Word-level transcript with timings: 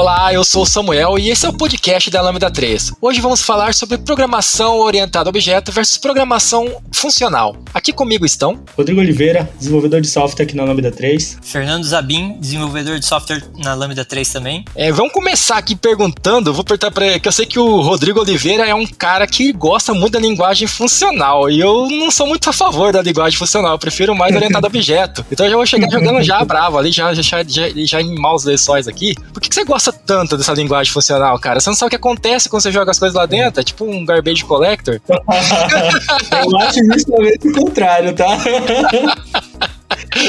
Olá, 0.00 0.32
eu 0.32 0.42
sou 0.42 0.62
o 0.62 0.66
Samuel 0.66 1.18
e 1.18 1.28
esse 1.28 1.44
é 1.44 1.48
o 1.50 1.52
podcast 1.52 2.10
da 2.10 2.22
Lambda 2.22 2.50
3. 2.50 2.92
Hoje 3.02 3.20
vamos 3.20 3.42
falar 3.42 3.74
sobre 3.74 3.98
programação 3.98 4.78
orientada 4.78 5.28
a 5.28 5.30
objeto 5.30 5.70
versus 5.70 5.98
programação 5.98 6.80
funcional. 6.90 7.54
Aqui 7.74 7.92
comigo 7.92 8.24
estão 8.24 8.58
Rodrigo 8.74 8.98
Oliveira, 8.98 9.50
desenvolvedor 9.58 10.00
de 10.00 10.08
software 10.08 10.46
aqui 10.46 10.56
na 10.56 10.64
Lambda 10.64 10.90
3. 10.90 11.40
Fernando 11.42 11.84
Zabim, 11.84 12.38
desenvolvedor 12.40 12.98
de 12.98 13.04
software 13.04 13.42
na 13.58 13.74
Lambda 13.74 14.02
3 14.02 14.32
também. 14.32 14.64
É, 14.74 14.90
vamos 14.90 15.12
começar 15.12 15.58
aqui 15.58 15.76
perguntando, 15.76 16.54
vou 16.54 16.64
perguntar 16.64 16.90
para 16.90 17.06
ele, 17.06 17.20
que 17.20 17.28
eu 17.28 17.32
sei 17.32 17.44
que 17.44 17.58
o 17.58 17.82
Rodrigo 17.82 18.20
Oliveira 18.20 18.66
é 18.66 18.74
um 18.74 18.86
cara 18.86 19.26
que 19.26 19.52
gosta 19.52 19.92
muito 19.92 20.14
da 20.14 20.20
linguagem 20.20 20.66
funcional 20.66 21.50
e 21.50 21.60
eu 21.60 21.90
não 21.90 22.10
sou 22.10 22.26
muito 22.26 22.48
a 22.48 22.54
favor 22.54 22.90
da 22.90 23.02
linguagem 23.02 23.38
funcional, 23.38 23.72
eu 23.72 23.78
prefiro 23.78 24.14
mais 24.14 24.34
orientada 24.34 24.66
a 24.66 24.68
objeto. 24.68 25.26
Então 25.30 25.44
eu 25.44 25.50
já 25.50 25.56
vou 25.58 25.66
chegar 25.66 25.90
jogando 25.90 26.22
já 26.22 26.42
bravo 26.42 26.78
ali, 26.78 26.90
já, 26.90 27.12
já, 27.12 27.44
já, 27.46 27.68
já 27.74 28.00
em 28.00 28.18
maus 28.18 28.44
lençóis 28.44 28.88
aqui. 28.88 29.14
Por 29.34 29.42
que, 29.42 29.50
que 29.50 29.54
você 29.54 29.62
gosta 29.62 29.89
gosta 29.90 29.92
tanto 30.06 30.36
dessa 30.36 30.52
linguagem 30.52 30.92
funcional, 30.92 31.38
cara? 31.38 31.60
Você 31.60 31.68
não 31.68 31.76
sabe 31.76 31.88
o 31.88 31.90
que 31.90 31.96
acontece 31.96 32.48
quando 32.48 32.62
você 32.62 32.72
joga 32.72 32.90
as 32.90 32.98
coisas 32.98 33.14
lá 33.16 33.26
dentro? 33.26 33.60
É 33.60 33.64
tipo 33.64 33.84
um 33.84 34.04
garbage 34.04 34.44
collector. 34.44 35.00
Eu 35.10 36.58
acho 36.58 36.78
justamente 36.92 37.48
o 37.48 37.52
contrário, 37.52 38.14
tá? 38.14 38.26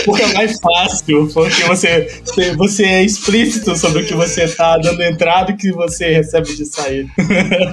Porque 0.05 0.21
é 0.21 0.33
mais 0.33 0.59
fácil, 0.59 1.29
porque 1.33 1.63
você, 1.63 2.21
você 2.55 2.83
é 2.83 3.03
explícito 3.03 3.75
sobre 3.75 4.03
o 4.03 4.05
que 4.05 4.13
você 4.13 4.47
tá 4.47 4.77
dando 4.77 5.01
entrada 5.01 5.51
e 5.51 5.53
o 5.53 5.57
que 5.57 5.71
você 5.71 6.11
recebe 6.11 6.55
de 6.55 6.65
saída. 6.65 7.09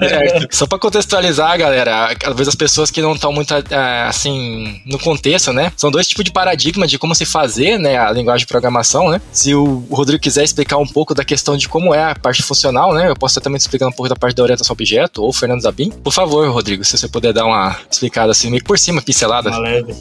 É, 0.01 0.47
só 0.51 0.65
para 0.65 0.79
contextualizar, 0.79 1.57
galera, 1.57 2.15
às 2.23 2.35
vezes 2.35 2.49
as 2.49 2.55
pessoas 2.55 2.89
que 2.89 3.01
não 3.01 3.13
estão 3.13 3.31
muito 3.31 3.53
é, 3.53 4.03
assim 4.07 4.81
no 4.85 4.97
contexto, 4.99 5.53
né? 5.53 5.71
São 5.75 5.91
dois 5.91 6.07
tipos 6.07 6.23
de 6.23 6.31
paradigma 6.31 6.87
de 6.87 6.97
como 6.97 7.13
se 7.13 7.25
fazer, 7.25 7.77
né, 7.77 7.97
a 7.97 8.11
linguagem 8.11 8.45
de 8.45 8.47
programação, 8.47 9.09
né? 9.09 9.21
Se 9.31 9.53
o 9.53 9.85
Rodrigo 9.91 10.21
quiser 10.21 10.43
explicar 10.43 10.77
um 10.77 10.87
pouco 10.87 11.13
da 11.13 11.23
questão 11.23 11.57
de 11.57 11.67
como 11.67 11.93
é 11.93 12.11
a 12.11 12.15
parte 12.15 12.41
funcional, 12.41 12.93
né? 12.93 13.09
Eu 13.09 13.15
posso 13.15 13.39
também 13.41 13.57
explicar 13.57 13.87
um 13.87 13.91
pouco 13.91 14.09
da 14.09 14.15
parte 14.15 14.35
da 14.35 14.43
orientação 14.43 14.73
objeto, 14.73 15.21
ou 15.21 15.29
o 15.29 15.33
Fernando 15.33 15.61
Zabim. 15.61 15.91
Por 15.91 16.13
favor, 16.13 16.49
Rodrigo, 16.49 16.83
se 16.83 16.97
você 16.97 17.07
puder 17.07 17.33
dar 17.33 17.45
uma 17.45 17.77
explicada 17.89 18.31
assim, 18.31 18.49
meio 18.49 18.63
por 18.63 18.77
cima, 18.79 19.01
pincelada. 19.01 19.49
Uma 19.49 19.59
leve. 19.59 19.93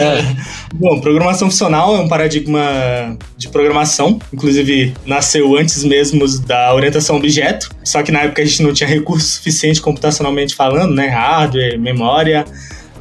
É. 0.00 0.36
Bom, 0.74 1.00
programação 1.04 1.50
funcional 1.50 1.94
é 1.94 2.00
um 2.00 2.08
paradigma 2.08 3.18
de 3.36 3.48
programação, 3.50 4.18
inclusive 4.32 4.94
nasceu 5.04 5.54
antes 5.54 5.84
mesmo 5.84 6.26
da 6.40 6.74
orientação 6.74 7.16
objeto, 7.16 7.68
só 7.84 8.02
que 8.02 8.10
na 8.10 8.22
época 8.22 8.40
a 8.40 8.44
gente 8.46 8.62
não 8.62 8.72
tinha 8.72 8.88
recurso 8.88 9.26
suficiente 9.26 9.82
computacionalmente 9.82 10.54
falando, 10.54 10.94
né, 10.94 11.08
hardware, 11.08 11.78
memória 11.78 12.46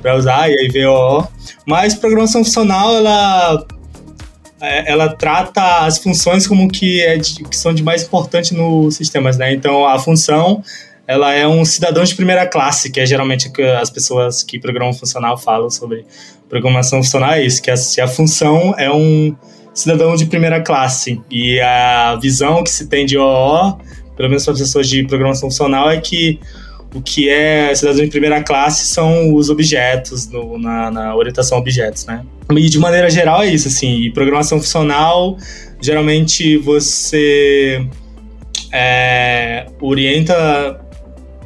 para 0.02 0.18
usar 0.18 0.50
e 0.50 0.60
aí 0.60 0.68
VOO. 0.68 1.26
Mas 1.66 1.96
programação 1.96 2.44
funcional 2.44 2.94
ela 2.94 3.66
é, 4.60 4.92
ela 4.92 5.16
trata 5.16 5.86
as 5.86 5.98
funções 5.98 6.46
como 6.46 6.68
que 6.70 7.00
é 7.00 7.16
de, 7.16 7.42
que 7.46 7.56
são 7.56 7.74
de 7.74 7.84
mais 7.84 8.04
importante 8.04 8.54
nos 8.54 8.98
sistemas, 8.98 9.38
né? 9.38 9.54
Então 9.54 9.88
a 9.88 9.98
função 9.98 10.62
ela 11.08 11.34
é 11.34 11.48
um 11.48 11.66
cidadão 11.66 12.04
de 12.04 12.16
primeira 12.16 12.48
classe, 12.48 12.92
que 12.92 13.00
é 13.00 13.06
geralmente 13.06 13.52
que 13.52 13.62
as 13.62 13.90
pessoas 13.90 14.42
que 14.42 14.60
programam 14.60 14.94
funcional 14.94 15.38
falam 15.38 15.70
sobre 15.70 16.06
programação 16.50 17.04
funcional, 17.04 17.32
é 17.32 17.44
isso, 17.46 17.62
que 17.62 17.70
a, 17.70 17.74
a 17.74 18.08
função 18.08 18.74
é 18.78 18.92
um 18.92 19.36
cidadão 19.74 20.16
de 20.16 20.26
primeira 20.26 20.62
classe. 20.62 21.22
E 21.30 21.60
a 21.60 22.16
visão 22.22 22.64
que 22.64 22.70
se 22.70 22.88
tem 22.88 23.06
de 23.06 23.18
OO, 23.18 23.78
pelo 24.16 24.30
menos 24.30 24.46
para 24.46 24.54
as 24.54 24.60
pessoas 24.60 24.88
de 24.88 25.06
programação 25.06 25.50
funcional, 25.50 25.90
é 25.90 26.00
que 26.00 26.40
o 26.94 27.02
que 27.02 27.28
é 27.28 27.74
cidadão 27.74 28.06
de 28.06 28.12
primeira 28.12 28.42
classe 28.44 28.86
são 28.86 29.34
os 29.34 29.50
objetos 29.50 30.28
no, 30.28 30.60
na, 30.60 30.92
na, 30.92 31.16
orientação 31.16 31.58
a 31.58 31.62
objetos, 31.62 32.06
né? 32.06 32.24
E 32.52 32.70
de 32.70 32.78
maneira 32.78 33.10
geral 33.10 33.42
é 33.42 33.48
isso, 33.48 33.68
assim. 33.68 34.12
Programação 34.12 34.60
funcional, 34.60 35.38
geralmente 35.82 36.56
você 36.58 37.84
é, 38.72 39.66
orienta 39.82 40.83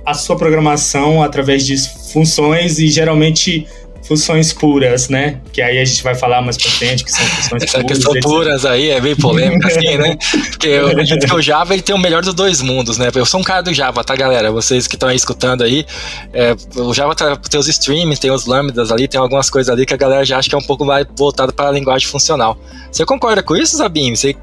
a 0.07 0.13
sua 0.13 0.37
programação 0.37 1.21
através 1.21 1.65
de 1.65 1.77
funções 2.13 2.79
e 2.79 2.87
geralmente 2.87 3.67
funções 4.07 4.53
puras, 4.53 5.09
né? 5.09 5.41
Que 5.51 5.61
aí 5.61 5.79
a 5.79 5.83
gente 5.83 6.01
vai 6.01 6.15
falar 6.15 6.41
mais 6.41 6.55
pra 6.55 6.71
frente, 6.71 7.03
que 7.03 7.11
são 7.11 7.25
funções 7.25 7.63
Essa 7.63 7.81
puras. 7.81 7.97
questão 7.97 8.21
puras 8.21 8.65
aí 8.65 8.89
é 8.89 9.01
bem 9.01 9.17
polêmica, 9.17 9.67
assim, 9.67 9.97
né? 9.97 10.17
Porque 10.49 10.69
eu 10.69 10.87
acredito 10.87 11.27
que 11.27 11.35
o 11.35 11.41
Java 11.41 11.73
ele 11.73 11.81
tem 11.81 11.93
o 11.93 11.97
melhor 11.97 12.23
dos 12.23 12.33
dois 12.33 12.61
mundos, 12.61 12.97
né? 12.97 13.09
Eu 13.13 13.25
sou 13.25 13.41
um 13.41 13.43
cara 13.43 13.61
do 13.61 13.73
Java, 13.73 14.01
tá, 14.01 14.15
galera? 14.15 14.49
Vocês 14.49 14.87
que 14.87 14.95
estão 14.95 15.09
aí 15.09 15.17
escutando 15.17 15.61
aí, 15.61 15.85
é, 16.31 16.55
o 16.77 16.93
Java 16.93 17.13
tá, 17.13 17.35
tem 17.35 17.59
os 17.59 17.67
streams, 17.67 18.17
tem 18.17 18.31
os 18.31 18.45
lambdas 18.45 18.93
ali, 18.93 19.09
tem 19.09 19.19
algumas 19.19 19.49
coisas 19.49 19.69
ali 19.69 19.85
que 19.85 19.93
a 19.93 19.97
galera 19.97 20.23
já 20.23 20.37
acha 20.37 20.47
que 20.47 20.55
é 20.55 20.57
um 20.57 20.65
pouco 20.65 20.85
mais 20.85 21.05
voltado 21.17 21.51
para 21.51 21.67
a 21.67 21.71
linguagem 21.73 22.07
funcional. 22.07 22.57
Você 22.89 23.05
concorda 23.05 23.43
com 23.43 23.57
isso, 23.57 23.75
Zabim? 23.75 24.15
Você 24.15 24.37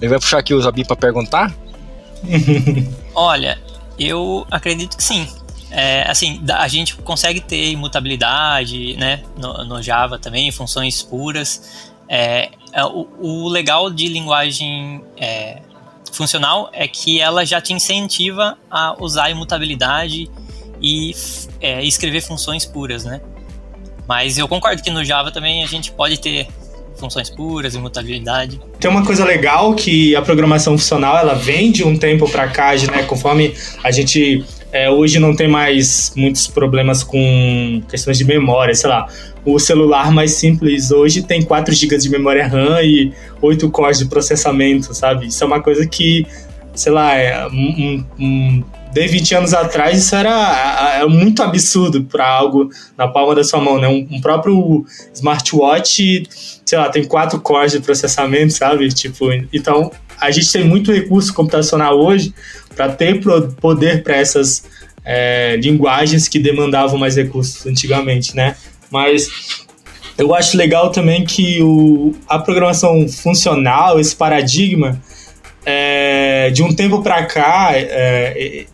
ele 0.00 0.08
vai 0.08 0.20
puxar 0.20 0.38
aqui 0.38 0.54
o 0.54 0.62
Zabim 0.62 0.84
para 0.84 0.94
perguntar? 0.94 1.52
Olha, 3.12 3.58
eu 4.00 4.46
acredito 4.50 4.96
que 4.96 5.04
sim. 5.04 5.28
É, 5.70 6.02
assim, 6.10 6.42
a 6.52 6.66
gente 6.66 6.96
consegue 6.96 7.40
ter 7.40 7.70
imutabilidade, 7.70 8.96
né, 8.96 9.22
no, 9.36 9.64
no 9.64 9.82
Java 9.82 10.18
também, 10.18 10.50
funções 10.50 11.02
puras. 11.02 11.92
É, 12.08 12.50
é, 12.72 12.84
o, 12.84 13.06
o, 13.20 13.48
legal 13.48 13.88
de 13.88 14.08
linguagem 14.08 15.04
é, 15.16 15.62
funcional 16.10 16.70
é 16.72 16.88
que 16.88 17.20
ela 17.20 17.44
já 17.44 17.60
te 17.60 17.72
incentiva 17.72 18.58
a 18.68 18.96
usar 19.00 19.30
imutabilidade 19.30 20.28
e 20.82 21.14
é, 21.60 21.84
escrever 21.84 22.20
funções 22.22 22.64
puras, 22.64 23.04
né? 23.04 23.20
Mas 24.08 24.38
eu 24.38 24.48
concordo 24.48 24.82
que 24.82 24.90
no 24.90 25.04
Java 25.04 25.30
também 25.30 25.62
a 25.62 25.66
gente 25.68 25.92
pode 25.92 26.18
ter 26.18 26.48
funções 27.00 27.30
puras, 27.30 27.74
imutabilidade. 27.74 28.60
Tem 28.78 28.90
uma 28.90 29.04
coisa 29.04 29.24
legal 29.24 29.74
que 29.74 30.14
a 30.14 30.22
programação 30.22 30.76
funcional 30.76 31.16
ela 31.16 31.34
vem 31.34 31.72
de 31.72 31.82
um 31.82 31.96
tempo 31.96 32.30
para 32.30 32.46
cá, 32.48 32.74
né? 32.74 33.02
Conforme 33.04 33.54
a 33.82 33.90
gente 33.90 34.44
é, 34.72 34.88
hoje 34.88 35.18
não 35.18 35.34
tem 35.34 35.48
mais 35.48 36.12
muitos 36.16 36.46
problemas 36.46 37.02
com 37.02 37.82
questões 37.88 38.18
de 38.18 38.24
memória, 38.24 38.74
sei 38.74 38.88
lá. 38.88 39.08
O 39.44 39.58
celular 39.58 40.12
mais 40.12 40.32
simples 40.32 40.90
hoje 40.90 41.22
tem 41.22 41.42
4 41.42 41.74
GB 41.74 41.98
de 41.98 42.10
memória 42.10 42.46
RAM 42.46 42.82
e 42.82 43.12
8 43.40 43.70
cores 43.70 43.98
de 43.98 44.04
processamento, 44.04 44.94
sabe? 44.94 45.26
Isso 45.26 45.42
é 45.42 45.46
uma 45.46 45.60
coisa 45.60 45.86
que, 45.86 46.26
sei 46.74 46.92
lá, 46.92 47.14
é 47.14 47.46
um, 47.46 48.04
um 48.18 48.64
de 48.92 49.06
20 49.06 49.34
anos 49.36 49.54
atrás 49.54 49.98
isso 49.98 50.14
era, 50.14 50.94
era 50.96 51.08
muito 51.08 51.42
absurdo 51.42 52.02
para 52.04 52.28
algo 52.28 52.70
na 52.96 53.06
palma 53.06 53.34
da 53.34 53.44
sua 53.44 53.60
mão, 53.60 53.80
né? 53.80 53.86
Um, 53.88 54.06
um, 54.10 54.20
próprio 54.20 54.84
smartwatch, 55.14 56.24
sei 56.64 56.78
lá, 56.78 56.88
tem 56.88 57.04
quatro 57.04 57.40
cores 57.40 57.72
de 57.72 57.80
processamento, 57.80 58.52
sabe? 58.52 58.88
Tipo, 58.88 59.32
então 59.52 59.92
a 60.20 60.30
gente 60.30 60.52
tem 60.52 60.64
muito 60.64 60.92
recurso 60.92 61.32
computacional 61.32 61.98
hoje 61.98 62.34
para 62.74 62.88
ter 62.88 63.20
poder 63.60 64.02
para 64.02 64.16
essas 64.16 64.64
é, 65.04 65.56
linguagens 65.56 66.28
que 66.28 66.38
demandavam 66.38 66.98
mais 66.98 67.16
recursos 67.16 67.64
antigamente, 67.66 68.34
né? 68.34 68.56
Mas 68.90 69.28
eu 70.18 70.34
acho 70.34 70.56
legal 70.56 70.90
também 70.90 71.24
que 71.24 71.62
o, 71.62 72.12
a 72.28 72.38
programação 72.38 73.08
funcional, 73.08 73.98
esse 73.98 74.14
paradigma, 74.14 75.00
é, 75.64 76.50
de 76.50 76.62
um 76.62 76.72
tempo 76.74 77.02
para 77.02 77.24
cá, 77.26 77.70
é, 77.72 78.66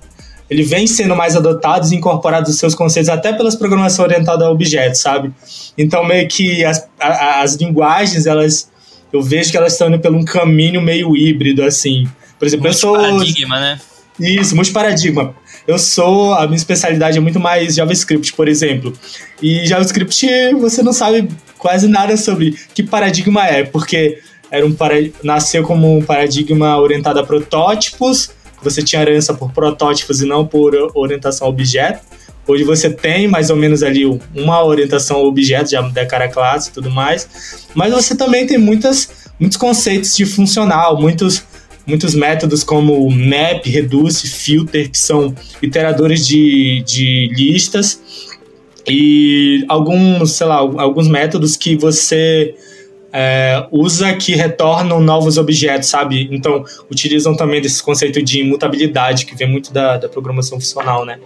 ele 0.49 0.63
vem 0.63 0.87
sendo 0.87 1.17
mais 1.17 1.37
adotado 1.37 1.87
e 1.93 1.97
incorporado 1.97 2.49
os 2.49 2.59
seus 2.59 2.75
conceitos 2.75 3.09
até 3.09 3.33
pelas 3.33 3.57
programações 3.57 3.99
orientadas 3.99 4.47
a 4.47 4.51
objetos, 4.51 5.01
sabe? 5.01 5.33
Então, 5.77 6.05
meio 6.05 6.29
que 6.29 6.65
as, 6.65 6.89
as 7.01 7.55
linguagens, 7.55 8.27
elas 8.27 8.71
eu 9.13 9.23
vejo 9.23 9.51
que 9.51 9.57
elas 9.57 9.73
estão 9.73 9.89
indo 9.89 9.99
por 9.99 10.15
um 10.15 10.25
caminho 10.25 10.81
meio 10.81 11.17
híbrido, 11.17 11.63
assim. 11.63 12.07
Por 12.39 12.47
exemplo, 12.47 12.67
eu 12.67 12.75
sou. 12.75 12.97
Paradigma, 12.97 13.61
né? 13.61 13.81
Isso, 14.19 14.55
multiparadigma. 14.55 15.35
Eu 15.67 15.79
sou. 15.79 16.35
A 16.35 16.47
minha 16.47 16.57
especialidade 16.57 17.17
é 17.17 17.21
muito 17.21 17.41
mais 17.41 17.75
JavaScript, 17.75 18.33
por 18.35 18.49
exemplo. 18.49 18.93
E 19.43 19.67
JavaScript 19.67 20.27
você 20.55 20.83
não 20.83 20.93
sabe 20.93 21.29
quase 21.59 21.89
nada 21.89 22.17
sobre 22.17 22.59
que 22.75 22.83
paradigma 22.83 23.47
é, 23.47 23.65
porque 23.65 24.19
era 24.51 24.65
um 24.67 24.73
para... 24.73 24.95
nasceu 25.23 25.63
como 25.63 25.97
um 25.97 26.03
paradigma 26.03 26.79
orientado 26.79 27.21
a 27.21 27.25
protótipos. 27.25 28.31
Você 28.63 28.83
tinha 28.83 29.03
herança 29.03 29.35
por 29.35 29.53
protótipos 29.53 30.21
e 30.21 30.27
não 30.27 30.47
por 30.47 30.75
orientação 30.95 31.47
a 31.47 31.51
objeto. 31.51 32.01
Hoje 32.49 32.63
você 32.63 32.89
tem 32.89 33.27
mais 33.27 33.51
ou 33.51 33.57
menos 33.57 33.83
ali 33.83 34.05
uma 34.35 34.65
orientação 34.65 35.17
ao 35.17 35.27
objeto, 35.27 35.71
já 35.71 35.81
da 35.81 36.07
cara 36.07 36.29
classe 36.29 36.71
e 36.71 36.73
tudo 36.73 36.89
mais, 36.89 37.67
mas 37.75 37.93
você 37.93 38.15
também 38.15 38.47
tem 38.47 38.57
muitas, 38.57 39.31
muitos 39.39 39.59
conceitos 39.59 40.17
de 40.17 40.25
funcional, 40.25 41.01
muitos, 41.01 41.43
muitos 41.85 42.15
métodos 42.15 42.63
como 42.63 43.11
map, 43.11 43.67
reduce, 43.67 44.29
filter, 44.29 44.89
que 44.89 44.99
são 44.99 45.35
iteradores 45.61 46.25
de, 46.25 46.85
de 46.87 47.33
listas, 47.35 48.01
e 48.89 49.65
alguns, 49.69 50.33
sei 50.33 50.47
lá, 50.47 50.59
alguns 50.59 51.09
métodos 51.09 51.57
que 51.57 51.77
você 51.77 52.55
é, 53.19 53.67
usa 53.73 54.13
que 54.13 54.35
retornam 54.35 55.01
novos 55.01 55.39
objetos, 55.39 55.89
sabe? 55.89 56.29
Então, 56.31 56.63
utilizam 56.91 57.35
também 57.35 57.63
desse 57.63 57.83
conceito 57.83 58.23
de 58.23 58.41
imutabilidade, 58.41 59.25
que 59.25 59.35
vem 59.35 59.49
muito 59.49 59.73
da, 59.73 59.97
da 59.97 60.07
programação 60.07 60.61
funcional, 60.61 61.07
né? 61.07 61.19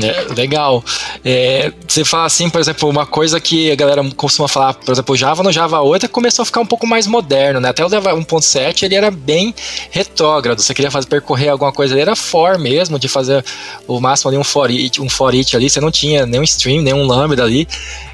É, 0.00 0.32
legal. 0.32 0.84
É, 1.24 1.72
você 1.88 2.04
fala 2.04 2.26
assim, 2.26 2.48
por 2.48 2.60
exemplo, 2.60 2.88
uma 2.88 3.04
coisa 3.04 3.40
que 3.40 3.72
a 3.72 3.74
galera 3.74 4.08
costuma 4.14 4.46
falar, 4.46 4.74
por 4.74 4.92
exemplo, 4.92 5.16
Java 5.16 5.42
no 5.42 5.50
Java 5.50 5.80
8 5.80 6.08
começou 6.10 6.44
a 6.44 6.46
ficar 6.46 6.60
um 6.60 6.66
pouco 6.66 6.86
mais 6.86 7.08
moderno, 7.08 7.58
né? 7.58 7.70
Até 7.70 7.84
o 7.84 7.88
Java 7.88 8.12
1.7 8.12 8.84
ele 8.84 8.94
era 8.94 9.10
bem 9.10 9.52
retrógrado. 9.90 10.60
Você 10.60 10.72
queria 10.72 10.90
fazer 10.90 11.08
percorrer 11.08 11.48
alguma 11.48 11.72
coisa, 11.72 11.94
ele 11.94 12.02
era 12.02 12.14
for 12.14 12.58
mesmo, 12.58 12.96
de 12.96 13.08
fazer 13.08 13.44
o 13.88 13.98
máximo 13.98 14.28
ali 14.28 14.38
um 14.38 14.44
for 14.44 14.70
it, 14.70 15.00
um 15.00 15.08
for 15.08 15.34
it 15.34 15.56
ali, 15.56 15.68
você 15.68 15.80
não 15.80 15.90
tinha 15.90 16.24
nenhum 16.26 16.44
stream, 16.44 16.82
nenhum 16.82 17.04
lambda 17.04 17.42
ali. 17.42 17.66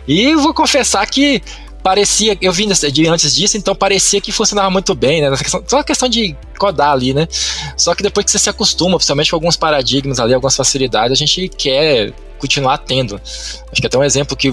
E 0.09 0.35
vou 0.37 0.55
confessar 0.55 1.05
que 1.07 1.43
parecia, 1.83 2.37
eu 2.41 2.53
vim 2.53 2.69
de 2.69 3.09
antes 3.09 3.35
disso, 3.35 3.57
então 3.57 3.75
parecia 3.75 4.21
que 4.21 4.31
funcionava 4.31 4.71
muito 4.71 4.95
bem, 4.95 5.21
né? 5.21 5.37
Só 5.67 5.77
uma 5.77 5.85
questão 5.85 6.09
de 6.09 6.37
codar 6.59 6.93
ali, 6.93 7.13
né? 7.13 7.27
Só 7.77 7.95
que 7.95 8.03
depois 8.03 8.25
que 8.25 8.31
você 8.31 8.39
se 8.39 8.49
acostuma, 8.49 8.97
principalmente 8.97 9.31
com 9.31 9.37
alguns 9.37 9.57
paradigmas 9.57 10.21
ali, 10.21 10.33
algumas 10.33 10.57
facilidades, 10.57 11.13
a 11.13 11.19
gente 11.19 11.49
quer 11.49 12.13
continuar 12.43 12.79
tendo. 12.79 13.21
Acho 13.71 13.81
que 13.81 13.87
até 13.87 13.97
um 13.97 14.03
exemplo 14.03 14.37
que 14.37 14.53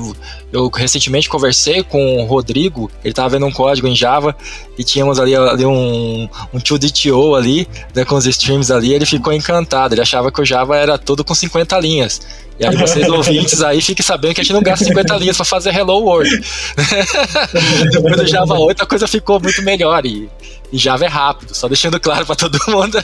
eu 0.54 0.70
recentemente 0.70 1.28
conversei 1.28 1.82
com 1.82 2.22
o 2.22 2.26
Rodrigo, 2.26 2.90
ele 3.04 3.12
estava 3.12 3.30
vendo 3.30 3.48
um 3.48 3.52
código 3.52 3.88
em 3.88 3.96
Java 3.96 4.36
e 4.78 4.84
tínhamos 4.84 5.20
ali, 5.20 5.36
ali 5.36 5.66
um, 5.66 6.30
um 6.54 6.60
2DTO 6.60 7.36
ali, 7.36 7.68
né, 7.96 8.06
com 8.06 8.16
os 8.16 8.28
streams 8.28 8.72
ali, 8.72 8.94
ele 8.94 9.08
ficou 9.08 9.34
encantado, 9.34 9.96
ele 9.96 10.02
achava 10.02 10.32
que 10.32 10.40
o 10.40 10.46
Java 10.46 10.78
era 10.78 11.00
todo 11.00 11.24
com 11.24 11.34
50 11.34 11.80
linhas. 11.80 12.22
E 12.60 12.66
aí 12.66 12.76
vocês 12.76 13.08
ouvintes 13.10 13.62
aí 13.64 13.82
fiquem 13.82 14.06
sabendo 14.06 14.36
que 14.36 14.42
a 14.42 14.44
gente 14.44 14.54
não 14.54 14.62
gasta 14.62 14.86
50 14.86 15.16
linhas 15.16 15.36
para 15.36 15.46
fazer 15.46 15.74
Hello 15.74 16.00
World. 16.04 16.30
Depois 17.92 18.18
do 18.18 18.28
Java 18.28 18.54
8 18.54 18.84
a 18.84 18.86
coisa 18.86 19.08
ficou 19.08 19.40
muito 19.40 19.64
melhor 19.64 20.06
e, 20.06 20.30
e 20.72 20.78
Java 20.78 21.06
é 21.06 21.08
rápido, 21.08 21.56
só 21.56 21.68
deixando 21.68 22.00
claro 22.02 22.26
para 22.26 22.36
todo 22.36 22.58
mundo. 22.68 23.00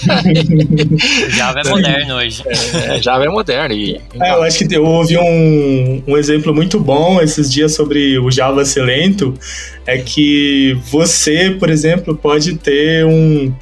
Java 1.30 1.62
é 1.62 1.70
moderno 1.70 2.16
hoje. 2.16 2.44
É, 2.74 3.02
Java 3.02 3.26
é 3.26 3.30
moderno. 3.30 3.76
E, 3.76 3.96
é, 4.22 4.32
eu 4.32 4.44
acho 4.44 4.68
que 4.68 4.76
eu 4.76 4.86
ouvi 4.86 5.18
um, 5.18 6.04
um 6.08 6.18
exemplo 6.18 6.54
muito 6.54 6.80
bom 6.80 7.22
esses 7.22 7.52
dias 7.52 7.74
sobre 7.74 8.20
o 8.20 8.30
Java 8.30 8.64
ser 8.66 8.84
lento. 8.84 9.34
É 9.86 9.98
que 9.98 10.78
você, 10.90 11.56
por 11.60 11.70
exemplo, 11.70 12.16
pode 12.16 12.56
ter 12.56 13.06
um, 13.06 13.54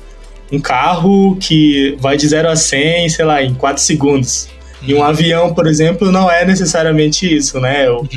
um 0.51 0.59
carro 0.59 1.37
que 1.37 1.97
vai 1.99 2.17
de 2.17 2.27
0 2.27 2.49
a 2.49 2.55
100, 2.55 3.09
sei 3.09 3.25
lá, 3.25 3.41
em 3.41 3.53
4 3.53 3.81
segundos. 3.81 4.49
E 4.85 4.93
um 4.93 5.03
avião, 5.03 5.53
por 5.53 5.67
exemplo, 5.67 6.11
não 6.11 6.29
é 6.29 6.45
necessariamente 6.45 7.33
isso, 7.33 7.59
né? 7.59 7.89
Uhum. 7.89 8.07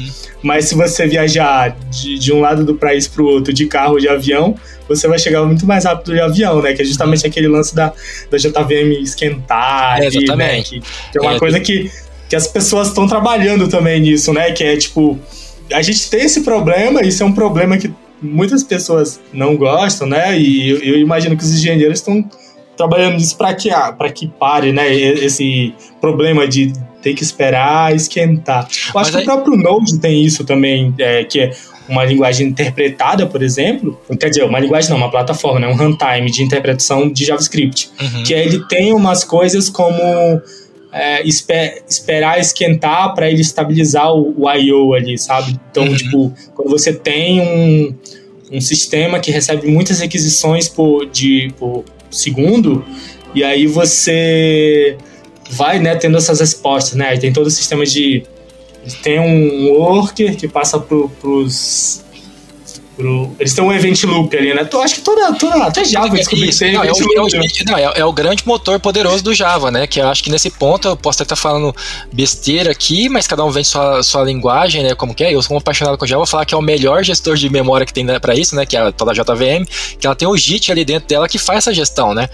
Mas 0.42 0.66
se 0.66 0.74
você 0.74 1.06
viajar 1.06 1.76
de, 1.90 2.18
de 2.18 2.32
um 2.32 2.40
lado 2.40 2.64
do 2.64 2.74
país 2.74 3.06
para 3.06 3.22
o 3.22 3.26
outro 3.26 3.52
de 3.52 3.66
carro 3.66 3.94
ou 3.94 4.00
de 4.00 4.08
avião, 4.08 4.54
você 4.88 5.06
vai 5.06 5.18
chegar 5.18 5.44
muito 5.44 5.66
mais 5.66 5.84
rápido 5.84 6.12
de 6.12 6.20
avião, 6.20 6.60
né? 6.60 6.72
Que 6.74 6.82
é 6.82 6.84
justamente 6.84 7.24
uhum. 7.24 7.30
aquele 7.30 7.48
lance 7.48 7.74
da, 7.74 7.92
da 8.30 8.38
JVM 8.38 9.00
esquentar. 9.00 10.02
É, 10.02 10.06
exatamente. 10.06 10.76
Né? 10.76 10.82
Que, 10.82 11.12
que, 11.12 11.18
é 11.18 11.20
uma 11.20 11.34
é, 11.34 11.38
coisa 11.38 11.60
que, 11.60 11.90
que 12.28 12.36
as 12.36 12.46
pessoas 12.46 12.88
estão 12.88 13.06
trabalhando 13.06 13.68
também 13.68 14.00
nisso, 14.00 14.32
né? 14.32 14.50
Que 14.52 14.64
é 14.64 14.76
tipo, 14.76 15.18
a 15.72 15.82
gente 15.82 16.10
tem 16.10 16.22
esse 16.22 16.42
problema, 16.42 17.02
isso 17.02 17.22
é 17.22 17.26
um 17.26 17.32
problema 17.32 17.76
que 17.78 17.92
muitas 18.20 18.62
pessoas 18.62 19.20
não 19.32 19.56
gostam, 19.56 20.06
né? 20.08 20.38
E 20.38 20.70
eu, 20.70 20.78
eu 20.78 20.98
imagino 20.98 21.36
que 21.36 21.44
os 21.44 21.52
engenheiros 21.52 21.98
estão 21.98 22.28
trabalhando 22.76 23.14
nisso 23.14 23.36
para 23.36 23.54
que, 23.54 23.70
ah, 23.70 23.96
que 24.14 24.26
pare, 24.26 24.72
né, 24.72 24.92
esse 24.92 25.74
problema 26.00 26.46
de 26.46 26.72
ter 27.02 27.14
que 27.14 27.22
esperar 27.22 27.94
esquentar. 27.94 28.64
Eu 28.64 28.68
acho 28.68 28.92
Mas 28.94 29.10
que 29.10 29.16
aí... 29.16 29.22
o 29.22 29.26
próprio 29.26 29.56
Node 29.56 29.98
tem 29.98 30.24
isso 30.24 30.44
também, 30.44 30.94
é, 30.98 31.24
que 31.24 31.40
é 31.40 31.50
uma 31.88 32.04
linguagem 32.04 32.48
interpretada, 32.48 33.26
por 33.26 33.42
exemplo, 33.42 33.98
quer 34.18 34.28
dizer, 34.28 34.44
uma 34.44 34.58
linguagem 34.58 34.90
não, 34.90 34.96
uma 34.96 35.10
plataforma, 35.10 35.60
né, 35.60 35.68
um 35.68 35.76
runtime 35.76 36.30
de 36.30 36.42
interpretação 36.42 37.08
de 37.08 37.24
JavaScript, 37.24 37.90
uhum. 38.00 38.24
que 38.24 38.34
ele 38.34 38.64
tem 38.66 38.92
umas 38.92 39.22
coisas 39.22 39.68
como 39.68 40.02
é, 40.92 41.22
esper, 41.26 41.82
esperar 41.88 42.40
esquentar 42.40 43.14
para 43.14 43.30
ele 43.30 43.40
estabilizar 43.40 44.12
o, 44.12 44.34
o 44.36 44.50
I/O 44.50 44.94
ali, 44.94 45.16
sabe? 45.16 45.58
Então, 45.70 45.84
uhum. 45.84 45.94
tipo, 45.94 46.34
quando 46.54 46.70
você 46.70 46.92
tem 46.92 47.40
um, 47.40 47.94
um 48.50 48.60
sistema 48.60 49.20
que 49.20 49.30
recebe 49.30 49.68
muitas 49.68 50.00
requisições 50.00 50.68
por, 50.68 51.06
de, 51.06 51.52
por 51.58 51.84
segundo, 52.10 52.84
e 53.34 53.44
aí 53.44 53.66
você 53.66 54.96
vai 55.50 55.78
né, 55.78 55.94
tendo 55.96 56.16
essas 56.16 56.40
respostas, 56.40 56.94
né? 56.94 57.16
Tem 57.16 57.32
todo 57.32 57.46
o 57.46 57.50
sistema 57.50 57.84
de. 57.84 58.24
Tem 59.02 59.18
um 59.18 59.70
worker 59.72 60.36
que 60.36 60.46
passa 60.46 60.78
para 60.78 60.96
os 60.96 62.04
pro. 62.96 63.30
Eles 63.38 63.54
têm 63.54 63.62
um 63.62 63.72
event 63.72 64.02
loop 64.04 64.36
ali, 64.36 64.54
né? 64.54 64.68
Eu 64.70 64.82
acho 64.82 64.96
que 64.96 65.00
toda, 65.02 65.32
toda 65.34 65.64
até 65.64 65.84
Java 65.84 66.08
descobriu 66.08 66.48
isso. 66.48 66.64
Não, 66.64 66.82
é, 66.82 66.90
o, 66.90 66.96
é, 66.96 67.20
o, 67.20 67.78
é, 67.78 68.00
é, 68.00 68.04
o 68.04 68.12
grande 68.12 68.42
motor 68.46 68.80
poderoso 68.80 69.22
do 69.22 69.34
Java, 69.34 69.70
né? 69.70 69.86
Que 69.86 70.00
eu 70.00 70.08
acho 70.08 70.24
que 70.24 70.30
nesse 70.30 70.50
ponto 70.50 70.88
eu 70.88 70.96
posso 70.96 71.22
até 71.22 71.34
estar 71.34 71.36
falando 71.36 71.74
besteira 72.12 72.70
aqui, 72.70 73.08
mas 73.08 73.26
cada 73.26 73.44
um 73.44 73.50
vende 73.50 73.68
sua, 73.68 74.02
sua 74.02 74.24
linguagem, 74.24 74.82
né? 74.82 74.94
Como 74.94 75.14
que 75.14 75.22
é? 75.22 75.34
Eu 75.34 75.42
sou 75.42 75.54
um 75.54 75.58
apaixonado 75.58 75.98
com 75.98 76.06
Java, 76.06 76.20
vou 76.20 76.26
falar 76.26 76.44
que 76.44 76.54
é 76.54 76.56
o 76.56 76.62
melhor 76.62 77.04
gestor 77.04 77.36
de 77.36 77.48
memória 77.50 77.84
que 77.84 77.92
tem 77.92 78.04
né, 78.04 78.18
para 78.18 78.34
isso, 78.34 78.56
né? 78.56 78.64
Que 78.64 78.76
é 78.76 78.80
a 78.80 78.92
toda 78.92 79.12
JVM, 79.12 79.66
que 80.00 80.06
ela 80.06 80.16
tem 80.16 80.26
o 80.26 80.36
JIT 80.36 80.72
ali 80.72 80.84
dentro 80.84 81.08
dela 81.08 81.28
que 81.28 81.38
faz 81.38 81.58
essa 81.58 81.74
gestão, 81.74 82.14
né? 82.14 82.28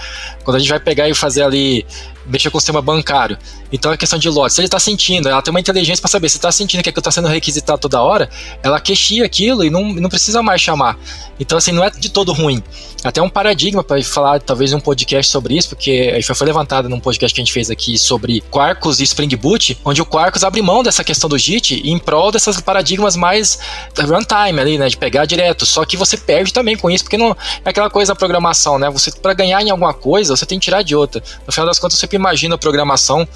Quando 0.45 0.57
a 0.57 0.61
gente 0.61 0.69
vai 0.69 0.81
pegar 0.81 1.09
e 1.09 1.15
fazer 1.15 1.43
ali 1.43 1.85
mexer 2.27 2.51
com 2.51 2.59
o 2.59 2.61
sistema 2.61 2.83
bancário. 2.83 3.39
Então 3.73 3.93
é 3.93 3.97
questão 3.97 4.19
de 4.19 4.29
lote. 4.29 4.55
Se 4.55 4.61
ele 4.61 4.67
está 4.67 4.79
sentindo, 4.79 5.29
ela 5.29 5.43
tem 5.43 5.51
uma 5.51 5.61
inteligência 5.61 6.01
para 6.01 6.11
saber 6.11 6.29
se 6.29 6.37
está 6.37 6.51
sentindo 6.53 6.83
que 6.83 6.89
aquilo 6.89 7.01
está 7.01 7.11
sendo 7.11 7.29
requisitado 7.29 7.81
toda 7.81 8.01
hora, 8.01 8.29
ela 8.63 8.81
queixia 8.81 9.25
aquilo 9.25 9.65
e 9.65 9.71
não, 9.71 9.93
não 9.93 10.09
precisa 10.09 10.43
mais 10.43 10.61
chamar. 10.61 10.99
Então, 11.39 11.59
assim, 11.59 11.73
não 11.73 11.83
é 11.83 11.91
de 11.91 12.09
todo 12.09 12.33
ruim. 12.33 12.63
Até 13.03 13.21
um 13.21 13.29
paradigma 13.29 13.83
para 13.83 14.03
falar, 14.05 14.41
talvez, 14.41 14.73
um 14.73 14.79
podcast 14.79 15.31
sobre 15.31 15.57
isso, 15.57 15.71
porque 15.71 16.13
aí 16.15 16.23
foi 16.23 16.47
levantado 16.47 16.89
num 16.89 17.01
podcast 17.01 17.35
que 17.35 17.41
a 17.41 17.45
gente 17.45 17.53
fez 17.53 17.69
aqui 17.69 17.99
sobre 17.99 18.41
Quarkus 18.43 19.01
e 19.01 19.03
Spring 19.03 19.35
Boot, 19.37 19.77
onde 19.85 20.01
o 20.01 20.07
Quarkus 20.07 20.45
abre 20.45 20.63
mão 20.63 20.85
dessa 20.85 21.03
questão 21.03 21.29
do 21.29 21.37
JIT 21.37 21.83
em 21.85 21.99
prol 21.99 22.31
dessas 22.31 22.61
paradigmas 22.61 23.17
mais 23.17 23.59
runtime 23.99 24.61
ali, 24.61 24.79
né, 24.79 24.89
de 24.89 24.97
pegar 24.97 25.25
direto. 25.25 25.67
Só 25.67 25.85
que 25.85 25.97
você 25.97 26.17
perde 26.17 26.53
também 26.53 26.77
com 26.77 26.89
isso, 26.89 27.03
porque 27.03 27.19
não 27.19 27.37
é 27.65 27.71
aquela 27.71 27.91
coisa 27.91 28.13
da 28.13 28.17
programação, 28.17 28.79
né? 28.79 28.89
Você 28.91 29.11
para 29.11 29.35
ganhar 29.35 29.61
em 29.63 29.71
alguma 29.71 29.93
coisa, 29.93 30.37
você 30.37 30.47
tem 30.47 30.59
que 30.59 30.65
tirar 30.65 30.83
de 30.83 30.95
outra. 30.95 31.23
No 31.47 31.53
final 31.53 31.67
das 31.67 31.79
contas, 31.79 31.99
você 31.99 32.07
sempre 32.13 32.17
imagina 32.17 32.55
a 32.55 32.59
programação 32.59 33.27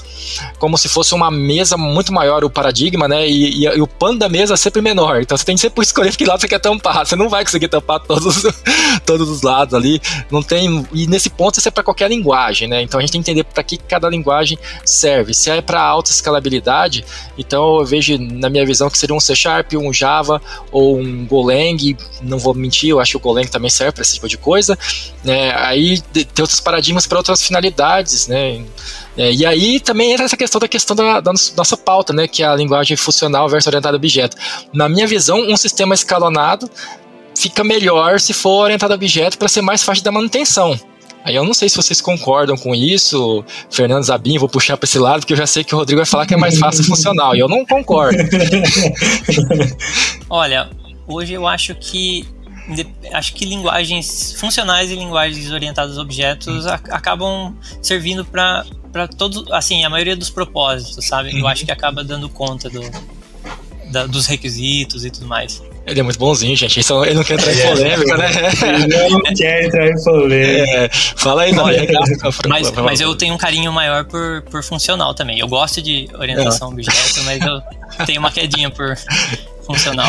como 0.58 0.76
se 0.76 0.88
fosse 0.88 1.14
uma 1.14 1.30
mesa 1.30 1.76
muito 1.76 2.12
maior, 2.12 2.44
o 2.44 2.50
paradigma, 2.50 3.08
né? 3.08 3.28
E, 3.28 3.62
e, 3.62 3.64
e 3.64 3.80
o 3.80 3.86
pano 3.86 4.18
da 4.18 4.28
mesa 4.28 4.54
é 4.54 4.56
sempre 4.56 4.82
menor. 4.82 5.20
Então 5.22 5.36
você 5.36 5.44
tem 5.44 5.54
que 5.54 5.60
sempre 5.60 5.82
escolher 5.84 6.14
que 6.14 6.24
lado 6.24 6.40
você 6.40 6.48
quer 6.48 6.58
tampar. 6.58 7.06
Você 7.06 7.16
não 7.16 7.28
vai 7.28 7.44
conseguir 7.44 7.68
tampar 7.68 8.00
todos, 8.00 8.42
todos 9.06 9.28
os 9.28 9.42
lados 9.42 9.74
ali. 9.74 10.00
Não 10.30 10.42
tem. 10.42 10.86
E 10.92 11.06
nesse 11.06 11.30
ponto 11.30 11.58
isso 11.58 11.68
é 11.68 11.70
para 11.70 11.82
qualquer 11.82 12.08
linguagem, 12.08 12.68
né? 12.68 12.82
Então 12.82 12.98
a 12.98 13.00
gente 13.00 13.12
tem 13.12 13.22
que 13.22 13.30
entender 13.30 13.44
para 13.44 13.62
que 13.62 13.76
cada 13.76 14.08
linguagem 14.08 14.58
serve. 14.84 15.32
Se 15.32 15.50
é 15.50 15.60
para 15.60 15.80
alta 15.80 16.10
escalabilidade, 16.10 17.04
então 17.38 17.78
eu 17.78 17.84
vejo 17.84 18.18
na 18.18 18.50
minha 18.50 18.66
visão 18.66 18.90
que 18.90 18.98
seria 18.98 19.14
um 19.14 19.20
C 19.20 19.34
Sharp, 19.34 19.74
um 19.74 19.92
Java 19.92 20.40
ou 20.70 20.98
um 20.98 21.26
Golang. 21.26 21.96
Não 22.22 22.38
vou 22.38 22.54
mentir, 22.54 22.90
eu 22.90 23.00
acho 23.00 23.12
que 23.12 23.16
o 23.16 23.20
Golang 23.20 23.46
também 23.48 23.70
serve 23.70 23.92
para 23.92 24.02
esse 24.02 24.14
tipo 24.14 24.28
de 24.28 24.36
coisa. 24.36 24.78
Né? 25.24 25.54
Aí 25.56 26.00
tem 26.00 26.26
outros 26.40 26.60
paradigmas 26.60 27.06
para 27.06 27.18
outras 27.18 27.42
finalidades, 27.42 28.26
né? 28.28 28.64
É, 29.16 29.32
e 29.32 29.46
aí 29.46 29.80
também 29.80 30.12
entra 30.12 30.24
essa 30.24 30.36
questão 30.36 30.60
da 30.60 30.68
questão 30.68 30.94
da, 30.94 31.20
da, 31.20 31.32
nossa 31.56 31.76
pauta, 31.76 32.12
né, 32.12 32.28
que 32.28 32.42
é 32.42 32.46
a 32.46 32.54
linguagem 32.54 32.96
funcional 32.96 33.48
versus 33.48 33.66
orientada 33.66 33.96
a 33.96 33.98
objeto. 33.98 34.36
Na 34.72 34.88
minha 34.88 35.06
visão, 35.06 35.38
um 35.40 35.56
sistema 35.56 35.94
escalonado 35.94 36.70
fica 37.34 37.62
melhor 37.62 38.20
se 38.20 38.32
for 38.32 38.64
orientado 38.64 38.92
a 38.92 38.96
objeto 38.96 39.38
para 39.38 39.48
ser 39.48 39.62
mais 39.62 39.82
fácil 39.82 40.04
da 40.04 40.12
manutenção. 40.12 40.78
Aí 41.24 41.34
eu 41.34 41.44
não 41.44 41.52
sei 41.52 41.68
se 41.68 41.76
vocês 41.76 42.00
concordam 42.00 42.56
com 42.56 42.72
isso, 42.72 43.44
Fernando 43.68 44.04
Zabim, 44.04 44.38
vou 44.38 44.48
puxar 44.48 44.76
para 44.76 44.86
esse 44.86 44.98
lado, 44.98 45.20
porque 45.20 45.32
eu 45.32 45.36
já 45.36 45.46
sei 45.46 45.64
que 45.64 45.74
o 45.74 45.78
Rodrigo 45.78 45.98
vai 45.98 46.06
falar 46.06 46.24
que 46.24 46.34
é 46.34 46.36
mais 46.36 46.56
fácil 46.56 46.84
funcional, 46.86 47.34
e 47.34 47.40
eu 47.40 47.48
não 47.48 47.66
concordo. 47.66 48.16
Olha, 50.30 50.70
hoje 51.08 51.32
eu 51.32 51.46
acho 51.48 51.74
que 51.74 52.24
acho 53.12 53.34
que 53.34 53.44
linguagens 53.44 54.34
funcionais 54.38 54.90
e 54.90 54.94
linguagens 54.94 55.50
orientadas 55.50 55.98
a 55.98 56.02
objetos 56.02 56.66
acabam 56.66 57.54
servindo 57.80 58.24
para 58.24 58.64
para 58.92 59.06
todos, 59.06 59.44
assim, 59.52 59.84
a 59.84 59.90
maioria 59.90 60.16
dos 60.16 60.30
propósitos, 60.30 61.04
sabe? 61.06 61.30
Eu 61.30 61.42
uhum. 61.42 61.48
acho 61.48 61.66
que 61.66 61.70
acaba 61.70 62.02
dando 62.02 62.30
conta 62.30 62.70
do, 62.70 62.80
da, 63.90 64.06
dos 64.06 64.26
requisitos 64.26 65.04
e 65.04 65.10
tudo 65.10 65.26
mais. 65.26 65.62
Ele 65.86 66.00
é 66.00 66.02
muito 66.02 66.18
bonzinho, 66.18 66.56
gente. 66.56 66.80
Ele 66.80 67.14
não 67.14 67.22
quer 67.22 67.34
entrar 67.34 67.52
em 67.52 67.60
é. 67.60 67.68
polêmica, 67.68 68.16
né? 68.16 68.30
Ele 68.62 69.08
não 69.10 69.20
quer 69.22 69.64
entrar 69.64 69.86
em 69.86 70.02
polêmica. 70.02 70.70
É, 70.70 70.88
fala 71.16 71.42
aí, 71.42 71.52
não. 71.52 71.66
mas, 72.48 72.70
mas 72.72 73.00
eu 73.00 73.14
tenho 73.14 73.34
um 73.34 73.38
carinho 73.38 73.72
maior 73.72 74.04
por, 74.04 74.42
por 74.50 74.64
funcional 74.64 75.14
também. 75.14 75.38
Eu 75.38 75.46
gosto 75.46 75.82
de 75.82 76.08
orientação 76.14 76.68
a 76.68 76.70
objeto, 76.70 77.22
mas 77.24 77.40
eu 77.40 77.60
tenho 78.06 78.18
uma 78.18 78.32
quedinha 78.32 78.70
por 78.70 78.96
funcional. 79.64 80.08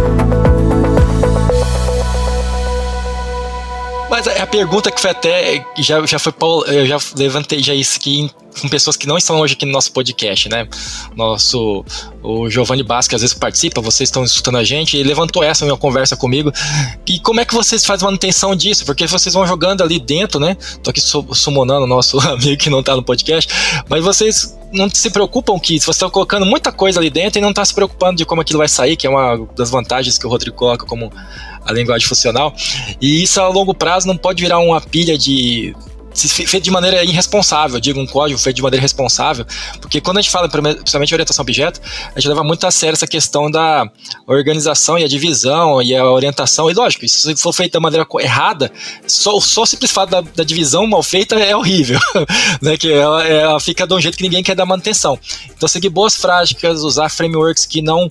mas 4.11 4.27
a 4.27 4.45
pergunta 4.45 4.91
que 4.91 4.99
foi 4.99 5.11
até. 5.11 5.65
Já, 5.77 6.05
já 6.05 6.19
foi. 6.19 6.33
Eu 6.67 6.85
já 6.85 6.97
levantei 7.15 7.63
já 7.63 7.73
isso 7.73 7.97
aqui 7.97 8.29
com 8.59 8.67
pessoas 8.67 8.97
que 8.97 9.07
não 9.07 9.17
estão 9.17 9.39
hoje 9.39 9.53
aqui 9.53 9.65
no 9.65 9.71
nosso 9.71 9.93
podcast, 9.93 10.49
né? 10.49 10.67
Nosso. 11.15 11.85
O 12.21 12.49
Giovanni 12.49 12.83
Basque 12.83 13.15
às 13.15 13.21
vezes 13.21 13.33
participa, 13.33 13.79
vocês 13.79 14.09
estão 14.09 14.25
escutando 14.25 14.57
a 14.57 14.63
gente, 14.65 14.97
e 14.97 15.01
levantou 15.01 15.41
essa 15.41 15.63
minha 15.63 15.77
conversa 15.77 16.17
comigo. 16.17 16.51
E 17.07 17.19
como 17.21 17.39
é 17.39 17.45
que 17.45 17.53
vocês 17.53 17.85
fazem 17.85 18.03
manutenção 18.03 18.53
disso? 18.53 18.85
Porque 18.85 19.07
vocês 19.07 19.33
vão 19.33 19.47
jogando 19.47 19.81
ali 19.81 19.97
dentro, 19.97 20.41
né? 20.41 20.57
Tô 20.83 20.89
aqui 20.89 20.99
sumonando 20.99 21.85
o 21.85 21.87
nosso 21.87 22.19
amigo 22.27 22.61
que 22.61 22.69
não 22.69 22.83
tá 22.83 22.97
no 22.97 23.03
podcast, 23.03 23.49
mas 23.87 24.03
vocês 24.03 24.57
não 24.73 24.89
se 24.89 25.09
preocupam 25.09 25.57
que 25.57 25.79
você 25.79 25.91
está 25.91 26.09
colocando 26.09 26.45
muita 26.45 26.71
coisa 26.71 26.99
ali 26.99 27.09
dentro 27.09 27.39
e 27.39 27.41
não 27.41 27.49
está 27.49 27.63
se 27.63 27.73
preocupando 27.73 28.17
de 28.17 28.25
como 28.25 28.41
aquilo 28.41 28.59
vai 28.59 28.67
sair, 28.67 28.97
que 28.97 29.07
é 29.07 29.09
uma 29.09 29.47
das 29.55 29.69
vantagens 29.69 30.17
que 30.17 30.27
o 30.27 30.29
Rodrigo 30.29 30.55
coloca 30.55 30.85
como 30.85 31.11
a 31.65 31.71
linguagem 31.71 32.07
funcional. 32.07 32.53
E 32.99 33.23
isso 33.23 33.39
a 33.39 33.47
longo 33.47 33.73
prazo 33.73 34.07
não 34.07 34.17
pode 34.17 34.41
virar 34.41 34.59
uma 34.59 34.81
pilha 34.81 35.17
de 35.17 35.75
feito 36.13 36.63
de 36.63 36.71
maneira 36.71 37.03
irresponsável, 37.03 37.79
digo, 37.79 37.99
um 37.99 38.05
código 38.05 38.39
feito 38.39 38.57
de 38.57 38.61
maneira 38.61 38.81
responsável, 38.81 39.45
porque 39.79 40.01
quando 40.01 40.17
a 40.17 40.21
gente 40.21 40.31
fala, 40.31 40.49
principalmente 40.49 41.13
orientação 41.13 41.41
a 41.41 41.43
objeto, 41.43 41.81
a 42.15 42.19
gente 42.19 42.29
leva 42.29 42.43
muito 42.43 42.65
a 42.67 42.71
sério 42.71 42.93
essa 42.93 43.07
questão 43.07 43.49
da 43.49 43.89
organização 44.27 44.97
e 44.97 45.03
a 45.03 45.07
divisão 45.07 45.81
e 45.81 45.95
a 45.95 46.05
orientação, 46.05 46.69
e 46.69 46.73
lógico, 46.73 47.07
se 47.07 47.35
for 47.37 47.53
feito 47.53 47.73
da 47.73 47.79
maneira 47.79 48.05
errada, 48.19 48.71
só, 49.07 49.39
só 49.39 49.63
o 49.63 49.65
simples 49.65 49.91
fato 49.91 50.09
da, 50.09 50.21
da 50.21 50.43
divisão 50.43 50.85
mal 50.85 51.01
feita 51.03 51.35
é 51.35 51.55
horrível, 51.55 51.99
né, 52.61 52.77
que 52.77 52.91
ela, 52.91 53.25
ela, 53.25 53.59
fica 53.59 53.87
de 53.87 53.93
um 53.93 54.01
jeito 54.01 54.17
que 54.17 54.23
ninguém 54.23 54.43
quer 54.43 54.55
dar 54.55 54.65
manutenção. 54.65 55.17
Então, 55.55 55.67
seguir 55.67 55.89
boas 55.89 56.17
práticas, 56.17 56.81
usar 56.81 57.09
frameworks 57.09 57.65
que 57.65 57.81
não, 57.81 58.09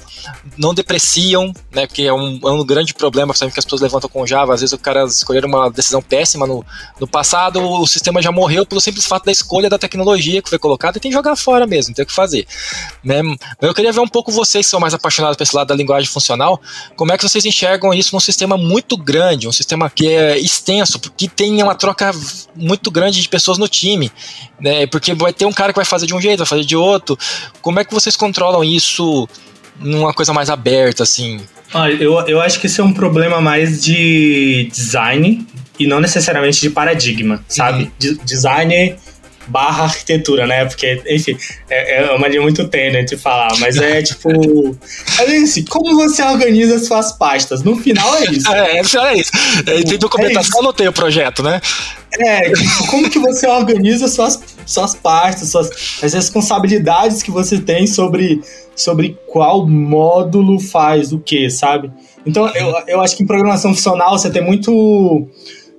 não 0.57 0.73
depreciam, 0.73 1.53
né, 1.73 1.87
que 1.87 2.07
é 2.07 2.13
um, 2.13 2.41
é 2.43 2.51
um 2.51 2.65
grande 2.65 2.95
problema, 2.95 3.29
principalmente 3.29 3.55
que 3.55 3.61
as 3.61 3.65
pessoas 3.65 3.83
levantam 3.83 4.09
com 4.09 4.27
Java, 4.27 4.55
às 4.55 4.61
vezes 4.61 4.73
o 4.73 4.79
cara 4.79 5.05
escolher 5.05 5.45
uma 5.45 5.71
decisão 5.71 6.01
péssima 6.01 6.47
no, 6.47 6.65
no 6.99 7.07
passado, 7.07 7.61
o 7.61 7.87
sistema 7.91 8.23
já 8.23 8.33
morreu 8.33 8.65
pelo 8.65 8.81
simples 8.81 9.07
fato 9.07 9.25
da 9.25 9.33
escolha 9.33 9.69
da 9.69 9.79
tecnologia 9.79 10.43
que 10.43 10.49
foi 10.49 10.59
colocada 10.59 10.99
e 10.99 11.01
tem 11.01 11.11
que 11.11 11.17
jogar 11.17 11.37
fora 11.37 11.67
mesmo, 11.67 11.95
tem 11.95 12.05
que 12.05 12.13
fazer. 12.13 12.47
Né? 13.03 13.21
Eu 13.61 13.75
queria 13.75 13.93
ver 13.93 14.01
um 14.01 14.09
pouco 14.09 14.31
vocês 14.31 14.67
que 14.67 14.71
são 14.71 14.81
mais 14.81 14.95
apaixonados 14.95 15.37
por 15.37 15.43
esse 15.43 15.55
lado 15.55 15.69
da 15.69 15.75
linguagem 15.75 16.09
funcional, 16.09 16.61
como 16.97 17.13
é 17.13 17.19
que 17.19 17.23
vocês 17.23 17.45
enxergam 17.45 17.93
isso 17.93 18.15
num 18.15 18.21
sistema 18.21 18.57
muito 18.57 18.97
grande, 18.97 19.49
um 19.49 19.53
sistema 19.53 19.91
que 19.91 20.09
é 20.09 20.39
extenso, 20.39 20.99
que 21.17 21.29
tem 21.29 21.63
uma 21.63 21.75
troca 21.75 22.11
muito 22.55 22.91
grande 22.91 23.21
de 23.21 23.29
pessoas 23.29 23.59
no 23.59 23.69
time, 23.69 24.11
né? 24.61 24.87
Porque 24.87 25.15
vai 25.15 25.33
ter 25.33 25.47
um 25.47 25.53
cara 25.53 25.73
que 25.73 25.79
vai 25.79 25.85
fazer 25.85 26.07
de 26.07 26.15
um 26.15 26.21
jeito, 26.21 26.39
vai 26.39 26.47
fazer 26.47 26.65
de 26.65 26.77
outro. 26.77 27.19
Como 27.61 27.81
é 27.81 27.85
que 27.85 27.93
vocês 27.93 28.17
controlam 28.17 28.63
isso 28.63 29.29
numa 29.81 30.13
coisa 30.13 30.33
mais 30.33 30.51
aberta, 30.51 31.03
assim? 31.03 31.41
Olha, 31.73 31.95
eu, 31.95 32.19
eu 32.27 32.41
acho 32.41 32.61
que 32.61 32.67
isso 32.67 32.81
é 32.81 32.85
um 32.85 32.93
problema 32.93 33.41
mais 33.41 33.83
de 33.83 34.69
design 34.73 35.47
e 35.79 35.87
não 35.87 36.01
necessariamente 36.01 36.61
de 36.61 36.71
paradigma, 36.71 37.43
sabe? 37.49 37.85
Uhum. 37.85 37.91
De, 37.99 38.15
design 38.25 38.97
barra 39.51 39.85
arquitetura, 39.85 40.47
né? 40.47 40.65
Porque, 40.65 41.03
enfim, 41.09 41.37
é, 41.69 42.05
é 42.05 42.13
uma 42.13 42.29
linha 42.29 42.41
muito 42.41 42.67
tênue 42.69 43.05
de 43.05 43.17
falar, 43.17 43.49
mas 43.59 43.77
é 43.77 44.01
tipo. 44.03 44.77
É 45.19 45.37
assim, 45.37 45.65
como 45.65 45.97
você 45.97 46.23
organiza 46.23 46.79
suas 46.79 47.13
pastas? 47.13 47.63
No 47.63 47.77
final 47.77 48.17
é 48.17 48.25
isso. 48.25 48.51
É, 48.61 48.77
é, 48.77 48.81
é 48.81 49.15
isso. 49.17 49.31
É, 49.67 49.83
tem 49.83 49.99
documentação, 49.99 50.61
é 50.61 50.65
não 50.65 50.73
tem 50.73 50.89
o 50.89 50.93
projeto, 50.93 51.43
né? 51.43 51.61
É, 52.19 52.51
tipo, 52.51 52.87
como 52.89 53.09
que 53.09 53.19
você 53.19 53.47
organiza 53.47 54.09
suas, 54.09 54.41
suas 54.67 54.95
pastas, 54.95 55.49
suas, 55.49 55.71
as 56.03 56.13
responsabilidades 56.13 57.23
que 57.23 57.31
você 57.31 57.59
tem 57.61 57.87
sobre, 57.87 58.43
sobre 58.75 59.17
qual 59.27 59.67
módulo 59.67 60.59
faz 60.59 61.13
o 61.13 61.19
que, 61.19 61.49
sabe? 61.49 61.91
Então, 62.27 62.49
eu, 62.49 62.75
eu 62.87 63.01
acho 63.01 63.17
que 63.17 63.23
em 63.23 63.27
programação 63.27 63.75
funcional 63.75 64.19
você 64.19 64.31
tem 64.31 64.45
muito 64.45 65.29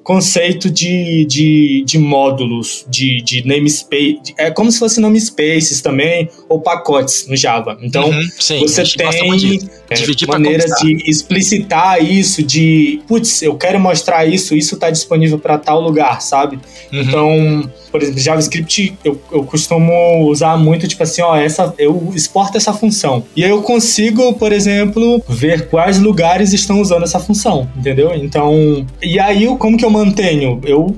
conceito 0.04 0.70
de, 0.70 1.26
de, 1.26 1.84
de 1.86 1.98
módulos, 1.98 2.86
de, 2.90 3.22
de 3.22 3.46
namespace. 3.48 4.34
É 4.38 4.50
como 4.50 4.72
se 4.72 4.80
fosse 4.80 5.00
namespaces 5.00 5.82
também, 5.82 6.30
ou 6.50 6.60
pacotes 6.60 7.28
no 7.28 7.36
Java. 7.36 7.78
Então, 7.82 8.10
uhum, 8.10 8.22
sim, 8.40 8.60
você 8.60 8.84
tem 8.84 9.08
é, 9.08 10.28
maneiras 10.28 10.72
de 10.82 11.10
explicitar 11.10 12.04
isso, 12.04 12.42
de, 12.44 13.02
putz, 13.08 13.42
eu 13.42 13.56
quero 13.56 13.80
mostrar 13.80 14.26
isso, 14.26 14.56
isso 14.56 14.76
está 14.76 14.90
disponível 14.90 15.38
para 15.38 15.58
tal 15.58 15.82
lugar, 15.82 16.22
sabe? 16.22 16.60
Uhum. 16.92 17.02
Então, 17.02 17.72
por 17.92 18.02
exemplo, 18.02 18.20
JavaScript 18.20 18.94
eu, 19.04 19.20
eu 19.32 19.44
costumo 19.44 20.28
usar 20.30 20.58
muito, 20.58 20.88
tipo 20.88 21.04
assim, 21.04 21.22
ó, 21.22 21.36
essa, 21.36 21.74
eu 21.78 22.12
exporto 22.16 22.58
essa 22.58 22.74
função. 22.74 23.24
E 23.36 23.44
aí 23.44 23.50
eu 23.50 23.62
consigo, 23.62 24.34
por 24.34 24.52
exemplo, 24.52 25.22
ver 25.28 25.68
quais 25.68 26.00
lugares 26.00 26.54
estão 26.54 26.82
usando 26.82 27.04
essa 27.04 27.20
função, 27.20 27.70
entendeu? 27.76 28.14
Então, 28.16 28.86
e 29.02 29.20
aí 29.20 29.46
como 29.58 29.78
que 29.78 29.86
eu 29.86 29.91
mantenho? 29.92 30.60
Eu, 30.64 30.96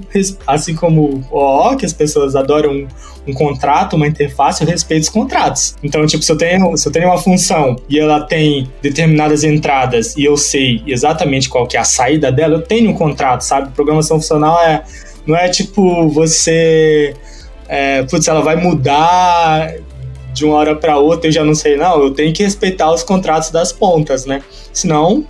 assim 0.47 0.75
como 0.75 1.23
o 1.31 1.75
que 1.75 1.85
as 1.85 1.93
pessoas 1.93 2.35
adoram 2.35 2.71
um, 2.71 2.87
um 3.27 3.33
contrato, 3.33 3.95
uma 3.95 4.07
interface, 4.07 4.63
eu 4.63 4.67
respeito 4.67 5.03
os 5.03 5.09
contratos. 5.09 5.75
Então, 5.83 6.05
tipo, 6.05 6.23
se 6.23 6.31
eu 6.31 6.37
tenho, 6.37 6.77
se 6.77 6.87
eu 6.87 6.91
tenho 6.91 7.07
uma 7.07 7.17
função 7.17 7.75
e 7.89 7.99
ela 7.99 8.21
tem 8.21 8.69
determinadas 8.81 9.43
entradas 9.43 10.15
e 10.15 10.23
eu 10.23 10.37
sei 10.37 10.81
exatamente 10.87 11.49
qual 11.49 11.67
que 11.67 11.75
é 11.75 11.79
a 11.79 11.83
saída 11.83 12.31
dela, 12.31 12.55
eu 12.55 12.61
tenho 12.61 12.91
um 12.91 12.93
contrato, 12.93 13.41
sabe? 13.41 13.73
Programação 13.73 14.17
funcional 14.17 14.59
é 14.61 14.83
não 15.25 15.35
é 15.35 15.49
tipo 15.49 16.07
você. 16.09 17.15
É, 17.67 18.03
putz, 18.03 18.27
ela 18.27 18.41
vai 18.41 18.55
mudar 18.55 19.73
de 20.33 20.45
uma 20.45 20.55
hora 20.55 20.75
para 20.75 20.97
outra, 20.97 21.27
eu 21.27 21.31
já 21.31 21.43
não 21.43 21.55
sei, 21.55 21.77
não. 21.77 22.03
Eu 22.03 22.11
tenho 22.11 22.33
que 22.33 22.43
respeitar 22.43 22.91
os 22.91 23.03
contratos 23.03 23.51
das 23.51 23.71
pontas, 23.71 24.25
né? 24.25 24.41
Senão, 24.71 25.25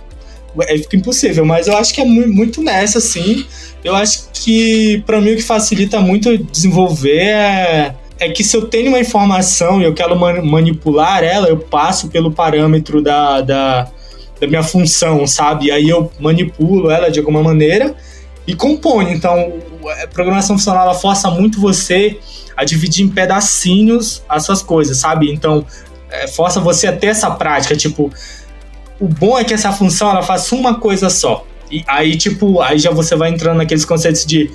é, 0.62 0.78
fica 0.78 0.96
impossível. 0.96 1.44
Mas 1.44 1.66
eu 1.66 1.76
acho 1.76 1.92
que 1.92 2.00
é 2.00 2.04
muito 2.04 2.62
nessa, 2.62 2.98
assim. 2.98 3.46
Eu 3.82 3.94
acho 3.94 4.30
que, 4.32 5.02
para 5.06 5.20
mim, 5.20 5.32
o 5.32 5.36
que 5.36 5.42
facilita 5.42 6.00
muito 6.00 6.36
desenvolver 6.38 7.18
é, 7.18 7.94
é 8.18 8.28
que 8.30 8.42
se 8.42 8.56
eu 8.56 8.66
tenho 8.66 8.88
uma 8.88 8.98
informação 8.98 9.80
e 9.80 9.84
eu 9.84 9.92
quero 9.92 10.18
manipular 10.18 11.22
ela, 11.22 11.48
eu 11.48 11.58
passo 11.58 12.08
pelo 12.08 12.32
parâmetro 12.32 13.02
da, 13.02 13.40
da, 13.40 13.88
da 14.40 14.46
minha 14.46 14.62
função, 14.62 15.26
sabe? 15.26 15.70
Aí 15.70 15.88
eu 15.88 16.10
manipulo 16.18 16.90
ela 16.90 17.10
de 17.10 17.18
alguma 17.18 17.42
maneira 17.42 17.94
e 18.46 18.54
compõe. 18.54 19.12
Então, 19.12 19.54
a 20.02 20.06
programação 20.06 20.56
funcional 20.56 20.84
ela 20.84 20.94
força 20.94 21.30
muito 21.30 21.60
você 21.60 22.18
a 22.56 22.64
dividir 22.64 23.04
em 23.04 23.08
pedacinhos 23.08 24.22
as 24.28 24.44
suas 24.44 24.62
coisas, 24.62 24.98
sabe? 24.98 25.32
Então, 25.32 25.66
é, 26.10 26.28
força 26.28 26.60
você 26.60 26.86
a 26.86 26.92
ter 26.92 27.08
essa 27.08 27.30
prática, 27.30 27.76
tipo, 27.76 28.12
o 29.04 29.08
bom 29.08 29.38
é 29.38 29.44
que 29.44 29.52
essa 29.52 29.70
função 29.70 30.10
ela 30.10 30.22
faz 30.22 30.50
uma 30.50 30.76
coisa 30.80 31.10
só. 31.10 31.46
E 31.70 31.84
aí, 31.86 32.16
tipo, 32.16 32.62
aí 32.62 32.78
já 32.78 32.90
você 32.90 33.14
vai 33.14 33.28
entrando 33.28 33.58
naqueles 33.58 33.84
conceitos 33.84 34.24
de 34.24 34.50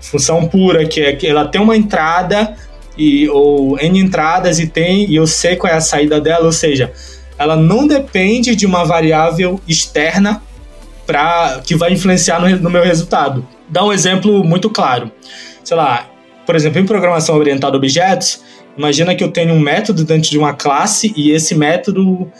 função 0.00 0.48
pura, 0.48 0.86
que 0.86 1.02
é 1.02 1.14
que 1.14 1.26
ela 1.26 1.46
tem 1.46 1.60
uma 1.60 1.76
entrada 1.76 2.56
e 2.96 3.28
ou 3.28 3.78
n 3.78 3.98
entradas 3.98 4.58
e 4.58 4.66
tem 4.66 5.04
e 5.10 5.16
eu 5.16 5.26
sei 5.26 5.54
qual 5.54 5.70
é 5.70 5.76
a 5.76 5.82
saída 5.82 6.18
dela, 6.18 6.46
ou 6.46 6.52
seja, 6.52 6.92
ela 7.38 7.56
não 7.56 7.86
depende 7.86 8.56
de 8.56 8.64
uma 8.64 8.84
variável 8.84 9.60
externa 9.68 10.42
para 11.06 11.60
que 11.66 11.76
vai 11.76 11.92
influenciar 11.92 12.40
no, 12.40 12.48
no 12.56 12.70
meu 12.70 12.82
resultado. 12.82 13.46
Dá 13.68 13.84
um 13.84 13.92
exemplo 13.92 14.42
muito 14.42 14.70
claro. 14.70 15.10
Sei 15.62 15.76
lá, 15.76 16.06
por 16.46 16.56
exemplo, 16.56 16.80
em 16.80 16.86
programação 16.86 17.36
orientada 17.36 17.76
a 17.76 17.78
objetos, 17.78 18.40
imagina 18.78 19.14
que 19.14 19.22
eu 19.22 19.30
tenho 19.30 19.52
um 19.52 19.60
método 19.60 20.04
dentro 20.04 20.30
de 20.30 20.38
uma 20.38 20.54
classe 20.54 21.12
e 21.14 21.32
esse 21.32 21.54
método 21.54 22.30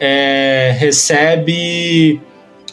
é, 0.00 0.74
recebe, 0.78 2.20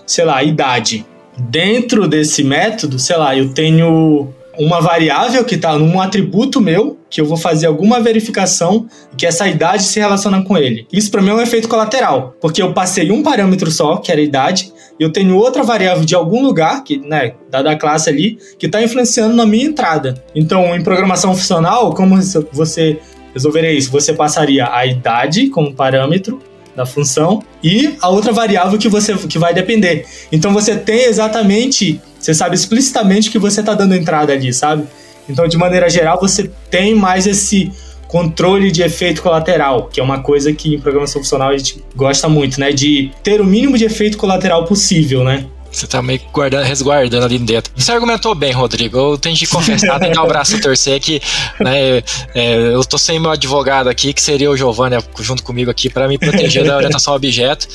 sei 0.05 0.25
lá, 0.25 0.43
idade. 0.43 1.05
Dentro 1.37 2.07
desse 2.07 2.43
método, 2.43 2.99
sei 2.99 3.17
lá, 3.17 3.35
eu 3.35 3.53
tenho 3.53 4.33
uma 4.57 4.81
variável 4.81 5.43
que 5.45 5.55
está 5.55 5.77
num 5.77 5.99
atributo 5.99 6.59
meu, 6.59 6.97
que 7.09 7.19
eu 7.19 7.25
vou 7.25 7.37
fazer 7.37 7.67
alguma 7.67 7.99
verificação 7.99 8.85
que 9.17 9.25
essa 9.25 9.47
idade 9.47 9.83
se 9.83 9.99
relaciona 9.99 10.43
com 10.43 10.57
ele. 10.57 10.85
Isso 10.91 11.09
para 11.09 11.21
mim 11.21 11.29
é 11.29 11.33
um 11.33 11.41
efeito 11.41 11.67
colateral, 11.67 12.35
porque 12.39 12.61
eu 12.61 12.73
passei 12.73 13.11
um 13.11 13.23
parâmetro 13.23 13.71
só, 13.71 13.97
que 13.97 14.11
era 14.11 14.21
a 14.21 14.23
idade, 14.23 14.71
e 14.99 15.03
eu 15.03 15.11
tenho 15.11 15.35
outra 15.35 15.63
variável 15.63 16.05
de 16.05 16.13
algum 16.13 16.43
lugar, 16.43 16.83
que, 16.83 16.97
né, 16.97 17.33
da, 17.49 17.61
da 17.61 17.75
classe 17.75 18.09
ali, 18.09 18.37
que 18.59 18.67
está 18.67 18.81
influenciando 18.81 19.35
na 19.35 19.45
minha 19.45 19.65
entrada. 19.65 20.23
Então, 20.35 20.75
em 20.75 20.83
programação 20.83 21.33
funcional, 21.33 21.93
como 21.93 22.15
você 22.51 22.99
resolveria 23.33 23.71
isso? 23.71 23.91
Você 23.91 24.13
passaria 24.13 24.69
a 24.71 24.85
idade 24.85 25.47
como 25.47 25.73
parâmetro 25.73 26.39
da 26.81 26.85
função 26.85 27.43
e 27.63 27.95
a 28.01 28.09
outra 28.09 28.31
variável 28.31 28.77
que 28.77 28.89
você 28.89 29.15
que 29.15 29.39
vai 29.39 29.53
depender. 29.53 30.05
Então 30.31 30.51
você 30.53 30.75
tem 30.75 31.05
exatamente 31.05 32.01
você 32.21 32.35
sabe 32.35 32.55
explicitamente 32.55 33.31
que 33.31 33.39
você 33.39 33.61
está 33.61 33.73
dando 33.73 33.95
entrada 33.95 34.31
ali, 34.31 34.53
sabe? 34.53 34.83
Então, 35.27 35.47
de 35.47 35.57
maneira 35.57 35.89
geral, 35.89 36.19
você 36.19 36.51
tem 36.69 36.93
mais 36.93 37.25
esse 37.25 37.71
controle 38.07 38.71
de 38.71 38.83
efeito 38.83 39.23
colateral, 39.23 39.87
que 39.87 39.99
é 39.99 40.03
uma 40.03 40.21
coisa 40.21 40.53
que 40.53 40.75
em 40.75 40.79
programação 40.79 41.21
funcional 41.21 41.49
a 41.49 41.57
gente 41.57 41.83
gosta 41.95 42.29
muito, 42.29 42.59
né? 42.59 42.71
De 42.71 43.11
ter 43.23 43.41
o 43.41 43.45
mínimo 43.45 43.77
de 43.77 43.85
efeito 43.85 44.17
colateral 44.17 44.65
possível, 44.65 45.23
né? 45.23 45.47
Você 45.71 45.87
tá 45.87 46.01
meio 46.01 46.19
guardando, 46.33 46.65
resguardando 46.65 47.25
ali 47.25 47.39
dentro. 47.39 47.71
Você 47.75 47.91
argumentou 47.91 48.35
bem, 48.35 48.51
Rodrigo. 48.51 48.97
Eu 48.97 49.17
tenho 49.17 49.37
que 49.37 49.47
confessar, 49.47 49.99
tenho 49.99 50.11
que 50.11 50.17
dar 50.17 50.23
o 50.23 50.27
braço 50.27 50.55
a 50.55 50.59
torcer 50.59 50.99
que 50.99 51.21
né, 51.59 52.03
é, 52.35 52.73
eu 52.73 52.83
tô 52.83 52.97
sem 52.97 53.19
meu 53.19 53.31
advogado 53.31 53.87
aqui, 53.87 54.13
que 54.13 54.21
seria 54.21 54.51
o 54.51 54.57
Giovanni 54.57 54.97
junto 55.19 55.43
comigo 55.43 55.71
aqui, 55.71 55.89
para 55.89 56.07
me 56.07 56.17
proteger 56.17 56.65
da 56.65 56.75
orientação 56.75 57.13
ao 57.13 57.17
objeto. 57.17 57.67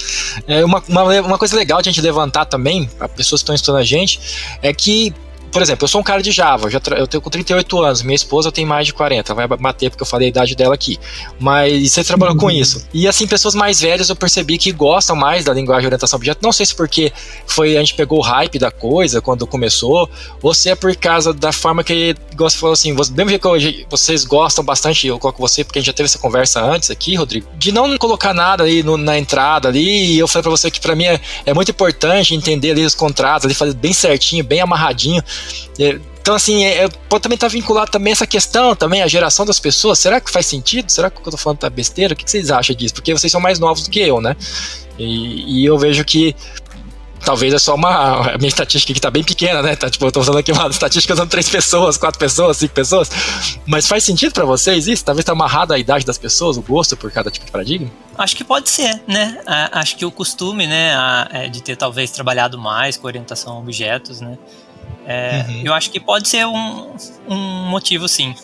É, 0.47 0.65
uma, 0.65 0.83
uma, 0.89 1.21
uma 1.23 1.39
coisa 1.39 1.57
legal 1.57 1.81
de 1.81 1.89
a 1.89 1.93
gente 1.93 2.03
levantar 2.03 2.45
também, 2.45 2.87
para 2.99 3.09
pessoas 3.09 3.41
que 3.41 3.45
estão 3.45 3.55
estudando 3.55 3.81
a 3.81 3.85
gente, 3.85 4.21
é 4.63 4.73
que 4.73 5.15
por 5.57 5.63
exemplo, 5.63 5.85
eu 5.85 5.89
sou 5.89 6.03
um 6.03 6.05
cara 6.05 6.23
de 6.23 6.31
Java, 6.33 6.67
eu, 6.67 6.71
já 6.71 6.79
eu 6.99 7.07
tenho 7.07 7.23
com 7.23 7.31
38 7.31 7.83
anos, 7.83 8.03
minha 8.03 8.15
esposa 8.15 8.53
tem 8.53 8.67
mais 8.67 8.87
de 8.87 8.93
40, 8.93 9.33
vai 9.33 9.49
bater 9.49 9.89
porque 9.89 10.03
eu 10.03 10.07
falei 10.07 10.27
a 10.27 10.29
idade 10.29 10.55
dela 10.55 10.75
aqui. 10.75 10.99
Mas 11.41 11.93
você 11.93 12.05
trabalhou 12.05 12.35
uhum. 12.35 12.41
com 12.41 12.51
isso. 12.51 12.87
E 12.93 13.09
assim, 13.09 13.27
pessoas 13.27 13.55
mais 13.55 13.81
velhas 13.81 14.11
eu 14.11 14.17
percebi 14.17 14.59
que 14.59 14.71
gostam 14.71 15.17
mais 15.17 15.47
da 15.47 15.55
linguagem 15.55 15.81
de 15.81 15.87
orientação 15.87 16.17
a 16.17 16.19
objeto. 16.19 16.41
Não 16.43 16.53
sei 16.53 16.67
se 16.67 16.75
porque 16.75 17.11
foi 17.47 17.75
a 17.75 17.81
gente 17.81 17.95
pegou 17.95 18.19
o 18.19 18.21
hype 18.21 18.59
da 18.59 18.71
coisa 18.71 19.23
quando 19.23 19.47
começou, 19.47 20.11
ou 20.43 20.53
se 20.53 20.69
é 20.69 20.75
por 20.75 20.95
causa 20.95 21.33
da 21.33 21.53
forma 21.53 21.83
que, 21.83 22.15
você 22.37 22.59
falou 22.59 22.75
assim, 22.75 22.93
mesmo 22.93 23.39
que 23.39 23.87
vocês 23.89 24.27
gostam 24.27 24.63
bastante, 24.63 25.07
eu 25.07 25.19
coloco 25.19 25.41
você, 25.41 25.65
porque 25.65 25.79
a 25.79 25.81
gente 25.81 25.87
já 25.87 25.95
teve 25.95 26.05
essa 26.05 26.19
conversa 26.19 26.63
antes 26.63 26.91
aqui, 26.91 27.15
Rodrigo, 27.15 27.47
de 27.57 27.73
não 27.73 27.97
colocar 27.97 28.35
nada 28.35 28.63
ali 28.63 28.83
no, 28.83 28.99
na 28.99 29.19
entrada 29.19 29.69
ali, 29.69 30.13
e 30.13 30.19
eu 30.19 30.29
falei 30.29 30.43
pra 30.43 30.51
você 30.51 30.71
que 30.71 30.83
para 30.83 30.95
mim 30.95 31.07
é, 31.07 31.19
é 31.47 31.55
muito 31.55 31.71
importante 31.71 32.35
entender 32.35 32.73
ali 32.73 32.85
os 32.85 32.95
contratos, 32.95 33.47
ali 33.47 33.55
fazer 33.55 33.73
bem 33.73 33.95
certinho, 33.95 34.45
bem 34.45 34.61
amarradinho. 34.61 35.23
É, 35.79 35.99
então, 36.21 36.35
assim, 36.35 36.65
é, 36.65 36.85
é 36.85 36.89
pode 37.09 37.23
também 37.23 37.37
estar 37.37 37.47
tá 37.47 37.53
vinculado 37.53 37.91
também 37.91 38.13
essa 38.13 38.27
questão, 38.27 38.75
também 38.75 39.03
a 39.03 39.07
geração 39.07 39.47
das 39.47 39.61
pessoas. 39.61 39.99
Será 39.99 40.21
que 40.21 40.31
faz 40.31 40.47
sentido? 40.47 40.91
Será 40.91 41.09
que 41.11 41.19
o 41.19 41.23
que 41.23 41.29
eu 41.29 41.33
tô 41.33 41.39
falando 41.39 41.59
tá 41.59 41.71
besteira? 41.71 42.15
O 42.15 42.17
que 42.17 42.29
vocês 42.29 42.51
acham 42.51 42.75
disso? 42.75 42.95
Porque 42.95 43.13
vocês 43.13 43.31
são 43.31 43.41
mais 43.41 43.59
novos 43.59 43.85
do 43.85 43.91
que 43.91 44.01
eu, 44.01 44.21
né? 44.21 44.37
E, 44.99 45.63
e 45.63 45.67
eu 45.67 45.79
vejo 45.79 46.05
que 46.05 46.35
talvez 47.25 47.53
é 47.53 47.59
só 47.59 47.75
uma. 47.75 48.35
A 48.35 48.39
minha 48.39 48.49
estatística 48.49 48.93
aqui 48.93 49.01
tá 49.01 49.11
bem 49.11 49.25
pequena, 49.25 49.61
né? 49.63 49.77
Tá, 49.77 49.91
tipo, 49.91 50.05
eu 50.05 50.13
tô 50.13 50.21
usando 50.21 50.39
aqui 50.39 50.53
uma 50.53 50.67
estatística 50.71 51.13
usando 51.13 51.29
três 51.29 51.49
pessoas, 51.49 51.97
quatro 51.97 52.19
pessoas, 52.19 52.57
cinco 52.57 52.75
pessoas. 52.75 53.11
Mas 53.67 53.87
faz 53.87 54.05
sentido 54.05 54.33
para 54.33 54.45
vocês 54.45 54.87
isso? 54.87 55.05
Talvez 55.05 55.25
tá 55.25 55.33
amarrado 55.33 55.73
à 55.73 55.79
idade 55.79 56.07
das 56.07 56.19
pessoas, 56.19 56.57
o 56.57 56.63
gosto 56.63 56.97
por 56.97 57.11
cada 57.11 57.31
tipo 57.31 57.45
de 57.45 57.53
paradigma? 57.53 57.91
Acho 58.17 58.37
que 58.37 58.45
pode 58.45 58.71
ser, 58.71 59.01
né? 59.07 59.41
Acho 59.73 59.97
que 59.97 60.05
o 60.05 60.11
costume, 60.11 60.67
né, 60.67 60.93
é 61.31 61.49
de 61.49 61.63
ter 61.63 61.77
talvez 61.77 62.11
trabalhado 62.11 62.59
mais 62.59 62.97
com 62.97 63.07
orientação 63.07 63.55
a 63.55 63.59
objetos, 63.59 64.21
né? 64.21 64.39
É, 65.07 65.45
uhum. 65.49 65.63
Eu 65.65 65.75
acho 65.75 65.91
que 65.91 66.01
pode 66.01 66.29
ser 66.29 66.47
um, 66.47 66.91
um 67.29 67.69
motivo, 67.69 68.09
sim. 68.09 68.35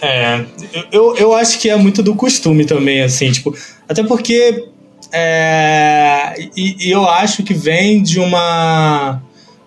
É, 0.00 0.44
eu, 0.90 1.16
eu 1.16 1.34
acho 1.34 1.58
que 1.58 1.68
é 1.68 1.76
muito 1.76 2.02
do 2.02 2.14
costume 2.14 2.64
também, 2.64 3.02
assim, 3.02 3.30
tipo, 3.30 3.54
até 3.86 4.02
porque 4.02 4.66
é, 5.12 6.34
e, 6.56 6.86
e, 6.86 6.90
eu 6.90 7.06
acho 7.08 7.42
que 7.42 7.52
vem 7.52 8.02
de 8.02 8.18
uma 8.18 9.20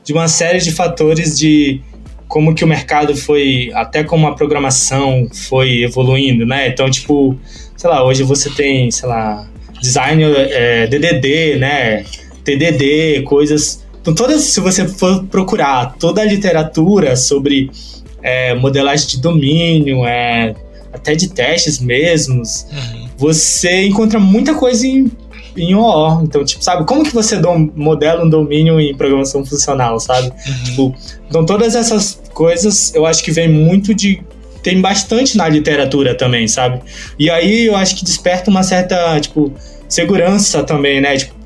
de 0.04 0.12
uma 0.12 0.28
série 0.28 0.60
de 0.60 0.72
fatores 0.72 1.38
de 1.38 1.82
como 2.28 2.56
que 2.56 2.64
o 2.64 2.68
mercado 2.68 3.16
foi, 3.16 3.70
até 3.74 4.04
como 4.04 4.28
a 4.28 4.34
programação 4.34 5.30
foi 5.48 5.84
evoluindo, 5.84 6.46
né? 6.46 6.68
Então, 6.68 6.90
tipo, 6.90 7.38
sei 7.78 7.90
lá, 7.90 8.04
hoje 8.04 8.24
você 8.24 8.50
tem, 8.50 8.90
sei 8.90 9.08
lá, 9.08 9.48
design 9.80 10.24
é, 10.24 10.88
DDD, 10.88 11.58
né? 11.58 12.04
TDD, 12.44 13.22
coisas 13.22 13.83
então, 14.04 14.14
todas, 14.14 14.42
se 14.42 14.60
você 14.60 14.86
for 14.86 15.24
procurar 15.24 15.96
toda 15.98 16.22
a 16.22 16.26
literatura 16.26 17.16
sobre 17.16 17.72
é, 18.22 18.54
modelagem 18.54 19.08
de 19.08 19.22
domínio, 19.22 20.06
é, 20.06 20.54
até 20.92 21.16
de 21.16 21.30
testes 21.30 21.80
mesmos, 21.80 22.68
uhum. 22.70 23.08
você 23.18 23.86
encontra 23.86 24.20
muita 24.20 24.56
coisa 24.56 24.86
em, 24.86 25.10
em 25.56 25.74
OO. 25.74 26.22
Então, 26.22 26.44
tipo, 26.44 26.62
sabe, 26.62 26.86
como 26.86 27.06
que 27.06 27.14
você 27.14 27.40
modela 27.74 28.26
um 28.26 28.30
domínio 28.30 28.78
em 28.78 28.94
programação 28.94 29.46
funcional, 29.46 29.98
sabe? 30.02 30.28
Uhum. 30.28 30.64
Tipo, 30.66 30.96
então, 31.30 31.46
todas 31.46 31.74
essas 31.74 32.22
coisas 32.34 32.94
eu 32.94 33.06
acho 33.06 33.24
que 33.24 33.32
vem 33.32 33.48
muito 33.48 33.96
de. 33.96 34.22
Tem 34.62 34.82
bastante 34.82 35.38
na 35.38 35.48
literatura 35.48 36.14
também, 36.14 36.46
sabe? 36.46 36.82
E 37.18 37.30
aí 37.30 37.68
eu 37.68 37.76
acho 37.76 37.96
que 37.96 38.04
desperta 38.04 38.50
uma 38.50 38.64
certa, 38.64 39.18
tipo, 39.22 39.54
segurança 39.88 40.62
também, 40.62 41.00
né? 41.00 41.16
Tipo, 41.16 41.43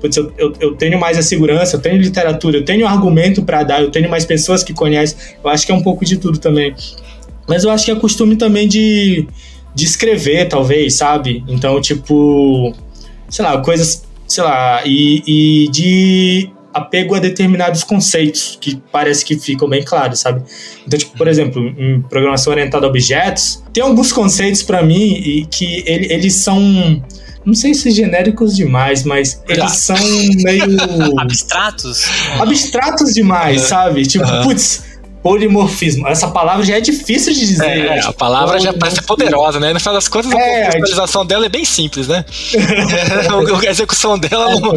putz, 0.00 0.16
eu, 0.16 0.32
eu, 0.36 0.52
eu, 0.60 0.74
tenho 0.74 0.98
mais 0.98 1.18
a 1.18 1.22
segurança, 1.22 1.76
eu 1.76 1.80
tenho 1.80 1.96
literatura, 2.00 2.58
eu 2.58 2.64
tenho 2.64 2.86
argumento 2.86 3.42
para 3.42 3.62
dar, 3.62 3.82
eu 3.82 3.90
tenho 3.90 4.08
mais 4.08 4.24
pessoas 4.24 4.62
que 4.62 4.72
conhecem. 4.72 5.16
Eu 5.42 5.50
acho 5.50 5.66
que 5.66 5.72
é 5.72 5.74
um 5.74 5.82
pouco 5.82 6.04
de 6.04 6.16
tudo 6.16 6.38
também. 6.38 6.74
Mas 7.48 7.64
eu 7.64 7.70
acho 7.70 7.84
que 7.84 7.90
é 7.90 7.94
costume 7.94 8.36
também 8.36 8.66
de, 8.66 9.26
de 9.74 9.84
escrever, 9.84 10.48
talvez, 10.48 10.94
sabe? 10.94 11.44
Então, 11.48 11.80
tipo, 11.80 12.74
sei 13.28 13.44
lá, 13.44 13.58
coisas, 13.60 14.04
sei 14.26 14.42
lá, 14.42 14.82
e, 14.84 15.22
e 15.26 15.68
de 15.70 16.50
apego 16.76 17.14
a 17.14 17.18
determinados 17.18 17.82
conceitos 17.82 18.58
que 18.60 18.80
parece 18.92 19.24
que 19.24 19.38
ficam 19.38 19.66
bem 19.66 19.82
claros, 19.82 20.20
sabe? 20.20 20.42
Então, 20.86 20.98
tipo, 20.98 21.16
por 21.16 21.26
exemplo, 21.26 21.66
em 21.78 22.02
programação 22.02 22.52
orientada 22.52 22.86
a 22.86 22.88
objetos, 22.90 23.62
tem 23.72 23.82
alguns 23.82 24.12
conceitos 24.12 24.62
para 24.62 24.82
mim 24.82 25.14
e 25.14 25.46
que 25.46 25.82
ele, 25.86 26.12
eles 26.12 26.34
são 26.34 27.02
não 27.46 27.54
sei 27.54 27.72
se 27.74 27.92
genéricos 27.92 28.56
demais, 28.56 29.04
mas 29.04 29.40
eles 29.48 29.70
são 29.76 29.96
meio. 30.42 30.64
Abstratos? 31.16 32.04
Abstratos 32.40 33.14
demais, 33.14 33.62
uhum. 33.62 33.68
sabe? 33.68 34.02
Tipo, 34.04 34.26
uhum. 34.26 34.42
putz, 34.42 34.82
polimorfismo. 35.22 36.08
Essa 36.08 36.26
palavra 36.26 36.64
já 36.64 36.76
é 36.76 36.80
difícil 36.80 37.32
de 37.32 37.40
dizer. 37.40 37.66
É, 37.68 37.96
né? 37.96 38.00
a 38.04 38.12
palavra 38.12 38.58
já 38.58 38.72
parece 38.72 39.00
poderosa, 39.02 39.60
né? 39.60 39.72
No 39.72 39.78
final 39.78 39.94
das 39.94 40.08
contas, 40.08 40.32
é, 40.32 40.66
a 40.66 40.70
visualização 40.70 41.22
tipo... 41.22 41.28
dela 41.28 41.46
é 41.46 41.48
bem 41.48 41.64
simples, 41.64 42.08
né? 42.08 42.24
a 43.64 43.70
execução 43.70 44.18
dela 44.18 44.50
é, 44.50 44.60
não. 44.60 44.74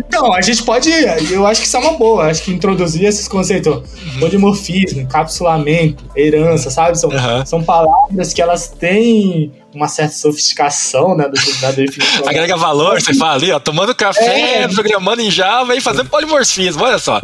Então, 0.00 0.34
a 0.34 0.42
gente 0.42 0.64
pode. 0.64 0.90
Eu 1.30 1.46
acho 1.46 1.60
que 1.60 1.68
isso 1.68 1.76
é 1.76 1.80
uma 1.80 1.92
boa. 1.92 2.26
Acho 2.26 2.42
que 2.42 2.52
introduzir 2.52 3.04
esses 3.04 3.28
conceitos. 3.28 3.74
Uhum. 3.74 4.18
Polimorfismo, 4.18 5.00
encapsulamento, 5.00 6.04
herança, 6.16 6.68
sabe? 6.68 6.98
São, 6.98 7.10
uhum. 7.10 7.46
são 7.46 7.62
palavras 7.62 8.32
que 8.32 8.42
elas 8.42 8.66
têm 8.66 9.52
uma 9.74 9.88
certa 9.88 10.14
sofisticação, 10.14 11.16
né, 11.16 11.24
da 11.60 11.70
definição. 11.72 12.28
Agrega 12.28 12.56
valor, 12.56 13.00
você 13.00 13.14
fala 13.14 13.34
ali, 13.34 13.50
ó, 13.50 13.58
tomando 13.58 13.94
café, 13.94 14.62
é. 14.62 14.68
programando 14.68 15.22
em 15.22 15.30
Java 15.30 15.74
e 15.74 15.80
fazendo 15.80 16.08
polimorfismo, 16.08 16.82
olha 16.82 16.98
só. 16.98 17.20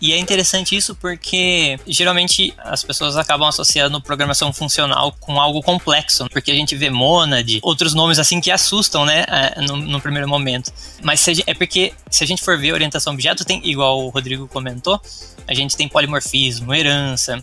e 0.00 0.12
é 0.12 0.18
interessante 0.18 0.76
isso 0.76 0.94
porque 0.94 1.78
geralmente 1.86 2.52
as 2.58 2.82
pessoas 2.82 3.16
acabam 3.16 3.48
associando 3.48 4.00
programação 4.00 4.52
funcional 4.52 5.14
com 5.20 5.40
algo 5.40 5.62
complexo, 5.62 6.26
porque 6.30 6.50
a 6.50 6.54
gente 6.54 6.74
vê 6.74 6.90
Monad, 6.90 7.58
outros 7.62 7.94
nomes 7.94 8.18
assim 8.18 8.40
que 8.40 8.50
assustam, 8.50 9.04
né, 9.04 9.24
é, 9.28 9.60
no, 9.62 9.76
no 9.76 10.00
primeiro 10.00 10.28
momento. 10.28 10.72
Mas 11.02 11.20
se, 11.20 11.42
é 11.46 11.54
porque 11.54 11.92
se 12.10 12.24
a 12.24 12.26
gente 12.26 12.42
for 12.42 12.58
ver 12.58 12.72
orientação 12.72 13.12
a 13.12 13.14
objeto, 13.14 13.44
tem, 13.44 13.60
igual 13.64 14.04
o 14.04 14.08
Rodrigo 14.08 14.48
comentou, 14.48 15.00
a 15.46 15.54
gente 15.54 15.76
tem 15.76 15.88
polimorfismo, 15.88 16.74
herança, 16.74 17.42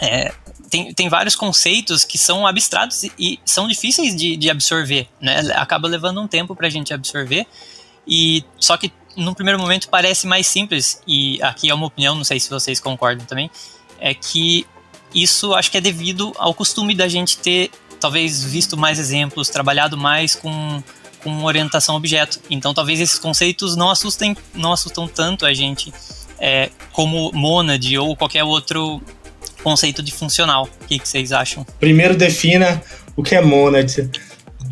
é, 0.00 0.32
tem, 0.72 0.94
tem 0.94 1.06
vários 1.06 1.36
conceitos 1.36 2.02
que 2.02 2.16
são 2.16 2.46
abstratos 2.46 3.02
e, 3.02 3.12
e 3.18 3.38
são 3.44 3.68
difíceis 3.68 4.16
de, 4.16 4.38
de, 4.38 4.48
absorver, 4.48 5.06
né? 5.20 5.38
Acaba 5.56 5.86
levando 5.86 6.18
um 6.18 6.26
tempo 6.26 6.56
para 6.56 6.66
a 6.66 6.70
gente 6.70 6.94
absorver. 6.94 7.46
E 8.08 8.42
só 8.58 8.78
que 8.78 8.90
no 9.14 9.34
primeiro 9.34 9.60
momento 9.60 9.90
parece 9.90 10.26
mais 10.26 10.46
simples 10.46 11.02
e 11.06 11.38
aqui 11.42 11.68
é 11.68 11.74
uma 11.74 11.86
opinião, 11.86 12.14
não 12.14 12.24
sei 12.24 12.40
se 12.40 12.48
vocês 12.48 12.80
concordam 12.80 13.26
também, 13.26 13.50
é 14.00 14.14
que 14.14 14.66
isso 15.14 15.52
acho 15.52 15.70
que 15.70 15.76
é 15.76 15.80
devido 15.80 16.32
ao 16.38 16.54
costume 16.54 16.94
da 16.94 17.06
gente 17.06 17.36
ter 17.36 17.70
talvez 18.00 18.42
visto 18.42 18.74
mais 18.74 18.98
exemplos, 18.98 19.50
trabalhado 19.50 19.98
mais 19.98 20.34
com 20.34 20.82
com 21.22 21.44
orientação 21.44 21.94
objeto. 21.94 22.40
Então 22.48 22.72
talvez 22.72 22.98
esses 22.98 23.18
conceitos 23.18 23.76
não 23.76 23.90
assustem, 23.90 24.34
não 24.54 24.72
assustam 24.72 25.06
tanto 25.06 25.44
a 25.44 25.52
gente 25.52 25.92
é, 26.40 26.70
como 26.92 27.30
Monad 27.34 27.98
ou 27.98 28.16
qualquer 28.16 28.42
outro 28.42 29.02
conceito 29.62 30.02
de 30.02 30.12
funcional. 30.12 30.68
O 30.82 30.86
que, 30.86 30.98
que 30.98 31.08
vocês 31.08 31.32
acham? 31.32 31.66
Primeiro 31.78 32.16
defina 32.16 32.82
o 33.16 33.22
que 33.22 33.34
é 33.34 33.40
monad, 33.40 33.90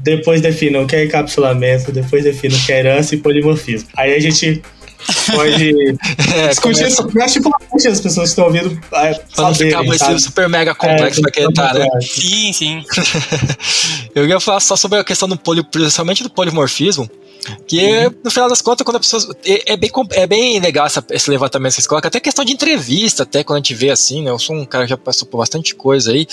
depois 0.03 0.40
defina 0.40 0.81
o 0.81 0.87
que 0.87 0.96
é 0.96 1.05
encapsulamento, 1.05 1.92
depois 1.92 2.24
defina 2.24 2.55
o 2.57 2.61
que 2.61 2.72
é 2.72 2.79
herança 2.79 3.14
e 3.14 3.18
polimorfismo. 3.18 3.88
Aí 3.96 4.14
a 4.14 4.20
gente 4.20 4.62
pode 5.33 5.70
é, 6.35 6.48
discutir 6.48 6.87
isso. 6.87 7.09
Eu 7.14 7.22
acho 7.22 7.38
importante 7.38 7.88
as 7.88 8.00
pessoas 8.00 8.29
que 8.29 8.40
estão 8.40 8.44
ouvindo 8.46 8.81
é, 8.92 9.14
Pra 9.14 9.44
não 9.44 9.55
ficar 9.55 10.18
super 10.18 10.48
mega 10.48 10.74
complexo 10.74 11.20
é, 11.20 11.22
pra 11.22 11.31
quem 11.31 11.53
tá, 11.53 11.74
né? 11.74 11.87
Sim, 12.00 12.53
sim. 12.53 12.85
eu 14.14 14.26
ia 14.26 14.40
falar 14.40 14.61
só 14.61 14.76
sobre 14.76 14.98
a 14.98 15.05
questão 15.05 15.29
do 15.29 15.37
poli, 15.37 15.62
principalmente 15.62 16.22
do 16.22 16.31
polimorfismo, 16.31 17.09
que 17.66 18.07
uhum. 18.07 18.14
no 18.24 18.31
final 18.31 18.48
das 18.48 18.61
contas, 18.61 18.85
quando 18.85 18.96
a 18.96 19.00
pessoa. 19.00 19.35
É, 19.44 19.72
é, 19.72 19.76
bem, 19.76 19.90
é 20.12 20.26
bem 20.26 20.61
legal 20.61 20.87
essa, 20.87 21.05
esse 21.11 21.31
levantamento 21.31 21.70
que 21.70 21.76
vocês 21.76 21.87
colocam, 21.87 22.09
até 22.09 22.20
questão 22.20 22.44
de 22.44 22.53
entrevista, 22.53 23.22
até 23.22 23.42
quando 23.42 23.57
a 23.57 23.61
gente 23.61 23.74
vê 23.74 23.90
assim, 23.90 24.22
né? 24.22 24.31
Eu 24.31 24.38
sou 24.38 24.57
um 24.57 24.64
cara 24.64 24.85
que 24.85 24.90
já 24.90 24.96
passou 24.96 25.26
por 25.26 25.38
bastante 25.38 25.74
coisa 25.74 26.12
aí. 26.12 26.26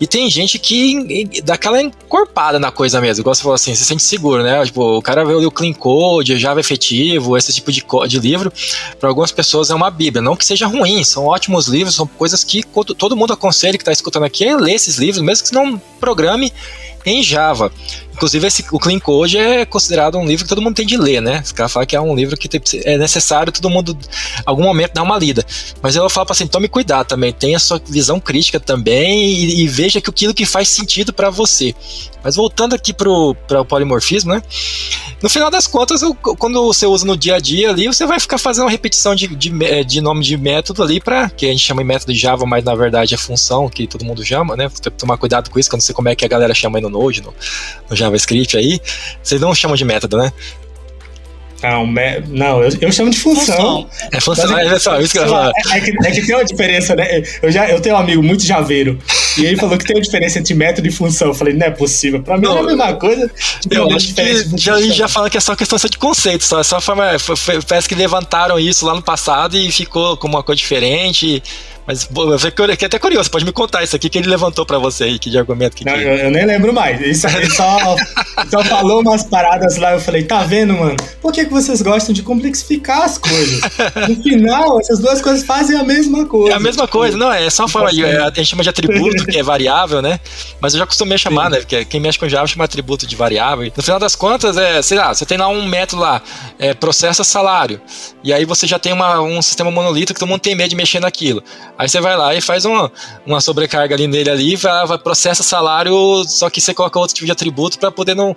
E 0.00 0.06
tem 0.06 0.28
gente 0.30 0.58
que 0.58 1.42
dá 1.44 1.54
aquela 1.54 1.80
encorpada 1.80 2.58
na 2.58 2.70
coisa 2.70 3.00
mesmo, 3.00 3.22
igual 3.22 3.34
você 3.34 3.42
falou 3.42 3.54
assim, 3.54 3.74
se 3.74 3.84
sente 3.84 4.02
seguro, 4.02 4.42
né? 4.42 4.64
Tipo, 4.64 4.98
o 4.98 5.02
cara 5.02 5.24
vê 5.24 5.34
o 5.34 5.50
Clean 5.50 5.72
Code, 5.72 6.38
Java 6.38 6.60
efetivo, 6.60 7.36
esse 7.36 7.52
tipo 7.52 7.70
de, 7.72 7.84
de 8.08 8.18
livro, 8.18 8.52
para 8.98 9.08
algumas 9.08 9.32
pessoas 9.32 9.70
é 9.70 9.74
uma 9.74 9.90
bíblia. 9.90 10.22
Não 10.22 10.36
que 10.36 10.44
seja 10.44 10.66
ruim, 10.66 11.04
são 11.04 11.26
ótimos 11.26 11.68
livros, 11.68 11.94
são 11.94 12.06
coisas 12.06 12.42
que 12.42 12.62
todo 12.96 13.16
mundo 13.16 13.32
aconselha 13.32 13.76
que 13.76 13.82
está 13.82 13.92
escutando 13.92 14.24
aqui 14.24 14.44
é 14.44 14.56
ler 14.56 14.74
esses 14.74 14.96
livros, 14.96 15.22
mesmo 15.22 15.46
que 15.46 15.54
não 15.54 15.78
programe 16.00 16.52
em 17.06 17.22
Java. 17.22 17.72
Inclusive, 18.12 18.46
esse, 18.46 18.64
o 18.72 18.78
Clean 18.78 18.98
Code 18.98 19.36
é 19.36 19.64
considerado 19.66 20.18
um 20.18 20.26
livro 20.26 20.44
que 20.44 20.48
todo 20.48 20.62
mundo 20.62 20.74
tem 20.74 20.86
de 20.86 20.96
ler, 20.96 21.20
né? 21.20 21.42
Os 21.44 21.52
caras 21.52 21.70
falam 21.70 21.86
que 21.86 21.94
é 21.94 22.00
um 22.00 22.14
livro 22.14 22.36
que 22.36 22.48
tem, 22.48 22.60
é 22.84 22.96
necessário 22.96 23.52
todo 23.52 23.68
mundo, 23.68 23.96
algum 24.44 24.62
momento, 24.62 24.94
dar 24.94 25.02
uma 25.02 25.18
lida. 25.18 25.44
Mas 25.82 25.96
eu 25.96 26.08
falo 26.08 26.26
para 26.26 26.32
assim, 26.32 26.46
tome 26.46 26.66
cuidado 26.66 27.06
também, 27.06 27.30
tenha 27.32 27.58
sua 27.58 27.80
visão 27.86 28.18
crítica 28.18 28.58
também 28.58 29.22
e, 29.22 29.60
e 29.60 29.68
veja 29.68 30.00
que 30.00 30.08
aquilo 30.08 30.32
que 30.34 30.46
faz 30.46 30.70
sentido 30.70 31.12
para 31.12 31.28
você. 31.28 31.74
Mas 32.24 32.36
voltando 32.36 32.74
aqui 32.74 32.92
para 32.92 33.08
o 33.08 33.34
polimorfismo, 33.68 34.32
né? 34.32 34.42
No 35.22 35.30
final 35.30 35.50
das 35.50 35.66
contas, 35.66 36.02
quando 36.38 36.66
você 36.66 36.84
usa 36.84 37.06
no 37.06 37.16
dia 37.16 37.36
a 37.36 37.38
dia 37.38 37.70
ali, 37.70 37.86
você 37.86 38.04
vai 38.04 38.20
ficar 38.20 38.36
fazendo 38.36 38.64
uma 38.64 38.70
repetição 38.70 39.14
de, 39.14 39.26
de, 39.34 39.64
é, 39.64 39.82
de 39.82 40.00
nome 40.00 40.22
de 40.22 40.36
método 40.36 40.82
ali 40.82 41.00
para 41.00 41.30
que 41.30 41.46
a 41.46 41.48
gente 41.48 41.60
chama 41.60 41.82
de 41.82 41.88
método 41.88 42.14
Java, 42.14 42.44
mas 42.44 42.62
na 42.62 42.74
verdade 42.74 43.14
é 43.14 43.16
função 43.16 43.68
que 43.68 43.86
todo 43.86 44.04
mundo 44.04 44.22
chama, 44.24 44.56
né? 44.56 44.68
Tem 44.68 44.92
que 44.92 44.98
tomar 44.98 45.16
cuidado 45.16 45.50
com 45.50 45.58
isso, 45.58 45.70
que 45.70 45.74
eu 45.74 45.78
não 45.78 45.82
sei 45.82 45.94
como 45.94 46.08
é 46.08 46.14
que 46.14 46.24
a 46.24 46.28
galera 46.28 46.52
chama 46.52 46.78
aí 46.78 46.82
no 46.82 46.90
Node, 46.90 47.22
no, 47.22 47.32
no 47.88 47.96
JavaScript 47.96 48.58
aí. 48.58 48.78
Vocês 49.22 49.40
não 49.40 49.54
chamam 49.54 49.76
de 49.76 49.84
método, 49.84 50.18
né? 50.18 50.32
Não, 51.70 51.86
me... 51.86 52.20
não 52.28 52.62
eu, 52.62 52.70
eu, 52.80 52.92
chamo 52.92 53.10
de 53.10 53.18
função. 53.18 53.88
É 54.12 54.20
função, 54.20 54.58
é, 54.58 54.78
só, 54.78 55.00
isso 55.00 55.12
que 55.12 55.18
eu 55.18 55.36
é, 55.36 55.52
é, 55.72 55.80
que, 55.80 55.90
é 56.06 56.10
que 56.12 56.26
tem 56.26 56.34
uma 56.34 56.44
diferença, 56.44 56.94
né? 56.94 57.22
Eu, 57.42 57.50
já, 57.50 57.68
eu 57.68 57.80
tenho 57.80 57.96
um 57.96 57.98
amigo 57.98 58.22
muito 58.22 58.44
javeiro, 58.44 58.98
e 59.36 59.44
ele 59.44 59.56
falou 59.56 59.76
que 59.76 59.84
tem 59.84 59.96
uma 59.96 60.02
diferença 60.02 60.38
entre 60.38 60.54
método 60.54 60.86
e 60.86 60.90
função. 60.90 61.28
Eu 61.28 61.34
falei, 61.34 61.54
não 61.54 61.66
é 61.66 61.70
possível. 61.70 62.22
Pra 62.22 62.36
mim 62.36 62.44
não, 62.44 62.58
é 62.58 62.60
a 62.60 62.62
mesma 62.62 62.94
coisa. 62.94 63.30
Eu 63.70 63.90
acho 63.90 64.14
que 64.14 64.56
já, 64.56 64.80
já 64.80 65.08
falando 65.08 65.30
que 65.30 65.36
é 65.36 65.40
só 65.40 65.56
questão 65.56 65.78
de 65.78 65.98
conceito, 65.98 66.44
só, 66.44 66.62
só 66.62 66.80
forma, 66.80 67.18
foi, 67.18 67.36
foi, 67.36 67.62
parece 67.62 67.88
que 67.88 67.94
levantaram 67.94 68.58
isso 68.58 68.86
lá 68.86 68.94
no 68.94 69.02
passado 69.02 69.56
e 69.56 69.70
ficou 69.72 70.16
como 70.16 70.36
uma 70.36 70.42
coisa 70.42 70.58
diferente. 70.58 71.42
Mas 71.86 72.08
eu 72.14 72.38
fiquei 72.38 72.86
até 72.86 72.98
curioso, 72.98 73.30
pode 73.30 73.44
me 73.44 73.52
contar 73.52 73.84
isso 73.84 73.94
aqui 73.94 74.08
que 74.08 74.18
ele 74.18 74.28
levantou 74.28 74.66
para 74.66 74.78
você 74.78 75.04
aí, 75.04 75.18
que 75.18 75.30
de 75.30 75.38
argumento 75.38 75.76
que 75.76 75.84
Não, 75.84 75.94
eu, 75.94 76.16
eu, 76.16 76.30
nem 76.30 76.44
lembro 76.44 76.72
mais. 76.72 77.00
Ele 77.00 77.14
só, 77.14 77.28
ele 77.28 77.48
só, 77.48 77.96
só, 78.50 78.64
falou 78.64 79.02
umas 79.02 79.22
paradas 79.22 79.76
lá, 79.76 79.92
eu 79.92 80.00
falei, 80.00 80.24
tá 80.24 80.42
vendo, 80.42 80.74
mano? 80.74 80.96
Por 81.22 81.32
que, 81.32 81.44
que 81.44 81.52
vocês 81.52 81.80
gostam 81.82 82.12
de 82.12 82.22
complexificar 82.22 83.02
as 83.02 83.18
coisas? 83.18 83.60
No 84.08 84.22
final, 84.22 84.80
essas 84.80 84.98
duas 84.98 85.20
coisas 85.22 85.44
fazem 85.44 85.78
a 85.78 85.84
mesma 85.84 86.26
coisa. 86.26 86.52
É 86.52 86.56
a 86.56 86.60
mesma 86.60 86.86
tipo, 86.86 86.98
coisa, 86.98 87.16
não, 87.16 87.32
é 87.32 87.48
só 87.50 87.64
uma 87.64 87.68
forma, 87.68 87.90
é, 87.90 88.22
a 88.22 88.30
gente 88.30 88.46
chama 88.46 88.62
de 88.62 88.68
atributo, 88.68 89.24
que 89.24 89.38
é 89.38 89.42
variável, 89.42 90.02
né? 90.02 90.18
Mas 90.60 90.74
eu 90.74 90.80
já 90.80 90.86
costumei 90.86 91.16
chamar, 91.18 91.46
Sim. 91.46 91.50
né? 91.52 91.58
Porque 91.58 91.84
quem 91.84 92.00
mexe 92.00 92.18
com 92.18 92.28
Java 92.28 92.46
chama 92.46 92.64
atributo 92.64 93.06
de 93.06 93.14
variável. 93.14 93.70
No 93.76 93.82
final 93.82 94.00
das 94.00 94.16
contas, 94.16 94.56
é, 94.56 94.82
sei 94.82 94.98
lá, 94.98 95.14
você 95.14 95.24
tem 95.24 95.38
lá 95.38 95.48
um 95.48 95.64
método 95.66 96.02
lá, 96.02 96.20
é, 96.58 96.74
processa 96.74 97.22
salário. 97.22 97.80
E 98.24 98.32
aí 98.32 98.44
você 98.44 98.66
já 98.66 98.78
tem 98.78 98.92
uma, 98.92 99.20
um 99.20 99.40
sistema 99.40 99.70
monolito 99.70 100.12
que 100.12 100.18
todo 100.18 100.28
mundo 100.28 100.40
tem 100.40 100.54
medo 100.54 100.70
de 100.70 100.76
mexer 100.76 101.00
naquilo. 101.00 101.42
Aí 101.78 101.88
você 101.88 102.00
vai 102.00 102.16
lá 102.16 102.34
e 102.34 102.40
faz 102.40 102.64
uma, 102.64 102.90
uma 103.26 103.40
sobrecarga 103.40 103.94
ali 103.94 104.06
nele 104.06 104.30
ali, 104.30 104.56
vai, 104.56 104.86
vai 104.86 104.98
processa 104.98 105.42
salário, 105.42 106.24
só 106.26 106.48
que 106.48 106.60
você 106.60 106.72
coloca 106.72 106.98
outro 106.98 107.14
tipo 107.14 107.26
de 107.26 107.32
atributo 107.32 107.78
para 107.78 107.90
poder 107.90 108.14
não. 108.14 108.34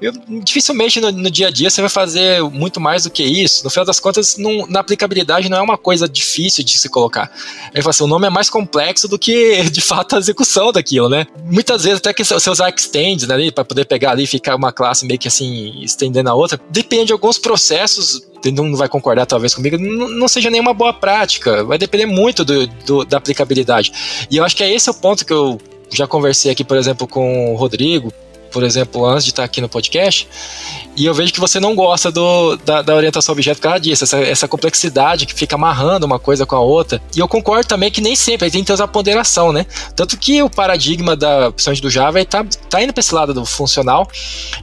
Eu, 0.00 0.12
dificilmente 0.42 1.00
no, 1.00 1.10
no, 1.10 1.30
dia 1.30 1.48
a 1.48 1.50
dia 1.50 1.70
você 1.70 1.80
vai 1.80 1.88
fazer 1.88 2.42
muito 2.42 2.80
mais 2.80 3.04
do 3.04 3.10
que 3.10 3.22
isso. 3.22 3.64
No 3.64 3.70
final 3.70 3.86
das 3.86 3.98
contas, 3.98 4.36
não, 4.36 4.66
na 4.66 4.80
aplicabilidade 4.80 5.48
não 5.48 5.58
é 5.58 5.62
uma 5.62 5.78
coisa 5.78 6.08
difícil 6.08 6.62
de 6.62 6.78
se 6.78 6.88
colocar. 6.88 7.32
Aí 7.74 7.82
assim, 7.84 8.04
o 8.04 8.06
nome 8.06 8.26
é 8.26 8.30
mais 8.30 8.50
complexo 8.50 9.08
do 9.08 9.18
que 9.18 9.62
de 9.70 9.80
fato 9.80 10.16
a 10.16 10.18
execução 10.18 10.70
daquilo, 10.70 11.08
né? 11.08 11.26
Muitas 11.44 11.84
vezes 11.84 11.98
até 11.98 12.12
que 12.12 12.24
você 12.24 12.50
usar 12.50 12.68
extends 12.68 13.26
né, 13.26 13.50
para 13.50 13.64
poder 13.64 13.86
pegar 13.86 14.10
ali 14.10 14.24
e 14.24 14.26
ficar 14.26 14.54
uma 14.54 14.72
classe 14.72 15.06
meio 15.06 15.18
que 15.18 15.28
assim 15.28 15.80
estendendo 15.82 16.28
a 16.28 16.34
outra, 16.34 16.60
depende 16.70 17.06
de 17.06 17.12
alguns 17.12 17.38
processos 17.38 18.31
não 18.50 18.74
vai 18.74 18.88
concordar 18.88 19.26
talvez 19.26 19.54
comigo, 19.54 19.78
não, 19.78 20.26
seja 20.26 20.50
nenhuma 20.50 20.74
boa 20.74 20.92
prática. 20.92 21.62
Vai 21.64 21.78
depender 21.78 22.06
muito 22.06 22.44
do, 22.44 22.66
do, 22.66 23.04
da 23.04 23.18
aplicabilidade. 23.18 24.26
E 24.30 24.36
eu 24.36 24.44
acho 24.44 24.56
que 24.56 24.64
é 24.64 24.72
esse 24.72 24.90
o 24.90 24.94
ponto 24.94 25.24
que 25.24 25.32
eu 25.32 25.60
já 25.90 26.06
conversei 26.06 26.50
aqui, 26.50 26.64
por 26.64 26.76
exemplo, 26.76 27.06
com 27.06 27.52
o 27.52 27.56
Rodrigo, 27.56 28.12
por 28.52 28.62
exemplo, 28.62 29.04
antes 29.06 29.24
de 29.24 29.30
estar 29.30 29.44
aqui 29.44 29.60
no 29.60 29.68
podcast, 29.68 30.28
e 30.94 31.06
eu 31.06 31.14
vejo 31.14 31.32
que 31.32 31.40
você 31.40 31.58
não 31.58 31.74
gosta 31.74 32.12
do, 32.12 32.56
da, 32.56 32.82
da 32.82 32.94
orientação 32.94 33.32
objeto 33.32 33.56
por 33.56 33.62
causa 33.62 33.80
disso, 33.80 34.04
essa, 34.04 34.18
essa, 34.18 34.46
complexidade 34.46 35.24
que 35.24 35.32
fica 35.32 35.56
amarrando 35.56 36.04
uma 36.04 36.18
coisa 36.18 36.44
com 36.44 36.54
a 36.54 36.60
outra. 36.60 37.00
E 37.16 37.18
eu 37.18 37.26
concordo 37.26 37.66
também 37.66 37.90
que 37.90 38.00
nem 38.00 38.14
sempre, 38.14 38.50
tem 38.50 38.60
que 38.60 38.66
ter 38.66 38.74
essa 38.74 38.86
ponderação, 38.86 39.52
né? 39.52 39.64
Tanto 39.96 40.18
que 40.18 40.42
o 40.42 40.50
paradigma 40.50 41.16
da 41.16 41.48
opção 41.48 41.72
do 41.72 41.88
Java 41.88 42.20
é 42.20 42.24
tá, 42.24 42.44
tá 42.68 42.82
indo 42.82 42.92
para 42.92 43.00
esse 43.00 43.14
lado 43.14 43.32
do 43.32 43.46
funcional 43.46 44.06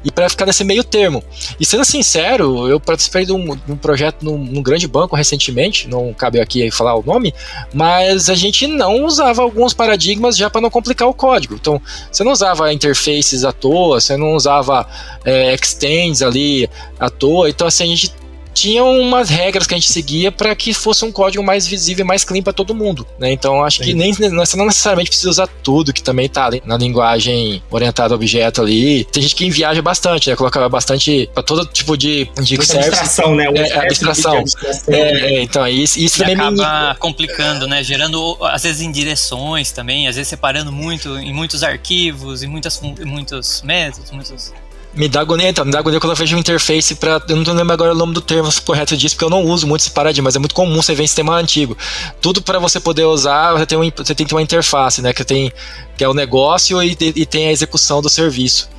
e 0.04 0.12
para 0.12 0.30
ficar 0.30 0.46
nesse 0.46 0.64
meio 0.64 0.84
termo. 0.84 1.24
E 1.60 1.66
sendo 1.66 1.84
sincero, 1.84 2.68
eu 2.68 2.80
participei 2.80 3.26
de 3.26 3.32
um, 3.32 3.56
de 3.56 3.72
um 3.72 3.78
projeto 3.78 4.24
num, 4.24 4.38
num, 4.38 4.62
grande 4.62 4.88
banco 4.88 5.16
recentemente, 5.16 5.88
não 5.88 6.14
cabe 6.14 6.40
aqui 6.40 6.70
falar 6.70 6.96
o 6.96 7.04
nome, 7.04 7.34
mas 7.74 8.30
a 8.30 8.36
gente 8.36 8.68
não 8.68 9.04
usava 9.04 9.42
alguns 9.42 9.74
paradigmas 9.74 10.38
já 10.38 10.50
para 10.50 10.62
não 10.62 10.70
complicar 10.70 11.08
o 11.08 11.14
código. 11.14 11.56
Então, 11.56 11.82
você 12.12 12.24
não 12.24 12.32
usava 12.32 12.72
interfaces 12.72 13.44
à 13.44 13.52
toa, 13.52 13.79
você 13.88 14.18
não 14.18 14.34
usava 14.34 14.86
é, 15.24 15.54
extends 15.54 16.22
ali 16.22 16.70
à 17.00 17.10
toa. 17.10 17.50
Então, 17.50 17.68
assim, 17.68 17.86
a 17.86 17.88
gente 17.88 18.19
tinha 18.54 18.84
umas 18.84 19.30
regras 19.30 19.68
que 19.68 19.74
a 19.74 19.78
gente 19.78 19.92
seguia 19.92 20.32
para 20.32 20.56
que 20.56 20.74
fosse 20.74 21.06
um 21.06 21.12
código 21.12 21.44
mais 21.44 21.66
visível 21.68 22.04
e 22.04 22.08
mais 22.08 22.24
clean 22.24 22.42
para 22.42 22.54
todo 22.54 22.74
mundo, 22.74 23.06
né? 23.20 23.32
Então 23.32 23.64
acho 23.64 23.78
Sim. 23.78 23.84
que 23.84 23.94
nem 23.94 24.14
você 24.14 24.58
não 24.58 24.66
necessariamente 24.66 25.10
precisa 25.10 25.30
usar 25.30 25.48
tudo 25.48 25.94
que 25.94 26.04
também 26.04 26.28
tá 26.28 26.46
ali 26.46 26.62
na 26.66 26.78
linguagem 26.78 27.62
orientada 27.70 28.14
a 28.14 28.16
objeto 28.16 28.62
ali. 28.62 29.06
Tem 29.06 29.22
gente 29.24 29.36
que 29.36 29.50
viaja 29.50 29.82
bastante, 29.82 30.30
né? 30.30 30.36
Colocava 30.36 30.68
bastante 30.68 31.30
para 31.34 31.44
todo 31.44 31.66
tipo 31.66 31.98
de 31.98 32.30
de 32.42 32.56
abstração, 32.56 33.36
né? 33.36 33.46
É, 33.56 33.80
abstração. 33.80 34.44
É, 34.88 35.00
é, 35.00 35.42
então 35.42 35.68
isso, 35.68 36.00
isso 36.00 36.18
e 36.18 36.20
também 36.20 36.36
acaba 36.36 36.94
me... 36.94 37.00
complicando, 37.00 37.68
né? 37.68 37.84
Gerando 37.84 38.38
às 38.42 38.64
vezes 38.64 38.82
em 38.82 38.92
direções 38.92 39.72
também, 39.72 40.08
às 40.08 40.16
vezes 40.16 40.30
separando 40.30 40.72
muito 40.72 41.18
em 41.18 41.34
muitos 41.34 41.64
arquivos, 41.64 42.44
em 42.44 42.48
muitas 42.48 42.82
muitos 42.82 43.62
métodos, 43.62 44.12
muitos 44.12 44.54
me 44.94 45.08
dá 45.08 45.22
agonia, 45.22 45.50
então, 45.50 45.64
me 45.64 45.72
dá 45.72 45.80
agonia 45.80 46.00
quando 46.00 46.12
eu 46.12 46.16
vejo 46.16 46.36
uma 46.36 46.40
interface 46.40 46.96
para 46.96 47.22
Eu 47.30 47.36
não 47.36 47.54
lembro 47.54 47.74
agora 47.74 47.94
o 47.94 47.98
nome 47.98 48.14
do 48.14 48.22
termo 48.22 48.50
correto 48.66 48.98
disso, 48.98 49.16
porque 49.16 49.26
eu 49.26 49.30
não 49.30 49.44
uso 49.44 49.68
muito 49.68 49.82
esse 49.82 49.92
paradigma, 49.92 50.28
mas 50.28 50.36
é 50.36 50.40
muito 50.40 50.56
comum 50.56 50.82
você 50.82 50.96
ver 50.96 51.04
em 51.04 51.08
sistema 51.08 51.36
antigo. 51.36 51.78
Tudo 52.20 52.42
para 52.42 52.60
você 52.60 52.80
poder 52.80 53.06
usar, 53.06 53.54
você 53.54 53.66
tem, 53.66 53.78
um, 53.78 53.92
você 53.96 54.16
tem 54.16 54.26
que 54.26 54.30
ter 54.30 54.36
uma 54.36 54.42
interface, 54.42 55.02
né? 55.02 55.14
Que, 55.14 55.24
tem, 55.24 55.52
que 55.98 56.04
é 56.04 56.10
o 56.10 56.14
negócio 56.14 56.82
e, 56.82 56.98
e 57.00 57.26
tem 57.26 57.48
a 57.48 57.52
execução 57.52 58.02
do 58.02 58.10
serviço. 58.10 58.70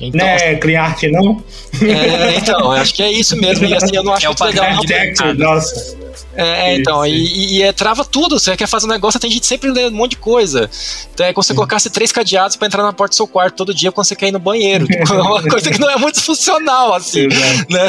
Então, 0.00 0.26
não 0.26 0.26
é 0.26 0.54
CleanArch, 0.56 1.10
não? 1.10 1.42
É, 1.82 2.36
então, 2.36 2.70
acho 2.72 2.94
que 2.94 3.02
é 3.02 3.10
isso 3.10 3.36
mesmo. 3.36 3.66
E 3.66 3.74
assim, 3.74 3.96
eu 3.96 4.02
não 4.02 4.12
acho 4.12 4.26
é 4.26 4.28
muito 4.28 4.44
legal. 4.44 4.68
Não, 5.24 5.34
nossa. 5.34 5.96
É, 6.36 6.70
é 6.70 6.76
então, 6.76 7.04
e, 7.06 7.56
e, 7.56 7.62
é, 7.62 7.72
trava 7.72 8.04
tudo. 8.04 8.38
Você 8.38 8.56
quer 8.56 8.66
fazer 8.66 8.86
um 8.86 8.90
negócio, 8.90 9.18
tem 9.18 9.30
gente 9.30 9.46
sempre 9.46 9.70
lendo 9.70 9.94
um 9.94 9.96
monte 9.96 10.12
de 10.12 10.16
coisa. 10.18 10.70
Então 11.12 11.24
é 11.24 11.32
como 11.32 11.42
se 11.42 11.48
você 11.48 11.54
colocasse 11.54 11.90
três 11.90 12.12
cadeados 12.12 12.56
para 12.56 12.66
entrar 12.66 12.82
na 12.82 12.92
porta 12.92 13.12
do 13.12 13.16
seu 13.16 13.26
quarto 13.26 13.56
todo 13.56 13.74
dia 13.74 13.90
quando 13.90 14.06
você 14.06 14.14
quer 14.14 14.28
ir 14.28 14.32
no 14.32 14.38
banheiro. 14.38 14.86
Tipo, 14.86 15.14
é 15.14 15.22
uma 15.22 15.42
coisa 15.42 15.70
que 15.70 15.80
não 15.80 15.90
é 15.90 15.96
muito 15.96 16.22
funcional, 16.22 16.92
assim. 16.92 17.26
Né? 17.26 17.88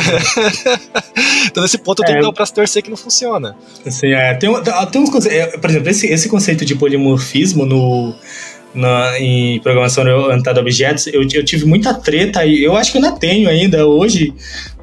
então, 1.46 1.62
nesse 1.62 1.78
ponto, 1.78 2.02
eu 2.02 2.06
tenho 2.06 2.18
é, 2.18 2.20
que 2.20 2.24
dar 2.24 2.30
o 2.30 2.34
braço 2.34 2.54
torcer 2.54 2.82
que 2.82 2.90
não 2.90 2.98
funciona. 2.98 3.56
Assim, 3.86 4.14
é, 4.14 4.34
tem, 4.36 4.50
tem 4.92 5.02
uns 5.02 5.10
conceitos. 5.10 5.60
Por 5.60 5.70
exemplo, 5.70 5.90
esse, 5.90 6.08
esse 6.08 6.30
conceito 6.30 6.66
de 6.66 6.76
polimorfismo 6.76 7.66
no. 7.66 8.16
Na, 8.78 9.20
em 9.20 9.60
programação 9.62 10.04
orientada 10.04 10.60
a 10.60 10.62
objetos, 10.62 11.08
eu, 11.08 11.22
eu 11.34 11.44
tive 11.44 11.66
muita 11.66 11.96
treta 11.96 12.46
e 12.46 12.64
eu 12.64 12.76
acho 12.76 12.92
que 12.92 13.00
eu 13.00 13.04
ainda 13.04 13.18
tenho 13.18 13.50
ainda 13.50 13.88
hoje. 13.88 14.34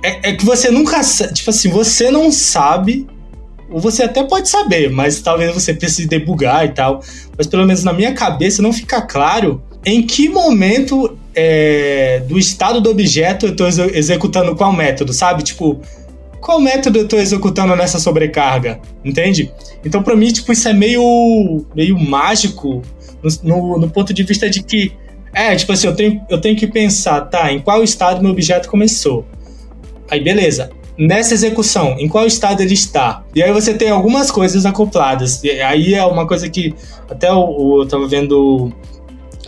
É, 0.02 0.30
é, 0.30 0.32
que 0.34 0.44
você 0.44 0.70
nunca. 0.70 1.00
Tipo 1.32 1.50
assim, 1.50 1.70
você 1.70 2.10
não 2.10 2.32
sabe 2.32 3.06
ou 3.70 3.80
você 3.80 4.02
até 4.02 4.22
pode 4.22 4.48
saber, 4.48 4.90
mas 4.90 5.20
talvez 5.20 5.52
você 5.52 5.72
precise 5.72 6.06
debugar 6.06 6.64
e 6.64 6.68
tal. 6.68 7.02
Mas 7.36 7.46
pelo 7.46 7.64
menos 7.66 7.82
na 7.82 7.92
minha 7.92 8.12
cabeça 8.12 8.60
não 8.60 8.72
fica 8.72 9.00
claro 9.00 9.62
em 9.84 10.02
que 10.02 10.28
momento 10.28 11.16
é, 11.34 12.22
do 12.28 12.38
estado 12.38 12.80
do 12.80 12.90
objeto 12.90 13.46
eu 13.46 13.52
estou 13.52 13.66
executando 13.66 14.54
qual 14.54 14.72
método, 14.72 15.12
sabe? 15.12 15.42
Tipo, 15.42 15.80
qual 16.40 16.60
método 16.60 16.98
eu 16.98 17.04
estou 17.04 17.18
executando 17.18 17.74
nessa 17.74 17.98
sobrecarga, 17.98 18.78
entende? 19.04 19.50
Então, 19.84 20.02
para 20.02 20.14
mim, 20.14 20.32
tipo, 20.32 20.52
isso 20.52 20.68
é 20.68 20.72
meio, 20.72 21.64
meio 21.74 21.98
mágico 21.98 22.82
no, 23.42 23.78
no, 23.78 23.90
ponto 23.90 24.12
de 24.12 24.22
vista 24.22 24.48
de 24.48 24.62
que, 24.62 24.92
é, 25.32 25.54
tipo 25.56 25.72
assim, 25.72 25.86
eu 25.86 25.94
tenho, 25.94 26.20
eu 26.28 26.40
tenho 26.40 26.56
que 26.56 26.66
pensar, 26.66 27.20
tá, 27.22 27.52
em 27.52 27.60
qual 27.60 27.82
estado 27.82 28.22
meu 28.22 28.30
objeto 28.30 28.68
começou. 28.68 29.26
Aí, 30.10 30.20
beleza 30.20 30.70
nessa 30.96 31.34
execução, 31.34 31.96
em 31.98 32.08
qual 32.08 32.26
estado 32.26 32.60
ele 32.60 32.74
está. 32.74 33.24
E 33.34 33.42
aí 33.42 33.52
você 33.52 33.74
tem 33.74 33.90
algumas 33.90 34.30
coisas 34.30 34.64
acopladas. 34.64 35.42
E 35.42 35.50
aí 35.60 35.94
é 35.94 36.04
uma 36.04 36.26
coisa 36.26 36.48
que 36.48 36.74
até 37.10 37.28
eu, 37.28 37.78
eu 37.80 37.86
tava 37.86 38.06
vendo 38.06 38.72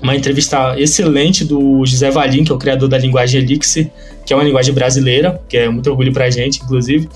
uma 0.02 0.14
entrevista 0.14 0.78
excelente 0.78 1.44
do 1.44 1.84
José 1.86 2.10
Valim, 2.10 2.44
que 2.44 2.52
é 2.52 2.54
o 2.54 2.58
criador 2.58 2.88
da 2.88 2.98
linguagem 2.98 3.40
Elixir, 3.40 3.90
que 4.24 4.32
é 4.32 4.36
uma 4.36 4.44
linguagem 4.44 4.74
brasileira, 4.74 5.40
que 5.48 5.56
é 5.56 5.68
muito 5.68 5.88
orgulho 5.88 6.12
pra 6.12 6.28
gente, 6.30 6.62
inclusive. 6.62 7.08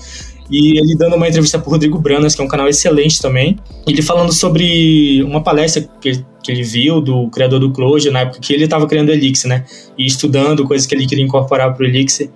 E 0.51 0.77
ele 0.77 0.95
dando 0.97 1.15
uma 1.15 1.27
entrevista 1.27 1.57
pro 1.57 1.71
Rodrigo 1.71 1.97
Branas, 1.97 2.35
que 2.35 2.41
é 2.41 2.43
um 2.43 2.47
canal 2.47 2.67
excelente 2.67 3.21
também. 3.21 3.57
Ele 3.87 4.01
falando 4.01 4.33
sobre 4.33 5.23
uma 5.23 5.41
palestra 5.41 5.87
que, 6.01 6.23
que 6.43 6.51
ele 6.51 6.63
viu 6.63 6.99
do 6.99 7.29
criador 7.29 7.59
do 7.59 7.71
Clojure, 7.71 8.13
na 8.13 8.21
época 8.21 8.39
que 8.41 8.53
ele 8.53 8.65
estava 8.65 8.85
criando 8.85 9.09
Elixir, 9.09 9.49
né? 9.49 9.63
E 9.97 10.05
estudando 10.05 10.67
coisas 10.67 10.85
que 10.85 10.93
ele 10.93 11.07
queria 11.07 11.23
incorporar 11.23 11.73
pro 11.73 11.85
Elixir 11.85 12.29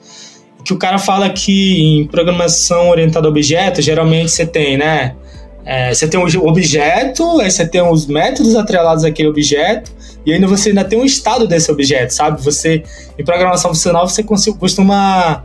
que 0.65 0.73
o 0.73 0.77
cara 0.77 0.97
fala 0.97 1.29
que 1.29 1.79
em 1.79 2.07
programação 2.07 2.89
orientada 2.89 3.27
a 3.27 3.29
objetos, 3.29 3.85
geralmente 3.85 4.31
você 4.31 4.47
tem, 4.47 4.77
né? 4.77 5.15
É, 5.63 5.93
você 5.93 6.07
tem 6.07 6.19
o 6.19 6.47
objeto, 6.47 7.39
aí 7.39 7.49
você 7.49 7.67
tem 7.67 7.81
os 7.81 8.07
métodos 8.07 8.55
atrelados 8.55 9.03
àquele 9.03 9.29
objeto, 9.29 9.91
e 10.25 10.33
ainda 10.33 10.47
você 10.47 10.69
ainda 10.69 10.83
tem 10.83 10.99
um 10.99 11.05
estado 11.05 11.47
desse 11.47 11.71
objeto, 11.71 12.11
sabe? 12.11 12.43
Você, 12.43 12.83
em 13.17 13.23
programação 13.23 13.71
funcional, 13.71 14.07
você 14.07 14.23
costuma 14.23 15.43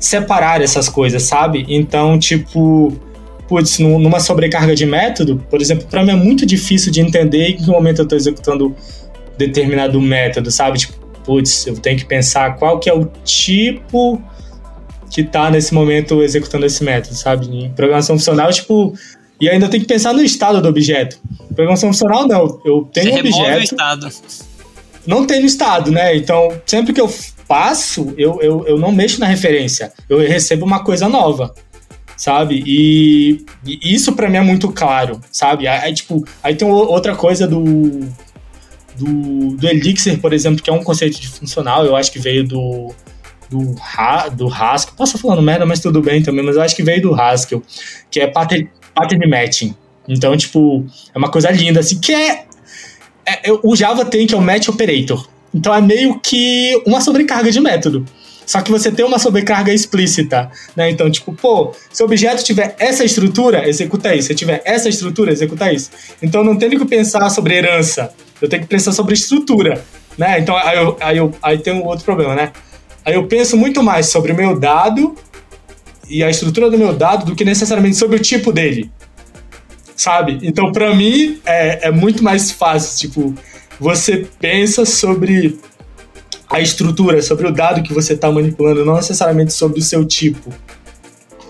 separar 0.00 0.62
essas 0.62 0.88
coisas, 0.88 1.22
sabe? 1.22 1.66
Então, 1.68 2.18
tipo, 2.18 2.92
putz, 3.46 3.78
numa 3.78 4.18
sobrecarga 4.18 4.74
de 4.74 4.86
método, 4.86 5.36
por 5.50 5.60
exemplo, 5.60 5.86
para 5.88 6.02
mim 6.02 6.10
é 6.12 6.16
muito 6.16 6.46
difícil 6.46 6.90
de 6.90 7.00
entender 7.00 7.50
em 7.50 7.56
que 7.56 7.66
momento 7.66 7.98
eu 7.98 8.04
estou 8.04 8.16
executando 8.16 8.74
determinado 9.36 10.00
método, 10.00 10.50
sabe? 10.50 10.78
Tipo, 10.78 10.94
putz, 11.24 11.66
eu 11.66 11.76
tenho 11.76 11.98
que 11.98 12.06
pensar 12.06 12.56
qual 12.56 12.80
que 12.80 12.88
é 12.88 12.94
o 12.94 13.04
tipo 13.24 14.20
que 15.10 15.24
tá 15.24 15.50
nesse 15.50 15.74
momento 15.74 16.22
executando 16.22 16.64
esse 16.64 16.82
método, 16.82 17.14
sabe? 17.14 17.46
Em 17.46 17.70
programação 17.70 18.16
funcional, 18.16 18.50
tipo, 18.52 18.94
e 19.40 19.48
ainda 19.48 19.68
tem 19.68 19.80
que 19.80 19.86
pensar 19.86 20.12
no 20.12 20.22
estado 20.22 20.62
do 20.62 20.68
objeto. 20.68 21.18
Programação 21.54 21.92
funcional, 21.92 22.28
não. 22.28 22.60
Eu 22.64 22.88
tenho 22.92 23.10
Você 23.10 23.16
um 23.16 23.18
objeto. 23.20 23.58
o 23.58 23.62
estado. 23.62 24.08
Não 25.06 25.26
tem 25.26 25.40
no 25.40 25.46
estado, 25.46 25.90
né? 25.90 26.14
Então, 26.14 26.52
sempre 26.64 26.92
que 26.92 27.00
eu 27.00 27.12
passo, 27.50 28.14
eu, 28.16 28.40
eu, 28.40 28.64
eu 28.64 28.78
não 28.78 28.92
mexo 28.92 29.18
na 29.18 29.26
referência. 29.26 29.92
Eu 30.08 30.20
recebo 30.20 30.64
uma 30.64 30.84
coisa 30.84 31.08
nova 31.08 31.52
sabe? 32.16 32.62
E, 32.66 33.46
e 33.66 33.94
isso 33.94 34.12
para 34.12 34.28
mim 34.28 34.36
é 34.36 34.42
muito 34.42 34.70
claro, 34.70 35.18
sabe? 35.32 35.66
Aí, 35.66 35.94
tipo, 35.94 36.22
aí 36.42 36.54
tem 36.54 36.68
outra 36.68 37.16
coisa 37.16 37.48
do, 37.48 37.62
do, 38.94 39.56
do 39.56 39.66
Elixir, 39.66 40.20
por 40.20 40.34
exemplo, 40.34 40.62
que 40.62 40.68
é 40.68 40.72
um 40.72 40.84
conceito 40.84 41.18
de 41.18 41.26
funcional, 41.26 41.86
eu 41.86 41.96
acho 41.96 42.12
que 42.12 42.18
veio 42.18 42.46
do, 42.46 42.92
do, 43.48 43.74
do 44.36 44.52
Haskell. 44.52 44.94
Posso 44.94 45.16
falando 45.16 45.40
merda, 45.40 45.64
mas 45.64 45.80
tudo 45.80 46.02
bem 46.02 46.22
também, 46.22 46.44
mas 46.44 46.56
eu 46.56 46.62
acho 46.62 46.76
que 46.76 46.82
veio 46.82 47.00
do 47.00 47.14
Haskell, 47.14 47.62
que 48.10 48.20
é 48.20 48.26
pattern, 48.26 48.68
pattern 48.94 49.26
matching. 49.26 49.74
Então, 50.06 50.36
tipo, 50.36 50.84
é 51.14 51.16
uma 51.16 51.30
coisa 51.30 51.50
linda, 51.50 51.80
assim, 51.80 51.98
que 51.98 52.12
é, 52.12 52.44
é, 53.24 53.50
O 53.62 53.74
Java 53.74 54.04
tem 54.04 54.26
que 54.26 54.34
é 54.34 54.36
o 54.36 54.42
match 54.42 54.68
operator. 54.68 55.26
Então 55.52 55.74
é 55.74 55.80
meio 55.80 56.18
que 56.20 56.80
uma 56.86 57.00
sobrecarga 57.00 57.50
de 57.50 57.60
método. 57.60 58.04
Só 58.50 58.60
que 58.60 58.70
você 58.72 58.90
tem 58.90 59.04
uma 59.04 59.20
sobrecarga 59.20 59.72
explícita, 59.72 60.50
né? 60.74 60.90
Então, 60.90 61.08
tipo, 61.08 61.32
pô, 61.32 61.72
se 61.92 62.02
o 62.02 62.06
objeto 62.06 62.42
tiver 62.42 62.74
essa 62.80 63.04
estrutura, 63.04 63.68
executa 63.68 64.12
isso. 64.12 64.26
Se 64.26 64.34
tiver 64.34 64.60
essa 64.64 64.88
estrutura, 64.88 65.30
executa 65.30 65.72
isso. 65.72 65.88
Então, 66.20 66.42
não 66.42 66.56
tenho 66.58 66.76
que 66.76 66.84
pensar 66.84 67.30
sobre 67.30 67.54
herança. 67.54 68.12
Eu 68.42 68.48
tenho 68.48 68.62
que 68.62 68.68
pensar 68.68 68.90
sobre 68.90 69.14
estrutura, 69.14 69.84
né? 70.18 70.40
Então, 70.40 70.56
aí, 70.56 70.76
eu, 70.76 70.96
aí, 71.00 71.16
eu, 71.16 71.32
aí 71.40 71.58
tem 71.58 71.72
um 71.72 71.86
outro 71.86 72.04
problema, 72.04 72.34
né? 72.34 72.50
Aí 73.04 73.14
eu 73.14 73.24
penso 73.28 73.56
muito 73.56 73.84
mais 73.84 74.06
sobre 74.06 74.32
o 74.32 74.36
meu 74.36 74.58
dado 74.58 75.14
e 76.08 76.24
a 76.24 76.28
estrutura 76.28 76.68
do 76.68 76.76
meu 76.76 76.92
dado 76.92 77.26
do 77.26 77.36
que 77.36 77.44
necessariamente 77.44 77.96
sobre 77.96 78.16
o 78.16 78.20
tipo 78.20 78.52
dele, 78.52 78.90
sabe? 79.94 80.40
Então, 80.42 80.72
para 80.72 80.92
mim, 80.92 81.38
é, 81.46 81.86
é 81.86 81.90
muito 81.92 82.22
mais 82.24 82.50
fácil, 82.50 82.98
tipo, 82.98 83.34
você 83.80 84.28
pensa 84.38 84.84
sobre 84.84 85.58
a 86.48 86.60
estrutura, 86.60 87.22
sobre 87.22 87.46
o 87.46 87.52
dado 87.52 87.82
que 87.82 87.94
você 87.94 88.12
está 88.12 88.30
manipulando, 88.30 88.84
não 88.84 88.96
necessariamente 88.96 89.52
sobre 89.54 89.80
o 89.80 89.82
seu 89.82 90.04
tipo. 90.04 90.52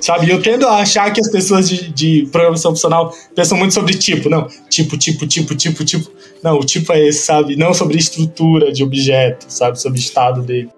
Sabe? 0.00 0.30
Eu 0.30 0.40
tendo 0.40 0.66
a 0.66 0.76
achar 0.76 1.12
que 1.12 1.20
as 1.20 1.28
pessoas 1.28 1.68
de, 1.68 1.92
de 1.92 2.28
programação 2.30 2.70
funcional 2.70 3.12
pensam 3.34 3.58
muito 3.58 3.74
sobre 3.74 3.94
tipo. 3.94 4.30
Não, 4.30 4.48
tipo, 4.70 4.96
tipo, 4.96 5.26
tipo, 5.26 5.54
tipo, 5.54 5.84
tipo. 5.84 6.10
Não, 6.42 6.58
o 6.58 6.64
tipo 6.64 6.92
é 6.92 7.06
esse, 7.06 7.26
sabe? 7.26 7.56
Não 7.56 7.74
sobre 7.74 7.98
estrutura 7.98 8.72
de 8.72 8.82
objeto, 8.82 9.46
sabe? 9.48 9.78
Sobre 9.78 9.98
o 9.98 10.00
estado 10.00 10.42
dele. 10.42 10.70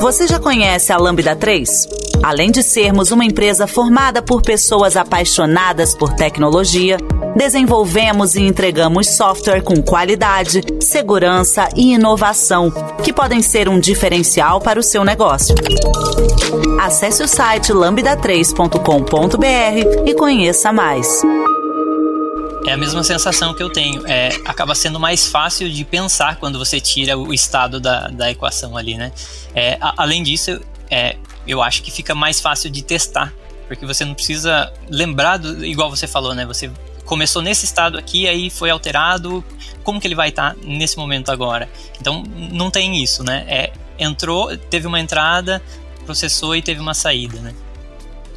Você 0.00 0.26
já 0.26 0.38
conhece 0.38 0.92
a 0.92 0.98
Lambda 0.98 1.34
3? 1.34 2.03
Além 2.24 2.50
de 2.50 2.62
sermos 2.62 3.10
uma 3.10 3.22
empresa 3.22 3.66
formada 3.66 4.22
por 4.22 4.40
pessoas 4.40 4.96
apaixonadas 4.96 5.94
por 5.94 6.14
tecnologia, 6.14 6.96
desenvolvemos 7.36 8.34
e 8.34 8.40
entregamos 8.40 9.08
software 9.08 9.60
com 9.60 9.82
qualidade, 9.82 10.62
segurança 10.80 11.68
e 11.76 11.92
inovação, 11.92 12.72
que 13.02 13.12
podem 13.12 13.42
ser 13.42 13.68
um 13.68 13.78
diferencial 13.78 14.58
para 14.58 14.80
o 14.80 14.82
seu 14.82 15.04
negócio. 15.04 15.54
Acesse 16.80 17.22
o 17.22 17.28
site 17.28 17.74
lambda3.com.br 17.74 20.08
e 20.08 20.14
conheça 20.14 20.72
mais. 20.72 21.20
É 22.66 22.72
a 22.72 22.76
mesma 22.78 23.04
sensação 23.04 23.52
que 23.52 23.62
eu 23.62 23.68
tenho. 23.68 24.02
É, 24.06 24.30
acaba 24.46 24.74
sendo 24.74 24.98
mais 24.98 25.26
fácil 25.26 25.68
de 25.68 25.84
pensar 25.84 26.36
quando 26.36 26.58
você 26.58 26.80
tira 26.80 27.18
o 27.18 27.34
estado 27.34 27.78
da, 27.78 28.08
da 28.08 28.30
equação 28.30 28.78
ali, 28.78 28.96
né? 28.96 29.12
É, 29.54 29.76
a, 29.78 29.92
além 29.98 30.22
disso, 30.22 30.58
é, 30.90 31.16
eu 31.46 31.62
acho 31.62 31.82
que 31.82 31.90
fica 31.90 32.14
mais 32.14 32.40
fácil 32.40 32.70
de 32.70 32.82
testar, 32.82 33.32
porque 33.66 33.86
você 33.86 34.04
não 34.04 34.14
precisa 34.14 34.72
lembrar, 34.88 35.38
do, 35.38 35.64
igual 35.64 35.90
você 35.90 36.06
falou, 36.06 36.34
né? 36.34 36.44
Você 36.46 36.70
começou 37.04 37.42
nesse 37.42 37.64
estado 37.64 37.98
aqui, 37.98 38.26
aí 38.26 38.50
foi 38.50 38.70
alterado, 38.70 39.44
como 39.82 40.00
que 40.00 40.06
ele 40.06 40.14
vai 40.14 40.30
estar 40.30 40.54
tá 40.54 40.60
nesse 40.64 40.96
momento 40.96 41.30
agora? 41.30 41.68
Então, 42.00 42.22
não 42.52 42.70
tem 42.70 43.02
isso, 43.02 43.22
né? 43.22 43.44
É, 43.46 43.72
entrou, 43.98 44.56
teve 44.56 44.86
uma 44.86 45.00
entrada, 45.00 45.62
processou 46.04 46.56
e 46.56 46.62
teve 46.62 46.80
uma 46.80 46.94
saída, 46.94 47.38
né? 47.40 47.54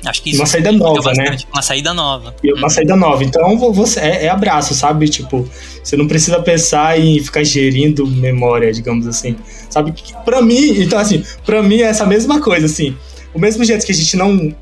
Acho 0.06 0.22
que 0.22 0.30
isso 0.30 0.40
uma 0.40 0.46
saída 0.46 0.72
nova, 0.72 1.14
né? 1.14 1.38
Uma 1.52 1.62
saída 1.62 1.94
nova. 1.94 2.36
E 2.44 2.54
uma 2.54 2.68
hum. 2.68 2.70
saída 2.70 2.96
nova. 2.96 3.24
Então 3.24 3.58
você 3.74 4.00
é, 4.00 4.26
é, 4.26 4.30
abraço, 4.30 4.74
sabe? 4.74 5.10
Tipo, 5.10 5.48
você 5.84 5.98
não 5.98 6.08
precisa 6.08 6.40
pensar 6.40 7.00
em 7.00 7.20
ficar 7.22 7.44
gerindo 7.44 8.06
memória, 8.06 8.72
digamos 8.72 9.08
assim. 9.08 9.36
Sabe? 9.70 9.94
Para 10.24 10.42
mim, 10.42 10.82
então 10.82 11.00
assim, 11.00 11.24
para 11.46 11.64
mim 11.64 11.82
é 11.82 11.86
essa 11.86 12.06
mesma 12.06 12.40
coisa, 12.40 12.66
assim. 12.68 12.96
O 13.34 13.40
mesmo 13.40 13.64
jeito 13.64 13.86
que 13.86 13.92
a 13.92 13.96
gente 13.96 14.16
não 14.16 14.56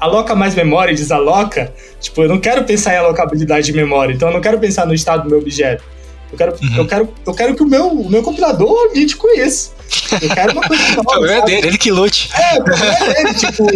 aloca 0.00 0.34
mais 0.34 0.54
memória 0.54 0.92
e 0.92 0.94
desaloca, 0.94 1.72
tipo, 2.00 2.22
eu 2.22 2.28
não 2.28 2.38
quero 2.38 2.64
pensar 2.64 2.94
em 2.94 2.98
alocabilidade 2.98 3.66
de 3.66 3.72
memória, 3.72 4.12
então 4.12 4.28
eu 4.28 4.34
não 4.34 4.40
quero 4.40 4.58
pensar 4.58 4.86
no 4.86 4.94
estado 4.94 5.24
do 5.24 5.30
meu 5.30 5.38
objeto. 5.38 5.82
Eu 6.30 6.36
quero, 6.36 6.52
uhum. 6.52 6.76
eu 6.76 6.86
quero, 6.86 7.14
eu 7.26 7.34
quero 7.34 7.54
que 7.54 7.62
o 7.62 7.66
meu, 7.66 7.88
o 7.88 8.10
meu 8.10 8.22
compilador 8.22 8.90
lide 8.94 9.16
com 9.16 9.28
isso. 9.34 9.72
Eu 10.20 10.28
quero 10.34 10.52
uma 10.52 10.66
coisa 10.66 10.82
nova. 10.96 11.00
o 11.00 11.04
problema 11.04 11.42
é 11.42 11.44
dele, 11.44 11.66
ele 11.68 11.78
que 11.78 11.90
lute. 11.90 12.28
É, 12.34 12.58
o 12.58 12.64
problema 12.64 12.96
é 12.96 13.14
dele, 13.14 13.34
tipo, 13.34 13.66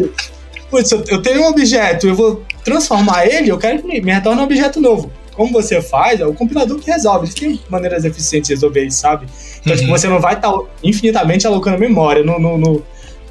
putz, 0.72 0.90
eu 0.90 1.20
tenho 1.20 1.42
um 1.42 1.48
objeto, 1.48 2.08
eu 2.08 2.14
vou 2.14 2.42
transformar 2.64 3.26
ele, 3.26 3.50
eu 3.50 3.58
quero 3.58 3.82
que 3.82 4.00
me 4.00 4.10
retorne 4.10 4.40
um 4.40 4.44
objeto 4.44 4.80
novo. 4.80 5.12
Como 5.34 5.52
você 5.52 5.82
faz, 5.82 6.20
é 6.20 6.26
o 6.26 6.34
compilador 6.34 6.78
que 6.78 6.90
resolve. 6.90 7.26
Eles 7.26 7.34
têm 7.34 7.60
maneiras 7.68 8.04
eficientes 8.04 8.48
de 8.48 8.54
resolver 8.54 8.84
isso, 8.84 8.98
sabe? 8.98 9.26
Então, 9.60 9.60
tipo, 9.60 9.70
uhum. 9.70 9.76
tipo, 9.76 9.98
você 9.98 10.08
não 10.08 10.20
vai 10.20 10.34
estar 10.34 10.50
tá 10.50 10.58
infinitamente 10.82 11.46
alocando 11.46 11.78
memória 11.78 12.24
no, 12.24 12.38
no, 12.38 12.58
no 12.58 12.82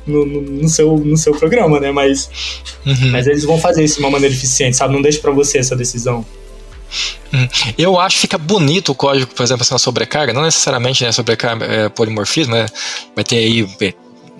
no, 0.04 0.26
no, 0.26 0.68
seu, 0.68 0.98
no 0.98 1.16
seu 1.16 1.32
programa, 1.34 1.80
né? 1.80 1.92
Mas, 1.92 2.28
uhum. 2.84 3.12
mas 3.12 3.28
eles 3.28 3.44
vão 3.44 3.60
fazer 3.60 3.84
isso 3.84 3.98
de 3.98 4.00
uma 4.02 4.10
maneira 4.10 4.34
eficiente, 4.34 4.76
sabe? 4.76 4.96
Não 4.96 5.02
deixe 5.02 5.20
para 5.20 5.32
você 5.32 5.60
essa 5.60 5.76
decisão. 5.76 6.26
Uhum. 7.32 7.48
Eu 7.78 8.00
acho 8.00 8.16
que 8.16 8.22
fica 8.22 8.38
bonito 8.38 8.92
o 8.92 8.96
código, 8.96 9.32
por 9.32 9.44
exemplo, 9.44 9.62
assim, 9.62 9.74
uma 9.74 9.80
sobrecarga, 9.80 10.34
não 10.34 10.42
necessariamente 10.42 11.04
né, 11.04 11.12
sobrecarga 11.12 11.66
é, 11.66 11.88
polimorfismo, 11.88 12.56
né? 12.56 12.66
Vai 13.16 13.24
ter 13.24 13.38
aí 13.38 13.64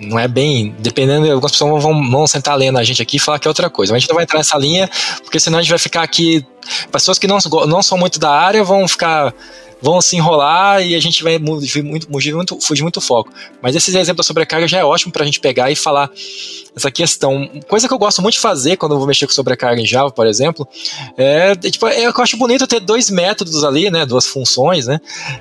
não 0.02 0.20
é 0.20 0.28
bem. 0.28 0.76
Dependendo, 0.80 1.32
algumas 1.32 1.52
pessoas 1.52 1.84
vão, 1.84 2.10
vão 2.10 2.28
sentar 2.28 2.58
lendo 2.58 2.78
a 2.78 2.84
gente 2.84 3.02
aqui 3.02 3.18
e 3.18 3.20
falar 3.20 3.40
que 3.40 3.48
é 3.48 3.50
outra 3.50 3.70
coisa. 3.70 3.94
Mas 3.94 3.98
a 3.98 4.00
gente 4.00 4.10
não 4.10 4.16
vai 4.16 4.24
entrar 4.24 4.40
nessa 4.40 4.58
linha, 4.58 4.90
porque 5.24 5.40
senão 5.40 5.60
a 5.60 5.62
gente 5.62 5.70
vai 5.70 5.80
ficar 5.80 6.04
aqui. 6.04 6.46
Pessoas 6.92 7.20
que 7.20 7.28
não, 7.28 7.38
não 7.68 7.82
são 7.82 7.98
muito 7.98 8.20
da 8.20 8.30
área 8.30 8.64
vão 8.64 8.88
ficar 8.88 9.34
vão 9.82 10.00
se 10.00 10.16
enrolar 10.16 10.86
e 10.86 10.94
a 10.94 11.00
gente 11.00 11.24
vai 11.24 11.40
fugir 11.40 11.84
muito, 11.84 12.08
fugir 12.08 12.36
muito, 12.36 12.62
fugir 12.62 12.84
muito 12.84 13.02
foco. 13.02 13.32
Mas 13.62 13.76
esses 13.76 13.96
exemplos 13.96 14.24
da 14.24 14.28
sobrecarga 14.28 14.68
já 14.68 14.78
é 14.78 14.86
ótimo 14.86 15.12
para 15.12 15.24
a 15.24 15.26
gente 15.26 15.40
pegar 15.40 15.72
e 15.72 15.76
falar 15.76 16.10
essa 16.76 16.90
questão. 16.90 17.50
Coisa 17.68 17.88
que 17.88 17.94
eu 17.94 17.98
gosto 17.98 18.22
muito 18.22 18.36
de 18.36 18.40
fazer 18.40 18.78
quando 18.78 18.94
eu 18.94 18.98
vou 18.98 19.08
mexer 19.08 19.28
com 19.28 19.34
sobrecarga 19.34 19.82
em 19.82 19.86
Java, 19.86 20.12
por 20.12 20.26
exemplo, 20.26 20.68
é, 21.18 21.52
é 21.52 21.70
tipo, 21.70 21.88
é, 21.88 22.06
eu 22.06 22.14
acho 22.18 22.38
bonito 22.38 22.66
ter 22.68 22.80
dois 22.80 23.10
métodos 23.10 23.64
ali, 23.64 23.90
né, 23.90 24.06
duas 24.06 24.26
funções, 24.26 24.88
né, 24.88 25.00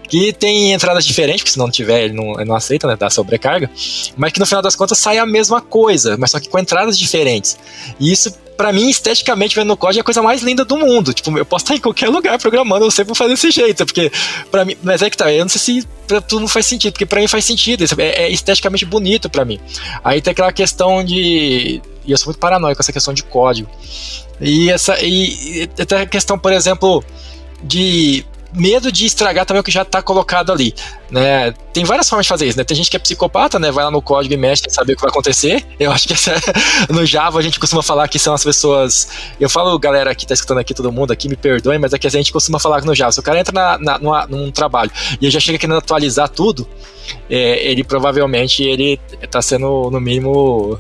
que 0.09 0.33
tem 0.33 0.73
entradas 0.73 1.05
diferentes, 1.05 1.43
porque 1.43 1.53
se 1.53 1.59
não 1.59 1.71
tiver 1.71 2.05
ele 2.05 2.15
não, 2.15 2.33
ele 2.35 2.47
não 2.47 2.57
aceita, 2.57 2.87
né, 2.87 2.97
da 2.97 3.11
sobrecarga, 3.11 3.71
mas 4.17 4.33
que 4.33 4.41
no 4.41 4.47
final 4.47 4.63
das 4.63 4.75
contas 4.75 4.99
sai 4.99 5.19
a 5.19 5.27
mesma 5.27 5.61
coisa, 5.61 6.17
mas 6.17 6.31
só 6.31 6.41
que 6.41 6.49
com 6.49 6.59
entradas 6.59 6.99
diferentes. 6.99 7.59
E 7.99 8.11
isso 8.11 8.33
para 8.61 8.75
mim, 8.75 8.91
esteticamente, 8.91 9.57
vendo 9.57 9.69
no 9.69 9.77
código, 9.77 10.01
é 10.01 10.03
a 10.03 10.05
coisa 10.05 10.21
mais 10.21 10.43
linda 10.43 10.67
do 10.67 10.77
mundo. 10.77 11.15
Tipo, 11.15 11.39
eu 11.39 11.47
posso 11.47 11.65
estar 11.65 11.77
em 11.77 11.81
qualquer 11.81 12.11
lugar 12.11 12.39
programando, 12.39 12.85
eu 12.85 12.91
sempre 12.91 13.07
vou 13.07 13.15
fazer 13.15 13.31
desse 13.31 13.51
jeito, 13.51 13.87
porque 13.87 14.13
para 14.51 14.67
mim, 14.67 14.77
mas 14.83 15.01
é 15.01 15.09
que 15.09 15.17
tá, 15.17 15.33
eu 15.33 15.45
não 15.45 15.49
sei 15.49 15.81
se 15.81 15.89
pra 16.07 16.21
tu 16.21 16.39
não 16.39 16.47
faz 16.47 16.67
sentido, 16.67 16.93
porque 16.93 17.07
para 17.07 17.23
mim 17.23 17.27
faz 17.27 17.45
sentido, 17.45 17.85
é, 17.97 18.25
é 18.25 18.31
esteticamente 18.31 18.85
bonito 18.85 19.31
para 19.31 19.47
mim. 19.47 19.59
Aí 20.05 20.21
tem 20.21 20.33
aquela 20.33 20.53
questão 20.53 21.03
de 21.03 21.20
e 21.21 22.13
eu 22.13 22.19
sou 22.19 22.27
muito 22.27 22.39
paranoico 22.39 22.77
com 22.77 22.83
essa 22.83 22.93
questão 22.93 23.15
de 23.15 23.23
código. 23.23 23.69
E 24.41 24.71
essa 24.71 24.99
e, 25.01 25.63
e 25.77 25.83
até 25.83 26.03
a 26.03 26.07
questão, 26.07 26.39
por 26.39 26.53
exemplo, 26.53 27.05
de 27.63 28.25
medo 28.53 28.91
de 28.91 29.07
estragar 29.07 29.47
também 29.47 29.61
o 29.61 29.65
que 29.65 29.71
já 29.71 29.83
está 29.83 30.03
colocado 30.03 30.51
ali, 30.51 30.75
né? 31.11 31.55
Tem 31.73 31.85
várias 31.85 32.09
formas 32.09 32.27
de 32.27 32.29
fazer 32.29 32.47
isso, 32.47 32.59
né? 32.59 32.65
Tem 32.65 32.77
gente 32.77 32.91
que 32.91 32.97
é 32.97 32.99
psicopata, 32.99 33.59
né? 33.59 33.71
Vai 33.71 33.85
lá 33.85 33.91
no 33.91 34.03
código 34.03 34.35
e 34.35 34.37
mexe 34.37 34.63
sem 34.63 34.71
saber 34.71 34.95
o 34.95 34.97
que 34.97 35.03
vai 35.03 35.11
acontecer. 35.11 35.65
Eu 35.79 35.93
acho 35.93 36.09
que 36.09 36.15
essa, 36.15 36.35
no 36.89 37.07
Java 37.07 37.39
a 37.39 37.43
gente 37.43 37.61
costuma 37.61 37.83
falar 37.83 38.09
que 38.09 38.19
são 38.19 38.35
as 38.35 38.43
pessoas. 38.43 39.09
Eu 39.39 39.49
falo, 39.49 39.79
galera 39.79 40.15
que 40.15 40.25
está 40.25 40.35
escutando 40.35 40.59
aqui, 40.59 40.75
todo 40.75 40.91
mundo 40.91 41.13
aqui, 41.13 41.29
me 41.29 41.37
perdoem, 41.37 41.79
mas 41.79 41.93
é 41.93 41.99
que 41.99 42.07
a 42.07 42.11
gente 42.11 42.33
costuma 42.33 42.59
falar 42.59 42.81
que 42.81 42.87
no 42.87 42.95
Java, 42.95 43.13
se 43.13 43.21
o 43.21 43.23
cara 43.23 43.39
entra 43.39 43.53
na, 43.53 43.79
na, 43.79 43.99
numa, 43.99 44.27
num 44.27 44.51
trabalho 44.51 44.91
e 45.21 45.31
já 45.31 45.39
chega 45.39 45.59
querendo 45.59 45.79
atualizar 45.79 46.29
tudo, 46.29 46.67
é, 47.29 47.71
ele 47.71 47.85
provavelmente 47.85 48.63
ele 48.63 49.01
está 49.23 49.41
sendo 49.41 49.91
no 49.91 50.01
mínimo 50.01 50.79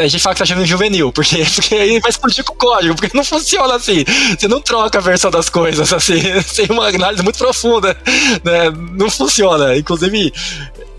a 0.00 0.08
gente 0.08 0.20
fala 0.20 0.34
que 0.34 0.38
tá 0.38 0.44
achando 0.44 0.64
juvenil, 0.64 1.12
porque, 1.12 1.44
porque 1.54 1.74
aí 1.74 2.00
vai 2.00 2.10
explodir 2.10 2.44
com 2.44 2.52
o 2.52 2.56
código, 2.56 2.94
porque 2.94 3.16
não 3.16 3.24
funciona 3.24 3.74
assim. 3.74 4.04
Você 4.38 4.48
não 4.48 4.60
troca 4.60 4.98
a 4.98 5.02
versão 5.02 5.30
das 5.30 5.48
coisas 5.48 5.92
assim, 5.92 6.20
sem 6.46 6.66
uma 6.70 6.88
análise 6.88 7.22
muito 7.22 7.38
profunda, 7.38 7.96
né? 8.44 8.70
Não 8.92 9.10
funciona. 9.10 9.76
Inclusive, 9.76 10.32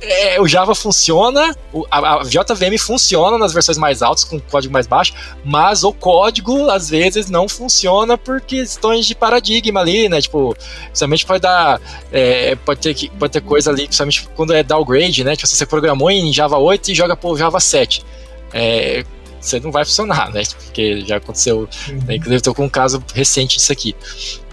é, 0.02 0.40
o 0.40 0.48
Java 0.48 0.76
funciona, 0.76 1.56
a, 1.90 2.20
a, 2.20 2.24
JVM 2.24 2.78
funciona 2.80 3.38
nas 3.38 3.52
versões 3.52 3.78
mais 3.78 4.02
altas, 4.02 4.24
com 4.24 4.40
código 4.40 4.72
mais 4.72 4.86
baixo, 4.86 5.14
mas 5.44 5.84
o 5.84 5.92
código 5.92 6.70
às 6.70 6.90
vezes 6.90 7.30
não 7.30 7.50
funciona 7.50 8.18
por 8.18 8.40
questões 8.40 9.06
de 9.06 9.16
paradigma 9.16 9.80
ali, 9.80 10.08
né? 10.08 10.22
Tipo, 10.22 10.56
principalmente 10.86 11.26
pode 11.26 11.42
dar. 11.42 11.82
É, 12.12 12.56
pode, 12.56 12.80
ter, 12.80 13.10
pode 13.12 13.34
ter 13.34 13.42
coisa 13.42 13.72
ali, 13.72 13.86
principalmente 13.86 14.28
quando 14.36 14.54
é 14.54 14.62
downgrade, 14.62 15.24
né? 15.24 15.36
Tipo, 15.36 15.48
você 15.48 15.66
programou 15.66 16.12
em 16.12 16.32
Java 16.32 16.58
8 16.58 16.92
e 16.92 16.96
joga 16.96 17.16
pro 17.16 17.36
Java 17.36 17.60
7. 17.60 18.06
É, 18.54 19.04
você 19.40 19.60
não 19.60 19.72
vai 19.72 19.86
funcionar, 19.86 20.32
né? 20.32 20.44
Porque 20.66 21.02
já 21.02 21.18
aconteceu. 21.18 21.70
Uhum. 21.90 21.96
Né? 22.06 22.16
Inclusive, 22.16 22.36
estou 22.38 22.54
com 22.54 22.66
um 22.66 22.70
caso 22.70 23.04
recente 23.14 23.58
disso 23.58 23.72
aqui. 23.72 23.96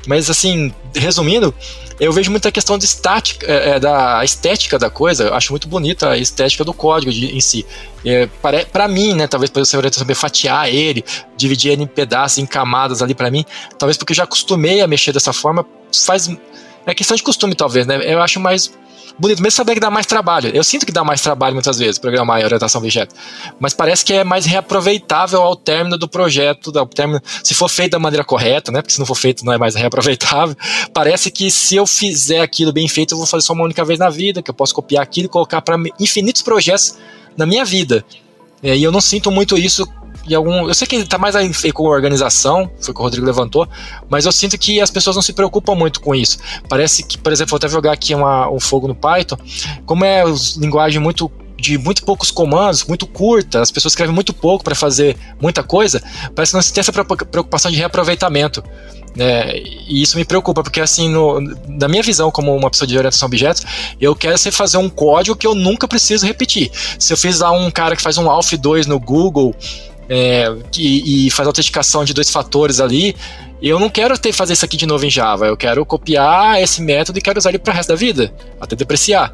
Mas, 0.07 0.29
assim, 0.29 0.73
resumindo, 0.95 1.55
eu 1.99 2.13
vejo 2.13 2.31
muita 2.31 2.53
questão 2.53 2.77
de 2.77 2.85
estática, 2.85 3.47
é, 3.47 3.71
é 3.71 3.81
da 3.81 4.23
estética 4.25 4.79
da 4.79 4.91
coisa. 4.91 5.25
Eu 5.25 5.35
acho 5.35 5.53
muito 5.53 5.67
bonita 5.69 6.11
a 6.11 6.19
estética 6.19 6.65
do 6.65 6.75
código 6.75 7.11
de, 7.11 7.35
em 7.35 7.41
si. 7.41 7.65
É, 8.05 8.27
para, 8.43 8.67
para 8.67 8.89
mim, 8.89 9.15
né, 9.15 9.27
talvez 9.27 9.51
por 9.51 9.61
eu 9.61 9.65
saber 9.65 10.15
fatiar 10.15 10.69
ele, 10.69 11.05
dividir 11.37 11.73
ele 11.73 11.85
em 11.85 11.87
pedaços, 11.87 12.39
em 12.39 12.47
camadas 12.47 13.01
ali 13.01 13.15
para 13.15 13.31
mim, 13.31 13.45
talvez 13.79 13.97
porque 13.97 14.13
eu 14.13 14.17
já 14.17 14.25
acostumei 14.25 14.83
a 14.83 14.87
mexer 14.87 15.13
dessa 15.13 15.33
forma, 15.33 15.65
faz. 16.05 16.31
É 16.87 16.95
questão 16.95 17.17
de 17.17 17.23
costume, 17.23 17.55
talvez, 17.55 17.87
né? 17.87 17.99
Eu 18.05 18.21
acho 18.21 18.39
mais 18.39 18.71
bonito, 19.19 19.43
mesmo 19.43 19.57
saber 19.57 19.75
que 19.75 19.81
dá 19.81 19.91
mais 19.91 20.07
trabalho. 20.07 20.51
Eu 20.55 20.65
sinto 20.65 20.85
que 20.87 20.93
dá 20.93 21.05
mais 21.05 21.21
trabalho 21.21 21.55
muitas 21.55 21.79
vezes 21.79 21.99
programar 21.99 22.41
em 22.41 22.45
orientação 22.45 22.81
objeto, 22.81 23.15
mas 23.59 23.73
parece 23.73 24.05
que 24.05 24.13
é 24.13 24.25
mais 24.25 24.47
reaproveitável 24.47 25.43
ao 25.43 25.57
término 25.57 25.97
do 25.97 26.09
projeto, 26.09 26.77
ao 26.79 26.87
término, 26.87 27.21
se 27.43 27.55
for 27.55 27.69
feito 27.69 27.93
da 27.93 27.99
maneira 27.99 28.25
correta, 28.25 28.71
né? 28.73 28.81
Porque 28.83 28.93
se 28.93 28.99
não 28.99 29.07
for 29.07 29.15
feito 29.15 29.45
não 29.45 29.53
é 29.53 29.59
mais 29.59 29.75
reaproveitável. 29.77 30.57
Parece 30.93 31.31
que 31.31 31.51
se 31.51 31.77
eu 31.77 31.87
fizer 31.87 32.41
aquilo 32.41 32.73
bem 32.73 32.89
feito, 32.89 33.13
eu 33.13 33.19
vou 33.19 33.27
fazer 33.27 33.47
só 33.47 33.53
uma 33.53 33.65
única 33.65 33.85
vez 33.85 33.99
na 33.99 34.11
vida, 34.11 34.43
que 34.43 34.51
eu 34.51 34.55
posso 34.55 34.75
copiar 34.75 35.03
aquilo 35.03 35.27
e 35.27 35.29
colocar 35.29 35.61
para 35.63 35.77
infinitos 35.99 36.43
projetos 36.43 36.97
na 37.37 37.47
minha 37.47 37.65
vida. 37.65 38.05
É, 38.63 38.77
e 38.77 38.83
eu 38.83 38.91
não 38.91 39.01
sinto 39.01 39.31
muito 39.31 39.59
isso 39.59 39.87
em 40.29 40.35
algum. 40.35 40.69
Eu 40.69 40.75
sei 40.75 40.87
que 40.87 40.97
está 40.97 41.19
mais 41.19 41.37
aí 41.37 41.51
com 41.73 41.85
organização, 41.85 42.71
foi 42.81 42.93
o 42.93 42.95
que 42.95 43.01
o 43.01 43.05
Rodrigo 43.05 43.27
levantou, 43.27 43.69
mas 44.09 44.27
eu 44.27 44.33
sinto 44.33 44.57
que 44.59 44.81
as 44.81 44.91
pessoas 44.91 45.17
não 45.17 45.23
se 45.23 45.33
preocupam 45.33 45.75
muito 45.75 46.01
com 46.01 46.15
isso. 46.15 46.39
Parece 46.69 47.03
que, 47.05 47.19
por 47.19 47.33
exemplo, 47.33 47.51
vou 47.51 47.57
até 47.57 47.69
jogar 47.69 47.93
aqui 47.93 48.15
uma, 48.15 48.51
um 48.51 48.61
fogo 48.61 48.89
no 48.89 48.95
Python, 48.95 49.37
como 49.87 50.05
é 50.05 50.25
linguagem 50.57 51.01
muito 51.01 51.31
de 51.57 51.79
muito 51.79 52.05
poucos 52.05 52.31
comandos, 52.31 52.85
muito 52.85 53.07
curta, 53.07 53.63
as 53.63 53.71
pessoas 53.71 53.93
escrevem 53.93 54.15
muito 54.15 54.35
pouco 54.35 54.63
para 54.63 54.75
fazer 54.75 55.17
muita 55.41 55.63
coisa, 55.63 56.03
parece 56.35 56.53
que 56.53 56.57
não 56.57 56.63
se 56.63 56.73
tem 56.73 56.81
essa 56.81 56.93
preocupação 56.93 57.71
de 57.71 57.77
reaproveitamento. 57.79 58.63
É, 59.17 59.63
e 59.89 60.03
isso 60.03 60.17
me 60.17 60.25
preocupa, 60.25 60.63
porque 60.63 60.81
assim, 60.81 61.09
no, 61.09 61.41
na 61.69 61.87
minha 61.87 62.03
visão 62.03 62.33
como 62.33 62.55
uma 62.55 62.69
pessoa 62.69 62.87
de 62.87 62.97
orientação 62.97 63.27
a 63.27 63.29
objetos, 63.29 63.65
eu 64.01 64.15
quero 64.15 64.37
ser 64.37 64.51
fazer 64.51 64.77
um 64.77 64.89
código 64.89 65.37
que 65.37 65.47
eu 65.47 65.55
nunca 65.55 65.87
preciso 65.87 66.27
repetir. 66.27 66.71
Se 66.99 67.13
eu 67.13 67.17
fiz 67.17 67.39
lá 67.39 67.53
um 67.53 67.71
cara 67.71 67.95
que 67.95 68.03
faz 68.03 68.19
um 68.19 68.29
Alf 68.29 68.53
2 68.53 68.87
no 68.87 68.99
Google 68.99 69.55
é, 70.09 70.53
e, 70.77 71.27
e 71.27 71.31
faz 71.31 71.47
autenticação 71.47 72.05
de 72.05 72.13
dois 72.13 72.31
fatores 72.31 72.81
ali, 72.81 73.15
eu 73.63 73.81
não 73.81 73.89
quero 73.89 74.19
ter 74.19 74.31
fazer 74.33 74.53
isso 74.53 74.65
aqui 74.65 74.77
de 74.77 74.85
novo 74.85 75.07
em 75.07 75.11
Java. 75.11 75.47
Eu 75.47 75.57
quero 75.57 75.87
copiar 75.87 76.61
esse 76.61 76.83
método 76.83 77.19
e 77.19 77.23
quero 77.23 77.39
usar 77.39 77.49
ele 77.49 77.59
para 77.59 77.73
o 77.73 77.75
resto 77.75 77.89
da 77.89 77.95
vida, 77.95 78.35
até 78.61 78.77
depreciar. 78.77 79.33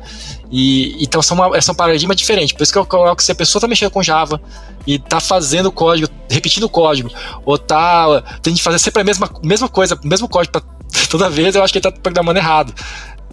E, 0.52 1.02
então 1.02 1.20
são, 1.20 1.36
uma, 1.36 1.60
são 1.60 1.72
um 1.72 1.76
paradigma 1.76 2.14
diferente. 2.14 2.54
Por 2.54 2.62
isso 2.62 2.72
que 2.72 2.78
eu 2.78 2.86
coloco 2.86 3.20
se 3.22 3.32
a 3.32 3.34
pessoa 3.34 3.58
está 3.58 3.66
mexendo 3.66 3.90
com 3.90 4.02
Java 4.02 4.40
e 4.86 4.94
está 4.94 5.18
fazendo 5.18 5.72
código, 5.72 6.08
repetindo 6.30 6.64
o 6.64 6.68
código, 6.68 7.10
ou 7.44 7.56
está 7.56 8.22
tem 8.40 8.54
que 8.54 8.62
fazer 8.62 8.78
sempre 8.78 9.02
a 9.02 9.04
mesma, 9.04 9.28
mesma 9.42 9.68
coisa, 9.68 9.98
o 10.00 10.06
mesmo 10.06 10.28
código 10.28 10.62
toda 11.10 11.28
vez, 11.28 11.56
eu 11.56 11.64
acho 11.64 11.72
que 11.72 11.78
ele 11.78 11.88
está 11.88 12.00
programando 12.00 12.38
errado. 12.38 12.72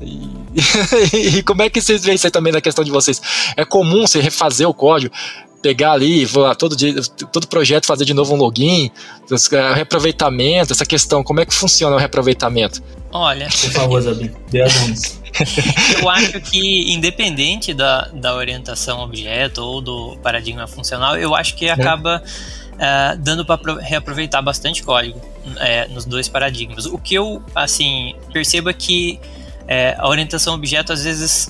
E, 0.02 0.30
e, 1.38 1.44
como 1.44 1.62
é 1.62 1.70
que 1.70 1.82
vocês 1.82 2.04
veem 2.04 2.16
isso 2.16 2.26
aí 2.26 2.32
também 2.32 2.54
na 2.54 2.62
questão 2.62 2.84
de 2.84 2.92
vocês? 2.92 3.22
É 3.56 3.66
comum 3.66 4.08
você 4.08 4.20
refazer 4.20 4.68
o 4.68 4.74
código? 4.74 5.14
Pegar 5.62 5.94
ali, 5.94 6.26
vou 6.26 6.54
todo, 6.56 6.76
dia, 6.76 6.94
todo 7.32 7.48
projeto 7.48 7.86
fazer 7.86 8.06
de 8.06 8.14
novo 8.14 8.34
um 8.34 8.38
login, 8.38 8.92
é, 9.52 9.74
reaproveitamento, 9.74 10.72
essa 10.72 10.86
questão, 10.86 11.24
como 11.24 11.40
é 11.40 11.46
que 11.46 11.54
funciona 11.54 11.96
o 11.96 12.00
reaproveitamento? 12.00 12.82
Olha. 13.12 13.48
Por 13.48 13.72
favor, 13.72 14.02
Zabi, 14.02 14.32
dê 14.50 14.62
Eu 16.02 16.10
acho 16.10 16.40
que, 16.42 16.94
independente 16.94 17.74
da, 17.74 18.10
da 18.14 18.36
orientação 18.36 19.00
objeto 19.02 19.60
ou 19.60 19.82
do 19.82 20.18
paradigma 20.22 20.68
funcional, 20.68 21.18
eu 21.18 21.36
acho 21.36 21.56
que 21.56 21.68
é. 21.68 21.72
acaba 21.72 22.24
é. 22.80 23.14
uh, 23.14 23.18
dando 23.18 23.46
para 23.46 23.60
reaproveitar 23.80 24.42
bastante 24.42 24.84
código 24.84 25.22
é, 25.58 25.88
nos 25.88 26.06
dois 26.06 26.28
paradigmas. 26.28 26.86
O 26.86 26.98
que 26.98 27.16
eu, 27.16 27.42
assim, 27.56 28.16
percebo 28.32 28.70
é 28.70 28.74
que 28.74 29.20
é, 29.68 29.96
a 29.98 30.08
orientação 30.08 30.56
objeto 30.56 30.94
às 30.94 31.04
vezes 31.04 31.50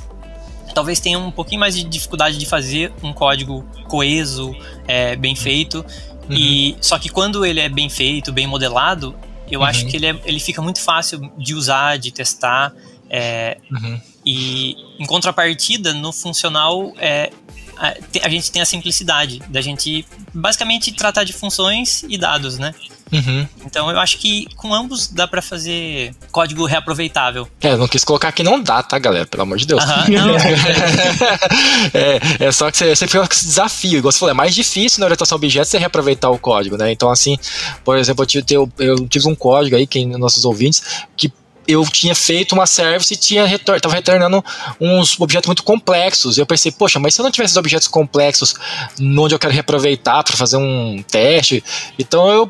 talvez 0.78 1.00
tenha 1.00 1.18
um 1.18 1.32
pouquinho 1.32 1.60
mais 1.60 1.76
de 1.76 1.84
dificuldade 1.84 2.38
de 2.38 2.46
fazer 2.46 2.94
um 3.02 3.12
código 3.12 3.66
coeso, 3.88 4.56
é, 4.88 5.16
bem 5.16 5.36
feito. 5.36 5.84
Uhum. 6.30 6.36
E 6.36 6.78
só 6.80 7.00
que 7.00 7.10
quando 7.10 7.44
ele 7.44 7.60
é 7.60 7.68
bem 7.68 7.90
feito, 7.90 8.32
bem 8.32 8.46
modelado, 8.46 9.16
eu 9.50 9.62
uhum. 9.62 9.66
acho 9.66 9.88
que 9.88 9.96
ele, 9.96 10.06
é, 10.06 10.16
ele 10.24 10.40
fica 10.40 10.62
muito 10.62 10.80
fácil 10.80 11.32
de 11.36 11.56
usar, 11.56 11.98
de 11.98 12.12
testar. 12.12 12.76
É, 13.10 13.58
uhum. 13.72 14.00
E 14.24 14.76
em 15.00 15.06
contrapartida, 15.08 15.96
no 15.96 16.14
funcional, 16.14 16.94
é, 17.00 17.32
a, 17.80 18.30
gente 18.30 18.52
tem 18.52 18.62
a 18.62 18.66
simplicidade 18.66 19.42
da 19.50 19.62
gente 19.62 20.06
basicamente 20.34 20.92
tratar 20.92 21.24
de 21.24 21.34
funções 21.34 22.04
e 22.08 22.18
dados, 22.18 22.58
né? 22.58 22.74
Uhum. 23.12 23.48
Então 23.66 23.90
eu 23.90 24.00
acho 24.00 24.18
que 24.18 24.48
com 24.56 24.74
ambos 24.74 25.08
dá 25.08 25.28
para 25.28 25.42
fazer 25.42 26.14
código 26.32 26.66
reaproveitável. 26.66 27.48
É, 27.62 27.72
eu 27.72 27.78
não 27.78 27.88
quis 27.88 28.04
colocar 28.04 28.32
que 28.32 28.44
não 28.44 28.62
dá, 28.62 28.84
tá, 28.84 29.00
galera? 29.00 29.26
Pelo 29.26 29.44
amor 29.44 29.58
de 29.58 29.66
Deus. 29.66 29.84
Uhum, 29.84 30.38
é, 31.94 32.46
é, 32.46 32.52
só 32.52 32.70
que 32.70 32.78
você, 32.78 32.96
você 32.96 33.08
fica 33.08 33.26
com 33.26 33.34
esse 33.34 33.46
desafio. 33.46 34.00
Igual 34.00 34.12
você 34.12 34.20
falou, 34.20 34.32
é 34.32 34.36
mais 34.36 34.54
difícil 34.54 35.00
na 35.00 35.06
orientação 35.06 35.36
a 35.36 35.38
objetos 35.38 35.70
você 35.70 35.78
reaproveitar 35.78 36.30
o 36.30 36.38
código, 36.38 36.78
né? 36.78 36.92
Então, 36.92 37.10
assim, 37.10 37.38
por 37.84 37.98
exemplo, 37.98 38.24
eu 38.24 38.28
tive, 38.28 38.46
eu, 38.50 38.72
eu 38.78 39.08
tive 39.08 39.28
um 39.28 39.36
código 39.36 39.76
aí, 39.76 39.88
quem 39.88 40.06
nossos 40.18 40.44
ouvintes, 40.44 40.84
que 41.16 41.32
eu 41.68 41.84
tinha 41.86 42.16
feito 42.16 42.54
uma 42.54 42.66
service 42.66 43.14
e 43.14 43.18
tinha 43.18 43.46
retor 43.46 43.80
tava 43.82 43.96
retornando 43.96 44.44
uns 44.80 45.20
objetos 45.20 45.48
muito 45.48 45.64
complexos. 45.64 46.38
Eu 46.38 46.46
pensei, 46.46 46.72
poxa, 46.72 47.00
mas 47.00 47.14
se 47.14 47.22
eu 47.22 47.24
não 47.24 47.32
tivesse 47.32 47.48
esses 47.52 47.58
objetos 47.58 47.88
complexos 47.88 48.56
onde 49.00 49.36
eu 49.36 49.40
quero 49.40 49.54
reaproveitar 49.54 50.24
para 50.24 50.38
fazer 50.38 50.58
um 50.58 51.04
teste, 51.08 51.64
então 52.00 52.30
eu 52.30 52.48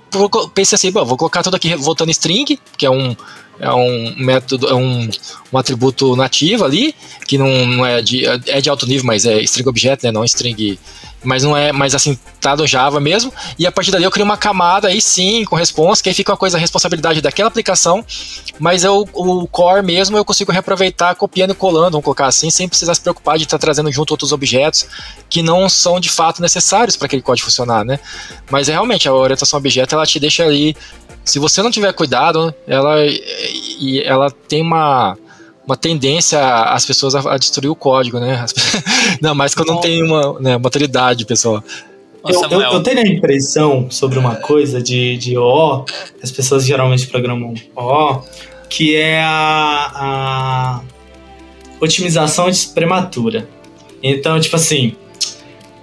pensei 0.53 0.75
assim, 0.75 0.91
bom, 0.91 1.03
vou 1.03 1.17
colocar 1.17 1.43
tudo 1.43 1.55
aqui 1.55 1.75
voltando 1.75 2.11
string, 2.11 2.59
que 2.77 2.85
é 2.85 2.89
um 2.89 3.15
é 3.59 3.71
um 3.73 4.15
método, 4.17 4.67
é 4.67 4.73
um, 4.73 5.09
um 5.51 5.57
atributo 5.57 6.15
nativo 6.15 6.63
ali, 6.65 6.93
que 7.27 7.37
não, 7.37 7.65
não 7.65 7.85
é, 7.85 8.01
de, 8.01 8.25
é 8.25 8.61
de 8.61 8.69
alto 8.69 8.85
nível, 8.85 9.05
mas 9.05 9.25
é 9.25 9.41
string 9.41 9.69
objeto, 9.69 10.05
né, 10.05 10.11
não 10.11 10.23
string 10.23 10.79
mas 11.23 11.43
não 11.43 11.57
é, 11.57 11.71
mas 11.71 11.95
assim, 11.95 12.17
tá 12.39 12.55
no 12.55 12.67
Java 12.67 12.99
mesmo, 12.99 13.33
e 13.57 13.65
a 13.65 13.71
partir 13.71 13.91
dali 13.91 14.03
eu 14.03 14.11
crio 14.11 14.23
uma 14.23 14.37
camada 14.37 14.87
aí 14.87 15.01
sim, 15.01 15.43
com 15.45 15.55
responsa, 15.55 16.01
que 16.01 16.09
aí 16.09 16.15
fica 16.15 16.31
uma 16.31 16.37
coisa, 16.37 16.57
a 16.57 16.59
responsabilidade 16.59 17.21
daquela 17.21 17.47
aplicação, 17.49 18.05
mas 18.59 18.83
eu, 18.83 19.07
o 19.13 19.47
core 19.47 19.83
mesmo 19.83 20.15
eu 20.15 20.23
consigo 20.23 20.51
reaproveitar 20.51 21.15
copiando 21.15 21.51
e 21.51 21.55
colando, 21.55 21.91
vamos 21.91 22.05
colocar 22.05 22.27
assim, 22.27 22.49
sem 22.49 22.69
precisar 22.69 22.93
se 22.95 23.01
preocupar 23.01 23.37
de 23.37 23.43
estar 23.43 23.57
tá 23.57 23.61
trazendo 23.61 23.91
junto 23.91 24.11
outros 24.11 24.31
objetos 24.31 24.85
que 25.29 25.41
não 25.41 25.67
são 25.67 25.99
de 25.99 26.09
fato 26.09 26.41
necessários 26.41 26.95
para 26.95 27.07
aquele 27.07 27.21
código 27.21 27.45
funcionar, 27.45 27.83
né? 27.83 27.99
Mas 28.49 28.69
é 28.69 28.73
realmente, 28.73 29.07
a 29.07 29.13
orientação 29.13 29.57
objeto, 29.57 29.95
ela 29.95 30.05
te 30.05 30.19
deixa 30.19 30.43
ali, 30.43 30.77
se 31.25 31.39
você 31.39 31.61
não 31.61 31.71
tiver 31.71 31.91
cuidado, 31.93 32.53
ela, 32.65 32.95
ela 34.03 34.29
tem 34.31 34.61
uma 34.61 35.17
uma 35.65 35.75
tendência 35.75 36.39
às 36.39 36.85
pessoas 36.85 37.13
a, 37.13 37.33
a, 37.33 37.37
destruir 37.37 37.69
o 37.69 37.75
código, 37.75 38.19
né? 38.19 38.45
não, 39.21 39.35
mas 39.35 39.53
quando 39.53 39.67
não 39.67 39.81
tem 39.81 40.01
uma 40.01 40.39
né, 40.39 40.57
maturidade, 40.57 41.25
pessoal. 41.25 41.61
Eu, 42.25 42.41
eu, 42.49 42.61
eu, 42.61 42.83
tenho 42.83 42.99
a 42.99 43.07
impressão 43.07 43.87
sobre 43.89 44.17
uma 44.17 44.35
coisa 44.35 44.81
de, 44.81 45.17
de 45.17 45.37
O, 45.37 45.85
as 46.23 46.31
pessoas 46.31 46.65
geralmente 46.65 47.07
programam 47.07 47.53
O, 47.75 48.21
que 48.69 48.95
é 48.95 49.21
a, 49.21 49.91
a 49.93 50.81
otimização 51.81 52.49
prematura. 52.73 53.47
Então, 54.01 54.39
tipo 54.39 54.55
assim, 54.55 54.95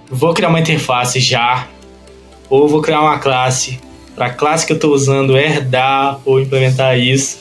vou 0.09 0.33
criar 0.33 0.49
uma 0.49 0.59
interface 0.59 1.19
já, 1.19 1.67
ou 2.49 2.67
vou 2.67 2.81
criar 2.81 3.01
uma 3.01 3.19
classe 3.19 3.79
para 4.15 4.27
a 4.27 4.29
classe 4.29 4.65
que 4.65 4.71
eu 4.71 4.77
estou 4.77 4.93
usando 4.93 5.37
herdar 5.37 6.19
ou 6.25 6.39
implementar 6.39 6.97
isso, 6.97 7.37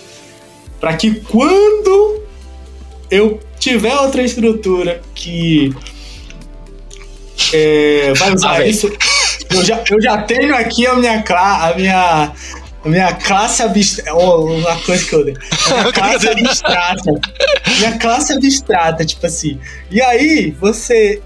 para 0.84 0.98
que 0.98 1.14
quando 1.14 2.22
eu 3.10 3.40
tiver 3.58 3.94
outra 3.94 4.22
estrutura 4.22 5.00
que 5.14 5.74
é, 7.54 8.12
vai 8.14 8.34
usar 8.34 8.56
ah, 8.56 8.66
isso, 8.66 8.92
eu 9.48 9.64
já, 9.64 9.82
eu 9.90 10.02
já 10.02 10.20
tenho 10.20 10.54
aqui 10.54 10.86
a 10.86 10.94
minha, 10.94 11.24
a 11.26 11.72
minha, 11.74 12.32
a 12.84 12.88
minha 12.90 13.14
classe 13.14 13.62
abstrata. 13.62 14.14
Oh, 14.14 14.44
uma 14.44 14.76
coisa 14.80 15.06
que 15.06 15.14
eu 15.14 15.24
dei. 15.24 15.34
Minha 15.70 15.88
classe 15.94 16.28
abstrata. 16.28 17.12
minha 17.78 17.98
classe 17.98 18.32
abstrata, 18.34 19.06
tipo 19.06 19.24
assim. 19.24 19.58
E 19.90 20.02
aí, 20.02 20.50
você. 20.50 21.22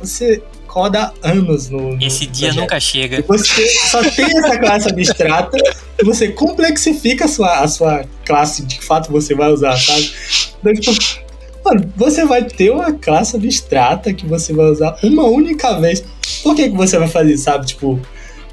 Você 0.00 0.42
roda 0.66 1.12
anos 1.22 1.68
no. 1.68 1.96
no 1.96 2.02
Esse 2.02 2.24
dia 2.24 2.48
projeto. 2.48 2.62
nunca 2.62 2.80
chega. 2.80 3.18
E 3.18 3.22
você 3.22 3.68
só 3.90 4.02
tem 4.02 4.24
essa 4.24 4.56
classe 4.56 4.88
abstrata 4.88 5.58
você 6.04 6.28
complexifica 6.28 7.24
a 7.24 7.28
sua, 7.28 7.60
a 7.60 7.68
sua 7.68 8.04
classe 8.24 8.62
de 8.62 8.80
fato 8.80 9.10
você 9.10 9.34
vai 9.34 9.50
usar, 9.50 9.76
sabe? 9.76 10.12
Então, 10.60 10.74
tipo, 10.74 11.26
Mano, 11.66 11.92
você 11.96 12.24
vai 12.24 12.44
ter 12.44 12.70
uma 12.70 12.92
classe 12.92 13.34
abstrata 13.34 14.12
que 14.14 14.24
você 14.24 14.52
vai 14.52 14.66
usar 14.66 14.96
uma 15.02 15.24
única 15.24 15.80
vez. 15.80 16.04
Por 16.40 16.54
que, 16.54 16.68
que 16.68 16.76
você 16.76 16.96
vai 16.96 17.08
fazer, 17.08 17.36
sabe? 17.38 17.66
Tipo, 17.66 17.98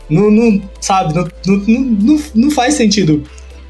não, 0.09 0.31
não 0.31 0.59
sabe, 0.81 1.13
não, 1.13 1.27
não, 1.45 1.79
não, 1.79 2.23
não 2.33 2.49
faz 2.49 2.73
sentido, 2.73 3.23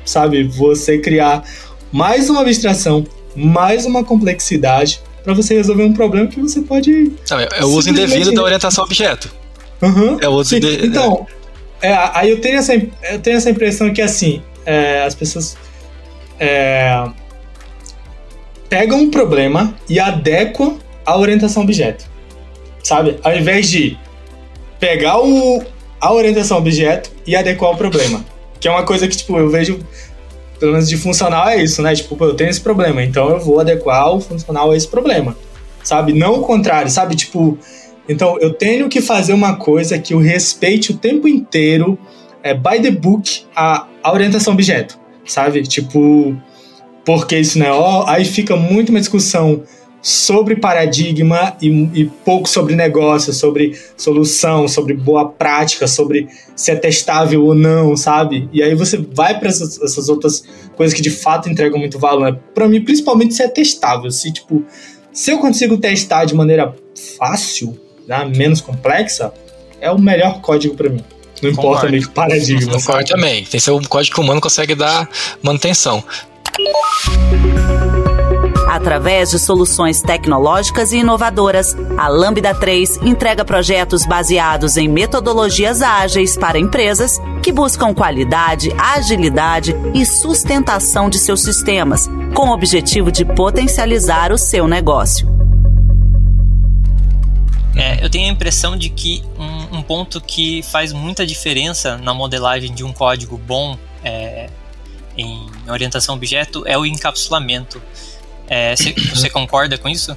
sabe? 0.05 0.43
Você 0.43 0.97
criar 0.97 1.43
mais 1.91 2.30
uma 2.30 2.39
abstração, 2.39 3.05
mais 3.36 3.86
uma 3.86 4.01
complexidade 4.01 5.01
para 5.26 5.34
você 5.34 5.55
resolver 5.55 5.84
um 5.84 5.93
problema 5.93 6.28
que 6.28 6.39
você 6.39 6.61
pode. 6.61 7.11
Não, 7.30 7.39
é, 7.39 7.49
é 7.57 7.65
o 7.65 7.69
uso 7.69 7.89
indevido 7.89 8.32
da 8.32 8.43
orientação 8.43 8.86
objeto. 8.86 9.30
Uhum. 9.82 10.19
É 10.21 10.30
o 10.30 10.32
uso 10.32 10.57
de... 10.57 10.86
Então, 10.86 11.28
é, 11.30 11.43
aí 11.92 12.30
eu 12.30 12.40
tenho, 12.40 12.58
essa, 12.58 12.74
eu 12.76 13.20
tenho 13.22 13.38
essa 13.38 13.50
impressão 13.50 13.94
que 13.94 14.02
assim, 14.02 14.42
é, 14.66 15.04
as 15.04 15.14
pessoas 15.14 15.58
é, 16.40 17.06
pegam 18.70 19.00
um 19.00 19.12
problema 19.12 19.76
e 19.90 20.00
adequam 20.00 20.78
a 21.06 21.18
orientação 21.18 21.64
objeto. 21.64 22.06
Sabe? 22.84 23.20
Ao 23.24 23.36
invés 23.36 23.70
de 23.70 23.98
pegar 24.80 25.20
o, 25.20 25.64
a 26.00 26.12
orientação 26.12 26.58
objeto 26.58 27.12
e 27.26 27.36
adequar 27.36 27.72
o 27.72 27.78
problema. 27.78 28.26
Que 28.60 28.68
é 28.68 28.72
uma 28.72 28.84
coisa 28.84 29.08
que, 29.08 29.16
tipo, 29.16 29.38
eu 29.38 29.50
vejo, 29.50 29.80
pelo 30.60 30.74
menos 30.74 30.90
de 30.90 30.98
funcional 30.98 31.48
é 31.48 31.64
isso, 31.64 31.82
né? 31.82 31.94
Tipo, 31.96 32.22
eu 32.24 32.34
tenho 32.34 32.50
esse 32.50 32.62
problema, 32.62 33.04
então 33.04 33.30
eu 33.30 33.40
vou 33.40 33.60
adequar 33.60 34.14
o 34.14 34.20
funcional 34.20 34.72
a 34.72 34.76
esse 34.76 34.88
problema. 34.88 35.38
Sabe? 35.84 36.14
Não 36.14 36.40
o 36.40 36.42
contrário, 36.42 36.90
sabe? 36.90 37.16
Tipo, 37.16 37.58
então 38.08 38.38
eu 38.39 38.54
tenho 38.54 38.89
que 38.89 39.01
fazer 39.01 39.34
uma 39.34 39.56
coisa 39.56 39.97
que 39.97 40.14
eu 40.14 40.20
respeite 40.20 40.91
o 40.91 40.97
tempo 40.97 41.28
inteiro, 41.28 41.97
é, 42.41 42.54
by 42.54 42.82
the 42.82 42.91
book, 42.91 43.45
a, 43.56 43.88
a 44.01 44.12
orientação 44.12 44.54
objeto, 44.54 44.99
sabe? 45.26 45.64
Tipo, 45.64 46.36
porque 47.06 47.38
isso 47.38 47.58
não 47.58 47.66
é 47.66 47.72
ó, 47.72 48.06
aí 48.08 48.26
fica 48.26 48.56
muito 48.56 48.89
uma 48.89 48.99
discussão 48.99 49.64
sobre 50.04 50.58
paradigma 50.58 51.56
e, 51.62 51.70
e, 51.93 52.06
pouco 52.26 52.49
sobre 52.49 52.76
negócio, 52.76 53.32
sobre 53.32 53.80
solução, 53.95 54.68
sobre 54.68 54.93
boa 54.93 55.30
prática, 55.30 55.88
sobre 55.88 56.28
se 56.58 56.72
é 56.72 56.76
testável 56.76 57.45
ou 57.45 57.56
não, 57.56 57.95
sabe? 57.95 58.49
E 58.51 58.62
aí 58.62 58.76
você 58.76 58.97
vai 58.97 59.39
para 59.39 59.47
essas, 59.47 59.82
essas, 59.82 60.10
outras 60.10 60.43
coisas 60.76 60.93
que 60.93 61.01
de 61.01 61.10
fato 61.10 61.49
entregam 61.49 61.80
muito 61.80 61.97
valor. 61.97 62.38
Para 62.54 62.68
mim, 62.68 62.82
principalmente 62.82 63.34
se 63.34 63.43
é 63.43 63.47
testável, 63.47 64.12
se 64.12 64.34
tipo, 64.34 64.66
se 65.14 65.32
eu 65.32 65.38
consigo 65.38 65.78
testar 65.78 66.26
de 66.26 66.36
maneira 66.36 66.76
fácil, 67.18 67.80
né, 68.08 68.26
menos 68.26 68.62
complexa, 68.62 69.34
é 69.80 69.91
o 69.91 69.99
melhor 69.99 70.41
código 70.41 70.76
para 70.76 70.89
mim. 70.89 71.04
Não 71.41 71.49
importa 71.49 71.89
meio 71.89 72.10
paradigma. 72.10 72.74
Concordo 72.74 73.10
também. 73.10 73.43
Tem 73.43 73.45
que 73.45 73.60
ser 73.60 73.72
um 73.72 73.84
código 73.84 74.16
que 74.16 74.22
o 74.22 74.24
humano 74.24 74.39
consegue 74.39 74.76
dar 74.76 75.10
manutenção. 75.41 76.04
Através 78.70 79.32
de 79.32 79.39
soluções 79.39 80.01
tecnológicas 80.01 80.91
e 80.93 80.97
inovadoras, 80.97 81.76
a 81.97 82.08
Lambda 82.08 82.56
3 82.56 82.97
entrega 83.04 83.45
projetos 83.45 84.06
baseados 84.06 84.78
em 84.78 84.88
metodologias 84.88 85.82
ágeis 85.82 86.36
para 86.36 86.58
empresas 86.58 87.20
que 87.41 87.51
buscam 87.51 87.93
qualidade, 87.93 88.74
agilidade 88.78 89.76
e 89.93 90.06
sustentação 90.06 91.10
de 91.10 91.20
seus 91.20 91.43
sistemas, 91.43 92.10
com 92.34 92.49
o 92.49 92.54
objetivo 92.54 93.12
de 93.12 93.24
potencializar 93.24 94.32
o 94.32 94.38
seu 94.38 94.68
negócio. 94.68 95.33
É, 97.76 98.03
eu 98.03 98.09
tenho 98.09 98.30
a 98.30 98.32
impressão 98.32 98.78
de 98.78 98.89
que 98.89 99.24
um, 99.38 99.78
um, 99.78 99.82
ponto 99.82 100.21
que 100.21 100.61
faz 100.63 100.93
muita 100.93 101.26
diferença 101.26 101.97
na 101.97 102.13
modelagem 102.13 102.74
de 102.74 102.84
um 102.84 102.93
código 102.93 103.38
bom 103.38 103.78
é, 104.03 104.49
em 105.17 105.49
orientação 105.67 106.15
objeto 106.15 106.63
é 106.67 106.78
o 106.78 106.86
encapsulamento. 106.86 107.82
É, 108.47 108.76
você 108.76 109.30
concorda 109.30 109.78
com 109.78 109.89
isso? 109.89 110.15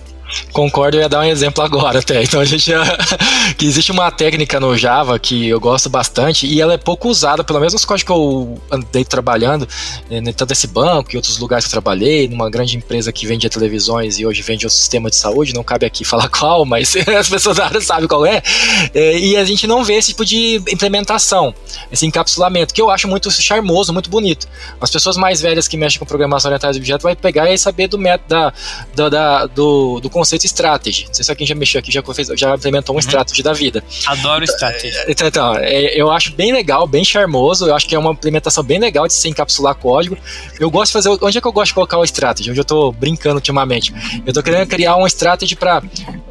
Concordo, 0.53 0.97
eu 0.97 1.03
ia 1.03 1.09
dar 1.09 1.21
um 1.21 1.25
exemplo 1.25 1.63
agora 1.63 1.99
até. 1.99 2.23
Então 2.23 2.41
a 2.41 2.45
gente 2.45 2.71
já, 2.71 2.85
que 3.57 3.67
existe 3.67 3.93
uma 3.93 4.11
técnica 4.11 4.59
no 4.61 4.77
Java 4.77 5.19
que 5.19 5.49
eu 5.49 5.61
gosto 5.61 5.89
bastante 5.89 6.47
e 6.47 6.61
ela 6.61 6.75
é 6.75 6.79
pouco 6.79 7.09
usada, 7.09 7.45
pelo 7.45 7.59
menos 7.59 7.73
nos 7.73 7.85
códigos 7.85 8.07
que 8.07 8.13
eu 8.13 8.61
andei 8.71 9.05
trabalhando, 9.05 9.69
né, 10.11 10.33
tanto 10.33 10.53
esse 10.53 10.67
banco 10.67 11.11
e 11.13 11.17
outros 11.17 11.39
lugares 11.39 11.65
que 11.65 11.69
eu 11.69 11.73
trabalhei, 11.73 12.29
numa 12.29 12.49
grande 12.49 12.77
empresa 12.77 13.13
que 13.13 13.27
vende 13.27 13.49
televisões 13.49 14.19
e 14.19 14.27
hoje 14.27 14.43
vende 14.43 14.67
o 14.67 14.71
sistema 14.71 15.11
de 15.11 15.17
saúde, 15.17 15.55
não 15.55 15.65
cabe 15.65 15.87
aqui 15.87 16.05
falar 16.07 16.29
qual, 16.29 16.65
mas 16.65 16.95
as 17.19 17.29
pessoas 17.29 17.57
da 17.57 17.67
área 17.67 17.81
sabem 17.81 18.07
qual 18.07 18.25
é, 18.25 18.43
é, 18.95 19.19
e 19.19 19.37
a 19.37 19.45
gente 19.45 19.67
não 19.67 19.83
vê 19.85 19.95
esse 19.95 20.11
tipo 20.11 20.25
de 20.25 20.63
implementação, 20.69 21.55
esse 21.91 22.07
encapsulamento, 22.07 22.73
que 22.73 22.81
eu 22.81 22.91
acho 22.91 23.09
muito 23.09 23.31
charmoso, 23.31 23.93
muito 23.93 24.11
bonito. 24.11 24.47
As 24.81 24.91
pessoas 24.91 25.17
mais 25.17 25.41
velhas 25.41 25.67
que 25.67 25.77
mexem 25.77 25.99
com 25.99 26.07
programação 26.07 26.51
orientada 26.51 26.77
a 26.77 26.79
objeto 26.79 27.03
vai 27.03 27.17
pegar 27.17 27.51
e 27.51 27.59
saber 27.59 27.89
do 27.89 27.99
método 27.99 28.29
da, 28.29 28.53
da, 28.95 29.09
da 29.09 29.47
do, 29.47 30.01
do 30.01 30.11
conceito 30.11 30.26
strategy. 30.35 31.07
Não 31.07 31.15
sei 31.15 31.25
se 31.25 31.31
alguém 31.31 31.47
já 31.47 31.55
mexeu 31.55 31.79
aqui, 31.79 31.93
já, 31.93 32.03
fez, 32.03 32.29
já 32.37 32.55
implementou 32.55 32.95
um 32.95 32.97
uhum. 32.97 33.01
strategy 33.01 33.43
da 33.43 33.53
vida. 33.53 33.83
Adoro 34.07 34.45
strategy. 34.45 34.97
Então, 35.09 35.27
então 35.27 35.57
é, 35.57 36.01
eu 36.01 36.11
acho 36.11 36.33
bem 36.35 36.53
legal, 36.53 36.87
bem 36.87 37.05
charmoso. 37.05 37.67
Eu 37.67 37.75
acho 37.75 37.87
que 37.87 37.95
é 37.95 37.99
uma 37.99 38.13
implementação 38.13 38.63
bem 38.63 38.79
legal 38.79 39.07
de 39.07 39.15
se 39.15 39.29
encapsular 39.29 39.75
código. 39.75 40.17
Eu 40.59 40.71
gosto 40.71 40.89
de 40.89 40.93
fazer. 40.93 41.09
Onde 41.23 41.39
é 41.39 41.41
que 41.41 41.47
eu 41.47 41.53
gosto 41.53 41.69
de 41.69 41.75
colocar 41.75 41.99
o 41.99 42.05
strategy? 42.05 42.51
Onde 42.51 42.61
eu 42.61 42.65
tô 42.65 42.93
brincando 42.93 43.37
ultimamente. 43.37 43.93
Eu 44.25 44.33
tô 44.33 44.43
querendo 44.43 44.67
criar 44.69 44.97
um 44.97 45.07
strategy 45.07 45.57
para 45.57 45.83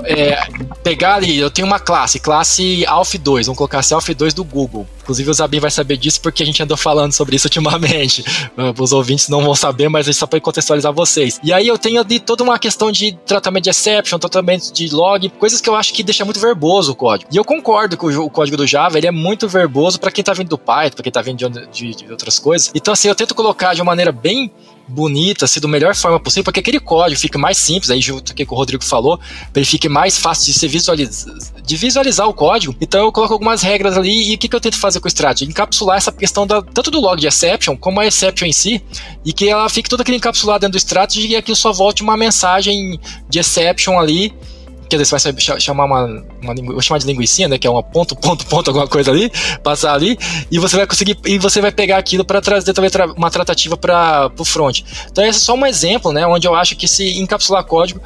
é, 0.03 0.39
pegar 0.83 1.15
ali. 1.15 1.37
Eu 1.37 1.49
tenho 1.49 1.67
uma 1.67 1.79
classe, 1.79 2.19
classe 2.19 2.85
Alf2. 2.87 3.45
Vamos 3.45 3.57
colocar 3.57 3.79
assim, 3.79 3.95
Alf2 3.95 4.33
do 4.33 4.43
Google. 4.43 4.87
Inclusive 5.05 5.29
o 5.29 5.33
Zabin 5.33 5.59
vai 5.59 5.69
saber 5.69 5.97
disso 5.97 6.19
porque 6.19 6.41
a 6.41 6.45
gente 6.45 6.61
andou 6.63 6.75
falando 6.75 7.11
sobre 7.11 7.35
isso 7.35 7.45
ultimamente. 7.45 8.25
Os 8.79 8.91
ouvintes 8.91 9.29
não 9.29 9.43
vão 9.43 9.53
saber, 9.53 9.87
mas 9.87 10.07
é 10.07 10.13
só 10.13 10.25
para 10.25 10.39
contextualizar 10.41 10.91
vocês. 10.91 11.39
E 11.43 11.53
aí 11.53 11.67
eu 11.67 11.77
tenho 11.77 12.01
ali 12.01 12.19
toda 12.19 12.43
uma 12.43 12.57
questão 12.57 12.91
de 12.91 13.15
tratamento 13.25 13.65
de 13.65 13.69
exception, 13.75 14.17
tratamento 14.17 14.71
de 14.71 14.93
log, 14.93 15.29
coisas 15.29 15.59
que 15.59 15.69
eu 15.69 15.75
acho 15.75 15.93
que 15.93 16.03
deixa 16.03 16.23
muito 16.23 16.39
verboso 16.39 16.93
o 16.93 16.95
código. 16.95 17.29
E 17.31 17.37
eu 17.37 17.43
concordo 17.43 17.97
que 17.97 18.05
o, 18.05 18.29
código 18.29 18.57
do 18.57 18.65
Java 18.65 18.97
ele 18.97 19.07
é 19.07 19.11
muito 19.11 19.47
verboso 19.47 19.99
para 19.99 20.11
quem 20.11 20.23
tá 20.23 20.33
vindo 20.33 20.49
do 20.49 20.57
Python, 20.57 20.95
para 20.95 21.03
quem 21.03 21.11
tá 21.11 21.21
vindo 21.21 21.49
de, 21.49 21.67
de, 21.67 21.95
de 21.95 22.11
outras 22.11 22.39
coisas. 22.39 22.71
Então 22.73 22.93
assim, 22.93 23.07
eu 23.07 23.15
tento 23.15 23.35
colocar 23.35 23.73
de 23.73 23.81
uma 23.81 23.91
maneira 23.91 24.11
bem 24.11 24.51
bonita, 24.87 25.45
assim, 25.45 25.59
da 25.59 25.67
melhor 25.67 25.95
forma 25.95 26.19
possível, 26.19 26.43
para 26.43 26.53
que 26.53 26.59
aquele 26.59 26.79
código 26.79 27.19
fique 27.19 27.37
mais 27.37 27.57
simples, 27.57 27.89
aí 27.89 28.01
junto 28.01 28.33
com 28.35 28.43
o 28.43 28.45
que 28.45 28.53
o 28.53 28.55
Rodrigo 28.55 28.83
falou, 28.83 29.17
para 29.17 29.61
ele 29.61 29.65
fique 29.65 29.89
mais 29.89 30.17
fácil 30.17 30.51
de 30.51 30.59
ser 30.59 30.67
visualiz 30.67 31.25
de 31.65 31.75
visualizar 31.75 32.27
o 32.27 32.33
código. 32.33 32.75
Então 32.79 33.03
eu 33.03 33.11
coloco 33.11 33.33
algumas 33.33 33.61
regras 33.61 33.97
ali 33.97 34.31
e 34.31 34.35
o 34.35 34.37
que, 34.37 34.47
que 34.47 34.55
eu 34.55 34.61
tento 34.61 34.77
fazer 34.77 34.99
com 34.99 35.07
o 35.07 35.09
Strategy? 35.09 35.45
Encapsular 35.49 35.97
essa 35.97 36.11
questão 36.11 36.45
da, 36.45 36.61
tanto 36.61 36.91
do 36.91 36.99
log 36.99 37.19
de 37.19 37.27
exception, 37.27 37.75
como 37.75 37.99
a 37.99 38.05
exception 38.05 38.47
em 38.47 38.53
si, 38.53 38.83
e 39.23 39.33
que 39.33 39.49
ela 39.49 39.67
fique 39.69 39.89
tudo 39.89 40.01
aquilo 40.01 40.17
encapsulado 40.17 40.61
dentro 40.61 40.73
do 40.73 40.77
Strategy 40.77 41.27
e 41.27 41.35
aquilo 41.35 41.55
só 41.55 41.73
volte 41.73 42.03
uma 42.03 42.15
mensagem 42.15 42.99
de 43.27 43.39
exception 43.39 43.99
ali 43.99 44.33
quer 44.89 44.97
dizer, 44.97 45.17
você 45.17 45.31
vai 45.31 45.59
chamar 45.59 45.85
uma, 45.85 46.05
uma 46.41 46.55
vou 46.55 46.81
chamar 46.81 46.99
de 46.99 47.07
linguiça, 47.07 47.47
né, 47.47 47.57
que 47.57 47.67
é 47.67 47.69
uma 47.69 47.83
ponto, 47.83 48.15
ponto, 48.15 48.45
ponto, 48.45 48.69
alguma 48.69 48.87
coisa 48.87 49.11
ali, 49.11 49.31
passar 49.63 49.93
ali, 49.93 50.17
e 50.51 50.59
você 50.59 50.77
vai 50.77 50.87
conseguir, 50.87 51.17
e 51.25 51.37
você 51.37 51.61
vai 51.61 51.71
pegar 51.71 51.97
aquilo 51.97 52.23
para 52.23 52.41
trazer 52.41 52.73
também 52.73 52.89
uma 53.15 53.29
tratativa 53.29 53.75
para 53.75 54.31
o 54.37 54.45
front. 54.45 54.81
Então 55.11 55.25
esse 55.25 55.39
é 55.39 55.41
só 55.41 55.53
um 55.55 55.65
exemplo, 55.65 56.11
né, 56.11 56.25
onde 56.25 56.47
eu 56.47 56.55
acho 56.55 56.75
que 56.75 56.87
se 56.87 57.19
encapsular 57.19 57.63
código 57.63 58.01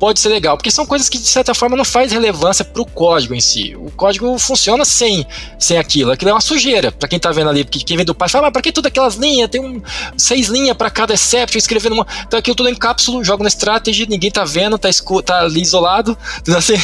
pode 0.00 0.18
ser 0.18 0.30
legal, 0.30 0.56
porque 0.56 0.70
são 0.70 0.86
coisas 0.86 1.10
que 1.10 1.18
de 1.18 1.28
certa 1.28 1.54
forma 1.54 1.76
não 1.76 1.84
faz 1.84 2.10
relevância 2.10 2.64
para 2.64 2.80
o 2.80 2.86
código 2.86 3.34
em 3.34 3.40
si. 3.40 3.76
O 3.76 3.90
código 3.90 4.38
funciona 4.38 4.82
sem, 4.82 5.26
sem 5.58 5.76
aquilo. 5.76 6.10
Aquilo 6.10 6.30
é 6.30 6.34
uma 6.34 6.40
sujeira 6.40 6.90
para 6.90 7.06
quem 7.06 7.18
está 7.18 7.30
vendo 7.30 7.50
ali, 7.50 7.64
porque 7.64 7.80
quem 7.80 7.98
vem 7.98 8.06
do 8.06 8.14
pai 8.14 8.30
fala, 8.30 8.44
mas 8.44 8.52
para 8.52 8.62
que 8.62 8.72
todas 8.72 8.88
aquelas 8.88 9.16
linhas? 9.16 9.50
Tem 9.50 9.60
um, 9.60 9.82
seis 10.16 10.48
linhas 10.48 10.74
para 10.74 10.88
cada 10.88 11.12
exception, 11.12 11.58
escrevendo 11.58 11.92
uma. 11.92 12.06
Então 12.26 12.38
aquilo 12.38 12.56
tudo 12.56 12.70
em 12.70 12.74
cápsula, 12.74 13.22
joga 13.22 13.42
na 13.42 13.48
strategy, 13.48 14.08
ninguém 14.08 14.30
tá 14.30 14.42
vendo, 14.42 14.78
tá, 14.78 14.88
escu... 14.88 15.22
tá 15.22 15.42
ali 15.42 15.60
isolado, 15.60 16.16
assim, 16.56 16.74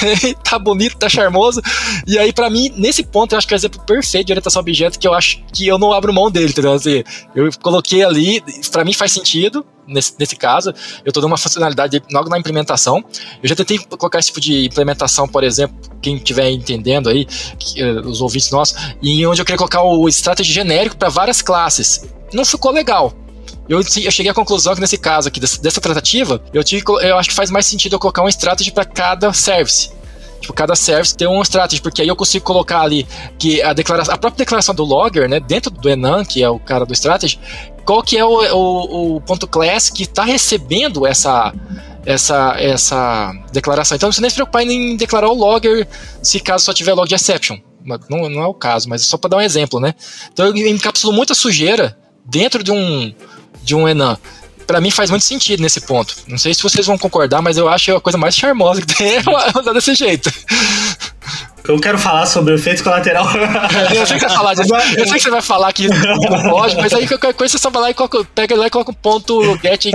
tá 0.45 0.59
bonito, 0.59 0.99
tá 0.99 1.09
charmoso. 1.09 1.63
E 2.07 2.19
aí, 2.19 2.35
para 2.35 2.51
mim, 2.51 2.71
nesse 2.77 3.03
ponto, 3.03 3.33
eu 3.33 3.39
acho 3.39 3.49
que 3.49 3.55
é 3.55 3.57
o 3.57 3.59
exemplo 3.59 3.81
perfeito 3.81 4.27
de 4.27 4.33
orientação 4.33 4.61
a 4.61 4.63
objeto 4.63 4.99
que 4.99 5.09
eu 5.09 5.15
acho 5.15 5.43
que 5.55 5.67
eu 5.67 5.79
não 5.79 5.91
abro 5.91 6.13
mão 6.13 6.31
dele, 6.31 6.51
entendeu? 6.51 6.75
Assim, 6.75 7.03
eu 7.35 7.49
coloquei 7.63 8.05
ali, 8.05 8.43
para 8.71 8.85
mim 8.85 8.93
faz 8.93 9.13
sentido, 9.13 9.65
nesse, 9.87 10.15
nesse 10.19 10.37
caso, 10.37 10.71
eu 11.05 11.09
estou 11.09 11.21
dando 11.21 11.31
uma 11.31 11.39
funcionalidade 11.39 12.03
logo 12.11 12.29
na 12.29 12.39
implementação. 12.39 13.05
Eu 13.43 13.49
já 13.49 13.55
tentei 13.55 13.79
colocar 13.79 14.19
esse 14.19 14.29
tipo 14.29 14.41
de 14.41 14.67
implementação, 14.67 15.29
por 15.29 15.45
exemplo, 15.45 15.77
quem 16.01 16.17
estiver 16.17 16.51
entendendo 16.51 17.09
aí, 17.09 17.25
que, 17.25 17.83
uh, 17.83 18.01
os 18.09 18.21
ouvintes 18.21 18.51
nossos, 18.51 18.77
e 19.03 19.27
onde 19.27 19.41
eu 19.41 19.45
queria 19.45 19.59
colocar 19.59 19.83
o 19.83 20.09
strategy 20.09 20.53
genérico 20.53 20.97
para 20.97 21.09
várias 21.09 21.43
classes. 21.43 22.05
Não 22.33 22.45
ficou 22.45 22.73
legal. 22.73 23.13
Eu, 23.69 23.81
eu, 23.81 24.11
cheguei 24.11 24.31
à 24.31 24.35
conclusão 24.35 24.75
que 24.75 24.81
nesse 24.81 24.97
caso 24.97 25.29
aqui, 25.29 25.41
dessa, 25.41 25.61
dessa 25.61 25.81
tratativa, 25.81 26.41
eu, 26.53 26.63
tive, 26.63 26.85
eu 27.03 27.19
acho 27.19 27.29
que 27.29 27.35
faz 27.35 27.51
mais 27.51 27.67
sentido 27.67 27.95
eu 27.95 27.99
colocar 27.99 28.23
um 28.23 28.29
strategy 28.29 28.71
para 28.71 28.85
cada 28.85 29.33
service. 29.33 29.91
Tipo, 30.41 30.53
cada 30.53 30.77
service 30.77 31.17
tem 31.17 31.27
um 31.27 31.43
strategy, 31.43 31.81
porque 31.81 32.03
aí 32.03 32.09
eu 32.09 32.15
consigo 32.15 32.45
colocar 32.45 32.83
ali 32.83 33.07
que 33.39 33.61
a 33.63 33.73
declaração, 33.73 34.15
a 34.15 34.19
própria 34.19 34.39
declaração 34.39 34.75
do 34.75 34.85
logger, 34.85 35.29
né, 35.29 35.41
dentro 35.41 35.71
do 35.71 35.89
Enan, 35.89 36.25
que 36.25 36.43
é 36.43 36.49
o 36.49 36.59
cara 36.59 36.85
do 36.87 36.93
strategy, 36.93 37.41
qual 37.87 38.03
que 38.03 38.19
é 38.19 38.25
o, 38.25 38.43
o, 38.53 39.17
o 39.17 39.21
ponto 39.21 39.47
class 39.47 39.89
que 39.89 40.03
está 40.03 40.25
recebendo 40.25 41.07
essa, 41.07 41.55
essa, 42.05 42.57
essa 42.59 43.33
declaração. 43.53 43.95
Então, 43.95 44.09
não 44.09 44.11
precisa 44.11 44.23
nem 44.23 44.31
se 44.31 44.35
preocupar 44.35 44.63
em 44.63 44.97
declarar 44.97 45.29
o 45.29 45.35
logger 45.35 45.87
se 46.21 46.41
caso 46.41 46.65
só 46.65 46.75
tiver 46.75 46.93
log 46.93 47.09
de 47.09 47.15
exception. 47.15 47.59
Não, 48.11 48.29
não 48.29 48.43
é 48.43 48.47
o 48.47 48.53
caso, 48.53 48.89
mas 48.89 49.03
é 49.03 49.05
só 49.05 49.17
para 49.17 49.31
dar 49.31 49.37
um 49.37 49.41
exemplo, 49.41 49.79
né? 49.79 49.95
Então, 50.33 50.47
eu 50.47 50.67
encapsulo 50.67 51.13
muita 51.13 51.35
sujeira 51.35 51.97
dentro 52.25 52.65
de 52.65 52.73
um, 52.73 53.15
de 53.63 53.77
um 53.77 53.89
Enan. 53.89 54.19
para 54.67 54.81
mim 54.81 54.91
faz 54.91 55.09
muito 55.09 55.25
sentido 55.25 55.63
nesse 55.63 55.81
ponto. 55.81 56.17
Não 56.27 56.37
sei 56.37 56.53
se 56.53 56.63
vocês 56.65 56.85
vão 56.85 56.99
concordar, 56.99 57.41
mas 57.41 57.57
eu 57.57 57.69
acho 57.69 57.95
a 57.95 58.01
coisa 58.01 58.19
mais 58.19 58.35
charmosa 58.35 58.81
que 58.81 58.93
tem 58.93 59.15
é 59.15 59.23
andar 59.57 59.73
desse 59.73 59.95
jeito. 59.95 60.33
Eu 61.69 61.81
quero 61.81 61.99
falar 61.99 62.27
sobre 62.27 62.53
o 62.53 62.57
efeito 62.57 62.83
colateral. 62.85 63.27
eu, 63.95 64.07
sei 64.07 64.19
que 64.19 64.21
você 64.21 64.29
vai 64.29 64.37
falar 64.37 64.55
disso. 64.55 64.75
eu 64.75 65.07
sei 65.07 65.15
que 65.15 65.21
você 65.21 65.31
vai 65.31 65.43
falar 65.43 65.73
que 65.73 65.89
não 65.89 66.51
pode, 66.51 66.77
mas 66.77 66.93
aí 66.93 67.09
qualquer 67.09 67.35
coisa 67.35 67.53
você 67.53 67.59
só 67.59 67.71
vai 67.71 67.83
lá 67.83 67.91
e 67.91 67.95
coloca, 67.95 68.25
pega 68.35 68.55
lá 68.55 68.67
e 68.69 68.71
coloca 68.71 68.93
um 68.93 68.95
ponto 68.95 69.59
get 69.61 69.87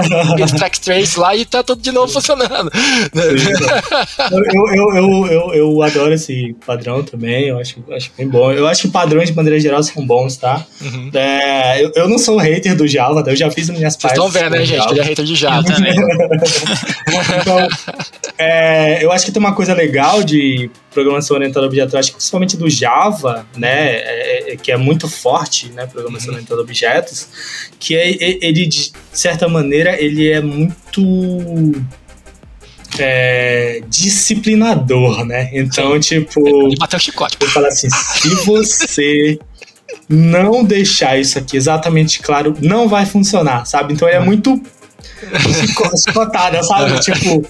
track 0.57 0.81
trace 0.81 1.17
lá 1.17 1.35
e 1.35 1.45
tá 1.45 1.63
tudo 1.63 1.81
de 1.81 1.91
novo 1.91 2.11
funcionando. 2.11 2.69
eu, 4.31 4.75
eu, 4.75 4.95
eu, 4.95 5.27
eu, 5.27 5.53
eu 5.53 5.81
adoro 5.81 6.13
esse 6.13 6.53
padrão 6.65 7.03
também, 7.03 7.47
eu 7.47 7.57
acho, 7.57 7.81
acho 7.95 8.11
bem 8.17 8.27
bom. 8.27 8.51
Eu 8.51 8.67
acho 8.67 8.81
que 8.83 8.87
padrões 8.89 9.29
de 9.29 9.35
maneira 9.35 9.59
geral 9.59 9.81
são 9.81 10.05
bons, 10.05 10.35
tá? 10.35 10.65
Uhum. 10.81 11.09
É, 11.13 11.83
eu, 11.83 11.91
eu 11.95 12.09
não 12.09 12.17
sou 12.17 12.35
um 12.35 12.39
hater 12.39 12.75
do 12.75 12.85
Java, 12.87 13.23
tá? 13.23 13.31
eu 13.31 13.35
já 13.35 13.49
fiz 13.49 13.69
as 13.69 13.77
minhas 13.77 13.95
partes. 13.95 14.19
Vocês 14.19 14.27
estão 14.27 14.41
vendo, 14.41 14.57
né, 14.57 14.65
gente? 14.65 14.89
Ele 14.89 14.99
é 14.99 15.03
hater 15.03 15.25
de 15.25 15.35
Java. 15.35 15.63
também. 15.71 15.95
então, 17.41 17.67
é, 18.37 19.03
eu 19.03 19.11
acho 19.11 19.25
que 19.25 19.31
tem 19.31 19.39
uma 19.39 19.53
coisa 19.53 19.73
legal 19.73 20.21
de 20.21 20.69
programação 20.91 21.20
orientada 21.29 21.65
a 21.65 21.67
objetos, 21.67 21.95
acho 21.95 22.09
que 22.09 22.15
principalmente 22.17 22.57
do 22.57 22.69
Java, 22.69 23.45
né, 23.55 23.95
é, 23.95 24.53
é, 24.53 24.55
que 24.55 24.71
é 24.71 24.77
muito 24.77 25.07
forte, 25.07 25.69
né, 25.69 25.85
programação 25.85 26.29
uhum. 26.29 26.35
orientada 26.35 26.61
a 26.61 26.63
objetos, 26.63 27.27
que 27.79 27.95
é, 27.95 28.09
ele, 28.41 28.65
de 28.65 28.91
certa 29.11 29.47
maneira, 29.47 30.01
ele 30.01 30.29
é 30.29 30.41
muito 30.41 31.73
é, 32.99 33.81
disciplinador, 33.87 35.25
né? 35.25 35.49
Então, 35.53 35.93
Sim. 36.01 36.23
tipo. 36.23 36.47
Ele 36.47 36.75
bateu 36.77 36.97
o 36.97 37.01
chicote. 37.01 37.37
Eu 37.39 37.47
falo 37.47 37.67
assim: 37.67 37.89
se 37.89 38.35
você 38.45 39.39
não 40.09 40.63
deixar 40.63 41.17
isso 41.17 41.37
aqui 41.37 41.55
exatamente 41.55 42.19
claro, 42.19 42.55
não 42.61 42.87
vai 42.87 43.05
funcionar, 43.05 43.65
sabe? 43.65 43.93
Então 43.93 44.07
ele 44.07 44.17
é 44.17 44.19
uhum. 44.19 44.25
muito 44.25 44.61
chicotada, 45.97 46.61
sabe? 46.63 46.99
Tipo, 46.99 47.45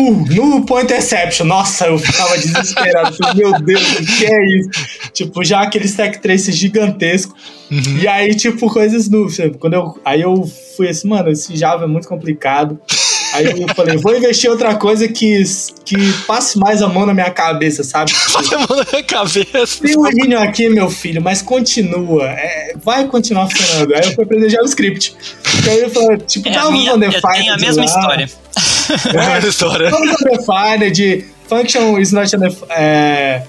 no 0.00 0.64
point 0.64 0.92
exception. 0.92 1.46
Nossa, 1.46 1.86
eu 1.86 1.98
ficava 1.98 2.36
desesperado. 2.38 3.16
Meu 3.34 3.52
Deus, 3.60 3.92
o 3.92 4.04
que 4.04 4.26
é 4.26 4.46
isso? 4.58 4.70
Tipo, 5.12 5.44
já 5.44 5.62
aquele 5.62 5.86
stack 5.86 6.20
trace 6.20 6.52
gigantesco. 6.52 7.34
Uhum. 7.70 7.98
E 7.98 8.08
aí, 8.08 8.34
tipo, 8.34 8.70
coisas 8.70 9.08
no. 9.08 9.26
Quando 9.58 9.74
eu, 9.74 9.98
aí 10.04 10.20
eu 10.20 10.44
fui 10.76 10.88
assim, 10.88 11.08
mano, 11.08 11.30
esse 11.30 11.56
Java 11.56 11.84
é 11.84 11.88
muito 11.88 12.08
complicado. 12.08 12.78
Aí 13.32 13.44
eu 13.60 13.74
falei, 13.74 13.96
vou 13.98 14.16
investir 14.16 14.48
em 14.48 14.52
outra 14.52 14.74
coisa 14.76 15.06
que, 15.08 15.42
que 15.84 15.96
passe 16.26 16.58
mais 16.58 16.80
a 16.80 16.88
mão 16.88 17.04
na 17.04 17.12
minha 17.12 17.30
cabeça, 17.30 17.82
sabe? 17.84 18.12
Passe 18.32 18.54
a 18.54 18.58
mão 18.58 18.78
na 18.78 18.86
minha 18.90 19.02
cabeça. 19.02 19.82
Tem 19.82 19.98
um 19.98 20.06
errinho 20.06 20.38
aqui, 20.38 20.68
meu 20.68 20.88
filho, 20.88 21.20
mas 21.20 21.42
continua. 21.42 22.30
É, 22.30 22.72
vai 22.82 23.06
continuar 23.06 23.48
funcionando. 23.50 23.94
Aí 23.94 24.00
eu 24.04 24.14
fui 24.14 24.24
aprender 24.24 24.48
JavaScript. 24.48 25.14
E 25.64 25.68
aí 25.68 25.80
eu 25.82 25.90
falei, 25.90 26.18
tipo, 26.18 26.48
é, 26.48 26.52
dá 26.52 26.68
um 26.68 26.76
Eu 26.76 26.98
tenho 26.98 27.52
a 27.52 27.58
mesma 27.58 27.84
lá. 27.84 27.84
história. 27.84 28.30
É, 29.44 29.48
história. 29.48 29.90
undefined, 29.94 31.26
function 31.48 31.98
is 31.98 32.12
not 32.12 32.34
undefined, 32.34 32.70
é, 32.70 33.42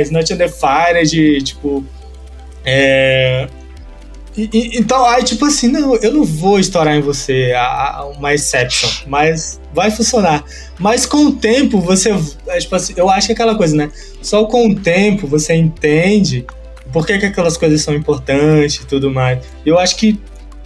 is 0.00 0.10
not 0.10 0.32
undefined, 0.32 1.42
tipo, 1.42 1.84
é, 2.64 3.48
e, 4.38 4.48
e, 4.52 4.78
então, 4.78 5.04
aí, 5.04 5.24
tipo 5.24 5.44
assim, 5.44 5.66
não, 5.66 5.96
eu 5.96 6.12
não 6.12 6.22
vou 6.22 6.60
estourar 6.60 6.94
em 6.94 7.00
você 7.00 7.52
a, 7.56 7.96
a, 7.98 8.06
uma 8.06 8.32
exception, 8.32 8.88
mas 9.08 9.60
vai 9.74 9.90
funcionar. 9.90 10.44
Mas 10.78 11.04
com 11.04 11.26
o 11.26 11.32
tempo, 11.32 11.80
você. 11.80 12.14
É, 12.46 12.58
tipo 12.58 12.76
assim, 12.76 12.94
eu 12.96 13.10
acho 13.10 13.26
que 13.26 13.32
é 13.32 13.34
aquela 13.34 13.56
coisa, 13.56 13.74
né? 13.74 13.90
Só 14.22 14.44
com 14.44 14.68
o 14.68 14.74
tempo 14.76 15.26
você 15.26 15.54
entende 15.54 16.46
por 16.92 17.04
que, 17.04 17.18
que 17.18 17.26
aquelas 17.26 17.56
coisas 17.56 17.82
são 17.82 17.92
importantes 17.94 18.76
e 18.76 18.86
tudo 18.86 19.10
mais. 19.10 19.44
Eu 19.66 19.76
acho 19.76 19.96
que 19.96 20.20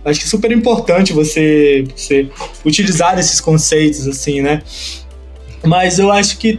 Acho 0.04 0.20
que 0.20 0.26
é 0.26 0.28
super 0.28 0.50
importante 0.50 1.12
você, 1.12 1.84
você 1.94 2.28
utilizar 2.64 3.18
esses 3.18 3.40
conceitos, 3.40 4.06
assim, 4.08 4.40
né? 4.42 4.62
Mas 5.64 5.98
eu 5.98 6.10
acho 6.10 6.38
que 6.38 6.58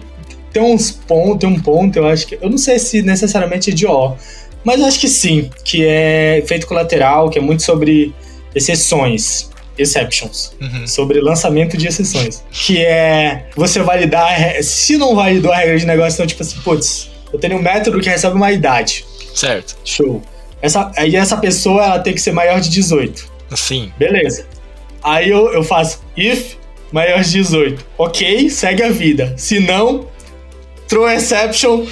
tem 0.54 0.64
uns 0.64 0.92
pontos, 0.92 1.40
tem 1.40 1.50
um 1.50 1.60
ponto, 1.60 1.98
eu 1.98 2.08
acho 2.08 2.26
que. 2.26 2.38
Eu 2.42 2.50
não 2.50 2.58
sei 2.58 2.80
se 2.80 3.02
necessariamente 3.02 3.72
é 3.72 3.74
de 3.74 3.86
O, 3.86 4.16
mas 4.64 4.80
eu 4.80 4.86
acho 4.86 5.00
que 5.00 5.10
sim, 5.10 5.50
que 5.66 5.86
é 5.86 6.38
efeito 6.38 6.66
colateral, 6.68 7.30
que 7.30 7.38
é 7.38 7.42
muito 7.42 7.64
sobre 7.64 8.14
exceções. 8.56 9.52
Exceptions, 9.76 10.56
uhum. 10.62 10.86
sobre 10.86 11.20
lançamento 11.20 11.76
de 11.76 11.88
exceções. 11.88 12.44
Que 12.52 12.86
é 12.86 13.48
você 13.56 13.82
validar. 13.82 14.62
Se 14.62 14.98
não 14.98 15.16
validou 15.16 15.52
a 15.52 15.58
regra 15.58 15.80
de 15.80 15.86
negócio, 15.88 16.14
então, 16.14 16.28
tipo 16.28 16.44
assim, 16.44 16.60
putz, 16.64 17.10
eu 17.34 17.40
tenho 17.40 17.58
um 17.58 17.62
método 17.62 18.00
que 18.00 18.08
recebe 18.08 18.36
uma 18.36 18.52
idade. 18.52 19.04
Certo. 19.34 19.76
Show. 19.84 20.22
Essa, 20.62 20.92
aí 20.96 21.16
essa 21.16 21.36
pessoa 21.38 21.84
ela 21.84 22.00
tem 22.00 22.14
que 22.14 22.22
ser 22.22 22.32
maior 22.32 22.62
de 22.62 22.70
18. 22.70 23.33
Sim. 23.56 23.92
Beleza. 23.98 24.46
Aí 25.04 25.30
eu, 25.30 25.52
eu 25.52 25.64
faço 25.64 26.02
if 26.16 26.56
maior 26.92 27.22
de 27.22 27.32
18. 27.32 27.86
Ok, 27.98 28.50
segue 28.50 28.84
a 28.84 28.90
vida. 28.90 29.34
Se 29.38 29.60
não, 29.60 30.08
throw 30.88 31.10
exception. 31.10 31.86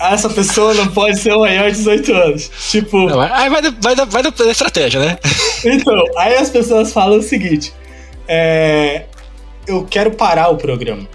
Essa 0.00 0.28
pessoa 0.28 0.74
não 0.74 0.88
pode 0.88 1.18
ser 1.18 1.36
maior 1.36 1.70
de 1.70 1.76
18 1.76 2.12
anos. 2.12 2.50
Tipo. 2.70 3.08
Não, 3.08 3.20
aí 3.20 3.50
vai, 3.50 3.62
vai, 3.62 3.94
vai, 3.94 4.06
vai 4.06 4.22
da 4.22 4.50
estratégia, 4.50 5.00
né? 5.00 5.18
Então, 5.64 6.04
aí 6.18 6.34
as 6.34 6.50
pessoas 6.50 6.92
falam 6.92 7.18
o 7.18 7.22
seguinte: 7.22 7.72
é, 8.28 9.04
eu 9.66 9.84
quero 9.84 10.10
parar 10.10 10.48
o 10.48 10.56
programa. 10.56 11.08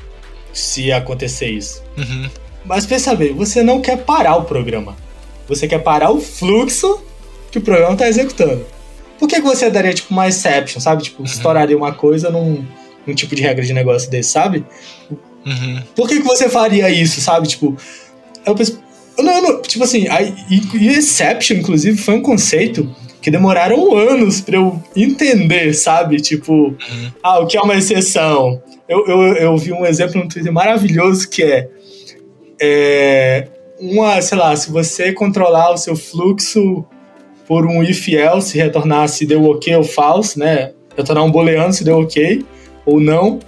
Se 0.52 0.92
acontecer 0.92 1.50
isso. 1.50 1.84
Uhum. 1.96 2.28
Mas 2.66 2.86
pensa 2.86 3.14
bem, 3.16 3.34
você 3.34 3.62
não 3.62 3.80
quer 3.80 3.98
parar 3.98 4.36
o 4.38 4.44
programa. 4.44 4.98
Você 5.48 5.68
quer 5.68 5.80
parar 5.80 6.10
o 6.12 6.20
fluxo 6.20 7.02
que 7.52 7.60
o 7.60 7.62
programa 7.62 7.94
está 7.94 8.08
executando. 8.08 8.66
Por 9.20 9.28
que, 9.28 9.36
que 9.36 9.42
você 9.42 9.70
daria, 9.70 9.94
tipo, 9.94 10.14
uma 10.14 10.28
exception, 10.28 10.80
sabe? 10.80 11.04
Tipo, 11.04 11.20
uhum. 11.20 11.26
estouraria 11.26 11.78
uma 11.78 11.92
coisa 11.92 12.30
num, 12.30 12.66
num 13.06 13.14
tipo 13.14 13.36
de 13.36 13.42
regra 13.42 13.64
de 13.64 13.74
negócio 13.74 14.10
desse, 14.10 14.30
sabe? 14.30 14.66
Uhum. 15.46 15.84
Por 15.96 16.08
que, 16.08 16.22
que 16.22 16.26
você 16.26 16.48
faria 16.48 16.90
isso, 16.90 17.20
sabe? 17.20 17.48
Tipo, 17.48 17.76
eu 18.46 18.56
penso. 18.56 18.82
Não, 19.18 19.42
não, 19.42 19.62
tipo 19.62 19.84
assim, 19.84 20.08
a, 20.08 20.22
e, 20.22 20.88
exception, 20.88 21.58
inclusive, 21.58 21.98
foi 21.98 22.16
um 22.16 22.22
conceito 22.22 22.90
que 23.22 23.30
demoraram 23.30 23.94
anos 23.98 24.40
para 24.40 24.56
eu 24.56 24.82
entender, 24.96 25.74
sabe? 25.74 26.22
Tipo, 26.22 26.54
uhum. 26.54 27.12
ah, 27.22 27.40
o 27.40 27.48
que 27.48 27.58
é 27.58 27.62
uma 27.62 27.76
exceção? 27.76 28.62
Eu, 28.88 29.06
eu, 29.06 29.22
eu 29.36 29.58
vi 29.58 29.74
um 29.74 29.86
exemplo 29.86 30.22
no 30.22 30.30
Twitter 30.30 30.54
maravilhoso 30.54 31.30
que 31.30 31.44
é, 31.44 31.70
é 32.62 33.48
uma, 33.80 34.22
sei 34.22 34.38
lá, 34.38 34.56
se 34.56 34.72
você 34.72 35.12
controlar 35.12 35.72
o 35.72 35.78
seu 35.78 35.96
fluxo 35.96 36.86
por 37.50 37.66
um 37.66 37.82
if 37.82 38.08
else, 38.08 38.56
retornar 38.56 39.10
se 39.10 39.26
deu 39.26 39.44
ok 39.44 39.76
ou 39.76 39.84
false, 39.84 40.38
né? 40.38 40.70
Retornar 40.96 41.26
um 41.26 41.32
booleano 41.32 41.74
se 41.74 41.84
deu 41.84 41.98
ok 41.98 42.46
ou 42.86 43.02
não. 43.02 43.40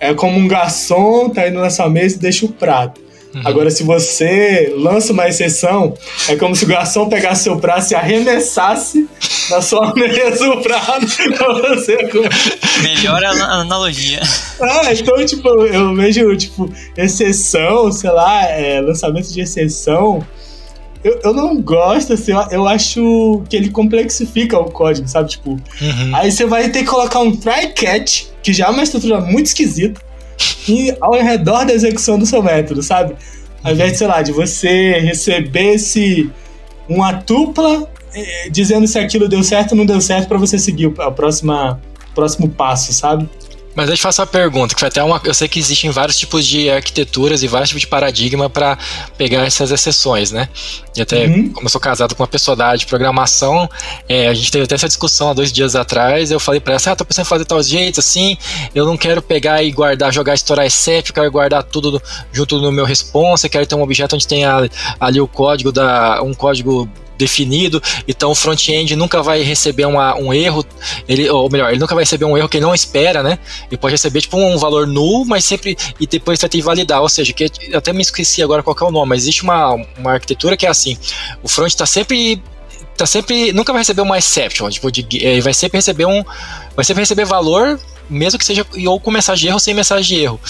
É 0.00 0.12
como 0.12 0.36
um 0.36 0.48
garçom 0.48 1.30
tá 1.30 1.46
indo 1.46 1.60
nessa 1.60 1.88
mesa 1.88 2.16
e 2.16 2.18
deixa 2.18 2.44
o 2.46 2.48
prato. 2.48 3.00
Uhum. 3.32 3.42
Agora, 3.44 3.70
se 3.70 3.84
você 3.84 4.74
lança 4.76 5.12
uma 5.12 5.28
exceção, 5.28 5.94
é 6.28 6.34
como 6.34 6.56
se 6.56 6.64
o 6.64 6.68
garçom 6.68 7.08
pegasse 7.08 7.44
seu 7.44 7.56
prato 7.56 7.92
e 7.92 7.94
arremessasse 7.94 9.08
na 9.48 9.62
sua 9.62 9.94
mesa 9.94 10.50
o 10.50 10.60
prato 10.60 11.06
pra 11.36 11.52
você 11.52 12.08
comer. 12.08 12.30
Melhor 12.82 13.24
analogia. 13.24 14.20
Ah, 14.60 14.92
então, 14.92 15.26
tipo, 15.26 15.48
eu 15.48 15.94
vejo, 15.96 16.36
tipo, 16.36 16.72
exceção, 16.96 17.90
sei 17.90 18.10
lá, 18.10 18.44
é, 18.44 18.80
lançamento 18.80 19.32
de 19.32 19.40
exceção 19.40 20.24
eu, 21.04 21.20
eu 21.22 21.34
não 21.34 21.60
gosto, 21.60 22.14
assim, 22.14 22.32
eu, 22.32 22.42
eu 22.50 22.66
acho 22.66 23.42
que 23.48 23.54
ele 23.54 23.68
complexifica 23.68 24.58
o 24.58 24.70
código, 24.70 25.06
sabe? 25.06 25.28
Tipo, 25.28 25.50
uhum. 25.50 26.16
aí 26.16 26.32
você 26.32 26.46
vai 26.46 26.70
ter 26.70 26.80
que 26.80 26.86
colocar 26.86 27.20
um 27.20 27.36
try 27.36 27.68
catch, 27.74 28.24
que 28.42 28.54
já 28.54 28.66
é 28.66 28.70
uma 28.70 28.82
estrutura 28.82 29.20
muito 29.20 29.46
esquisita, 29.46 30.00
e 30.66 30.96
ao 31.00 31.12
redor 31.12 31.66
da 31.66 31.74
execução 31.74 32.18
do 32.18 32.24
seu 32.24 32.42
método, 32.42 32.82
sabe? 32.82 33.14
Ao 33.62 33.72
invés 33.72 33.92
de, 33.92 33.98
sei 33.98 34.06
lá, 34.06 34.22
de 34.22 34.32
você 34.32 34.98
receber 35.00 35.74
esse, 35.74 36.30
uma 36.88 37.12
tupla 37.12 37.86
eh, 38.14 38.48
dizendo 38.50 38.86
se 38.86 38.98
aquilo 38.98 39.28
deu 39.28 39.42
certo 39.42 39.72
ou 39.72 39.78
não 39.78 39.86
deu 39.86 40.00
certo 40.00 40.26
para 40.26 40.38
você 40.38 40.58
seguir 40.58 40.86
o, 40.86 41.02
a 41.02 41.10
próxima, 41.10 41.80
próximo 42.14 42.48
passo, 42.48 42.94
sabe? 42.94 43.28
Mas 43.74 43.88
deixa 43.88 44.00
eu 44.00 44.02
fazer 44.02 44.22
uma 44.22 44.26
pergunta, 44.26 44.74
que 44.74 44.80
foi 44.80 44.88
até 44.88 45.02
uma. 45.02 45.20
Eu 45.24 45.34
sei 45.34 45.48
que 45.48 45.58
existem 45.58 45.90
vários 45.90 46.16
tipos 46.16 46.46
de 46.46 46.70
arquiteturas 46.70 47.42
e 47.42 47.48
vários 47.48 47.70
tipos 47.70 47.80
de 47.80 47.86
paradigma 47.86 48.48
para 48.48 48.78
pegar 49.18 49.44
essas 49.44 49.70
exceções, 49.70 50.30
né? 50.30 50.48
E 50.96 51.02
até, 51.02 51.26
uhum. 51.26 51.50
como 51.50 51.66
eu 51.66 51.70
sou 51.70 51.80
casado 51.80 52.14
com 52.14 52.22
uma 52.22 52.28
pessoa 52.28 52.56
da 52.56 52.66
área 52.66 52.78
de 52.78 52.86
programação, 52.86 53.68
é, 54.08 54.28
a 54.28 54.34
gente 54.34 54.52
teve 54.52 54.64
até 54.64 54.76
essa 54.76 54.86
discussão 54.86 55.30
há 55.30 55.32
dois 55.32 55.52
dias 55.52 55.74
atrás. 55.74 56.30
Eu 56.30 56.38
falei 56.38 56.60
para 56.60 56.74
ela, 56.74 56.82
ah, 56.86 56.96
tô 56.96 57.04
pensando 57.04 57.26
em 57.26 57.28
fazer 57.28 57.44
tal 57.44 57.62
jeito, 57.62 57.98
assim, 57.98 58.36
eu 58.74 58.86
não 58.86 58.96
quero 58.96 59.20
pegar 59.20 59.62
e 59.62 59.72
guardar, 59.72 60.12
jogar, 60.12 60.34
estourar 60.34 60.66
eu 60.66 61.14
quero 61.14 61.30
guardar 61.30 61.62
tudo 61.62 62.00
junto 62.32 62.58
no 62.58 62.70
meu 62.70 62.84
response, 62.84 63.46
eu 63.46 63.50
quero 63.50 63.66
ter 63.66 63.74
um 63.74 63.82
objeto 63.82 64.14
onde 64.14 64.26
tem 64.26 64.44
ali 64.44 65.20
o 65.20 65.26
código 65.26 65.72
da. 65.72 66.22
um 66.22 66.32
código 66.32 66.88
definido, 67.16 67.82
então 68.06 68.30
o 68.30 68.34
front-end 68.34 68.96
nunca 68.96 69.22
vai 69.22 69.42
receber 69.42 69.84
uma, 69.86 70.16
um 70.16 70.32
erro, 70.32 70.64
ele, 71.08 71.28
ou 71.30 71.50
melhor, 71.50 71.70
ele 71.70 71.78
nunca 71.78 71.94
vai 71.94 72.04
receber 72.04 72.24
um 72.24 72.36
erro 72.36 72.48
que 72.48 72.56
ele 72.56 72.66
não 72.66 72.74
espera, 72.74 73.22
né? 73.22 73.38
Ele 73.70 73.76
pode 73.76 73.92
receber 73.92 74.20
tipo 74.20 74.36
um 74.36 74.56
valor 74.58 74.86
null, 74.86 75.24
mas 75.24 75.44
sempre 75.44 75.76
e 76.00 76.06
depois 76.06 76.40
vai 76.40 76.48
ter 76.48 76.58
que 76.58 76.64
validar, 76.64 77.00
ou 77.02 77.08
seja, 77.08 77.32
que 77.32 77.50
até 77.74 77.92
me 77.92 78.02
esqueci 78.02 78.42
agora 78.42 78.62
qual 78.62 78.76
é 78.80 78.84
o 78.84 78.90
nome, 78.90 79.10
mas 79.10 79.22
existe 79.22 79.42
uma, 79.42 79.74
uma 79.98 80.12
arquitetura 80.12 80.56
que 80.56 80.66
é 80.66 80.68
assim, 80.68 80.96
o 81.42 81.48
front 81.48 81.68
está 81.68 81.86
sempre 81.86 82.42
tá 82.96 83.06
sempre. 83.06 83.52
Nunca 83.52 83.72
vai 83.72 83.80
receber 83.80 84.02
uma 84.02 84.18
exception. 84.18 84.68
Tipo, 84.70 84.90
de, 84.90 85.24
é, 85.24 85.40
vai 85.40 85.54
sempre 85.54 85.78
receber 85.78 86.06
um. 86.06 86.22
Vai 86.74 86.84
sempre 86.84 87.02
receber 87.02 87.24
valor, 87.24 87.78
mesmo 88.08 88.38
que 88.38 88.44
seja 88.44 88.66
ou 88.86 89.00
com 89.00 89.10
mensagem 89.10 89.42
de 89.42 89.46
erro 89.48 89.56
ou 89.56 89.60
sem 89.60 89.74
mensagem 89.74 90.16
de 90.16 90.22
erro. 90.22 90.40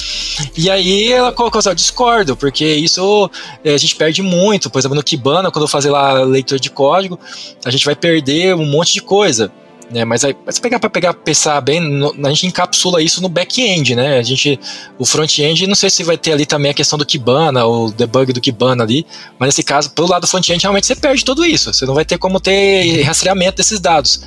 E 0.57 0.71
aí 0.71 1.13
ela 1.13 1.33
colocou 1.33 1.59
assim, 1.59 1.75
discordo, 1.75 2.37
porque 2.37 2.65
isso 2.65 3.31
é, 3.65 3.75
a 3.75 3.79
gente 3.79 3.97
perde 3.97 4.23
muito. 4.23 4.71
Por 4.71 4.79
exemplo, 4.79 4.97
no 4.97 5.03
Kibana, 5.03 5.51
quando 5.51 5.65
eu 5.65 5.69
fazer 5.69 5.91
lá 5.91 6.23
leitura 6.23 6.59
de 6.59 6.71
código, 6.71 7.19
a 7.65 7.71
gente 7.71 7.85
vai 7.85 7.95
perder 7.95 8.55
um 8.55 8.67
monte 8.67 8.95
de 8.95 9.03
coisa. 9.03 9.53
Né, 9.91 10.05
mas 10.05 10.25
aí, 10.25 10.35
se 10.49 10.61
pegar 10.61 10.81
para 10.81 10.89
pegar 10.89 11.13
pensar 11.13 11.61
bem, 11.61 11.79
no, 11.79 12.15
a 12.27 12.31
gente 12.31 12.47
encapsula 12.47 13.03
isso 13.03 13.21
no 13.21 13.29
back-end, 13.29 13.95
né? 13.95 14.19
A 14.19 14.23
gente, 14.23 14.59
o 14.99 15.05
front-end, 15.05 15.67
não 15.67 15.75
sei 15.75 15.91
se 15.91 16.03
vai 16.03 16.17
ter 16.17 16.33
ali 16.33 16.47
também 16.47 16.71
a 16.71 16.75
questão 16.75 16.99
do 16.99 17.05
Kibana, 17.05 17.67
o 17.67 17.93
debug 17.93 18.33
do 18.33 18.41
Kibana 18.41 18.83
ali, 18.83 19.07
mas 19.39 19.49
nesse 19.49 19.63
caso, 19.63 19.91
pelo 19.91 20.09
lado 20.09 20.23
do 20.23 20.27
front-end, 20.27 20.63
realmente 20.63 20.87
você 20.87 20.97
perde 20.97 21.25
tudo 21.25 21.45
isso. 21.45 21.73
Você 21.73 21.85
não 21.85 21.95
vai 21.95 22.05
ter 22.05 22.17
como 22.17 22.41
ter 22.41 23.03
rastreamento 23.03 23.59
desses 23.59 23.79
dados. 23.79 24.23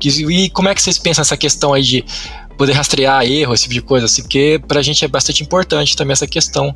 E 0.00 0.50
como 0.50 0.68
é 0.68 0.74
que 0.74 0.82
vocês 0.82 0.98
pensam 0.98 1.22
essa 1.22 1.36
questão 1.36 1.72
aí 1.72 1.82
de 1.82 2.04
poder 2.56 2.72
rastrear 2.72 3.24
erro, 3.24 3.54
esse 3.54 3.64
tipo 3.64 3.74
de 3.74 3.82
coisa, 3.82 4.06
assim, 4.06 4.22
porque 4.22 4.60
pra 4.66 4.82
gente 4.82 5.04
é 5.04 5.08
bastante 5.08 5.42
importante 5.42 5.96
também 5.96 6.12
essa 6.12 6.26
questão. 6.26 6.74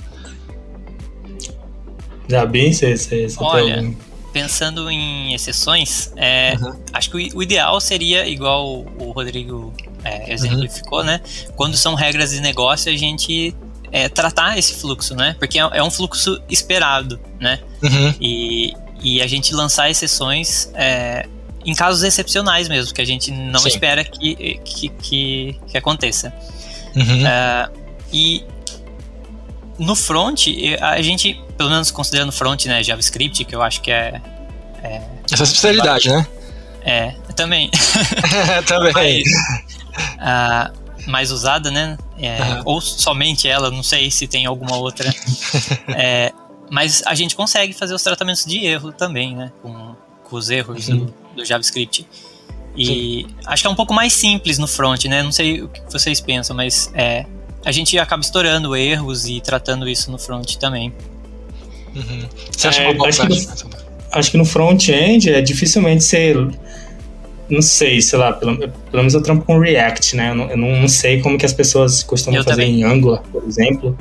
Já 2.28 2.44
bem, 2.44 2.72
você, 2.72 2.96
você, 2.96 3.28
você 3.28 3.36
Olha, 3.38 3.94
pensando 4.32 4.90
em 4.90 5.32
exceções, 5.32 6.12
é, 6.16 6.56
uhum. 6.60 6.78
acho 6.92 7.10
que 7.10 7.30
o, 7.34 7.42
ideal 7.42 7.80
seria, 7.80 8.26
igual 8.26 8.84
o 8.98 9.12
Rodrigo 9.12 9.72
é, 10.04 10.32
exemplificou, 10.32 11.00
uhum. 11.00 11.06
né? 11.06 11.20
Quando 11.54 11.76
são 11.76 11.94
regras 11.94 12.30
de 12.30 12.40
negócio, 12.40 12.92
a 12.92 12.96
gente 12.96 13.54
é, 13.92 14.08
tratar 14.08 14.58
esse 14.58 14.74
fluxo, 14.74 15.14
né? 15.14 15.36
Porque 15.38 15.58
é, 15.58 15.62
é 15.72 15.82
um 15.82 15.90
fluxo 15.90 16.40
esperado, 16.48 17.18
né? 17.40 17.60
Uhum. 17.82 18.14
E, 18.20 18.74
e 19.02 19.22
a 19.22 19.26
gente 19.26 19.54
lançar 19.54 19.88
exceções 19.88 20.70
é, 20.74 21.26
em 21.66 21.74
casos 21.74 22.04
excepcionais 22.04 22.68
mesmo, 22.68 22.94
que 22.94 23.02
a 23.02 23.04
gente 23.04 23.32
não 23.32 23.60
Sim. 23.60 23.68
espera 23.68 24.04
que, 24.04 24.60
que, 24.64 24.88
que, 24.88 25.60
que 25.66 25.76
aconteça. 25.76 26.32
Uhum. 26.94 27.26
É, 27.26 27.68
e 28.12 28.44
no 29.78 29.96
front, 29.96 30.46
a 30.80 31.02
gente, 31.02 31.38
pelo 31.58 31.68
menos 31.68 31.90
considerando 31.90 32.30
front, 32.30 32.64
né, 32.66 32.82
JavaScript, 32.84 33.44
que 33.44 33.54
eu 33.54 33.62
acho 33.62 33.80
que 33.80 33.90
é. 33.90 34.20
é 34.82 35.02
Essa 35.30 35.42
especialidade, 35.42 36.08
né? 36.08 36.26
É, 36.82 37.10
também. 37.34 37.68
também. 38.64 38.92
Mas, 38.94 39.26
uh, 40.14 41.10
mais 41.10 41.32
usada, 41.32 41.68
né? 41.68 41.98
É, 42.16 42.40
uhum. 42.40 42.62
Ou 42.64 42.80
somente 42.80 43.48
ela, 43.48 43.72
não 43.72 43.82
sei 43.82 44.08
se 44.08 44.28
tem 44.28 44.46
alguma 44.46 44.76
outra. 44.76 45.12
é, 45.96 46.32
mas 46.70 47.02
a 47.04 47.14
gente 47.14 47.34
consegue 47.34 47.72
fazer 47.72 47.92
os 47.92 48.02
tratamentos 48.02 48.44
de 48.44 48.64
erro 48.64 48.92
também, 48.92 49.34
né? 49.34 49.50
Com, 49.60 49.95
com 50.28 50.36
os 50.36 50.50
erros 50.50 50.88
do, 50.88 51.14
do, 51.34 51.44
JavaScript. 51.44 52.06
E 52.76 52.86
Sim. 52.86 53.26
acho 53.46 53.62
que 53.62 53.66
é 53.66 53.70
um 53.70 53.74
pouco 53.74 53.94
mais 53.94 54.12
simples 54.12 54.58
no 54.58 54.66
front, 54.66 55.04
né? 55.06 55.22
Não 55.22 55.32
sei 55.32 55.62
o 55.62 55.68
que 55.68 55.80
vocês 55.90 56.20
pensam, 56.20 56.54
mas 56.54 56.90
é, 56.94 57.24
a 57.64 57.72
gente 57.72 57.98
acaba 57.98 58.20
estourando 58.20 58.76
erros 58.76 59.26
e 59.26 59.40
tratando 59.40 59.88
isso 59.88 60.10
no 60.10 60.18
front 60.18 60.56
também. 60.56 60.92
Uhum. 61.94 62.28
Você 62.50 62.68
acha 62.68 62.82
é, 62.82 62.90
uma 62.90 63.08
acho, 63.08 63.22
que 63.22 63.28
no, 63.28 63.70
acho 64.12 64.30
que 64.30 64.36
no 64.36 64.44
front-end 64.44 65.30
é 65.30 65.40
dificilmente 65.40 66.04
ser. 66.04 66.36
Não 67.48 67.62
sei, 67.62 68.02
sei 68.02 68.18
lá, 68.18 68.32
pelo, 68.32 68.58
pelo 68.58 68.72
menos 68.92 69.14
eu 69.14 69.22
trampo 69.22 69.44
com 69.44 69.58
React, 69.60 70.16
né? 70.16 70.30
Eu 70.30 70.34
não, 70.34 70.50
eu 70.50 70.56
não 70.56 70.88
sei 70.88 71.20
como 71.20 71.38
que 71.38 71.46
as 71.46 71.52
pessoas 71.52 72.02
costumam 72.02 72.40
eu 72.40 72.44
fazer 72.44 72.62
também. 72.62 72.80
em 72.80 72.84
Angular, 72.84 73.22
por 73.30 73.44
exemplo, 73.44 73.96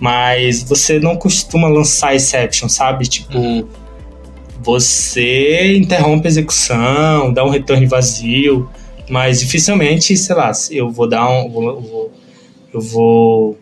mas 0.00 0.62
você 0.62 0.98
não 0.98 1.14
costuma 1.14 1.68
lançar 1.68 2.14
exception, 2.14 2.70
sabe? 2.70 3.06
Tipo, 3.06 3.36
uhum. 3.36 3.68
Você 4.66 5.76
interrompe 5.76 6.26
a 6.26 6.30
execução, 6.30 7.32
dá 7.32 7.44
um 7.44 7.50
return 7.50 7.86
vazio, 7.86 8.68
mas 9.08 9.38
dificilmente, 9.38 10.16
sei 10.16 10.34
lá, 10.34 10.50
eu 10.70 10.90
vou 10.90 11.08
dar 11.08 11.28
um. 11.30 11.48
Vou 11.48 12.12
eu 12.76 12.80
vou 12.80 13.58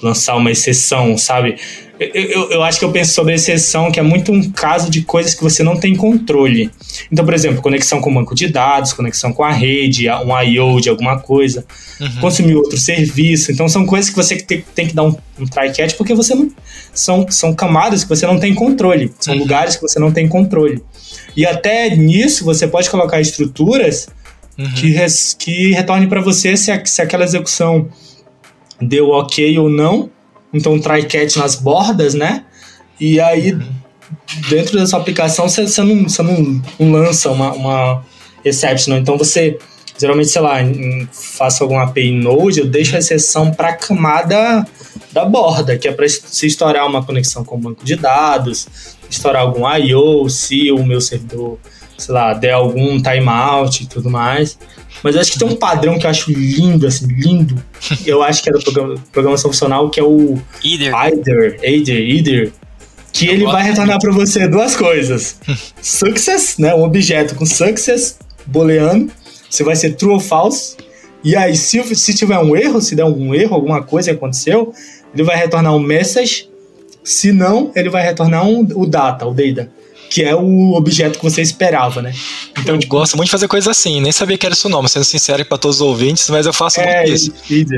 lançar 0.00 0.36
uma 0.36 0.50
exceção, 0.50 1.18
sabe? 1.18 1.56
Eu, 2.00 2.50
eu, 2.50 2.62
acho 2.62 2.78
que 2.78 2.84
eu 2.84 2.92
penso 2.92 3.12
sobre 3.12 3.34
exceção, 3.34 3.90
que 3.90 3.98
é 3.98 4.02
muito 4.02 4.30
um 4.30 4.50
caso 4.50 4.88
de 4.88 5.02
coisas 5.02 5.34
que 5.34 5.42
você 5.42 5.64
não 5.64 5.76
tem 5.76 5.96
controle. 5.96 6.70
Então, 7.10 7.24
por 7.24 7.34
exemplo, 7.34 7.60
conexão 7.60 8.00
com 8.00 8.10
o 8.10 8.14
banco 8.14 8.36
de 8.36 8.46
dados, 8.48 8.92
conexão 8.92 9.32
com 9.32 9.42
a 9.42 9.50
rede, 9.50 10.08
um 10.08 10.40
I.O. 10.40 10.80
de 10.80 10.88
alguma 10.88 11.18
coisa, 11.18 11.66
uhum. 12.00 12.20
consumir 12.20 12.54
outro 12.54 12.78
serviço. 12.78 13.50
Então, 13.50 13.68
são 13.68 13.84
coisas 13.84 14.10
que 14.10 14.16
você 14.16 14.36
tem, 14.36 14.64
tem 14.74 14.86
que 14.86 14.94
dar 14.94 15.02
um, 15.02 15.16
um 15.40 15.46
try 15.46 15.72
catch, 15.72 15.94
porque 15.96 16.14
você 16.14 16.34
não. 16.34 16.50
São, 16.94 17.26
são 17.30 17.54
camadas 17.54 18.04
que 18.04 18.08
você 18.08 18.26
não 18.26 18.38
tem 18.38 18.54
controle. 18.54 19.12
São 19.18 19.34
uhum. 19.34 19.40
lugares 19.40 19.76
que 19.76 19.82
você 19.82 19.98
não 19.98 20.12
tem 20.12 20.28
controle. 20.28 20.82
E 21.36 21.44
até 21.44 21.94
nisso, 21.96 22.44
você 22.44 22.66
pode 22.66 22.88
colocar 22.90 23.20
estruturas 23.20 24.08
uhum. 24.56 24.72
que, 24.74 24.90
res, 24.90 25.34
que 25.38 25.72
retornem 25.72 26.08
para 26.08 26.20
você 26.20 26.56
se, 26.56 26.70
a, 26.70 26.84
se 26.84 27.02
aquela 27.02 27.24
execução 27.24 27.88
deu 28.80 29.10
ok 29.10 29.58
ou 29.58 29.68
não. 29.68 30.10
Então, 30.52 30.78
try 30.78 31.04
catch 31.04 31.36
nas 31.36 31.56
bordas, 31.56 32.14
né? 32.14 32.44
E 33.00 33.20
aí, 33.20 33.56
dentro 34.48 34.78
dessa 34.78 34.96
aplicação, 34.96 35.48
você, 35.48 35.66
você, 35.66 35.82
não, 35.82 36.04
você 36.04 36.22
não, 36.22 36.62
não 36.78 36.92
lança 36.92 37.30
uma, 37.30 37.52
uma 37.52 38.04
exception. 38.44 38.96
Então, 38.96 39.16
você, 39.16 39.58
geralmente, 39.98 40.28
sei 40.28 40.42
lá, 40.42 40.62
em, 40.62 41.08
faço 41.12 41.62
alguma 41.62 41.84
API 41.84 42.12
Node, 42.12 42.60
eu 42.60 42.66
deixo 42.66 42.96
a 42.96 42.98
exceção 42.98 43.50
para 43.50 43.68
a 43.68 43.76
camada 43.76 44.66
da 45.12 45.24
borda, 45.24 45.76
que 45.76 45.86
é 45.86 45.92
para 45.92 46.08
se 46.08 46.46
estourar 46.46 46.86
uma 46.86 47.04
conexão 47.04 47.44
com 47.44 47.56
o 47.56 47.58
banco 47.58 47.84
de 47.84 47.96
dados, 47.96 48.66
estourar 49.10 49.42
algum 49.42 49.68
I.O., 49.76 50.28
se 50.28 50.72
o 50.72 50.84
meu 50.84 51.00
servidor, 51.00 51.58
sei 51.98 52.14
lá, 52.14 52.32
der 52.32 52.52
algum 52.52 53.02
timeout 53.02 53.82
e 53.82 53.86
tudo 53.86 54.08
mais. 54.08 54.56
Mas 55.02 55.14
eu 55.14 55.20
acho 55.20 55.32
que 55.32 55.38
tem 55.38 55.48
um 55.48 55.56
padrão 55.56 55.98
que 55.98 56.06
eu 56.06 56.10
acho 56.10 56.30
lindo, 56.30 56.86
assim, 56.86 57.06
lindo. 57.06 57.62
eu 58.06 58.22
acho 58.22 58.42
que 58.42 58.48
é 58.48 58.52
da 58.52 59.00
programação 59.12 59.50
funcional, 59.50 59.90
que 59.90 60.00
é 60.00 60.02
o 60.02 60.38
Either. 60.64 60.94
Either, 60.94 61.60
Either, 61.62 61.98
Either 61.98 62.52
que 63.12 63.26
eu 63.26 63.32
ele 63.32 63.44
vai 63.44 63.64
retornar 63.64 63.98
para 64.00 64.12
você 64.12 64.46
duas 64.46 64.76
coisas. 64.76 65.38
success, 65.82 66.56
né, 66.58 66.74
um 66.74 66.84
objeto 66.84 67.34
com 67.34 67.44
success 67.44 68.18
booleano, 68.46 69.10
se 69.50 69.64
vai 69.64 69.74
ser 69.74 69.94
true 69.94 70.12
ou 70.12 70.20
false. 70.20 70.76
E 71.24 71.34
aí, 71.34 71.56
se, 71.56 71.82
se 71.96 72.14
tiver 72.14 72.38
um 72.38 72.56
erro, 72.56 72.80
se 72.80 72.94
der 72.94 73.02
algum 73.02 73.34
erro, 73.34 73.54
alguma 73.54 73.82
coisa 73.82 74.10
que 74.10 74.16
aconteceu, 74.16 74.72
ele 75.12 75.24
vai 75.24 75.36
retornar 75.36 75.74
um 75.74 75.80
message. 75.80 76.48
Se 77.02 77.32
não, 77.32 77.72
ele 77.74 77.88
vai 77.88 78.04
retornar 78.04 78.46
um, 78.46 78.60
o 78.74 78.86
data, 78.86 79.26
o 79.26 79.34
data 79.34 79.68
que 80.08 80.22
é 80.22 80.34
o 80.34 80.74
objeto 80.74 81.18
que 81.18 81.24
você 81.24 81.42
esperava, 81.42 82.02
né? 82.02 82.12
Então, 82.58 82.74
eu 82.74 82.88
gosto 82.88 83.16
muito 83.16 83.26
de 83.26 83.32
fazer 83.32 83.48
coisas 83.48 83.68
assim, 83.68 84.00
nem 84.00 84.12
sabia 84.12 84.36
que 84.36 84.46
era 84.46 84.54
isso 84.54 84.68
nome, 84.68 84.88
sendo 84.88 85.04
sincero 85.04 85.44
para 85.44 85.58
todos 85.58 85.76
os 85.76 85.82
ouvintes, 85.82 86.28
mas 86.30 86.46
eu 86.46 86.52
faço 86.52 86.80
é, 86.80 87.06
muito 87.06 87.12
isso. 87.12 87.32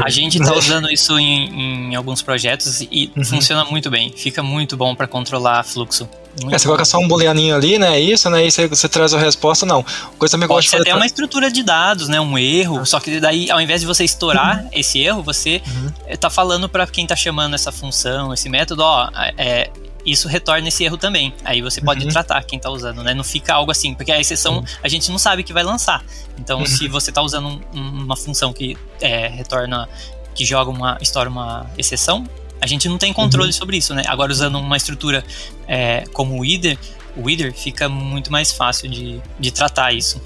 A 0.04 0.10
gente 0.10 0.38
está 0.38 0.54
usando 0.56 0.90
isso 0.90 1.18
em, 1.18 1.90
em, 1.90 1.94
alguns 1.94 2.22
projetos 2.22 2.80
e 2.80 3.10
uhum. 3.16 3.24
funciona 3.24 3.64
muito 3.64 3.90
bem, 3.90 4.12
fica 4.16 4.42
muito 4.42 4.76
bom 4.76 4.94
para 4.94 5.06
controlar 5.06 5.62
fluxo. 5.64 6.08
É, 6.48 6.56
você 6.58 6.66
coloca 6.66 6.84
só 6.84 6.98
um 6.98 7.08
booleaninho 7.08 7.56
ali, 7.56 7.76
né? 7.76 7.98
Isso, 7.98 8.30
né? 8.30 8.46
E 8.46 8.50
você, 8.50 8.68
você 8.68 8.88
traz 8.88 9.12
a 9.12 9.18
resposta, 9.18 9.66
não. 9.66 9.84
Coisa 10.16 10.32
também 10.32 10.46
Pode 10.46 10.68
ser 10.68 10.80
até 10.80 10.94
uma 10.94 11.04
estrutura 11.04 11.50
de 11.50 11.62
dados, 11.62 12.08
né? 12.08 12.20
Um 12.20 12.38
erro. 12.38 12.86
Só 12.86 13.00
que 13.00 13.18
daí, 13.18 13.50
ao 13.50 13.60
invés 13.60 13.80
de 13.80 13.86
você 13.86 14.04
estourar 14.04 14.62
uhum. 14.62 14.68
esse 14.72 15.00
erro, 15.00 15.22
você 15.22 15.60
uhum. 15.66 16.16
tá 16.16 16.30
falando 16.30 16.68
para 16.68 16.86
quem 16.86 17.04
tá 17.04 17.16
chamando 17.16 17.54
essa 17.54 17.72
função, 17.72 18.32
esse 18.32 18.48
método, 18.48 18.82
ó, 18.82 19.10
é, 19.36 19.70
isso 20.04 20.28
retorna 20.28 20.68
esse 20.68 20.84
erro 20.84 20.96
também. 20.96 21.34
Aí 21.44 21.60
você 21.62 21.80
pode 21.80 22.04
uhum. 22.04 22.10
tratar 22.10 22.42
quem 22.44 22.56
está 22.56 22.70
usando, 22.70 23.02
né? 23.02 23.14
Não 23.14 23.24
fica 23.24 23.54
algo 23.54 23.70
assim, 23.70 23.94
porque 23.94 24.12
a 24.12 24.20
exceção 24.20 24.58
uhum. 24.58 24.64
a 24.82 24.88
gente 24.88 25.10
não 25.10 25.18
sabe 25.18 25.42
que 25.42 25.52
vai 25.52 25.62
lançar. 25.62 26.04
Então, 26.38 26.60
uhum. 26.60 26.66
se 26.66 26.88
você 26.88 27.10
está 27.10 27.22
usando 27.22 27.48
um, 27.74 27.80
uma 27.80 28.16
função 28.16 28.52
que 28.52 28.76
é, 29.00 29.28
retorna, 29.28 29.88
que 30.34 30.44
joga 30.44 30.70
uma 30.70 30.98
história, 31.00 31.30
uma 31.30 31.70
exceção, 31.76 32.24
a 32.60 32.66
gente 32.66 32.88
não 32.88 32.98
tem 32.98 33.12
controle 33.12 33.48
uhum. 33.48 33.52
sobre 33.52 33.76
isso, 33.76 33.94
né? 33.94 34.02
Agora, 34.06 34.30
usando 34.30 34.58
uma 34.58 34.76
estrutura 34.76 35.24
é, 35.66 36.04
como 36.12 36.38
o 36.38 36.44
Either, 36.44 36.78
o 37.16 37.52
fica 37.54 37.88
muito 37.88 38.30
mais 38.30 38.52
fácil 38.52 38.88
de, 38.88 39.20
de 39.38 39.50
tratar 39.50 39.92
isso. 39.92 40.20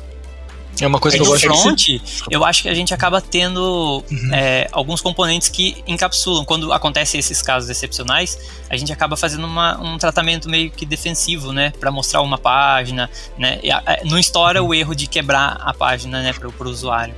É 0.80 0.86
uma 0.86 0.98
coisa 0.98 1.16
que 1.16 1.22
eu 1.22 1.26
gosto 1.26 1.46
front, 1.46 2.00
eu 2.30 2.44
acho 2.44 2.62
que 2.62 2.68
a 2.68 2.74
gente 2.74 2.92
acaba 2.92 3.20
tendo 3.20 4.02
uhum. 4.10 4.34
é, 4.34 4.68
alguns 4.72 5.00
componentes 5.00 5.48
que 5.48 5.82
encapsulam. 5.86 6.44
Quando 6.44 6.72
acontecem 6.72 7.18
esses 7.18 7.40
casos 7.40 7.70
excepcionais, 7.70 8.38
a 8.68 8.76
gente 8.76 8.92
acaba 8.92 9.16
fazendo 9.16 9.46
uma, 9.46 9.80
um 9.80 9.98
tratamento 9.98 10.48
meio 10.48 10.70
que 10.70 10.84
defensivo, 10.84 11.52
né? 11.52 11.72
Para 11.78 11.90
mostrar 11.90 12.22
uma 12.22 12.38
página, 12.38 13.08
né? 13.38 13.60
E, 13.62 13.70
a, 13.70 13.82
não 14.04 14.18
estoura 14.18 14.62
uhum. 14.62 14.68
o 14.70 14.74
erro 14.74 14.94
de 14.94 15.06
quebrar 15.06 15.60
a 15.60 15.72
página, 15.72 16.22
né? 16.22 16.32
Para 16.32 16.48
o 16.48 16.70
usuário. 16.70 17.14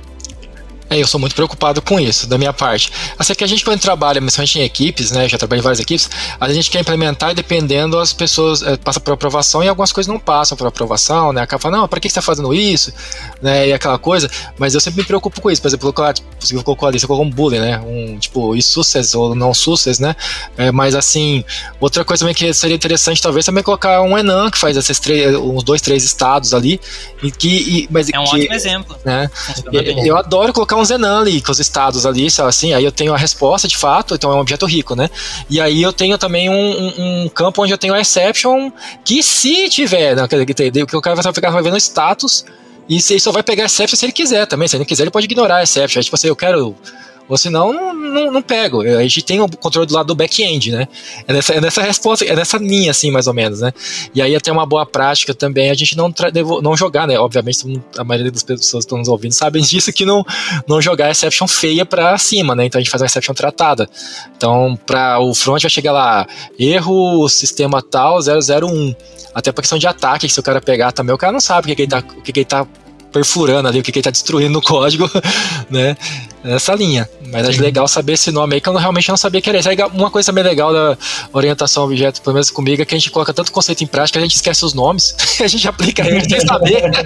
É, 0.89 1.01
eu 1.01 1.07
sou 1.07 1.19
muito 1.19 1.35
preocupado 1.35 1.81
com 1.81 1.99
isso, 1.99 2.27
da 2.27 2.37
minha 2.37 2.53
parte. 2.53 2.91
Assim 3.17 3.33
que 3.33 3.43
a 3.43 3.47
gente, 3.47 3.63
quando 3.63 3.79
trabalha, 3.79 4.21
principalmente 4.21 4.59
em 4.59 4.63
equipes, 4.63 5.11
né? 5.11 5.27
Já 5.27 5.37
trabalhei 5.37 5.59
em 5.59 5.63
várias 5.63 5.79
equipes, 5.79 6.09
a 6.39 6.51
gente 6.53 6.69
quer 6.69 6.79
implementar 6.79 7.31
e 7.31 7.35
dependendo, 7.35 7.99
as 7.99 8.13
pessoas 8.13 8.61
é, 8.61 8.77
passam 8.77 9.01
por 9.01 9.13
aprovação 9.13 9.63
e 9.63 9.67
algumas 9.67 9.91
coisas 9.91 10.11
não 10.11 10.19
passam 10.19 10.57
por 10.57 10.67
aprovação, 10.67 11.33
né? 11.33 11.41
Acaba 11.41 11.61
falando, 11.61 11.81
não, 11.81 11.87
pra 11.87 11.99
que 11.99 12.07
você 12.07 12.11
está 12.11 12.21
fazendo 12.21 12.53
isso? 12.53 12.93
Né, 13.41 13.69
e 13.69 13.73
aquela 13.73 13.99
coisa, 13.99 14.29
mas 14.57 14.73
eu 14.73 14.79
sempre 14.79 15.01
me 15.01 15.07
preocupo 15.07 15.41
com 15.41 15.51
isso. 15.51 15.61
Por 15.61 15.67
exemplo, 15.67 15.93
colocar, 15.93 16.13
tipo, 16.13 16.27
você 16.39 16.55
colocou 16.63 16.87
ali, 16.87 16.99
você 16.99 17.07
colocou 17.07 17.25
um 17.25 17.29
bullying, 17.29 17.59
né? 17.59 17.79
Um 17.79 18.17
tipo, 18.17 18.55
e 18.55 18.61
success 18.61 19.13
ou 19.13 19.35
não 19.35 19.53
success, 19.53 19.99
né? 19.99 20.15
É, 20.57 20.71
mas 20.71 20.95
assim, 20.95 21.43
outra 21.79 22.05
coisa 22.05 22.21
também 22.21 22.33
que 22.33 22.53
seria 22.53 22.75
interessante, 22.75 23.21
talvez, 23.21 23.45
também 23.45 23.63
colocar 23.63 24.01
um 24.01 24.17
Enan 24.17 24.49
que 24.49 24.57
faz 24.57 24.77
esses 24.77 24.99
três, 24.99 25.35
uns 25.35 25.63
dois, 25.63 25.81
três 25.81 26.03
estados 26.03 26.53
ali. 26.53 26.79
E 27.21 27.31
que, 27.31 27.47
e, 27.47 27.87
mas 27.91 28.09
é 28.09 28.19
um 28.19 28.23
que, 28.23 28.35
ótimo 28.35 28.53
exemplo. 28.53 28.97
Né? 29.03 29.29
Eu 30.05 30.17
adoro 30.17 30.53
colocar 30.53 30.76
Zenan 30.85 31.21
ali, 31.21 31.41
com 31.41 31.51
os 31.51 31.59
estados 31.59 32.05
ali, 32.05 32.27
assim, 32.45 32.73
aí 32.73 32.83
eu 32.83 32.91
tenho 32.91 33.13
a 33.13 33.17
resposta 33.17 33.67
de 33.67 33.77
fato, 33.77 34.15
então 34.15 34.31
é 34.31 34.35
um 34.35 34.39
objeto 34.39 34.65
rico, 34.65 34.95
né? 34.95 35.09
E 35.49 35.59
aí 35.59 35.81
eu 35.81 35.93
tenho 35.93 36.17
também 36.17 36.49
um, 36.49 37.23
um, 37.23 37.29
campo 37.29 37.63
onde 37.63 37.73
eu 37.73 37.77
tenho 37.77 37.93
a 37.93 37.99
exception, 37.99 38.71
que 39.03 39.21
se 39.23 39.69
tiver, 39.69 40.15
né, 40.15 40.27
que 40.27 40.95
o 40.95 41.01
cara 41.01 41.15
vai 41.15 41.33
ficar 41.33 41.49
vendo 41.61 41.73
o 41.73 41.77
status, 41.77 42.45
e 42.89 42.95
ele 42.95 43.19
só 43.19 43.31
vai 43.31 43.43
pegar 43.43 43.65
exception 43.65 43.97
se 43.97 44.05
ele 44.05 44.13
quiser 44.13 44.45
também, 44.45 44.67
se 44.67 44.75
ele 44.75 44.81
não 44.81 44.85
quiser 44.85 45.03
ele 45.03 45.11
pode 45.11 45.25
ignorar 45.25 45.57
a 45.57 45.63
exception, 45.63 45.99
aí, 45.99 46.03
tipo 46.03 46.15
assim, 46.15 46.27
eu 46.27 46.35
quero 46.35 46.75
ou 47.27 47.37
senão 47.37 47.73
não, 47.73 47.93
não, 47.93 48.31
não 48.31 48.41
pego. 48.41 48.81
A 48.81 49.01
gente 49.03 49.21
tem 49.21 49.41
o 49.41 49.47
controle 49.49 49.87
do 49.87 49.93
lado 49.93 50.07
do 50.07 50.15
back-end, 50.15 50.71
né? 50.71 50.87
É 51.27 51.33
nessa, 51.33 51.53
é 51.53 51.61
nessa 51.61 51.81
resposta, 51.81 52.25
é 52.25 52.35
nessa 52.35 52.57
linha, 52.57 52.91
assim, 52.91 53.11
mais 53.11 53.27
ou 53.27 53.33
menos, 53.33 53.61
né? 53.61 53.73
E 54.13 54.21
aí 54.21 54.35
até 54.35 54.51
uma 54.51 54.65
boa 54.65 54.85
prática 54.85 55.33
também 55.33 55.69
a 55.69 55.73
gente 55.73 55.97
não, 55.97 56.13
não 56.61 56.77
jogar, 56.77 57.07
né? 57.07 57.19
Obviamente, 57.19 57.81
a 57.97 58.03
maioria 58.03 58.31
das 58.31 58.43
pessoas 58.43 58.83
que 58.83 58.87
estão 58.87 58.97
nos 58.97 59.07
ouvindo 59.07 59.33
sabem 59.33 59.61
disso, 59.63 59.91
que 59.91 60.05
não, 60.05 60.25
não 60.67 60.81
jogar 60.81 61.11
exception 61.11 61.47
feia 61.47 61.85
para 61.85 62.17
cima, 62.17 62.55
né? 62.55 62.65
Então 62.65 62.79
a 62.79 62.81
gente 62.81 62.91
faz 62.91 63.01
uma 63.01 63.07
exception 63.07 63.33
tratada. 63.33 63.89
Então, 64.35 64.77
para 64.85 65.19
o 65.19 65.33
front 65.33 65.61
vai 65.61 65.69
chegar 65.69 65.91
lá, 65.91 66.27
erro 66.57 67.27
sistema 67.27 67.81
tal 67.81 68.19
001. 68.19 68.95
Até 69.33 69.51
pra 69.51 69.61
questão 69.61 69.77
de 69.77 69.85
ataque, 69.85 70.27
que 70.27 70.33
se 70.33 70.39
o 70.39 70.43
cara 70.43 70.59
pegar 70.59 70.91
também, 70.91 71.13
o 71.13 71.17
cara 71.17 71.31
não 71.31 71.39
sabe 71.39 71.65
o 71.65 71.67
que, 71.69 71.75
que 71.75 71.81
ele 71.83 71.89
tá, 71.89 71.99
o 71.99 72.21
que, 72.21 72.31
que 72.31 72.39
ele 72.39 72.45
tá 72.45 72.65
perfurando 73.11 73.67
ali, 73.67 73.79
o 73.79 73.83
que, 73.83 73.91
que 73.91 73.99
ele 73.99 74.03
tá 74.03 74.11
destruindo 74.11 74.51
no 74.51 74.61
código, 74.63 75.09
né? 75.69 75.95
Nessa 76.43 76.73
linha. 76.73 77.09
Mas 77.31 77.47
acho 77.47 77.61
legal 77.61 77.87
saber 77.87 78.13
esse 78.13 78.31
nome 78.31 78.55
aí, 78.55 78.61
que 78.61 78.69
eu 78.69 78.75
realmente 78.75 79.09
não 79.09 79.17
sabia 79.17 79.41
que 79.41 79.49
era 79.49 79.59
esse. 79.59 79.69
Uma 79.93 80.09
coisa 80.09 80.27
também 80.27 80.43
legal 80.43 80.71
da 80.71 80.97
orientação 81.33 81.83
a 81.83 81.85
objeto, 81.85 82.21
pelo 82.21 82.35
menos 82.35 82.49
comigo, 82.49 82.81
é 82.81 82.85
que 82.85 82.95
a 82.95 82.97
gente 82.97 83.11
coloca 83.11 83.33
tanto 83.33 83.51
conceito 83.51 83.83
em 83.83 83.87
prática, 83.87 84.17
a 84.17 84.21
gente 84.21 84.35
esquece 84.35 84.63
os 84.63 84.73
nomes, 84.73 85.15
a 85.41 85.47
gente 85.47 85.67
aplica 85.67 86.07
eles 86.07 86.23
sem 86.23 86.39
saber. 86.39 86.83
né? 86.89 87.03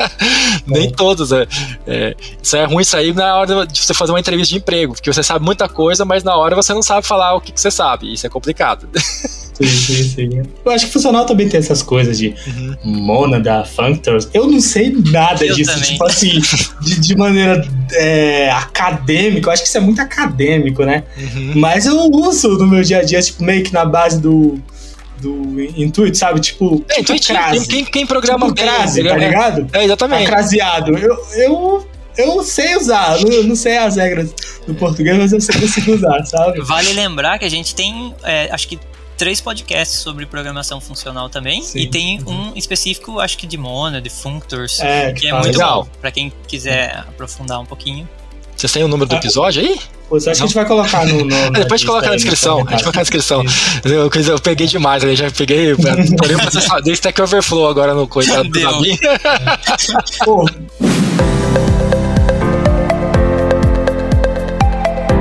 Nem 0.66 0.90
todos. 0.90 1.30
É. 1.32 1.46
É, 1.86 2.16
isso 2.42 2.56
é 2.56 2.64
ruim 2.64 2.86
isso 2.86 2.96
aí 2.96 3.12
na 3.12 3.36
hora 3.36 3.66
de 3.66 3.80
você 3.80 3.92
fazer 3.92 4.12
uma 4.12 4.20
entrevista 4.20 4.52
de 4.52 4.58
emprego, 4.58 4.94
porque 4.94 5.12
você 5.12 5.22
sabe 5.22 5.44
muita 5.44 5.68
coisa, 5.68 6.04
mas 6.04 6.22
na 6.22 6.36
hora 6.36 6.54
você 6.54 6.72
não 6.72 6.82
sabe 6.82 7.06
falar 7.06 7.34
o 7.34 7.40
que, 7.40 7.52
que 7.52 7.60
você 7.60 7.70
sabe. 7.70 8.12
Isso 8.12 8.26
é 8.26 8.30
complicado. 8.30 8.88
Sim, 8.94 9.66
sim, 9.66 10.02
sim. 10.04 10.42
Eu 10.64 10.72
acho 10.72 10.86
que 10.86 10.92
funcional 10.92 11.24
também 11.24 11.48
tem 11.48 11.58
essas 11.58 11.82
coisas 11.82 12.18
de 12.18 12.34
uhum. 12.46 12.76
mônada, 12.84 13.64
functors. 13.64 14.28
Eu 14.34 14.46
não 14.46 14.60
sei 14.60 14.90
nada 14.90 15.44
eu 15.44 15.54
disso, 15.54 15.72
também. 15.72 15.92
tipo 15.92 16.04
assim, 16.04 16.40
de, 16.82 17.00
de 17.00 17.16
maneira 17.16 17.66
é, 17.96 18.50
acadêmica. 18.50 19.48
Eu 19.48 19.52
acho 19.52 19.62
que 19.62 19.68
isso 19.68 19.78
é 19.78 19.80
muito 19.80 20.00
acadêmico, 20.00 20.84
né? 20.84 21.04
Uhum. 21.16 21.52
Mas 21.56 21.86
eu 21.86 21.96
uso 22.10 22.50
no 22.58 22.66
meu 22.66 22.82
dia 22.82 22.98
a 22.98 23.02
dia, 23.02 23.20
tipo, 23.20 23.42
meio 23.42 23.62
que 23.64 23.72
na 23.72 23.84
base 23.84 24.20
do 24.20 24.60
do 25.18 25.60
Intuit, 25.76 26.16
sabe? 26.16 26.40
Tipo, 26.40 26.84
é, 26.90 27.02
tipo 27.02 27.26
crase. 27.26 27.66
Quem, 27.66 27.84
quem 27.84 28.06
programa 28.06 28.46
tipo 28.48 28.60
crase, 28.60 29.02
bem, 29.02 29.10
tá 29.10 29.16
ligado? 29.16 29.68
É, 29.72 29.84
exatamente. 29.84 30.24
Tá 30.24 30.30
craseado. 30.30 30.96
Eu, 30.98 31.26
eu, 31.34 31.88
eu 32.18 32.42
sei 32.44 32.76
usar, 32.76 33.18
não, 33.20 33.42
não 33.44 33.56
sei 33.56 33.78
as 33.78 33.96
regras 33.96 34.34
do 34.66 34.74
português, 34.74 35.16
mas 35.16 35.32
eu 35.32 35.40
sei 35.40 35.58
consigo 35.58 35.94
usar, 35.94 36.24
sabe? 36.26 36.60
Vale 36.60 36.92
lembrar 36.92 37.38
que 37.38 37.44
a 37.44 37.50
gente 37.50 37.74
tem, 37.74 38.14
é, 38.22 38.48
acho 38.52 38.68
que 38.68 38.78
três 39.16 39.40
podcasts 39.40 39.98
sobre 39.98 40.26
programação 40.26 40.80
funcional 40.80 41.28
também. 41.28 41.62
Sim. 41.62 41.80
E 41.80 41.86
tem 41.88 42.20
uhum. 42.20 42.50
um 42.50 42.56
específico, 42.56 43.18
acho 43.18 43.38
que 43.38 43.46
de 43.46 43.56
Mona, 43.56 44.00
de 44.00 44.10
Functors, 44.10 44.80
é, 44.80 45.12
que 45.12 45.28
é 45.28 45.32
muito 45.32 45.46
legal. 45.46 45.84
bom 45.84 45.90
para 46.00 46.10
quem 46.10 46.32
quiser 46.46 46.98
aprofundar 47.08 47.60
um 47.60 47.66
pouquinho. 47.66 48.08
Vocês 48.56 48.72
têm 48.72 48.82
o 48.82 48.88
número 48.88 49.08
do 49.08 49.14
ah, 49.14 49.18
episódio 49.18 49.62
aí? 49.62 49.78
Acho 50.10 50.24
que 50.24 50.30
a 50.30 50.34
gente 50.34 50.54
vai 50.54 50.64
colocar 50.64 51.04
no. 51.04 51.24
no 51.24 51.50
Depois 51.52 51.72
a 51.72 51.76
gente 51.76 51.86
coloca 51.86 52.08
na 52.08 52.16
descrição. 52.16 52.58
A 52.66 52.70
gente 52.70 52.80
coloca 52.80 52.98
na 52.98 53.02
descrição. 53.02 53.44
Eu, 53.84 54.10
eu 54.10 54.40
peguei 54.40 54.66
demais, 54.66 55.04
eu 55.04 55.14
já 55.14 55.30
peguei. 55.30 55.74
Porém, 55.76 56.36
dei 56.84 56.94
Stack 56.94 57.20
Overflow 57.20 57.68
agora 57.68 57.92
no 57.92 58.08
coitado 58.08 58.48
do 58.48 58.60
Davi. 58.60 58.98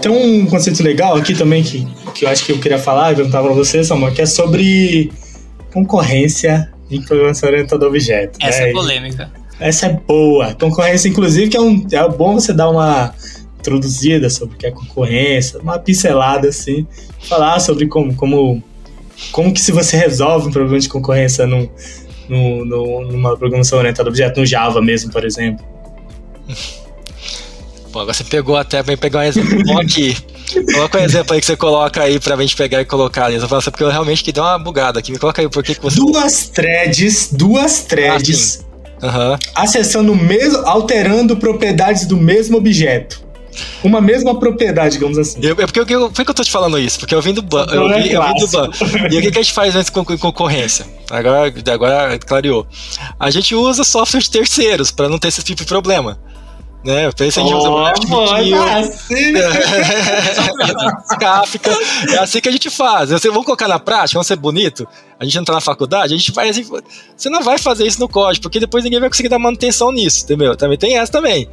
Tem 0.00 0.10
um 0.10 0.46
conceito 0.46 0.82
legal 0.82 1.16
aqui 1.16 1.34
também 1.34 1.62
que 1.62 1.86
que 2.20 2.24
eu 2.24 2.28
acho 2.28 2.44
que 2.44 2.52
eu 2.52 2.58
queria 2.58 2.78
falar 2.78 3.12
e 3.12 3.16
perguntar 3.16 3.42
para 3.42 3.52
você, 3.52 3.82
Samuel, 3.82 4.12
que 4.12 4.20
é 4.20 4.26
sobre 4.26 5.10
concorrência 5.72 6.70
em 6.90 7.00
programação 7.00 7.48
orientada 7.48 7.84
a 7.84 7.88
objeto. 7.88 8.38
Essa 8.42 8.60
né? 8.60 8.70
é 8.70 8.72
polêmica. 8.72 9.32
Essa 9.58 9.86
é 9.86 9.92
boa. 9.92 10.54
Concorrência, 10.54 11.08
inclusive, 11.08 11.48
que 11.48 11.56
é, 11.56 11.60
um, 11.60 11.86
é 11.90 12.08
bom 12.08 12.34
você 12.34 12.52
dar 12.52 12.68
uma 12.68 13.14
introduzida 13.58 14.28
sobre 14.28 14.54
o 14.54 14.58
que 14.58 14.66
é 14.66 14.70
concorrência, 14.70 15.60
uma 15.60 15.78
pincelada 15.78 16.48
assim, 16.48 16.86
falar 17.20 17.60
sobre 17.60 17.86
como, 17.86 18.14
como, 18.14 18.62
como 19.32 19.52
que 19.52 19.60
se 19.60 19.70
você 19.70 19.96
resolve 19.96 20.48
um 20.48 20.50
problema 20.50 20.78
de 20.78 20.88
concorrência 20.88 21.46
num, 21.46 21.68
num, 22.28 22.64
numa 23.04 23.36
programação 23.36 23.78
orientada 23.78 24.08
a 24.08 24.10
objeto, 24.10 24.40
no 24.40 24.46
Java 24.46 24.80
mesmo, 24.80 25.12
por 25.12 25.24
exemplo. 25.24 25.64
Pô, 27.92 28.00
agora 28.00 28.14
você 28.14 28.24
pegou 28.24 28.56
até, 28.56 28.82
vem 28.82 28.96
pegar 28.96 29.20
um 29.20 29.22
exemplo 29.22 29.78
aqui. 29.78 30.16
Coloca 30.72 30.98
um 30.98 31.02
exemplo 31.02 31.34
aí 31.34 31.40
que 31.40 31.46
você 31.46 31.56
coloca 31.56 32.02
aí 32.02 32.18
pra 32.18 32.36
gente 32.36 32.56
pegar 32.56 32.80
e 32.80 32.84
colocar 32.84 33.26
ali. 33.26 33.36
Eu 33.36 33.48
falo 33.48 33.60
assim, 33.60 33.70
porque 33.70 33.84
eu 33.84 33.88
realmente 33.88 34.24
que 34.24 34.32
deu 34.32 34.42
uma 34.42 34.58
bugada 34.58 34.98
aqui. 34.98 35.12
Me 35.12 35.18
coloca 35.18 35.40
aí 35.40 35.48
por 35.48 35.62
que 35.62 35.76
você. 35.80 35.96
Duas 35.96 36.48
threads, 36.48 37.28
duas 37.32 37.84
threads. 37.84 38.64
Ah, 39.00 39.30
uhum. 39.30 39.38
Acessando 39.54 40.12
o 40.12 40.16
mesmo. 40.16 40.58
alterando 40.66 41.36
propriedades 41.36 42.04
do 42.06 42.16
mesmo 42.16 42.56
objeto. 42.56 43.30
Uma 43.82 44.00
mesma 44.00 44.38
propriedade, 44.38 44.94
digamos 44.94 45.18
assim. 45.18 45.38
Eu, 45.42 45.52
é 45.52 45.66
porque 45.66 45.80
eu, 45.80 46.10
por 46.10 46.24
que 46.24 46.30
eu 46.30 46.34
tô 46.34 46.44
te 46.44 46.50
falando 46.50 46.78
isso? 46.78 46.98
Porque 46.98 47.14
eu 47.14 47.22
vim 47.22 47.32
do 47.32 47.42
banco. 47.42 47.74
Eu, 47.74 47.88
vi, 47.88 48.12
eu 48.12 48.22
vim 48.22 48.34
do 48.34 48.48
banco. 48.48 48.74
E 49.10 49.18
o 49.18 49.22
que, 49.22 49.30
que 49.30 49.38
a 49.38 49.42
gente 49.42 49.52
faz 49.52 49.74
antes 49.74 49.90
com 49.90 50.04
concorrência? 50.04 50.86
Agora, 51.10 51.52
agora 51.72 52.18
clareou. 52.18 52.66
A 53.18 53.30
gente 53.30 53.54
usa 53.54 53.82
software 53.84 54.20
de 54.20 54.30
terceiros 54.30 54.90
para 54.90 55.08
não 55.08 55.18
ter 55.18 55.28
esse 55.28 55.42
tipo 55.42 55.62
de 55.62 55.66
problema. 55.66 56.18
Né? 56.82 57.10
Pensa 57.12 57.42
em 57.42 57.52
oh, 57.52 57.84
assim. 57.84 59.34
Kafka. 61.20 61.70
É 62.10 62.18
assim 62.18 62.40
que 62.40 62.48
a 62.48 62.52
gente 62.52 62.70
faz. 62.70 63.10
Você, 63.10 63.28
vamos 63.28 63.44
colocar 63.44 63.68
na 63.68 63.78
prática, 63.78 64.14
vamos 64.14 64.26
ser 64.26 64.36
bonito. 64.36 64.88
A 65.18 65.24
gente 65.24 65.36
entrar 65.36 65.54
na 65.54 65.60
faculdade, 65.60 66.14
a 66.14 66.16
gente 66.16 66.32
faz 66.32 66.50
assim. 66.50 66.66
Você 67.14 67.28
não 67.28 67.42
vai 67.42 67.58
fazer 67.58 67.86
isso 67.86 68.00
no 68.00 68.08
código, 68.08 68.42
porque 68.42 68.58
depois 68.58 68.82
ninguém 68.82 68.98
vai 68.98 69.10
conseguir 69.10 69.28
dar 69.28 69.38
manutenção 69.38 69.92
nisso, 69.92 70.24
entendeu? 70.24 70.56
Também 70.56 70.78
tem 70.78 70.96
essa 70.96 71.12
também. 71.12 71.46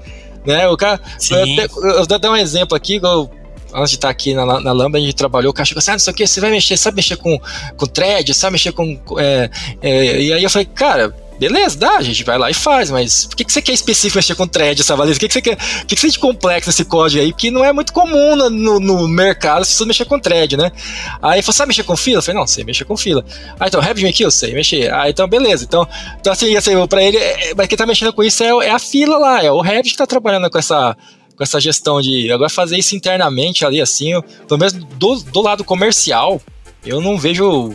Né? 0.46 0.66
O 0.70 0.78
cara. 0.78 1.00
Eu, 1.30 1.90
eu, 1.90 2.06
vou 2.06 2.20
dar 2.20 2.32
um 2.32 2.36
exemplo 2.36 2.78
aqui, 2.78 2.98
eu, 3.04 3.30
antes 3.74 3.92
de 3.92 3.98
estar 3.98 4.10
aqui 4.10 4.34
na, 4.34 4.62
na 4.62 4.72
Lambda, 4.72 4.98
a 4.98 5.02
gente 5.02 5.16
trabalhou, 5.16 5.52
o 5.52 5.54
cara 5.54 5.66
chegou 5.66 5.80
assim, 5.80 5.92
ah, 5.92 5.96
não 5.96 6.00
sei 6.00 6.14
o 6.14 6.16
que, 6.16 6.26
você 6.26 6.40
vai 6.40 6.52
mexer, 6.52 6.78
sabe 6.78 6.96
mexer 6.96 7.18
com, 7.18 7.38
com 7.76 7.86
thread, 7.86 8.34
sabe 8.34 8.54
mexer 8.54 8.72
com. 8.72 8.98
É, 9.18 9.50
é, 9.82 10.22
e 10.22 10.32
aí 10.32 10.42
eu 10.42 10.50
falei, 10.50 10.66
cara 10.66 11.14
Beleza, 11.40 11.78
dá, 11.78 11.98
a 11.98 12.02
gente 12.02 12.24
vai 12.24 12.38
lá 12.38 12.50
e 12.50 12.54
faz, 12.54 12.90
mas 12.90 13.26
por 13.26 13.36
que, 13.36 13.46
que 13.46 13.54
você 13.54 13.62
quer 13.62 13.74
específico 13.74 14.18
mexer 14.18 14.36
com 14.36 14.48
thread, 14.48 14.84
Savalese? 14.84 15.18
O 15.18 15.20
que, 15.20 15.28
que 15.28 15.34
você 15.34 15.42
quer? 15.42 15.58
O 15.84 15.86
que, 15.86 15.96
que 15.96 16.02
você 16.02 16.10
de 16.10 16.20
complexo 16.20 16.70
nesse 16.70 16.84
código 16.84 17.22
aí? 17.22 17.32
Que 17.32 17.52
não 17.52 17.64
é 17.64 17.72
muito 17.72 17.94
comum 17.94 18.36
no, 18.36 18.80
no 18.80 19.08
mercado 19.08 19.62
as 19.62 19.70
pessoas 19.70 19.88
mexer 19.88 20.06
com 20.06 20.20
thread, 20.20 20.58
né? 20.58 20.72
Aí 21.22 21.42
falou, 21.42 21.54
sabe 21.54 21.70
mexer 21.70 21.84
com 21.84 21.96
fila? 21.96 22.18
Eu 22.18 22.24
falei, 22.24 22.40
não, 22.40 22.48
sei 22.48 22.64
mexer 22.64 22.86
com 22.86 22.98
fila. 22.98 23.24
Ah, 23.60 23.68
então, 23.68 23.80
RabbitMQ 23.80 24.18
aqui 24.18 24.24
eu 24.24 24.32
sei 24.32 24.54
mexer. 24.54 24.92
Ah, 24.92 25.10
então, 25.10 25.28
beleza. 25.28 25.64
Então, 25.64 25.88
então 26.20 26.34
assim, 26.34 26.56
assim 26.56 26.88
pra 26.88 27.04
ele, 27.04 27.18
é, 27.18 27.54
mas 27.56 27.68
quem 27.68 27.78
tá 27.78 27.86
mexendo 27.86 28.12
com 28.12 28.24
isso 28.24 28.44
é, 28.44 28.48
é 28.66 28.72
a 28.72 28.80
fila 28.80 29.18
lá, 29.18 29.44
é 29.44 29.52
o 29.52 29.62
Rabbit 29.62 29.92
que 29.92 29.98
tá 29.98 30.08
trabalhando 30.08 30.50
com 30.50 30.58
essa 30.58 30.96
com 31.36 31.44
essa 31.44 31.62
gestão 31.62 32.02
de 32.02 32.32
agora 32.32 32.50
fazer 32.50 32.78
isso 32.78 32.96
internamente 32.96 33.64
ali 33.64 33.80
assim, 33.80 34.20
pelo 34.48 34.60
menos 34.60 34.74
do, 34.74 35.16
do 35.18 35.40
lado 35.40 35.64
comercial, 35.64 36.42
eu 36.88 37.02
não 37.02 37.18
vejo 37.18 37.74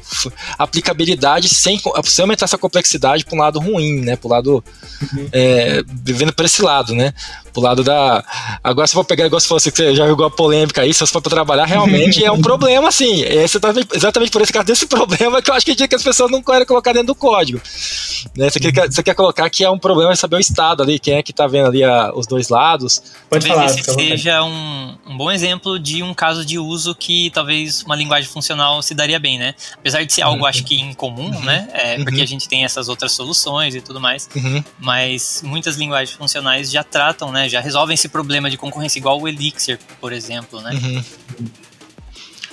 aplicabilidade 0.58 1.48
sem, 1.48 1.80
sem 2.04 2.22
aumentar 2.22 2.44
essa 2.44 2.58
complexidade 2.58 3.24
para 3.24 3.34
um 3.34 3.40
lado 3.40 3.60
ruim, 3.60 4.00
né? 4.00 4.16
Para 4.16 4.26
o 4.26 4.30
lado. 4.30 4.64
Uhum. 5.02 5.28
É, 5.32 5.82
vivendo 6.04 6.32
por 6.32 6.44
esse 6.44 6.62
lado, 6.62 6.94
né? 6.94 7.12
Pro 7.52 7.62
lado 7.62 7.84
da. 7.84 8.24
Agora, 8.62 8.86
se 8.86 8.94
for 8.94 9.04
pegar, 9.04 9.26
igual 9.26 9.40
se 9.40 9.48
fosse 9.48 9.70
que 9.70 9.76
você 9.76 9.94
já 9.94 10.06
jogou 10.06 10.26
a 10.26 10.30
polêmica 10.30 10.82
aí, 10.82 10.92
se 10.92 11.00
você 11.00 11.12
for 11.12 11.20
pra 11.20 11.30
trabalhar, 11.30 11.66
realmente 11.66 12.24
é 12.24 12.30
um 12.32 12.40
problema, 12.42 12.88
assim. 12.88 13.22
Esse, 13.22 13.60
tá 13.60 13.72
exatamente 13.94 14.30
por 14.30 14.42
esse 14.42 14.52
caso 14.52 14.66
desse 14.66 14.86
problema 14.88 15.40
que 15.42 15.50
eu 15.50 15.54
acho 15.54 15.66
que, 15.66 15.74
que 15.88 15.94
as 15.94 16.02
pessoas 16.02 16.30
não 16.30 16.42
querem 16.42 16.66
colocar 16.66 16.92
dentro 16.92 17.08
do 17.08 17.14
código. 17.14 17.60
Né? 18.36 18.48
Você, 18.48 18.60
quer, 18.60 18.90
você 18.90 19.02
quer 19.02 19.14
colocar 19.14 19.48
que 19.50 19.64
é 19.64 19.70
um 19.70 19.78
problema 19.78 20.12
é 20.12 20.16
saber 20.16 20.36
o 20.36 20.40
estado 20.40 20.82
ali, 20.82 20.98
quem 20.98 21.14
é 21.14 21.22
que 21.22 21.32
tá 21.32 21.46
vendo 21.46 21.68
ali 21.68 21.84
a, 21.84 22.12
os 22.14 22.26
dois 22.26 22.48
lados. 22.48 23.02
Pode 23.28 23.46
talvez 23.46 23.72
falar, 23.72 23.80
esse 23.80 23.94
seja 23.94 24.42
um, 24.44 24.96
um 25.06 25.16
bom 25.16 25.30
exemplo 25.30 25.78
de 25.78 26.02
um 26.02 26.14
caso 26.14 26.44
de 26.44 26.58
uso 26.58 26.94
que 26.94 27.30
talvez 27.30 27.82
uma 27.82 27.96
linguagem 27.96 28.28
funcional 28.28 28.82
se 28.82 28.94
daria 28.94 29.18
bem, 29.18 29.38
né? 29.38 29.54
Apesar 29.74 30.04
de 30.04 30.12
ser 30.12 30.22
algo, 30.22 30.40
uhum. 30.40 30.46
acho 30.46 30.64
que 30.64 30.80
incomum, 30.80 31.30
uhum. 31.30 31.40
né? 31.42 31.68
É, 31.72 31.96
porque 32.02 32.16
uhum. 32.16 32.22
a 32.22 32.26
gente 32.26 32.48
tem 32.48 32.64
essas 32.64 32.88
outras 32.88 33.12
soluções 33.12 33.74
e 33.74 33.80
tudo 33.80 34.00
mais. 34.00 34.28
Uhum. 34.34 34.62
Mas 34.78 35.42
muitas 35.44 35.76
linguagens 35.76 36.16
funcionais 36.16 36.70
já 36.70 36.84
tratam, 36.84 37.30
né? 37.32 37.41
Já 37.48 37.60
resolvem 37.60 37.94
esse 37.94 38.08
problema 38.08 38.50
de 38.50 38.56
concorrência, 38.56 38.98
igual 38.98 39.20
o 39.20 39.28
Elixir, 39.28 39.78
por 40.00 40.12
exemplo, 40.12 40.60
né? 40.60 40.70
Uhum. 40.72 41.04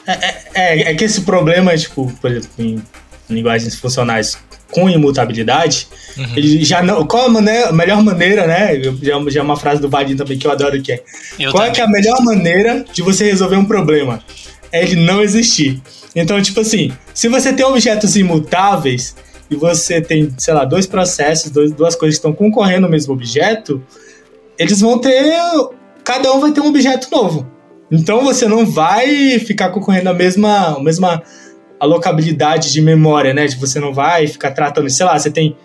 É, 0.05 0.11
é, 0.11 0.43
é, 0.53 0.91
é, 0.91 0.95
que 0.95 1.03
esse 1.03 1.21
problema, 1.21 1.77
tipo, 1.77 2.11
por 2.19 2.31
exemplo, 2.31 2.49
em 2.57 2.81
linguagens 3.29 3.75
funcionais 3.75 4.37
com 4.71 4.89
imutabilidade, 4.89 5.87
uhum. 6.17 6.25
ele 6.35 6.63
já 6.63 6.81
não. 6.81 7.05
Qual 7.05 7.25
a, 7.25 7.29
maneira, 7.29 7.69
a 7.69 7.73
melhor 7.73 8.03
maneira, 8.03 8.47
né? 8.47 8.79
Já, 9.01 9.19
já 9.29 9.39
é 9.39 9.43
uma 9.43 9.55
frase 9.55 9.81
do 9.81 9.89
Vadim 9.89 10.15
também 10.15 10.37
que 10.37 10.45
eu 10.45 10.51
adoro 10.51 10.81
que 10.81 10.93
é. 10.93 11.03
Eu 11.39 11.51
qual 11.51 11.63
também. 11.63 11.71
é 11.71 11.75
que 11.75 11.81
é 11.81 11.83
a 11.83 11.87
melhor 11.87 12.21
maneira 12.21 12.85
de 12.91 13.01
você 13.01 13.25
resolver 13.25 13.55
um 13.55 13.65
problema? 13.65 14.23
É 14.71 14.83
ele 14.83 14.95
não 14.95 15.21
existir. 15.21 15.81
Então, 16.15 16.41
tipo 16.41 16.59
assim, 16.59 16.91
se 17.13 17.27
você 17.27 17.53
tem 17.53 17.65
objetos 17.65 18.15
imutáveis 18.15 19.15
e 19.49 19.55
você 19.55 20.01
tem, 20.01 20.31
sei 20.37 20.53
lá, 20.53 20.65
dois 20.65 20.85
processos, 20.85 21.51
dois, 21.51 21.71
duas 21.71 21.95
coisas 21.95 22.15
que 22.15 22.19
estão 22.19 22.33
concorrendo 22.33 22.81
no 22.81 22.89
mesmo 22.89 23.13
objeto, 23.13 23.83
eles 24.59 24.81
vão 24.81 24.99
ter. 24.99 25.33
Cada 26.03 26.33
um 26.33 26.41
vai 26.41 26.51
ter 26.51 26.59
um 26.59 26.67
objeto 26.67 27.07
novo. 27.09 27.47
Então 27.89 28.23
você 28.23 28.47
não 28.47 28.65
vai 28.65 29.39
ficar 29.39 29.69
concorrendo 29.69 30.09
a 30.09 30.13
mesma, 30.13 30.75
a 30.75 30.83
mesma 30.83 31.23
alocabilidade 31.79 32.71
de 32.71 32.81
memória, 32.81 33.33
né? 33.33 33.47
De 33.47 33.55
você 33.55 33.79
não 33.79 33.93
vai 33.93 34.27
ficar 34.27 34.51
tratando, 34.51 34.89
sei 34.89 35.05
lá, 35.05 35.17
você 35.17 35.31
tem, 35.31 35.55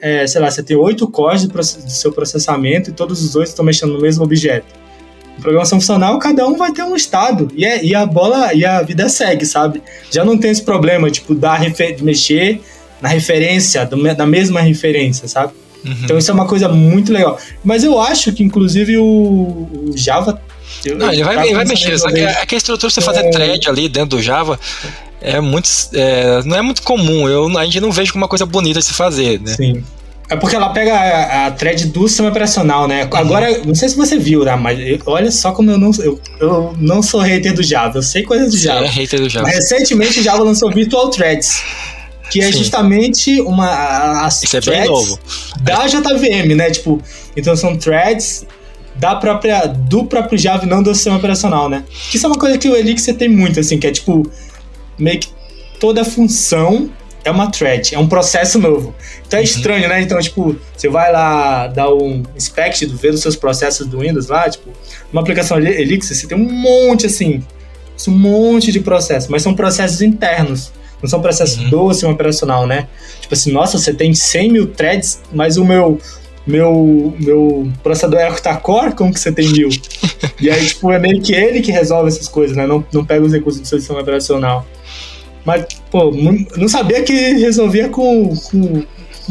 é, 0.00 0.26
sei 0.26 0.40
lá, 0.40 0.50
você 0.50 0.62
tem 0.62 0.76
oito 0.76 1.08
cores 1.10 1.44
do, 1.44 1.62
seu 1.62 2.12
processamento 2.12 2.90
e 2.90 2.92
todos 2.92 3.22
os 3.22 3.34
oito 3.34 3.48
estão 3.48 3.64
mexendo 3.64 3.94
no 3.94 4.00
mesmo 4.00 4.24
objeto. 4.24 4.66
Em 5.36 5.40
programação 5.40 5.78
funcional, 5.78 6.18
cada 6.18 6.46
um 6.46 6.56
vai 6.56 6.72
ter 6.72 6.82
um 6.82 6.96
estado 6.96 7.48
e, 7.54 7.64
é, 7.64 7.84
e 7.84 7.94
a 7.94 8.06
bola 8.06 8.54
e 8.54 8.64
a 8.64 8.82
vida 8.82 9.08
segue, 9.08 9.44
sabe? 9.44 9.82
Já 10.10 10.24
não 10.24 10.38
tem 10.38 10.50
esse 10.50 10.62
problema, 10.62 11.10
tipo, 11.10 11.34
da 11.34 11.58
de 11.58 12.04
mexer 12.04 12.60
na 13.00 13.08
referência, 13.08 13.84
do, 13.84 14.02
da 14.14 14.26
mesma 14.26 14.60
referência, 14.60 15.28
sabe? 15.28 15.52
Uhum. 15.84 15.96
Então 16.04 16.18
isso 16.18 16.30
é 16.30 16.34
uma 16.34 16.46
coisa 16.46 16.68
muito 16.68 17.12
legal. 17.12 17.38
Mas 17.64 17.84
eu 17.84 18.00
acho 18.00 18.32
que, 18.32 18.42
inclusive, 18.42 18.96
o, 18.98 19.04
o 19.04 19.92
Java. 19.96 20.40
Não, 20.96 21.12
ele 21.12 21.24
vai, 21.24 21.46
ele 21.46 21.54
vai 21.54 21.64
mexer. 21.64 21.98
Só 21.98 22.08
que, 22.08 22.20
é 22.20 22.46
que 22.46 22.54
a 22.54 22.58
estrutura 22.58 22.90
você 22.90 23.00
é... 23.00 23.02
fazer 23.02 23.30
thread 23.30 23.68
ali 23.68 23.88
dentro 23.88 24.10
do 24.10 24.22
Java 24.22 24.58
é 25.20 25.40
muito. 25.40 25.68
É, 25.94 26.42
não 26.44 26.56
é 26.56 26.62
muito 26.62 26.82
comum. 26.82 27.28
Eu, 27.28 27.56
a 27.58 27.64
gente 27.64 27.80
não 27.80 27.90
vejo 27.90 28.12
como 28.12 28.24
uma 28.24 28.28
coisa 28.28 28.46
bonita 28.46 28.78
de 28.78 28.84
se 28.84 28.94
fazer, 28.94 29.40
né? 29.40 29.54
Sim. 29.54 29.84
É 30.30 30.36
porque 30.36 30.54
ela 30.54 30.68
pega 30.70 30.94
a, 30.94 31.46
a 31.46 31.50
thread 31.50 31.86
do 31.86 32.06
sistema 32.06 32.28
operacional, 32.28 32.86
né? 32.86 33.04
Uhum. 33.04 33.16
Agora, 33.16 33.58
não 33.64 33.74
sei 33.74 33.88
se 33.88 33.96
você 33.96 34.18
viu, 34.18 34.44
né? 34.44 34.54
Mas 34.56 34.78
eu, 34.78 34.98
olha 35.06 35.30
só 35.30 35.52
como 35.52 35.70
eu 35.70 35.78
não, 35.78 35.90
eu, 36.00 36.20
eu 36.38 36.74
não 36.78 37.02
sou 37.02 37.20
hater 37.20 37.54
do 37.54 37.62
Java. 37.62 37.98
Eu 37.98 38.02
sei 38.02 38.22
coisas 38.22 38.50
do 38.50 38.58
Java. 38.58 38.84
É 38.84 38.88
hater 38.88 39.20
do 39.20 39.28
Java. 39.28 39.46
Mas 39.46 39.56
recentemente 39.56 40.20
o 40.20 40.22
Java 40.22 40.42
lançou 40.42 40.70
Virtual 40.70 41.08
Threads 41.08 41.62
que 42.30 42.40
é 42.40 42.52
Sim. 42.52 42.58
justamente 42.58 43.40
uma 43.40 44.24
as 44.24 44.42
Isso 44.42 44.56
é 44.56 44.60
bem 44.60 44.86
novo. 44.86 45.18
da 45.60 45.86
JVM, 45.86 46.54
né? 46.54 46.70
Tipo, 46.70 47.00
então 47.36 47.56
são 47.56 47.76
threads 47.76 48.46
da 48.96 49.14
própria 49.16 49.66
do 49.66 50.04
próprio 50.04 50.38
Java 50.38 50.64
e 50.64 50.68
não 50.68 50.82
do 50.82 50.94
sistema 50.94 51.16
operacional, 51.16 51.68
né? 51.68 51.84
Que 52.10 52.16
isso 52.16 52.26
é 52.26 52.28
uma 52.28 52.38
coisa 52.38 52.58
que 52.58 52.68
o 52.68 52.76
Elixir 52.76 53.16
tem 53.16 53.28
muito 53.28 53.60
assim, 53.60 53.78
que 53.78 53.86
é 53.86 53.92
tipo 53.92 54.28
meio 54.98 55.20
que 55.20 55.28
toda 55.78 56.04
função 56.04 56.90
é 57.24 57.30
uma 57.30 57.50
thread, 57.50 57.94
é 57.94 57.98
um 57.98 58.08
processo 58.08 58.58
novo. 58.58 58.94
Então 59.26 59.38
é 59.38 59.42
uhum. 59.42 59.44
estranho, 59.44 59.88
né? 59.88 60.00
Então, 60.00 60.18
tipo, 60.20 60.56
você 60.74 60.88
vai 60.88 61.12
lá 61.12 61.66
dar 61.66 61.92
um 61.92 62.22
inspect, 62.36 62.86
ver 62.86 63.12
os 63.12 63.20
seus 63.20 63.36
processos 63.36 63.86
do 63.86 64.00
Windows 64.00 64.28
lá, 64.28 64.48
tipo, 64.48 64.70
uma 65.12 65.20
aplicação 65.20 65.58
Elixir, 65.58 66.16
você 66.16 66.26
tem 66.26 66.38
um 66.38 66.50
monte 66.50 67.06
assim, 67.06 67.42
um 68.06 68.12
monte 68.12 68.72
de 68.72 68.80
processos, 68.80 69.28
mas 69.28 69.42
são 69.42 69.54
processos 69.54 70.00
internos. 70.00 70.72
Não 71.02 71.08
são 71.08 71.20
processos 71.20 71.58
uhum. 71.58 71.70
do 71.70 71.92
sistema 71.92 72.12
operacional, 72.12 72.66
né? 72.66 72.88
Tipo 73.20 73.34
assim, 73.34 73.52
nossa, 73.52 73.78
você 73.78 73.92
tem 73.92 74.14
100 74.14 74.52
mil 74.52 74.66
threads, 74.68 75.20
mas 75.32 75.56
o 75.56 75.64
meu 75.64 75.98
meu, 76.46 77.14
meu 77.20 77.70
processador 77.82 78.18
é 78.18 78.30
octa-core, 78.30 78.94
como 78.94 79.12
que 79.12 79.20
você 79.20 79.30
tem 79.30 79.46
mil? 79.52 79.68
e 80.40 80.50
aí, 80.50 80.64
tipo, 80.64 80.90
é 80.90 80.98
meio 80.98 81.20
que 81.20 81.34
ele 81.34 81.60
que 81.60 81.70
resolve 81.70 82.08
essas 82.08 82.26
coisas, 82.26 82.56
né? 82.56 82.66
Não, 82.66 82.82
não 82.90 83.04
pega 83.04 83.22
os 83.22 83.32
recursos 83.32 83.60
do 83.60 83.66
seu 83.66 83.78
sistema 83.78 84.00
operacional. 84.00 84.66
Mas, 85.44 85.66
pô, 85.90 86.10
não 86.56 86.68
sabia 86.68 87.02
que 87.02 87.12
resolvia 87.12 87.90
com, 87.90 88.34
com 88.34 88.82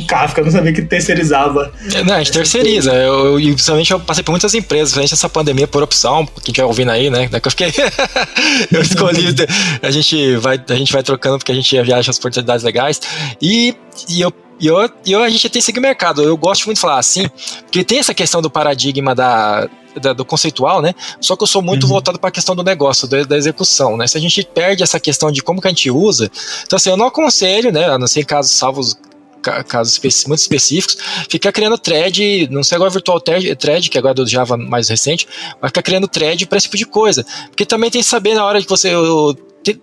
Kafka, 0.06 0.42
não 0.42 0.52
sabia 0.52 0.74
que 0.74 0.82
terceirizava. 0.82 1.72
É, 1.94 2.04
não, 2.04 2.16
a 2.16 2.20
gente 2.20 2.32
terceiriza. 2.32 2.94
Eu, 2.94 3.40
eu, 3.40 3.54
principalmente 3.54 3.92
eu 3.92 4.00
passei 4.00 4.24
por 4.24 4.32
muitas 4.32 4.54
empresas, 4.54 4.94
durante 4.94 5.14
essa 5.14 5.30
pandemia 5.30 5.68
por 5.68 5.82
opção, 5.84 6.26
quem 6.26 6.52
estiver 6.52 6.66
ouvindo 6.66 6.92
aí, 6.92 7.10
né? 7.10 7.30
eu 7.32 7.52
fiquei. 7.52 7.74
eu 8.72 8.82
escolhi. 8.82 9.36
a, 9.82 9.92
gente 9.92 10.36
vai, 10.38 10.62
a 10.70 10.76
gente 10.76 10.94
vai 10.94 11.04
trocando 11.04 11.38
porque 11.38 11.52
a 11.52 11.56
gente 11.56 11.82
viaja 11.82 12.12
as 12.12 12.18
oportunidades 12.18 12.64
legais. 12.64 13.02
E, 13.42 13.76
e 14.10 14.22
eu 14.22 14.32
e 14.60 14.66
eu, 14.66 14.90
eu, 15.06 15.22
a 15.22 15.30
gente 15.30 15.48
tem 15.50 15.62
seguido 15.62 15.82
mercado. 15.82 16.24
Eu 16.24 16.36
gosto 16.36 16.66
muito 16.66 16.78
de 16.78 16.82
falar 16.82 16.98
assim, 16.98 17.30
porque 17.62 17.84
tem 17.84 18.00
essa 18.00 18.14
questão 18.14 18.42
do 18.42 18.50
paradigma 18.50 19.14
da, 19.14 19.70
da 20.02 20.14
do 20.14 20.26
conceitual, 20.26 20.82
né? 20.82 20.96
Só 21.22 21.36
que 21.36 21.44
eu 21.44 21.48
sou 21.48 21.62
muito 21.62 21.84
uhum. 21.84 21.90
voltado 21.90 22.18
para 22.18 22.30
a 22.30 22.32
questão 22.32 22.56
do 22.56 22.64
negócio, 22.64 23.08
da, 23.08 23.24
da, 23.24 23.38
execução, 23.38 23.96
né? 23.96 24.08
Se 24.08 24.18
a 24.18 24.22
gente 24.22 24.44
perde 24.44 24.82
essa 24.82 25.00
questão 25.00 25.32
de 25.32 25.44
como 25.44 25.62
que 25.62 25.68
a 25.68 25.70
gente 25.70 25.92
usa, 25.92 26.32
então 26.66 26.76
assim, 26.78 26.90
eu 26.90 26.98
não 26.98 27.06
aconselho, 27.06 27.72
né? 27.72 27.86
A 27.86 28.00
não 28.00 28.08
ser 28.08 28.22
em 28.22 28.26
casos 28.26 28.54
salvos 28.54 28.98
casos 29.42 30.00
muito 30.28 30.40
específicos, 30.40 30.98
ficar 31.30 31.52
criando 31.52 31.78
thread, 31.78 32.48
não 32.52 32.64
sei 32.64 32.76
agora 32.76 32.90
virtual 32.90 33.20
thread, 33.20 33.90
que 33.90 33.98
agora 33.98 34.14
é 34.14 34.16
do 34.16 34.28
Java 34.28 34.58
mais 34.58 34.90
recente, 34.90 35.28
vai 35.62 35.70
ficar 35.70 35.82
criando 35.82 36.08
thread 36.08 36.46
para 36.48 36.58
esse 36.58 36.66
tipo 36.66 36.78
de 36.78 36.86
coisa. 36.86 37.26
Porque 37.48 37.66
também 37.66 37.90
tem 37.90 38.02
que 38.02 38.08
saber 38.08 38.34
na 38.34 38.46
hora 38.46 38.62
que 38.62 38.70
você 38.70 38.92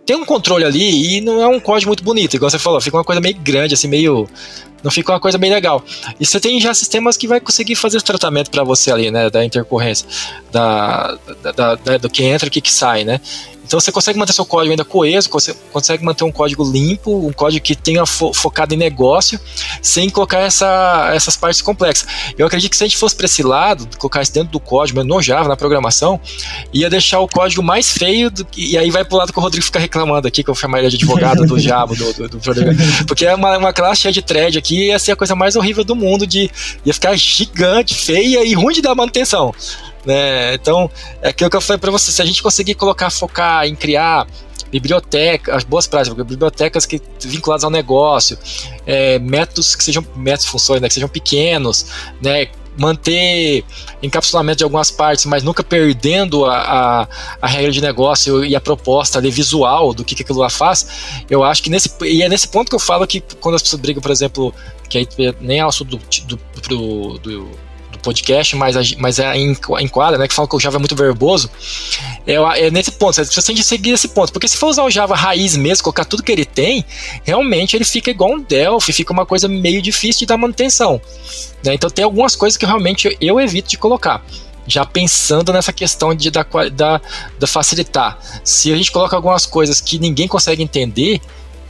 tem 0.06 0.16
um 0.16 0.24
controle 0.24 0.64
ali 0.64 1.16
e 1.16 1.20
não 1.20 1.42
é 1.42 1.46
um 1.46 1.60
código 1.60 1.90
muito 1.90 2.02
bonito, 2.02 2.34
igual 2.34 2.50
você 2.50 2.58
falou, 2.58 2.80
fica 2.80 2.96
uma 2.96 3.04
coisa 3.04 3.20
meio 3.20 3.36
grande, 3.36 3.74
assim, 3.74 3.88
meio 3.88 4.26
não 4.82 4.90
fica 4.90 5.12
uma 5.12 5.20
coisa 5.20 5.38
bem 5.38 5.50
legal. 5.50 5.82
E 6.20 6.26
você 6.26 6.38
tem 6.38 6.60
já 6.60 6.74
sistemas 6.74 7.16
que 7.16 7.26
vai 7.26 7.40
conseguir 7.40 7.74
fazer 7.74 7.96
esse 7.96 8.04
tratamento 8.04 8.50
para 8.50 8.62
você 8.62 8.92
ali, 8.92 9.10
né, 9.10 9.30
da 9.30 9.42
intercorrência, 9.42 10.06
da, 10.52 11.18
da, 11.42 11.74
da, 11.74 11.96
do 11.96 12.10
que 12.10 12.22
entra 12.22 12.46
e 12.46 12.50
o 12.50 12.52
que 12.52 12.70
sai, 12.70 13.02
né. 13.02 13.18
Então 13.64 13.80
você 13.80 13.90
consegue 13.90 14.18
manter 14.18 14.32
seu 14.32 14.44
código 14.44 14.70
ainda 14.70 14.84
coeso, 14.84 15.28
você 15.30 15.54
consegue 15.72 16.04
manter 16.04 16.24
um 16.24 16.32
código 16.32 16.62
limpo, 16.64 17.26
um 17.26 17.32
código 17.32 17.64
que 17.64 17.74
tenha 17.74 18.04
fo 18.06 18.32
focado 18.32 18.74
em 18.74 18.76
negócio, 18.76 19.40
sem 19.80 20.10
colocar 20.10 20.40
essa, 20.40 21.10
essas 21.14 21.36
partes 21.36 21.62
complexas. 21.62 22.06
Eu 22.36 22.46
acredito 22.46 22.70
que 22.70 22.76
se 22.76 22.84
a 22.84 22.86
gente 22.86 22.96
fosse 22.96 23.16
para 23.16 23.26
esse 23.26 23.42
lado, 23.42 23.88
colocar 23.98 24.22
isso 24.22 24.32
dentro 24.32 24.50
do 24.50 24.60
código, 24.60 25.02
no 25.02 25.22
Java, 25.22 25.48
na 25.48 25.56
programação, 25.56 26.20
ia 26.72 26.90
deixar 26.90 27.20
o 27.20 27.28
código 27.28 27.62
mais 27.62 27.90
feio, 27.90 28.30
do, 28.30 28.46
e 28.56 28.76
aí 28.76 28.90
vai 28.90 29.04
pro 29.04 29.16
lado 29.16 29.32
que 29.32 29.38
o 29.38 29.42
Rodrigo 29.42 29.64
fica 29.64 29.78
reclamando 29.78 30.28
aqui, 30.28 30.44
que 30.44 30.50
eu 30.50 30.54
chamaria 30.54 30.90
de 30.90 30.96
advogado 30.96 31.46
do 31.46 31.58
Java, 31.60 31.94
do, 31.94 32.12
do, 32.12 32.28
do 32.28 32.40
porque 33.06 33.24
é 33.24 33.34
uma, 33.34 33.56
uma 33.56 33.72
classe 33.72 34.02
cheia 34.02 34.12
de 34.12 34.22
thread 34.22 34.58
aqui, 34.58 34.88
ia 34.88 34.98
ser 34.98 35.12
a 35.12 35.16
coisa 35.16 35.34
mais 35.34 35.56
horrível 35.56 35.84
do 35.84 35.94
mundo, 35.94 36.26
de, 36.26 36.50
ia 36.84 36.92
ficar 36.92 37.16
gigante, 37.16 37.94
feia 37.94 38.44
e 38.44 38.54
ruim 38.54 38.74
de 38.74 38.82
dar 38.82 38.94
manutenção. 38.94 39.54
Né? 40.04 40.54
Então, 40.54 40.90
é 41.22 41.28
aquilo 41.28 41.50
que 41.50 41.56
eu 41.56 41.60
falei 41.60 41.78
para 41.78 41.90
você, 41.90 42.12
se 42.12 42.20
a 42.20 42.24
gente 42.24 42.42
conseguir 42.42 42.74
colocar, 42.74 43.10
focar 43.10 43.66
em 43.66 43.74
criar 43.74 44.26
biblioteca, 44.70 45.54
as 45.54 45.62
boas 45.62 45.86
práticas, 45.86 46.26
bibliotecas 46.26 46.84
que 46.84 47.00
vinculadas 47.22 47.62
ao 47.62 47.70
negócio, 47.70 48.36
é, 48.84 49.18
métodos 49.20 49.76
que 49.76 49.84
sejam 49.84 50.04
métodos 50.16 50.46
funções, 50.46 50.80
né, 50.80 50.88
que 50.88 50.94
sejam 50.94 51.08
pequenos, 51.08 51.86
né, 52.20 52.48
manter 52.76 53.64
encapsulamento 54.02 54.58
de 54.58 54.64
algumas 54.64 54.90
partes, 54.90 55.24
mas 55.26 55.44
nunca 55.44 55.62
perdendo 55.62 56.44
a, 56.44 56.56
a, 56.56 57.08
a, 57.40 57.46
regra 57.46 57.70
de 57.70 57.80
negócio 57.80 58.44
e 58.44 58.56
a 58.56 58.60
proposta 58.60 59.18
ali 59.18 59.30
visual 59.30 59.94
do 59.94 60.04
que, 60.04 60.14
que 60.14 60.22
aquilo 60.22 60.40
lá 60.40 60.50
faz, 60.50 61.24
eu 61.30 61.44
acho 61.44 61.62
que 61.62 61.70
nesse 61.70 61.88
e 62.02 62.22
é 62.22 62.28
nesse 62.28 62.48
ponto 62.48 62.68
que 62.68 62.74
eu 62.74 62.80
falo 62.80 63.06
que 63.06 63.22
quando 63.40 63.54
as 63.54 63.62
pessoas 63.62 63.80
brigam, 63.80 64.02
por 64.02 64.10
exemplo, 64.10 64.52
que 64.88 64.98
aí 64.98 65.08
nem 65.40 65.60
é 65.60 65.62
assunto 65.62 65.96
do, 65.96 66.00
do, 66.26 66.38
do, 66.68 67.18
do 67.18 67.50
podcast, 68.04 68.54
mas, 68.56 68.94
mas 68.96 69.18
é 69.18 69.36
em, 69.36 69.56
em 69.80 69.88
quadra, 69.88 70.18
né? 70.18 70.28
Que 70.28 70.34
fala 70.34 70.46
que 70.46 70.54
o 70.54 70.60
Java 70.60 70.76
é 70.76 70.78
muito 70.78 70.94
verboso. 70.94 71.50
É, 72.26 72.34
é 72.34 72.70
nesse 72.70 72.92
ponto, 72.92 73.14
você 73.24 73.54
que 73.54 73.62
seguir 73.62 73.92
esse 73.92 74.08
ponto. 74.08 74.32
Porque 74.32 74.46
se 74.46 74.56
for 74.56 74.68
usar 74.68 74.84
o 74.84 74.90
Java 74.90 75.14
raiz 75.14 75.56
mesmo, 75.56 75.84
colocar 75.84 76.04
tudo 76.04 76.22
que 76.22 76.30
ele 76.30 76.44
tem, 76.44 76.84
realmente 77.24 77.76
ele 77.76 77.84
fica 77.84 78.10
igual 78.10 78.32
um 78.32 78.40
Delphi, 78.40 78.92
fica 78.92 79.12
uma 79.12 79.26
coisa 79.26 79.48
meio 79.48 79.80
difícil 79.80 80.20
de 80.20 80.26
dar 80.26 80.36
manutenção. 80.36 81.00
Né? 81.64 81.74
Então 81.74 81.88
tem 81.90 82.04
algumas 82.04 82.36
coisas 82.36 82.56
que 82.56 82.66
realmente 82.66 83.16
eu 83.20 83.40
evito 83.40 83.70
de 83.70 83.78
colocar 83.78 84.24
já 84.66 84.84
pensando 84.84 85.52
nessa 85.52 85.72
questão 85.72 86.14
de 86.14 86.30
da, 86.30 86.44
da, 86.72 87.00
da, 87.38 87.46
facilitar. 87.46 88.18
Se 88.42 88.72
a 88.72 88.76
gente 88.76 88.90
coloca 88.90 89.14
algumas 89.14 89.44
coisas 89.44 89.80
que 89.80 89.98
ninguém 89.98 90.26
consegue 90.26 90.62
entender, 90.62 91.20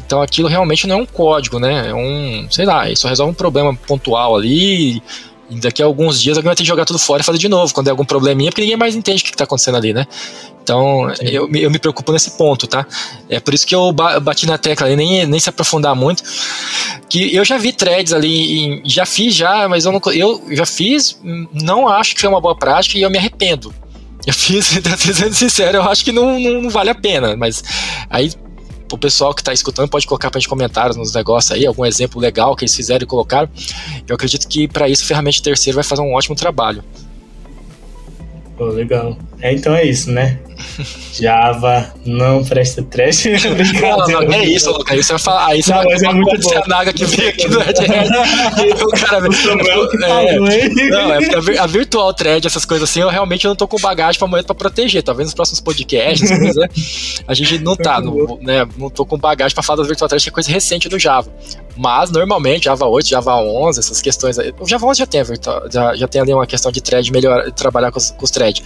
então 0.06 0.22
aquilo 0.22 0.48
realmente 0.48 0.86
não 0.86 0.98
é 0.98 1.02
um 1.02 1.06
código, 1.06 1.58
né? 1.58 1.88
É 1.88 1.94
um, 1.94 2.46
sei 2.50 2.64
lá, 2.64 2.88
isso 2.88 3.08
resolve 3.08 3.32
um 3.32 3.34
problema 3.34 3.74
pontual 3.74 4.36
ali 4.36 5.02
E 5.50 5.56
daqui 5.56 5.82
a 5.82 5.86
alguns 5.86 6.20
dias 6.20 6.36
alguém 6.36 6.48
vai 6.48 6.56
ter 6.56 6.62
que 6.62 6.68
jogar 6.68 6.84
tudo 6.84 6.98
fora 6.98 7.20
e 7.22 7.24
fazer 7.24 7.38
de 7.38 7.48
novo, 7.48 7.72
quando 7.74 7.88
é 7.88 7.90
algum 7.90 8.04
probleminha, 8.04 8.50
porque 8.50 8.62
ninguém 8.62 8.76
mais 8.76 8.94
entende 8.94 9.22
o 9.22 9.24
que 9.24 9.30
está 9.30 9.44
acontecendo 9.44 9.76
ali, 9.76 9.92
né? 9.92 10.06
Então, 10.62 11.12
eu, 11.20 11.48
eu 11.54 11.70
me 11.70 11.78
preocupo 11.78 12.10
nesse 12.10 12.30
ponto, 12.38 12.66
tá? 12.66 12.86
É 13.28 13.38
por 13.38 13.52
isso 13.52 13.66
que 13.66 13.74
eu 13.74 13.92
bati 13.92 14.46
na 14.46 14.56
tecla 14.56 14.86
ali, 14.86 14.96
nem, 14.96 15.26
nem 15.26 15.38
se 15.38 15.50
aprofundar 15.50 15.94
muito. 15.94 16.22
Que 17.08 17.34
eu 17.34 17.44
já 17.44 17.58
vi 17.58 17.72
threads 17.72 18.14
ali, 18.14 18.80
já 18.84 19.04
fiz 19.04 19.34
já, 19.34 19.68
mas 19.68 19.84
eu, 19.84 19.92
não, 19.92 20.00
eu 20.12 20.42
já 20.52 20.64
fiz, 20.64 21.20
não 21.52 21.86
acho 21.86 22.16
que 22.16 22.24
é 22.24 22.28
uma 22.28 22.40
boa 22.40 22.56
prática 22.56 22.96
e 22.96 23.02
eu 23.02 23.10
me 23.10 23.18
arrependo. 23.18 23.74
Eu 24.26 24.32
fiz, 24.32 24.66
sendo 25.14 25.34
sincero, 25.34 25.76
eu 25.76 25.82
acho 25.82 26.02
que 26.02 26.10
não, 26.10 26.40
não, 26.40 26.62
não 26.62 26.70
vale 26.70 26.88
a 26.88 26.94
pena, 26.94 27.36
mas 27.36 27.62
aí 28.08 28.32
o 28.94 28.98
pessoal 28.98 29.34
que 29.34 29.40
está 29.40 29.52
escutando 29.52 29.88
pode 29.88 30.06
colocar 30.06 30.30
para 30.30 30.40
gente 30.40 30.48
comentários 30.48 30.96
nos 30.96 31.12
negócios 31.12 31.52
aí, 31.52 31.66
algum 31.66 31.84
exemplo 31.84 32.20
legal 32.20 32.54
que 32.56 32.64
eles 32.64 32.74
fizeram 32.74 33.04
e 33.04 33.06
colocaram. 33.06 33.48
Eu 34.08 34.14
acredito 34.14 34.48
que 34.48 34.66
para 34.68 34.88
isso 34.88 35.04
ferramenta 35.04 35.42
terceiro 35.42 35.74
vai 35.74 35.84
fazer 35.84 36.02
um 36.02 36.14
ótimo 36.14 36.36
trabalho. 36.36 36.82
Pô, 38.56 38.66
legal. 38.66 39.16
É, 39.40 39.52
então 39.52 39.74
é 39.74 39.84
isso, 39.84 40.10
né? 40.10 40.38
Java 41.12 41.92
não 42.04 42.44
presta 42.44 42.82
trash. 42.82 43.24
não, 43.26 44.22
não, 44.22 44.32
é 44.32 44.44
isso, 44.44 44.70
Luca. 44.70 44.94
Aí 44.94 45.02
você 45.02 45.12
vai 45.12 45.18
falar. 45.18 45.46
Aí 45.48 45.62
você 45.62 45.72
não, 45.72 45.82
vai 45.82 45.92
mas 45.92 46.02
é 46.02 46.12
muito 46.12 46.68
naga 46.68 46.92
que 46.92 47.04
veio 47.04 47.28
aqui 47.30 47.48
no 47.48 47.58
Red 47.60 47.72
o 48.82 48.88
cara. 48.90 49.26
é, 49.26 50.68
não, 50.90 51.14
é 51.14 51.20
porque 51.20 51.58
a, 51.58 51.66
virtual 51.66 52.14
thread, 52.14 52.46
essas 52.46 52.64
coisas 52.64 52.88
assim, 52.88 53.00
eu 53.00 53.08
realmente 53.08 53.46
não 53.46 53.56
tô 53.56 53.66
com 53.66 53.78
bagagem 53.78 54.18
pra 54.18 54.28
momento 54.28 54.46
pra 54.46 54.54
proteger. 54.54 55.02
Talvez 55.02 55.26
nos 55.26 55.34
próximos 55.34 55.60
podcasts, 55.60 56.30
né, 56.30 56.68
a 57.26 57.34
gente 57.34 57.58
não 57.58 57.76
tá, 57.76 58.00
não, 58.02 58.38
né, 58.40 58.66
não 58.76 58.88
tô 58.88 59.04
com 59.04 59.18
bagagem 59.18 59.54
pra 59.54 59.62
falar 59.62 59.82
da 59.82 59.88
virtual 59.88 60.08
thread, 60.08 60.22
que 60.22 60.30
é 60.30 60.32
coisa 60.32 60.50
recente 60.50 60.88
do 60.88 60.98
Java. 60.98 61.30
Mas, 61.76 62.10
normalmente, 62.10 62.64
Java 62.64 62.86
8, 62.86 63.08
Java 63.08 63.36
11, 63.36 63.80
essas 63.80 64.00
questões. 64.00 64.36
O 64.60 64.66
Java 64.66 64.86
11 64.86 64.98
já 64.98 65.06
tem, 65.06 65.22
já, 65.70 65.96
já 65.96 66.08
tem 66.08 66.20
ali 66.20 66.32
uma 66.32 66.46
questão 66.46 66.70
de 66.70 66.80
thread 66.80 67.10
melhor, 67.10 67.50
trabalhar 67.52 67.90
com 67.90 67.98
os, 67.98 68.10
com 68.10 68.24
os 68.24 68.30
threads. 68.30 68.62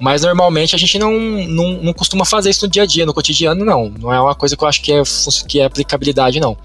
Mas 0.00 0.22
normalmente 0.22 0.74
a 0.74 0.78
gente 0.78 0.98
não, 0.98 1.12
não, 1.12 1.72
não 1.74 1.92
costuma 1.92 2.24
fazer 2.24 2.50
isso 2.50 2.64
no 2.64 2.70
dia 2.70 2.84
a 2.84 2.86
dia, 2.86 3.04
no 3.04 3.12
cotidiano, 3.12 3.64
não. 3.64 3.90
Não 3.90 4.12
é 4.12 4.20
uma 4.20 4.34
coisa 4.34 4.56
que 4.56 4.64
eu 4.64 4.68
acho 4.68 4.80
que 4.80 4.92
é, 4.92 5.02
que 5.46 5.60
é 5.60 5.64
aplicabilidade, 5.64 6.40
não. 6.40 6.56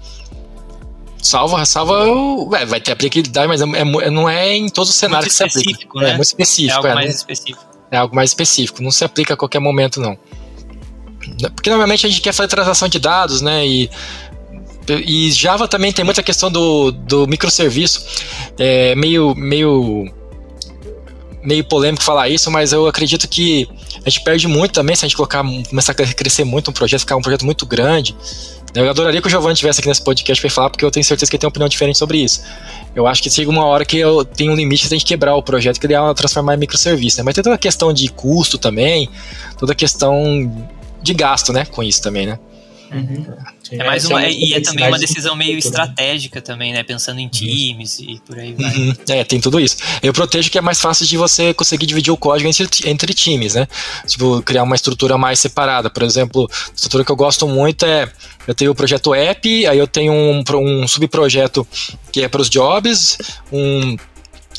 Salva, 1.22 1.64
salva, 1.66 2.06
é, 2.58 2.64
vai 2.64 2.80
ter 2.80 2.92
aplicabilidade, 2.92 3.46
mas 3.46 3.60
é, 3.60 3.64
é, 3.64 4.10
não 4.10 4.28
é 4.28 4.56
em 4.56 4.68
todos 4.68 4.90
os 4.90 4.96
cenários 4.96 5.38
muito 5.38 5.52
que 5.52 5.60
se 5.60 5.70
aplica. 5.70 6.00
Né? 6.00 6.10
É 6.10 6.12
muito 6.14 6.24
específico. 6.24 6.72
É 6.72 6.76
algo 6.76 6.88
é, 6.88 6.94
mais 6.94 7.06
não, 7.06 7.14
específico. 7.14 7.66
É 7.90 7.96
algo 7.98 8.16
mais 8.16 8.30
específico, 8.30 8.82
não 8.82 8.90
se 8.90 9.04
aplica 9.04 9.34
a 9.34 9.36
qualquer 9.36 9.58
momento, 9.58 10.00
não. 10.00 10.16
Porque 11.54 11.68
normalmente 11.68 12.06
a 12.06 12.08
gente 12.08 12.20
quer 12.20 12.32
fazer 12.32 12.48
transação 12.48 12.88
de 12.88 12.98
dados, 12.98 13.40
né? 13.40 13.66
E 13.66 13.90
e 14.94 15.30
Java 15.32 15.66
também 15.66 15.92
tem 15.92 16.04
muita 16.04 16.22
questão 16.22 16.50
do, 16.50 16.90
do 16.90 17.26
microserviço, 17.26 18.04
é 18.58 18.94
meio, 18.94 19.34
meio 19.34 20.10
meio 21.46 21.64
polêmico 21.64 22.02
falar 22.02 22.28
isso, 22.28 22.50
mas 22.50 22.72
eu 22.72 22.88
acredito 22.88 23.28
que 23.28 23.68
a 24.04 24.10
gente 24.10 24.22
perde 24.24 24.48
muito 24.48 24.72
também 24.72 24.96
se 24.96 25.04
a 25.04 25.08
gente 25.08 25.16
colocar, 25.16 25.44
começar 25.68 25.92
a 25.92 25.94
crescer 25.94 26.44
muito 26.44 26.70
um 26.70 26.74
projeto, 26.74 27.00
ficar 27.00 27.16
um 27.16 27.22
projeto 27.22 27.44
muito 27.44 27.64
grande. 27.64 28.16
Eu 28.74 28.90
adoraria 28.90 29.22
que 29.22 29.26
o 29.26 29.30
Giovanni 29.30 29.54
estivesse 29.54 29.80
aqui 29.80 29.88
nesse 29.88 30.02
podcast 30.02 30.40
para 30.40 30.50
falar, 30.50 30.70
porque 30.70 30.84
eu 30.84 30.90
tenho 30.90 31.04
certeza 31.04 31.30
que 31.30 31.36
ele 31.36 31.40
tem 31.40 31.46
uma 31.46 31.50
opinião 31.50 31.68
diferente 31.68 31.96
sobre 31.96 32.18
isso. 32.18 32.42
Eu 32.94 33.06
acho 33.06 33.22
que 33.22 33.30
chega 33.30 33.48
uma 33.48 33.64
hora 33.64 33.86
que 33.86 33.96
eu 33.96 34.22
tenho 34.24 34.52
um 34.52 34.54
limite 34.54 34.88
de 34.88 35.02
quebrar 35.02 35.34
o 35.34 35.42
projeto, 35.42 35.80
criar, 35.80 36.12
transformar 36.14 36.56
em 36.56 36.58
microserviço, 36.58 37.16
né? 37.18 37.22
Mas 37.22 37.34
tem 37.34 37.42
toda 37.42 37.54
a 37.54 37.58
questão 37.58 37.92
de 37.92 38.08
custo 38.10 38.58
também, 38.58 39.08
toda 39.58 39.72
a 39.72 39.74
questão 39.74 40.52
de 41.02 41.14
gasto, 41.14 41.52
né, 41.52 41.64
com 41.64 41.82
isso 41.82 42.02
também, 42.02 42.26
né? 42.26 42.38
Uhum. 42.92 43.26
É 43.72 43.84
mais 43.84 44.04
uma, 44.04 44.24
é 44.24 44.30
e 44.30 44.54
é 44.54 44.60
também 44.60 44.86
uma 44.86 44.98
decisão 44.98 45.34
meio 45.34 45.58
estratégica 45.58 46.40
também, 46.40 46.72
né? 46.72 46.82
Pensando 46.82 47.18
em 47.18 47.24
uhum. 47.24 47.30
times 47.30 47.98
e 47.98 48.20
por 48.24 48.38
aí 48.38 48.52
vai. 48.52 48.76
Uhum. 48.76 48.94
É, 49.08 49.24
tem 49.24 49.40
tudo 49.40 49.58
isso. 49.58 49.76
Eu 50.02 50.12
protejo 50.12 50.50
que 50.50 50.58
é 50.58 50.60
mais 50.60 50.80
fácil 50.80 51.06
de 51.06 51.16
você 51.16 51.52
conseguir 51.52 51.86
dividir 51.86 52.12
o 52.12 52.16
código 52.16 52.48
entre, 52.48 52.88
entre 52.88 53.12
times, 53.14 53.54
né? 53.54 53.66
Tipo, 54.06 54.40
criar 54.42 54.62
uma 54.62 54.76
estrutura 54.76 55.18
mais 55.18 55.40
separada. 55.40 55.90
Por 55.90 56.02
exemplo, 56.02 56.48
a 56.50 56.74
estrutura 56.74 57.04
que 57.04 57.10
eu 57.10 57.16
gosto 57.16 57.48
muito 57.48 57.84
é 57.84 58.10
eu 58.46 58.54
tenho 58.54 58.70
o 58.70 58.74
projeto 58.74 59.14
app, 59.14 59.66
aí 59.66 59.78
eu 59.78 59.86
tenho 59.86 60.12
um, 60.12 60.44
um 60.54 60.86
subprojeto 60.86 61.66
que 62.12 62.22
é 62.22 62.28
para 62.28 62.40
os 62.40 62.48
jobs, 62.48 63.18
um, 63.52 63.96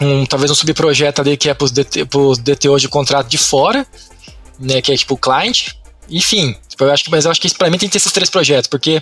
um, 0.01 0.25
talvez 0.25 0.51
um 0.51 0.55
subprojeto 0.55 1.21
ali 1.21 1.37
que 1.37 1.49
é 1.49 1.53
para 1.53 1.65
os 1.65 1.71
DT, 1.71 2.05
DTO 2.43 2.77
de 2.77 2.89
contrato 2.89 3.27
de 3.27 3.37
fora, 3.37 3.87
né? 4.59 4.81
Que 4.81 4.91
é 4.91 4.97
tipo 4.97 5.13
o 5.13 5.17
client. 5.17 5.69
Enfim, 6.09 6.55
Tipo, 6.77 6.83
eu 6.83 6.93
acho 6.93 7.03
que, 7.03 7.09
mas 7.09 7.25
eu 7.25 7.31
acho 7.31 7.41
que 7.41 7.57
para 7.57 7.71
mim 7.71 7.79
tem 7.79 7.89
que 7.89 7.93
ter 7.93 7.97
esses 7.97 8.11
três 8.11 8.29
projetos, 8.29 8.67
porque 8.67 9.01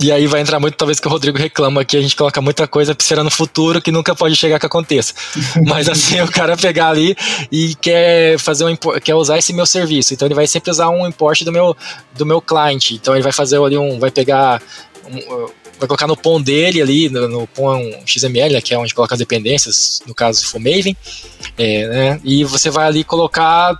e 0.00 0.12
aí 0.12 0.26
vai 0.26 0.40
entrar 0.40 0.60
muito, 0.60 0.76
talvez, 0.76 1.00
que 1.00 1.08
o 1.08 1.10
Rodrigo 1.10 1.36
reclama 1.36 1.84
que 1.84 1.96
a 1.96 2.00
gente 2.00 2.14
coloca 2.14 2.40
muita 2.40 2.68
coisa 2.68 2.94
esperando 2.96 3.24
no 3.24 3.30
futuro 3.30 3.82
que 3.82 3.90
nunca 3.90 4.14
pode 4.14 4.36
chegar 4.36 4.60
que 4.60 4.66
aconteça. 4.66 5.14
Mas 5.66 5.88
assim, 5.88 6.20
o 6.20 6.30
cara 6.30 6.56
pegar 6.56 6.90
ali 6.90 7.16
e 7.50 7.74
quer 7.74 8.38
fazer 8.38 8.64
um 8.66 8.76
quer 9.02 9.14
usar 9.16 9.38
esse 9.38 9.52
meu 9.52 9.66
serviço. 9.66 10.14
Então 10.14 10.28
ele 10.28 10.34
vai 10.34 10.46
sempre 10.46 10.70
usar 10.70 10.90
um 10.90 11.08
import 11.08 11.42
do 11.42 11.50
meu, 11.50 11.76
do 12.14 12.24
meu 12.24 12.40
cliente. 12.40 12.94
Então 12.94 13.14
ele 13.14 13.22
vai 13.22 13.32
fazer 13.32 13.60
ali 13.60 13.76
um. 13.76 13.98
Vai 13.98 14.10
pegar. 14.10 14.62
Um, 15.10 15.48
vai 15.78 15.86
colocar 15.86 16.06
no 16.06 16.16
POM 16.16 16.40
dele 16.40 16.80
ali, 16.80 17.08
no, 17.08 17.28
no 17.28 17.46
POM 17.46 17.80
XML, 18.06 18.54
né, 18.54 18.60
que 18.60 18.74
é 18.74 18.78
onde 18.78 18.94
coloca 18.94 19.14
as 19.14 19.18
dependências, 19.18 20.00
no 20.06 20.14
caso 20.14 20.40
se 20.40 20.46
for 20.46 20.58
Maven, 20.58 20.96
é, 21.58 21.86
né, 21.86 22.20
e 22.24 22.44
você 22.44 22.70
vai 22.70 22.86
ali 22.86 23.04
colocar, 23.04 23.78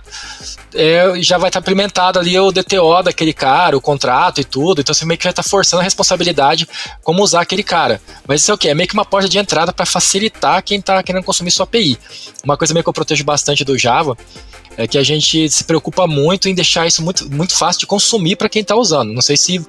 é, 0.73 1.13
já 1.21 1.37
vai 1.37 1.49
estar 1.49 1.59
tá 1.59 1.63
implementado 1.63 2.19
ali 2.19 2.37
o 2.39 2.51
DTO 2.51 3.03
daquele 3.03 3.33
cara, 3.33 3.75
o 3.75 3.81
contrato 3.81 4.39
e 4.39 4.43
tudo, 4.43 4.81
então 4.81 4.93
você 4.93 5.05
meio 5.05 5.17
que 5.17 5.23
vai 5.23 5.31
estar 5.31 5.43
tá 5.43 5.49
forçando 5.49 5.81
a 5.81 5.83
responsabilidade 5.83 6.67
como 7.03 7.23
usar 7.23 7.41
aquele 7.41 7.63
cara. 7.63 8.01
Mas 8.27 8.41
isso 8.41 8.51
é 8.51 8.53
o 8.53 8.57
que? 8.57 8.69
É 8.69 8.75
meio 8.75 8.87
que 8.87 8.93
uma 8.93 9.05
porta 9.05 9.27
de 9.27 9.37
entrada 9.37 9.73
para 9.73 9.85
facilitar 9.85 10.61
quem 10.63 10.79
está 10.79 11.01
querendo 11.01 11.23
consumir 11.23 11.51
sua 11.51 11.63
API. 11.63 11.97
Uma 12.43 12.57
coisa 12.57 12.73
meio 12.73 12.83
que 12.83 12.89
eu 12.89 12.93
protejo 12.93 13.23
bastante 13.23 13.63
do 13.63 13.77
Java 13.77 14.17
é 14.77 14.87
que 14.87 14.97
a 14.97 15.03
gente 15.03 15.49
se 15.49 15.63
preocupa 15.63 16.05
muito 16.05 16.47
em 16.47 16.53
deixar 16.53 16.85
isso 16.85 17.01
muito, 17.01 17.29
muito 17.33 17.57
fácil 17.57 17.79
de 17.79 17.87
consumir 17.87 18.35
para 18.35 18.47
quem 18.47 18.61
está 18.61 18.75
usando. 18.75 19.11
Não 19.11 19.21
sei 19.21 19.35
se 19.35 19.65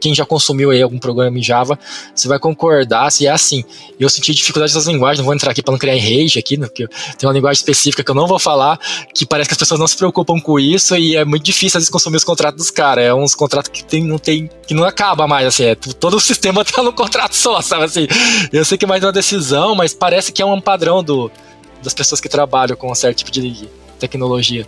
quem 0.00 0.14
já 0.14 0.24
consumiu 0.24 0.70
aí 0.70 0.80
algum 0.80 0.98
programa 0.98 1.36
em 1.36 1.42
Java, 1.42 1.76
você 2.14 2.28
vai 2.28 2.38
concordar 2.38 3.10
se 3.10 3.26
é 3.26 3.30
assim. 3.30 3.64
Eu 3.98 4.08
senti 4.08 4.32
dificuldade 4.32 4.72
das 4.72 4.86
linguagens, 4.86 5.18
não 5.18 5.24
vou 5.24 5.34
entrar 5.34 5.50
aqui 5.50 5.62
para 5.62 5.72
não 5.72 5.78
criar 5.78 5.94
rage 5.94 6.38
aqui, 6.38 6.56
né, 6.56 6.66
porque 6.68 6.86
tem 7.18 7.28
uma 7.28 7.32
linguagem 7.32 7.58
específica 7.58 8.04
que 8.04 8.10
eu 8.10 8.14
não 8.14 8.28
vou 8.28 8.38
falar, 8.38 8.78
que 9.12 9.26
parece 9.26 9.48
que 9.48 9.54
as 9.54 9.58
pessoas 9.58 9.80
não 9.80 9.88
se 9.88 9.96
preocupam 9.96 10.38
com 10.38 10.60
isso 10.60 10.94
e 10.96 11.16
é 11.16 11.24
muito 11.24 11.44
difícil 11.44 11.78
às 11.78 11.82
vezes 11.82 11.90
consumir 11.90 12.18
os 12.18 12.24
contratos 12.24 12.58
dos 12.58 12.70
caras. 12.70 13.04
É 13.04 13.12
uns 13.12 13.34
contratos 13.34 13.68
que 13.68 13.84
tem, 13.84 14.04
não 14.04 14.18
tem, 14.18 14.48
que 14.66 14.74
não 14.74 14.84
acaba 14.84 15.26
mais, 15.26 15.46
assim, 15.46 15.64
é, 15.64 15.74
todo 15.74 16.16
o 16.16 16.20
sistema 16.26 16.64
tá 16.64 16.84
no 16.84 16.92
contrato 16.92 17.34
só, 17.34 17.60
sabe 17.60 17.84
assim. 17.84 18.06
Eu 18.52 18.64
sei 18.64 18.78
que 18.78 18.84
é 18.84 18.88
mais 18.88 19.02
uma 19.02 19.12
decisão, 19.12 19.74
mas 19.74 19.92
parece 19.92 20.30
que 20.30 20.40
é 20.40 20.46
um 20.46 20.60
padrão 20.60 21.02
do, 21.02 21.30
das 21.82 21.92
pessoas 21.92 22.20
que 22.20 22.28
trabalham 22.28 22.76
com 22.76 22.92
um 22.92 22.94
certo 22.94 23.18
tipo 23.18 23.30
de 23.32 23.68
tecnologia. 23.98 24.66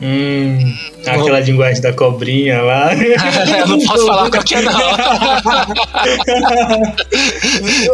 Hum, 0.00 0.74
aquela 1.06 1.40
linguagem 1.40 1.80
da 1.80 1.90
cobrinha 1.92 2.60
lá. 2.60 2.90
eu 2.94 3.66
não 3.66 3.78
posso 3.80 4.06
falar 4.06 4.28
qualquer 4.30 4.62
não. 4.62 4.80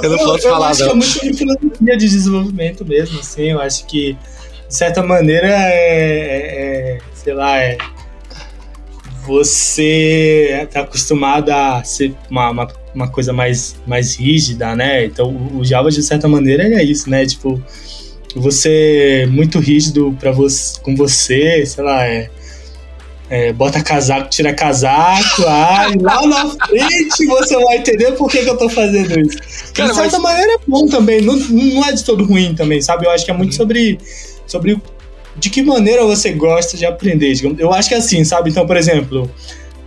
eu 0.02 0.10
não 0.10 0.18
posso 0.18 0.48
eu, 0.48 0.52
falar, 0.52 0.66
eu 0.66 0.70
acho 0.70 0.80
não. 0.80 0.88
Que 0.88 0.92
é 0.92 0.94
muito 0.94 1.20
de 1.20 1.32
filosofia 1.34 1.96
de 1.96 2.08
desenvolvimento 2.08 2.84
mesmo, 2.84 3.20
assim. 3.20 3.52
Eu 3.52 3.60
acho 3.60 3.86
que, 3.86 4.14
de 4.68 4.74
certa 4.74 5.00
maneira, 5.00 5.46
é, 5.46 5.70
é, 5.70 6.96
é 6.96 6.98
sei 7.14 7.34
lá, 7.34 7.56
é. 7.58 7.78
Você 9.24 10.66
tá 10.72 10.80
acostumado 10.80 11.48
a 11.50 11.84
ser 11.84 12.12
uma, 12.28 12.50
uma, 12.50 12.68
uma, 12.92 13.08
coisa 13.08 13.32
mais, 13.32 13.76
mais 13.86 14.16
rígida, 14.16 14.74
né? 14.74 15.04
Então, 15.04 15.36
o 15.54 15.64
Java, 15.64 15.92
de 15.92 16.02
certa 16.02 16.26
maneira, 16.26 16.64
é 16.64 16.82
isso, 16.82 17.08
né? 17.08 17.24
Tipo, 17.24 17.62
você 18.34 19.26
muito 19.30 19.58
rígido 19.58 20.16
para 20.18 20.32
você, 20.32 20.80
com 20.80 20.96
você, 20.96 21.64
sei 21.66 21.84
lá, 21.84 22.06
é, 22.06 22.30
é, 23.28 23.52
bota 23.52 23.82
casaco, 23.82 24.28
tira 24.30 24.52
casaco, 24.52 25.42
ai, 25.48 25.94
lá 26.00 26.26
na 26.26 26.48
frente 26.48 27.26
você 27.26 27.56
vai 27.64 27.78
entender 27.78 28.12
por 28.12 28.30
que, 28.30 28.42
que 28.42 28.50
eu 28.50 28.56
tô 28.56 28.68
fazendo 28.68 29.18
isso. 29.20 29.38
Cara, 29.72 29.90
de 29.90 29.94
certa 29.94 30.18
mas... 30.18 30.32
maneira 30.32 30.52
é 30.54 30.58
bom 30.66 30.86
também, 30.86 31.20
não, 31.22 31.36
não 31.36 31.84
é 31.84 31.92
de 31.92 32.04
todo 32.04 32.24
ruim 32.24 32.54
também, 32.54 32.80
sabe? 32.80 33.06
Eu 33.06 33.10
acho 33.10 33.24
que 33.24 33.30
é 33.30 33.34
muito 33.34 33.54
sobre, 33.54 33.98
sobre 34.46 34.80
de 35.36 35.50
que 35.50 35.62
maneira 35.62 36.04
você 36.04 36.32
gosta 36.32 36.76
de 36.76 36.84
aprender. 36.84 37.32
Eu 37.58 37.72
acho 37.72 37.88
que 37.88 37.94
é 37.94 37.98
assim, 37.98 38.24
sabe? 38.24 38.50
Então, 38.50 38.66
por 38.66 38.76
exemplo, 38.76 39.30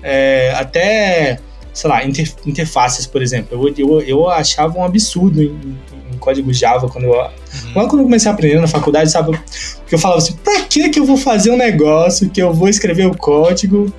é, 0.01 0.53
até, 0.55 1.39
sei 1.73 1.89
lá, 1.89 2.03
interfaces, 2.03 3.05
por 3.05 3.21
exemplo, 3.21 3.67
eu, 3.67 3.73
eu, 3.77 4.01
eu 4.01 4.29
achava 4.29 4.77
um 4.77 4.83
absurdo 4.83 5.41
em, 5.41 5.77
em 6.15 6.17
código 6.17 6.51
Java 6.53 6.87
quando 6.87 7.05
eu, 7.05 7.13
uhum. 7.13 7.73
quando 7.73 7.99
eu 7.99 8.03
comecei 8.03 8.29
a 8.29 8.33
aprender 8.33 8.59
na 8.59 8.67
faculdade, 8.67 9.11
sabe? 9.11 9.37
Porque 9.79 9.95
eu 9.95 9.99
falava 9.99 10.19
assim, 10.19 10.33
pra 10.43 10.61
que 10.61 10.89
que 10.89 10.99
eu 10.99 11.05
vou 11.05 11.17
fazer 11.17 11.51
um 11.51 11.57
negócio 11.57 12.29
que 12.29 12.41
eu 12.41 12.53
vou 12.53 12.69
escrever 12.69 13.05
o 13.05 13.15
código 13.15 13.93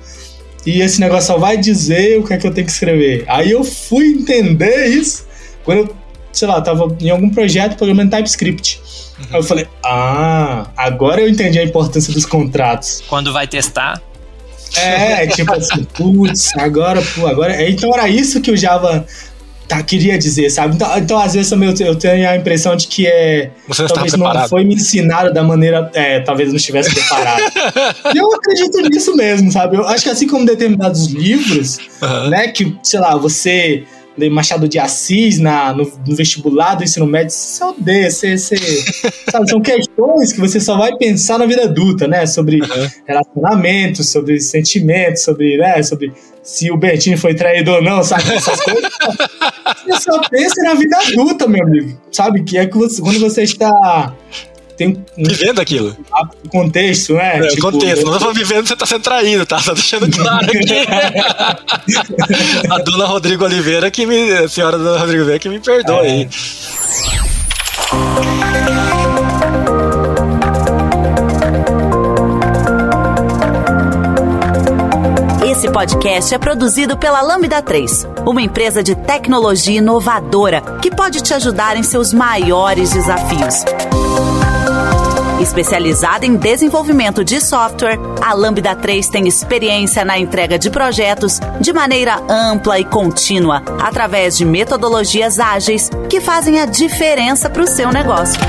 e 0.65 0.81
esse 0.81 0.99
negócio 0.99 1.27
só 1.27 1.37
vai 1.37 1.57
dizer 1.57 2.19
o 2.19 2.23
que 2.23 2.33
é 2.33 2.37
que 2.37 2.45
eu 2.45 2.53
tenho 2.53 2.65
que 2.65 2.73
escrever? 2.73 3.23
Aí 3.27 3.51
eu 3.51 3.63
fui 3.63 4.07
entender 4.07 4.87
isso 4.87 5.25
quando 5.63 5.79
eu, 5.79 5.95
sei 6.33 6.47
lá, 6.47 6.59
tava 6.61 6.95
em 6.99 7.09
algum 7.09 7.29
projeto 7.29 7.77
programando 7.77 8.11
TypeScript. 8.11 8.81
Uhum. 9.17 9.25
Aí 9.31 9.39
eu 9.39 9.43
falei, 9.43 9.67
ah, 9.83 10.67
agora 10.75 11.21
eu 11.21 11.29
entendi 11.29 11.59
a 11.59 11.63
importância 11.63 12.13
dos 12.13 12.25
contratos. 12.25 13.03
Quando 13.07 13.31
vai 13.31 13.47
testar? 13.47 14.01
É, 14.75 15.25
tipo 15.27 15.53
assim, 15.53 15.83
putz, 15.85 16.51
agora, 16.57 17.01
pô, 17.15 17.25
agora. 17.27 17.69
Então 17.69 17.93
era 17.93 18.09
isso 18.09 18.41
que 18.41 18.51
o 18.51 18.57
Java 18.57 19.05
tá, 19.67 19.83
queria 19.83 20.17
dizer, 20.17 20.49
sabe? 20.49 20.75
Então, 20.75 20.97
então 20.97 21.19
às 21.19 21.33
vezes 21.33 21.49
também 21.49 21.73
eu, 21.79 21.95
tenho 21.95 22.29
a 22.29 22.35
impressão 22.35 22.75
de 22.75 22.87
que 22.87 23.05
é. 23.07 23.51
Você 23.67 23.83
não 23.83 23.89
talvez 23.89 24.13
não 24.13 24.47
foi 24.47 24.63
me 24.63 24.75
ensinado 24.75 25.33
da 25.33 25.43
maneira. 25.43 25.89
É, 25.93 26.19
talvez 26.21 26.49
não 26.49 26.55
estivesse 26.55 26.93
preparado. 26.93 27.41
e 28.13 28.17
eu 28.17 28.33
acredito 28.33 28.81
nisso 28.81 29.15
mesmo, 29.15 29.51
sabe? 29.51 29.77
Eu 29.77 29.87
acho 29.87 30.03
que 30.03 30.09
assim 30.09 30.27
como 30.27 30.45
determinados 30.45 31.07
livros, 31.07 31.77
uhum. 32.01 32.29
né, 32.29 32.47
que, 32.47 32.75
sei 32.81 32.99
lá, 32.99 33.15
você 33.15 33.83
Machado 34.29 34.67
de 34.67 34.79
Assis 34.79 35.39
na, 35.39 35.73
no, 35.73 35.91
no 36.05 36.15
vestibular 36.15 36.75
do 36.75 36.83
ensino 36.83 37.05
médio, 37.05 37.31
você 37.31 37.63
odeia, 37.63 38.09
você, 38.09 38.37
você 38.37 38.55
sabe, 39.29 39.49
são 39.49 39.61
questões 39.61 40.33
que 40.33 40.39
você 40.39 40.59
só 40.59 40.77
vai 40.77 40.95
pensar 40.97 41.37
na 41.37 41.45
vida 41.45 41.63
adulta, 41.63 42.07
né? 42.07 42.25
Sobre 42.25 42.61
uhum. 42.61 42.87
relacionamentos, 43.05 44.09
sobre 44.09 44.39
sentimentos, 44.39 45.23
sobre, 45.23 45.57
né, 45.57 45.81
sobre 45.83 46.11
se 46.41 46.71
o 46.71 46.77
Bertinho 46.77 47.17
foi 47.17 47.35
traído 47.35 47.71
ou 47.71 47.81
não, 47.81 48.01
sabe? 48.03 48.33
Essas 48.33 48.59
coisas. 48.61 48.89
você 49.85 50.01
só 50.01 50.21
pensa 50.29 50.63
na 50.63 50.73
vida 50.73 50.97
adulta, 50.97 51.47
meu 51.47 51.63
amigo. 51.63 51.99
Sabe? 52.11 52.43
Que 52.43 52.57
é 52.57 52.65
que 52.65 52.77
você, 52.77 53.01
quando 53.01 53.19
você 53.19 53.43
está 53.43 54.15
tem 54.77 55.03
um, 55.17 55.23
vivendo 55.23 55.59
aquilo. 55.59 55.97
Um 56.45 56.49
contexto, 56.49 57.15
né? 57.15 57.39
É, 57.39 57.47
tipo, 57.47 57.71
contexto. 57.71 58.05
Não 58.05 58.19
tô 58.19 58.31
vivendo, 58.31 58.67
você 58.67 58.75
tá 58.75 58.85
sendo 58.85 59.01
traído, 59.01 59.45
tá? 59.45 59.59
Tá 59.59 59.73
deixando 59.73 60.09
claro 60.15 60.45
aqui. 60.45 60.85
a 62.69 62.77
dona 62.77 63.05
Rodrigo 63.05 63.43
Oliveira 63.43 63.89
que 63.89 64.05
me. 64.05 64.31
A 64.31 64.47
senhora 64.47 64.77
dona 64.77 64.99
Rodrigo 64.99 65.23
Oliveira 65.23 65.39
que 65.39 65.49
me 65.49 65.59
perdoe 65.59 66.07
é. 66.07 66.11
aí. 66.11 66.29
Esse 75.51 75.71
podcast 75.71 76.35
é 76.35 76.37
produzido 76.37 76.97
pela 76.97 77.19
Lambda 77.21 77.63
3, 77.63 78.07
uma 78.27 78.43
empresa 78.43 78.83
de 78.83 78.93
tecnologia 78.93 79.79
inovadora 79.79 80.61
que 80.83 80.91
pode 80.91 81.23
te 81.23 81.33
ajudar 81.33 81.75
em 81.75 81.81
seus 81.81 82.13
maiores 82.13 82.91
desafios. 82.91 83.65
Especializada 85.39 86.25
em 86.25 86.35
desenvolvimento 86.35 87.23
de 87.23 87.39
software, 87.39 87.99
a 88.21 88.33
Lambda 88.33 88.75
3 88.75 89.07
tem 89.07 89.27
experiência 89.27 90.03
na 90.03 90.17
entrega 90.17 90.57
de 90.57 90.71
projetos 90.71 91.39
de 91.61 91.71
maneira 91.71 92.19
ampla 92.27 92.79
e 92.79 92.83
contínua, 92.83 93.61
através 93.79 94.35
de 94.35 94.43
metodologias 94.43 95.39
ágeis 95.39 95.91
que 96.09 96.19
fazem 96.19 96.59
a 96.59 96.65
diferença 96.65 97.51
para 97.51 97.61
o 97.61 97.67
seu 97.67 97.91
negócio. 97.91 98.41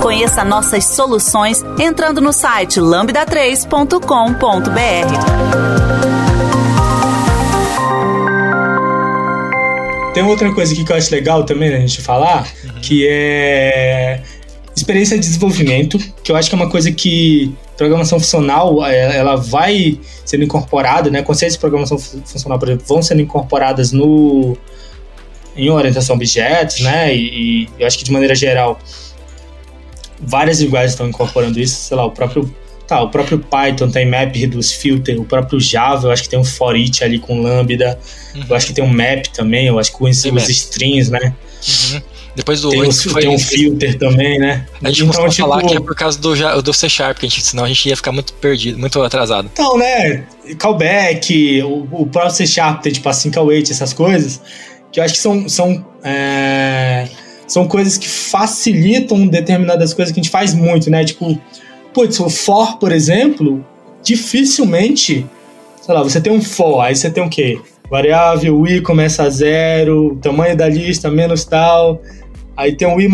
Conheça 0.00 0.44
nossas 0.44 0.86
soluções 0.86 1.64
entrando 1.78 2.20
no 2.20 2.32
site 2.32 2.80
lambda3.com.br. 2.80 5.72
Tem 10.12 10.24
outra 10.24 10.52
coisa 10.52 10.74
aqui 10.74 10.84
que 10.84 10.92
eu 10.92 10.96
acho 10.96 11.12
legal 11.12 11.44
também 11.44 11.72
a 11.72 11.78
gente 11.78 12.02
falar, 12.02 12.52
que 12.82 13.06
é 13.08 14.20
experiência 14.74 15.18
de 15.18 15.26
desenvolvimento, 15.26 15.98
que 16.22 16.32
eu 16.32 16.36
acho 16.36 16.48
que 16.48 16.54
é 16.54 16.58
uma 16.58 16.70
coisa 16.70 16.90
que 16.90 17.54
programação 17.76 18.18
funcional 18.18 18.84
é, 18.86 19.16
ela 19.16 19.36
vai 19.36 19.98
sendo 20.24 20.44
incorporada, 20.44 21.10
né? 21.10 21.22
Conceitos 21.22 21.54
de 21.54 21.60
programação 21.60 21.98
funcional, 21.98 22.58
por 22.58 22.68
exemplo, 22.68 22.86
vão 22.86 23.02
sendo 23.02 23.20
incorporadas 23.22 23.92
no 23.92 24.56
em 25.54 25.68
orientação 25.68 26.14
a 26.14 26.16
objetos, 26.16 26.80
né? 26.80 27.14
E, 27.14 27.64
e, 27.64 27.68
eu 27.78 27.86
acho 27.86 27.98
que 27.98 28.04
de 28.04 28.12
maneira 28.12 28.34
geral 28.34 28.78
várias 30.18 30.60
linguagens 30.60 30.92
estão 30.92 31.08
incorporando 31.08 31.58
isso, 31.60 31.88
sei 31.88 31.96
lá, 31.96 32.06
o 32.06 32.10
próprio 32.10 32.54
tá, 32.86 33.02
o 33.02 33.08
próprio 33.08 33.38
Python 33.38 33.90
tem 33.90 34.06
map, 34.06 34.34
reduce, 34.34 34.76
filter, 34.76 35.20
o 35.20 35.24
próprio 35.24 35.60
Java, 35.60 36.08
eu 36.08 36.10
acho 36.12 36.22
que 36.22 36.28
tem 36.28 36.38
um 36.38 36.44
for 36.44 36.76
each 36.76 37.02
ali 37.02 37.18
com 37.18 37.40
lambda, 37.40 37.98
uhum. 38.34 38.44
eu 38.48 38.56
acho 38.56 38.66
que 38.66 38.72
tem 38.72 38.84
um 38.84 38.92
map 38.92 39.26
também, 39.34 39.66
eu 39.66 39.78
acho 39.78 39.96
que 39.96 40.02
os, 40.02 40.24
os 40.24 40.48
strings, 40.48 41.10
né? 41.10 41.34
Uhum. 41.92 42.02
Depois 42.34 42.62
do 42.62 42.70
tem, 42.70 42.80
8 42.80 42.90
um, 42.90 43.10
foi... 43.10 43.22
tem 43.22 43.30
um 43.34 43.38
filter 43.38 43.98
também, 43.98 44.38
né? 44.38 44.66
A 44.82 44.88
gente 44.88 45.04
então, 45.04 45.28
tipo... 45.28 45.48
falar 45.48 45.62
que 45.62 45.76
é 45.76 45.80
por 45.80 45.94
causa 45.94 46.18
do, 46.18 46.62
do 46.62 46.72
C 46.72 46.88
Sharp, 46.88 47.18
que 47.18 47.26
a 47.26 47.28
gente, 47.28 47.42
senão 47.42 47.64
a 47.64 47.68
gente 47.68 47.88
ia 47.88 47.96
ficar 47.96 48.12
muito 48.12 48.32
perdido, 48.34 48.78
muito 48.78 49.00
atrasado. 49.02 49.50
Então, 49.52 49.76
né? 49.76 50.24
Callback, 50.58 51.62
o, 51.62 51.86
o 51.90 52.06
próprio 52.06 52.34
C 52.34 52.46
Sharp 52.46 52.82
tem 52.82 52.92
tipo 52.92 53.08
assim, 53.08 53.30
await, 53.36 53.70
essas 53.70 53.92
coisas, 53.92 54.40
que 54.90 54.98
eu 54.98 55.04
acho 55.04 55.14
que 55.14 55.20
são, 55.20 55.48
são, 55.48 55.84
é, 56.02 57.06
são 57.46 57.68
coisas 57.68 57.98
que 57.98 58.08
facilitam 58.08 59.26
determinadas 59.26 59.92
coisas 59.92 60.12
que 60.12 60.18
a 60.18 60.22
gente 60.22 60.32
faz 60.32 60.54
muito, 60.54 60.90
né? 60.90 61.04
Tipo, 61.04 61.38
putz, 61.92 62.18
o 62.18 62.30
for, 62.30 62.78
por 62.78 62.92
exemplo, 62.92 63.64
dificilmente, 64.02 65.26
sei 65.80 65.94
lá, 65.94 66.02
você 66.02 66.20
tem 66.20 66.32
um 66.32 66.40
for, 66.40 66.80
aí 66.80 66.96
você 66.96 67.10
tem 67.10 67.22
o 67.22 67.28
quê? 67.28 67.58
Variável 67.90 68.66
i 68.66 68.80
começa 68.80 69.22
a 69.22 69.28
zero, 69.28 70.18
tamanho 70.22 70.56
da 70.56 70.66
lista 70.68 71.10
menos 71.10 71.44
tal, 71.44 72.00
Aí 72.56 72.76
tem 72.76 72.88
um 72.88 73.00
I++, 73.00 73.08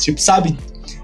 tipo, 0.00 0.20
sabe? 0.20 0.56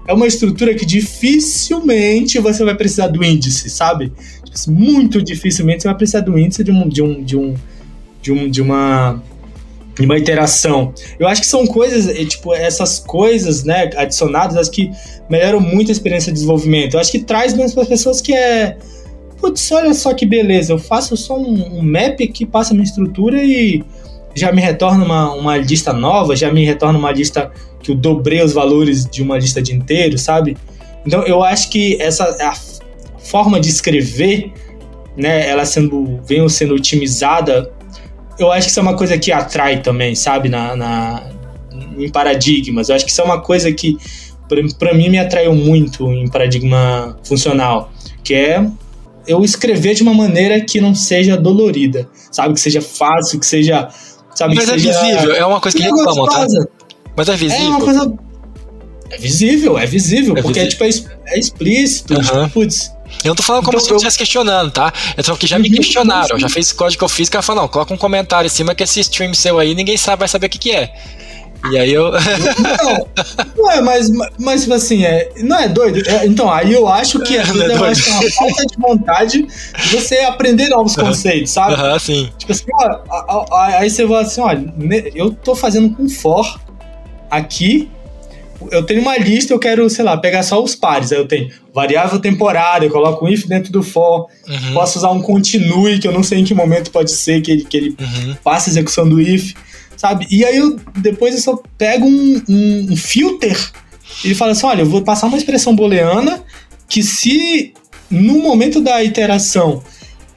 É 0.07 0.13
uma 0.13 0.27
estrutura 0.27 0.73
que 0.75 0.85
dificilmente 0.85 2.39
você 2.39 2.63
vai 2.63 2.75
precisar 2.75 3.07
do 3.07 3.23
índice, 3.23 3.69
sabe? 3.69 4.11
Tipo, 4.43 4.53
assim, 4.53 4.71
muito 4.71 5.21
dificilmente 5.21 5.81
você 5.81 5.87
vai 5.87 5.97
precisar 5.97 6.21
do 6.21 6.37
índice 6.37 6.63
de 6.63 6.71
um, 6.71 6.87
de 6.87 7.01
um, 7.01 7.23
de 7.23 7.37
um, 7.37 7.55
de 8.21 8.31
um, 8.31 8.49
de 8.49 8.61
uma 8.61 9.21
de 9.95 10.05
uma 10.05 10.17
iteração. 10.17 10.93
Eu 11.19 11.27
acho 11.27 11.41
que 11.41 11.47
são 11.47 11.67
coisas, 11.67 12.07
é, 12.07 12.25
tipo, 12.25 12.53
essas 12.53 12.97
coisas, 12.99 13.63
né, 13.63 13.91
adicionadas, 13.95 14.57
acho 14.57 14.71
que 14.71 14.91
melhoram 15.29 15.59
muito 15.59 15.89
a 15.89 15.91
experiência 15.91 16.31
de 16.31 16.39
desenvolvimento. 16.39 16.95
Eu 16.95 16.99
acho 16.99 17.11
que 17.11 17.19
traz 17.19 17.53
mesmo 17.53 17.75
para 17.75 17.83
as 17.83 17.89
pessoas 17.89 18.19
que 18.19 18.33
é, 18.33 18.77
putz, 19.39 19.71
olha 19.71 19.93
só 19.93 20.13
que 20.13 20.25
beleza, 20.25 20.73
eu 20.73 20.79
faço 20.79 21.15
só 21.15 21.37
um, 21.37 21.79
um 21.79 21.83
map 21.83 22.17
que 22.17 22.45
passa 22.45 22.73
minha 22.73 22.85
estrutura 22.85 23.43
e 23.43 23.83
já 24.35 24.51
me 24.51 24.61
retorna 24.61 25.03
uma, 25.03 25.33
uma 25.33 25.57
lista 25.57 25.93
nova, 25.93 26.35
já 26.35 26.51
me 26.51 26.65
retorna 26.65 26.97
uma 26.97 27.11
lista 27.11 27.51
que 27.81 27.91
eu 27.91 27.95
dobrei 27.95 28.41
os 28.41 28.53
valores 28.53 29.05
de 29.05 29.21
uma 29.21 29.37
lista 29.37 29.61
de 29.61 29.73
inteiro, 29.73 30.17
sabe? 30.17 30.57
Então 31.05 31.23
eu 31.23 31.43
acho 31.43 31.69
que 31.69 32.01
essa 32.01 32.23
a 32.23 32.53
forma 33.19 33.59
de 33.59 33.69
escrever, 33.69 34.51
né, 35.15 35.47
ela 35.47 35.65
sendo 35.65 36.19
vem 36.25 36.47
sendo 36.49 36.75
otimizada, 36.75 37.71
eu 38.39 38.51
acho 38.51 38.65
que 38.65 38.71
isso 38.71 38.79
é 38.79 38.83
uma 38.83 38.95
coisa 38.95 39.17
que 39.17 39.31
atrai 39.31 39.81
também, 39.81 40.15
sabe, 40.15 40.49
na, 40.49 40.75
na 40.75 41.23
em 41.97 42.09
paradigmas. 42.09 42.89
Eu 42.89 42.95
acho 42.95 43.05
que 43.05 43.11
isso 43.11 43.21
é 43.21 43.23
uma 43.23 43.41
coisa 43.41 43.71
que 43.71 43.97
para 44.77 44.93
mim 44.93 45.09
me 45.09 45.17
atraiu 45.17 45.53
muito 45.55 46.11
em 46.11 46.27
paradigma 46.27 47.17
funcional, 47.23 47.91
que 48.23 48.33
é 48.33 48.65
eu 49.25 49.43
escrever 49.43 49.95
de 49.95 50.03
uma 50.03 50.13
maneira 50.13 50.59
que 50.61 50.81
não 50.81 50.93
seja 50.93 51.37
dolorida, 51.37 52.09
sabe, 52.31 52.53
que 52.53 52.59
seja 52.59 52.81
fácil, 52.81 53.39
que 53.39 53.45
seja 53.45 53.87
Sabe, 54.35 54.55
Mas 54.55 54.69
é 54.69 54.75
visível, 54.75 55.35
é 55.35 55.45
uma 55.45 55.61
coisa 55.61 55.77
que 55.77 55.83
reclamam, 55.83 56.25
tá? 56.25 56.47
Mas 57.15 57.29
é 57.29 57.35
visível. 57.35 57.65
É 57.65 57.69
uma 57.69 57.81
coisa. 57.81 58.13
É 59.11 59.17
visível, 59.17 59.77
é 59.77 59.85
visível, 59.85 60.37
é 60.37 60.41
porque 60.41 60.59
é, 60.59 60.67
tipo, 60.67 60.83
é 60.83 61.39
explícito. 61.39 62.15
Uhum. 62.15 62.21
Tipo, 62.21 62.49
putz. 62.49 62.91
Eu 63.23 63.29
não 63.29 63.35
tô 63.35 63.43
falando 63.43 63.63
como 63.63 63.77
então, 63.77 63.85
se 63.85 63.91
eu 63.91 63.95
estivesse 63.97 64.17
questionando, 64.17 64.71
tá? 64.71 64.91
Eu 65.15 65.23
tô 65.23 65.27
falando 65.27 65.39
que 65.39 65.45
já 65.45 65.59
me 65.59 65.69
uhum. 65.69 65.75
questionaram, 65.75 66.39
já 66.39 66.49
fez 66.49 66.71
código 66.71 67.07
físico, 67.07 67.37
ela 67.37 67.43
falou, 67.43 67.61
não, 67.61 67.69
coloca 67.69 67.93
um 67.93 67.97
comentário 67.97 68.47
em 68.47 68.49
cima 68.49 68.73
que 68.73 68.83
esse 68.83 68.99
stream 69.01 69.33
seu 69.35 69.59
aí 69.59 69.75
ninguém 69.75 69.97
sabe, 69.97 70.21
vai 70.21 70.27
saber 70.27 70.47
o 70.47 70.49
que 70.49 70.57
que 70.57 70.71
é. 70.71 70.91
E 71.71 71.77
aí 71.77 71.93
eu. 71.93 72.11
Não, 72.11 73.07
não 73.55 73.71
é, 73.71 73.81
mas, 73.81 74.09
mas 74.37 74.61
tipo 74.61 74.73
assim, 74.73 75.03
é, 75.05 75.31
não 75.37 75.57
é 75.57 75.67
doido? 75.69 76.07
É, 76.09 76.25
então, 76.25 76.51
aí 76.51 76.73
eu 76.73 76.87
acho 76.87 77.19
que 77.19 77.35
é, 77.37 77.41
é 77.41 77.43
é 77.43 77.77
uma 77.77 78.31
falta 78.31 78.65
de 78.65 78.77
vontade 78.77 79.41
de 79.43 79.89
você 79.89 80.19
aprender 80.19 80.69
novos 80.69 80.95
conceitos, 80.97 81.51
sabe? 81.51 81.73
Aham, 81.73 81.99
sim. 81.99 82.29
Tipo 82.37 82.51
assim, 82.51 82.65
ó, 82.73 83.55
aí 83.55 83.89
você 83.89 84.05
vai 84.05 84.23
assim, 84.23 84.41
olha, 84.41 84.73
eu 85.15 85.31
tô 85.31 85.55
fazendo 85.55 85.95
com 85.95 86.09
for 86.09 86.59
aqui. 87.29 87.89
Eu 88.71 88.83
tenho 88.83 89.01
uma 89.01 89.17
lista, 89.17 89.53
eu 89.53 89.59
quero, 89.59 89.89
sei 89.89 90.05
lá, 90.05 90.15
pegar 90.15 90.41
só 90.41 90.61
os 90.61 90.73
pares. 90.73 91.11
Aí 91.11 91.17
eu 91.17 91.27
tenho 91.27 91.51
variável 91.73 92.17
temporária, 92.19 92.85
eu 92.85 92.91
coloco 92.91 93.25
um 93.25 93.29
if 93.29 93.45
dentro 93.45 93.71
do 93.73 93.83
for. 93.83 94.27
Uhum. 94.47 94.73
Posso 94.73 94.99
usar 94.99 95.11
um 95.11 95.21
continue, 95.21 95.99
que 95.99 96.07
eu 96.07 96.13
não 96.13 96.23
sei 96.23 96.39
em 96.39 96.43
que 96.45 96.53
momento 96.53 96.89
pode 96.89 97.11
ser 97.11 97.41
que 97.41 97.51
ele, 97.51 97.65
que 97.65 97.75
ele 97.75 97.95
uhum. 97.99 98.35
faça 98.41 98.69
a 98.69 98.71
execução 98.71 99.07
do 99.07 99.19
if 99.19 99.53
sabe? 100.03 100.27
E 100.29 100.43
aí 100.43 100.57
eu, 100.57 100.75
depois 100.97 101.33
eu 101.33 101.39
só 101.39 101.63
pego 101.77 102.05
um, 102.05 102.41
um, 102.49 102.87
um 102.91 102.97
filter 102.97 103.57
e 104.25 104.35
fala 104.35 104.51
assim: 104.51 104.65
olha, 104.65 104.81
eu 104.81 104.85
vou 104.85 105.01
passar 105.01 105.27
uma 105.27 105.37
expressão 105.37 105.73
booleana 105.73 106.43
que 106.89 107.01
se 107.01 107.73
no 108.11 108.39
momento 108.39 108.81
da 108.81 109.01
iteração 109.01 109.81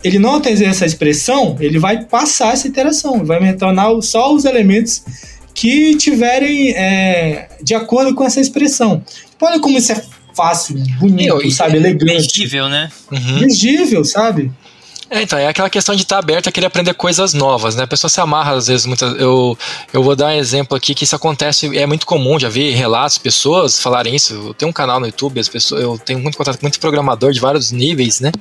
ele 0.05 0.20
não 0.20 0.36
atender 0.36 0.66
essa 0.66 0.86
expressão, 0.86 1.56
ele 1.59 1.80
vai 1.80 2.05
passar 2.05 2.52
essa 2.52 2.68
iteração, 2.68 3.24
vai 3.24 3.40
me 3.40 3.47
retornar 3.47 3.90
só 4.02 4.32
os 4.32 4.44
elementos 4.44 5.02
que 5.52 5.97
tiverem 5.97 6.70
é, 6.70 7.48
de 7.60 7.74
acordo 7.74 8.14
com 8.14 8.24
essa 8.24 8.40
expressão. 8.40 9.02
Olha 9.40 9.59
como 9.59 9.76
isso 9.78 9.90
é 9.90 10.01
fácil, 10.32 10.76
bonito, 11.01 11.51
sabe, 11.51 11.76
elegante. 11.76 12.38
Legível, 12.38 12.68
né? 12.68 12.88
Uhum. 13.10 13.38
Legível, 13.40 14.05
sabe? 14.05 14.52
É, 15.09 15.23
então, 15.23 15.39
é 15.39 15.47
aquela 15.47 15.70
questão 15.70 15.95
de 15.95 16.03
estar 16.03 16.19
aberto 16.19 16.49
a 16.49 16.53
querer 16.53 16.66
aprender 16.66 16.93
coisas 16.95 17.33
novas, 17.33 17.77
né? 17.77 17.85
A 17.85 17.87
pessoa 17.87 18.11
se 18.11 18.20
amarra, 18.20 18.53
às 18.53 18.66
vezes, 18.66 18.87
muitas. 18.87 19.19
Eu, 19.20 19.57
eu 19.93 20.03
vou 20.03 20.16
dar 20.16 20.27
um 20.27 20.31
exemplo 20.33 20.77
aqui 20.77 20.97
que 20.97 21.05
isso 21.05 21.15
acontece, 21.15 21.77
é 21.78 21.87
muito 21.87 22.05
comum, 22.05 22.41
já 22.41 22.49
vi 22.49 22.70
relatos, 22.70 23.16
pessoas 23.16 23.78
falarem 23.78 24.16
isso. 24.16 24.35
Eu 24.35 24.55
tenho 24.55 24.69
um 24.69 24.73
canal 24.73 24.99
no 24.99 25.07
YouTube, 25.07 25.39
as 25.39 25.49
pessoas, 25.49 25.81
eu 25.81 25.97
tenho 25.97 26.19
muito 26.19 26.37
contato 26.37 26.59
com 26.59 26.65
muito 26.65 26.81
programador 26.81 27.31
de 27.31 27.39
vários 27.39 27.70
níveis, 27.70 28.19
né? 28.19 28.33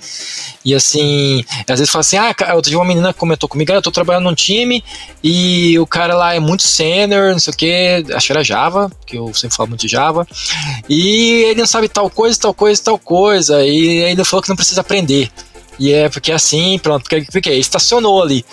E 0.64 0.74
assim, 0.74 1.46
às 1.70 1.80
vezes 1.80 1.92
fala 1.92 2.02
assim: 2.02 2.18
ah, 2.18 2.36
outro 2.56 2.70
dia 2.70 2.80
uma 2.80 2.86
menina 2.86 3.14
comentou 3.14 3.48
comigo, 3.48 3.72
ah, 3.72 3.76
eu 3.76 3.82
tô 3.82 3.92
trabalhando 3.92 4.24
num 4.24 4.36
time 4.36 4.84
e 5.24 5.78
o 5.78 5.86
cara 5.86 6.16
lá 6.16 6.34
é 6.34 6.40
muito 6.40 6.64
senior, 6.64 7.32
não 7.32 7.40
sei 7.40 7.54
o 7.54 7.58
que, 7.58 8.06
acho 8.12 8.26
que 8.26 8.34
era 8.34 8.44
Java, 8.44 8.92
que 9.06 9.18
eu 9.18 9.32
sempre 9.36 9.56
falo 9.56 9.70
muito 9.70 9.82
de 9.82 9.88
Java, 9.88 10.28
e 10.90 11.44
ele 11.44 11.60
não 11.60 11.68
sabe 11.68 11.88
tal 11.88 12.10
coisa, 12.10 12.40
tal 12.40 12.56
coisa, 12.56 12.82
tal 12.84 12.98
coisa, 12.98 13.64
e 13.64 13.86
ele 14.04 14.24
falou 14.24 14.42
que 14.42 14.50
não 14.50 14.56
precisa 14.56 14.82
aprender. 14.82 15.30
E 15.80 15.92
é 15.92 16.10
porque 16.10 16.32
é 16.32 16.36
assim, 16.36 16.80
pronto, 16.80 17.04
porque, 17.04 17.26
porque 17.32 17.52
estacionou 17.54 18.22
ali 18.22 18.46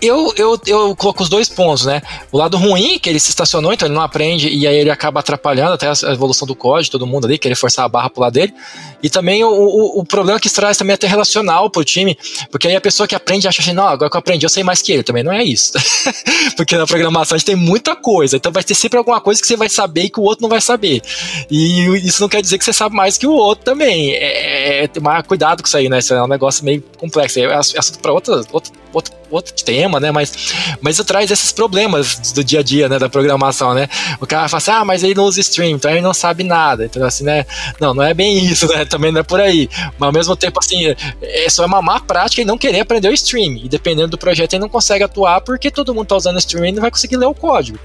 eu, 0.00 0.32
eu, 0.36 0.60
eu 0.66 0.96
coloco 0.96 1.22
os 1.22 1.28
dois 1.28 1.48
pontos, 1.48 1.86
né? 1.86 2.02
O 2.32 2.38
lado 2.38 2.56
ruim, 2.56 2.98
que 2.98 3.08
ele 3.08 3.20
se 3.20 3.30
estacionou, 3.30 3.72
então 3.72 3.86
ele 3.86 3.94
não 3.94 4.02
aprende 4.02 4.48
e 4.48 4.66
aí 4.66 4.76
ele 4.76 4.90
acaba 4.90 5.20
atrapalhando 5.20 5.74
até 5.74 5.88
a 5.88 6.12
evolução 6.12 6.46
do 6.46 6.54
código, 6.54 6.92
todo 6.92 7.06
mundo 7.06 7.26
ali, 7.26 7.38
querer 7.38 7.54
forçar 7.54 7.84
a 7.84 7.88
barra 7.88 8.10
pro 8.10 8.22
lado 8.22 8.32
dele. 8.32 8.54
E 9.02 9.08
também 9.08 9.42
o, 9.44 9.50
o, 9.50 10.00
o 10.00 10.04
problema 10.04 10.38
que 10.38 10.46
isso 10.46 10.56
traz 10.56 10.76
também 10.76 10.92
é 10.92 10.94
até 10.94 11.06
relacional 11.06 11.70
pro 11.70 11.84
time, 11.84 12.16
porque 12.50 12.68
aí 12.68 12.76
a 12.76 12.80
pessoa 12.80 13.06
que 13.06 13.14
aprende 13.14 13.48
acha 13.48 13.62
assim, 13.62 13.72
não, 13.72 13.86
agora 13.86 14.10
que 14.10 14.16
eu 14.16 14.18
aprendi 14.18 14.44
eu 14.44 14.50
sei 14.50 14.62
mais 14.62 14.82
que 14.82 14.92
ele. 14.92 15.02
Também 15.02 15.22
não 15.22 15.32
é 15.32 15.42
isso. 15.42 15.72
porque 16.56 16.76
na 16.76 16.86
programação 16.86 17.34
a 17.34 17.38
gente 17.38 17.46
tem 17.46 17.56
muita 17.56 17.96
coisa, 17.96 18.36
então 18.36 18.52
vai 18.52 18.62
ter 18.62 18.74
sempre 18.74 18.98
alguma 18.98 19.20
coisa 19.20 19.40
que 19.40 19.46
você 19.46 19.56
vai 19.56 19.68
saber 19.68 20.04
e 20.04 20.10
que 20.10 20.20
o 20.20 20.22
outro 20.22 20.42
não 20.42 20.48
vai 20.48 20.60
saber. 20.60 21.02
E 21.50 21.86
isso 22.06 22.20
não 22.20 22.28
quer 22.28 22.42
dizer 22.42 22.58
que 22.58 22.64
você 22.64 22.72
sabe 22.72 22.94
mais 22.94 23.16
que 23.16 23.26
o 23.26 23.32
outro 23.32 23.64
também. 23.64 24.12
É, 24.12 24.84
é 24.84 24.88
tomar 24.88 25.22
cuidado 25.24 25.62
com 25.62 25.66
isso 25.66 25.76
aí, 25.76 25.88
né? 25.88 25.98
Isso 25.98 26.14
é 26.14 26.22
um 26.22 26.28
negócio 26.28 26.64
meio 26.64 26.82
complexo. 26.98 27.38
É 27.40 27.54
assunto 27.54 27.98
para 28.00 28.12
outra, 28.12 28.42
outra, 28.52 28.72
outro, 28.92 29.12
outro 29.30 29.54
tema, 29.64 29.89
né? 29.98 30.12
Mas, 30.12 30.52
mas 30.80 30.96
isso 30.96 31.04
traz 31.04 31.30
esses 31.30 31.50
problemas 31.50 32.32
do 32.32 32.44
dia 32.44 32.60
a 32.60 32.62
dia, 32.62 32.88
né? 32.88 32.98
Da 32.98 33.08
programação, 33.08 33.74
né? 33.74 33.88
O 34.20 34.26
cara 34.26 34.48
fala 34.48 34.58
assim, 34.58 34.70
ah, 34.70 34.84
mas 34.84 35.02
ele 35.02 35.14
não 35.14 35.24
usa 35.24 35.40
stream, 35.40 35.70
então 35.70 35.90
ele 35.90 36.00
não 36.00 36.14
sabe 36.14 36.44
nada. 36.44 36.84
Então, 36.84 37.04
assim, 37.04 37.24
né? 37.24 37.46
Não, 37.80 37.94
não 37.94 38.02
é 38.02 38.14
bem 38.14 38.44
isso, 38.44 38.68
né? 38.68 38.84
Também 38.86 39.10
não 39.10 39.20
é 39.20 39.24
por 39.24 39.40
aí. 39.40 39.68
Mas 39.98 40.06
ao 40.06 40.12
mesmo 40.12 40.36
tempo, 40.36 40.60
assim, 40.60 40.94
é 41.22 41.48
só 41.48 41.64
uma 41.64 41.80
má 41.80 41.98
prática 41.98 42.42
e 42.42 42.44
não 42.44 42.58
querer 42.58 42.80
aprender 42.80 43.08
o 43.08 43.14
stream. 43.14 43.56
E 43.56 43.68
dependendo 43.68 44.08
do 44.08 44.18
projeto, 44.18 44.52
ele 44.52 44.60
não 44.60 44.68
consegue 44.68 45.02
atuar 45.02 45.40
porque 45.40 45.70
todo 45.70 45.94
mundo 45.94 46.06
tá 46.06 46.16
usando 46.16 46.38
stream 46.38 46.66
e 46.66 46.72
não 46.72 46.82
vai 46.82 46.90
conseguir 46.90 47.16
ler 47.16 47.26
o 47.26 47.34
código. 47.34 47.78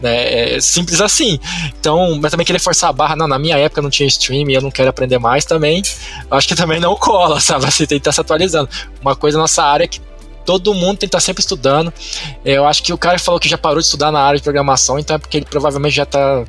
Né? 0.00 0.56
É 0.56 0.60
simples 0.60 1.00
assim. 1.00 1.38
Então, 1.78 2.18
mas 2.20 2.30
também 2.30 2.44
querer 2.44 2.58
forçar 2.58 2.90
a 2.90 2.92
barra, 2.92 3.14
não, 3.14 3.28
na 3.28 3.38
minha 3.38 3.56
época 3.56 3.80
não 3.80 3.90
tinha 3.90 4.06
stream 4.08 4.50
e 4.50 4.54
eu 4.54 4.60
não 4.60 4.70
quero 4.70 4.90
aprender 4.90 5.18
mais 5.18 5.44
também, 5.44 5.82
acho 6.30 6.48
que 6.48 6.54
também 6.54 6.80
não 6.80 6.96
cola, 6.96 7.38
sabe? 7.40 7.64
Você 7.64 7.86
tem 7.86 7.98
que 7.98 8.00
estar 8.00 8.10
tá 8.10 8.14
se 8.14 8.20
atualizando. 8.20 8.68
Uma 9.00 9.14
coisa 9.14 9.38
na 9.38 9.44
nossa 9.44 9.62
área 9.62 9.84
é 9.84 9.88
que 9.88 10.00
todo 10.44 10.74
mundo 10.74 10.98
tem 10.98 11.00
que 11.00 11.06
estar 11.06 11.20
sempre 11.20 11.40
estudando. 11.40 11.92
Eu 12.44 12.66
acho 12.66 12.82
que 12.82 12.92
o 12.92 12.98
cara 12.98 13.18
falou 13.18 13.40
que 13.40 13.48
já 13.48 13.58
parou 13.58 13.78
de 13.78 13.84
estudar 13.84 14.10
na 14.10 14.20
área 14.20 14.38
de 14.38 14.42
programação, 14.42 14.98
então 14.98 15.16
é 15.16 15.18
porque 15.18 15.38
ele 15.38 15.46
provavelmente 15.46 15.94
já 15.94 16.02
está 16.04 16.44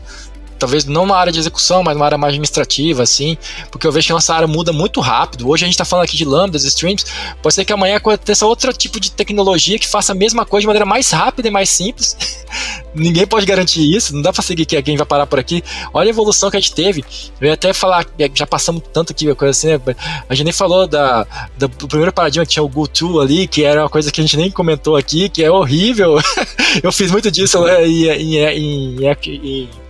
talvez 0.64 0.86
não 0.86 1.06
na 1.06 1.16
área 1.18 1.32
de 1.32 1.38
execução, 1.38 1.84
mas 1.84 1.94
numa 1.94 2.06
área 2.06 2.18
mais 2.18 2.32
administrativa, 2.32 3.04
assim, 3.04 3.38
porque 3.70 3.86
eu 3.86 3.92
vejo 3.92 4.08
que 4.08 4.14
nossa 4.14 4.34
área 4.34 4.48
muda 4.48 4.72
muito 4.72 5.02
rápido. 5.02 5.50
Hoje 5.50 5.66
a 5.66 5.68
gente 5.68 5.74
está 5.74 5.84
falando 5.84 6.06
aqui 6.06 6.16
de 6.16 6.24
lambdas, 6.24 6.64
streams, 6.64 7.04
pode 7.42 7.54
ser 7.54 7.66
que 7.66 7.74
amanhã 7.74 7.98
aconteça 7.98 8.46
outro 8.46 8.72
tipo 8.72 8.98
de 8.98 9.12
tecnologia 9.12 9.78
que 9.78 9.86
faça 9.86 10.14
a 10.14 10.16
mesma 10.16 10.46
coisa 10.46 10.62
de 10.62 10.68
maneira 10.68 10.86
mais 10.86 11.12
rápida 11.12 11.50
e 11.50 11.52
mais 11.52 11.70
simples. 11.70 12.16
Ninguém 12.96 13.28
pode 13.28 13.46
garantir 13.46 13.82
isso, 13.82 14.16
não 14.16 14.22
dá 14.22 14.32
para 14.32 14.42
seguir 14.42 14.66
que 14.66 14.78
alguém 14.78 14.96
vai 14.96 15.06
parar 15.06 15.28
por 15.28 15.38
aqui. 15.38 15.62
Olha 15.94 16.08
a 16.08 16.12
evolução 16.12 16.50
que 16.50 16.56
a 16.56 16.60
gente 16.62 16.74
teve. 16.74 17.04
Eu 17.42 17.48
ia 17.48 17.56
até 17.56 17.74
falar, 17.74 18.06
já 18.34 18.48
passamos 18.48 18.84
tanto 18.94 19.12
aqui, 19.12 19.36
coisa 19.36 19.52
assim, 19.52 19.68
né? 19.68 19.96
A 20.30 20.34
gente 20.34 20.46
nem 20.46 20.54
falou 20.54 20.88
da, 20.88 21.28
da, 21.58 21.68
do 21.68 21.90
primeiro 21.90 22.14
paradigma 22.14 22.46
que 22.46 22.54
tinha 22.54 22.64
o 22.64 22.70
GoTo 22.70 23.20
ali, 23.20 23.48
que 23.48 23.66
era 23.66 23.82
uma 23.82 23.90
coisa 23.90 24.10
que 24.10 24.22
a 24.22 24.24
gente 24.24 24.38
nem 24.38 24.50
comentou 24.50 24.96
aqui, 24.96 25.28
que 25.28 25.44
é 25.44 25.52
horrível. 25.52 26.18
eu 26.82 26.92
fiz 26.94 27.12
muito 27.12 27.30
disso 27.30 27.60
né, 27.66 27.86
em, 27.86 28.06
em, 28.08 28.38
em, 28.38 29.04
em 29.28 29.83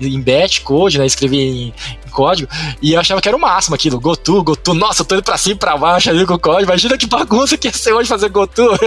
em 0.00 0.20
Batch 0.20 0.62
Code, 0.62 0.98
né? 0.98 1.06
Escrevi 1.06 1.38
em, 1.38 1.74
em, 2.06 2.10
código. 2.10 2.50
E 2.80 2.92
eu 2.92 3.00
achava 3.00 3.20
que 3.20 3.28
era 3.28 3.36
o 3.36 3.40
máximo 3.40 3.74
aquilo. 3.74 4.00
GoTo, 4.00 4.42
GoTo. 4.42 4.74
Nossa, 4.74 5.02
eu 5.02 5.06
tô 5.06 5.14
indo 5.14 5.22
pra 5.22 5.38
cima 5.38 5.54
e 5.54 5.58
pra 5.58 5.76
baixo 5.76 6.10
ali 6.10 6.26
com 6.26 6.34
o 6.34 6.38
código. 6.38 6.64
Imagina 6.64 6.96
que 6.96 7.06
bagunça 7.06 7.56
que 7.56 7.68
ia 7.68 7.72
ser 7.72 7.92
hoje 7.92 8.08
fazer 8.08 8.28
GoTo. 8.28 8.62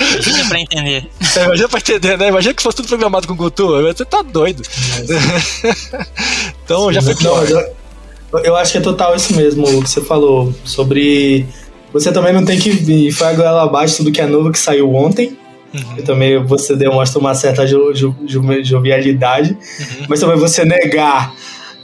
Imagina 0.00 0.48
pra 0.48 0.60
entender. 0.60 1.10
É, 1.36 1.44
imagina 1.44 1.68
pra 1.68 1.78
entender, 1.78 2.18
né? 2.18 2.28
Imagina 2.28 2.54
que 2.54 2.62
fosse 2.62 2.76
tudo 2.76 2.88
programado 2.88 3.26
com 3.26 3.36
GoTo. 3.36 3.82
Você 3.82 4.04
tá 4.04 4.22
doido. 4.22 4.62
então 6.64 6.88
Sim, 6.88 6.92
já 6.92 7.02
foi 7.02 7.14
pior. 7.14 7.48
Não, 7.48 7.58
eu, 7.58 8.44
eu 8.44 8.56
acho 8.56 8.72
que 8.72 8.78
é 8.78 8.80
total 8.80 9.14
isso 9.14 9.34
mesmo 9.34 9.66
o 9.66 9.82
que 9.82 9.90
você 9.90 10.00
falou. 10.00 10.54
Sobre. 10.64 11.46
Você 11.92 12.10
também 12.10 12.32
não 12.32 12.44
tem 12.44 12.58
que 12.58 12.70
ir 12.70 13.12
foi 13.12 13.26
a 13.26 13.32
goela 13.34 13.62
abaixo 13.64 13.98
tudo 13.98 14.10
que 14.10 14.20
é 14.20 14.26
novo 14.26 14.50
que 14.50 14.58
saiu 14.58 14.94
ontem. 14.94 15.36
Uhum. 15.74 15.98
E 15.98 16.02
também 16.02 16.42
você 16.44 16.76
demonstra 16.76 17.18
uma 17.18 17.34
certa 17.34 17.66
jo, 17.66 17.92
jo, 17.94 18.14
jo, 18.26 18.42
jovialidade, 18.62 19.56
uhum. 19.80 20.06
mas 20.08 20.20
também 20.20 20.36
você 20.36 20.64
negar 20.64 21.34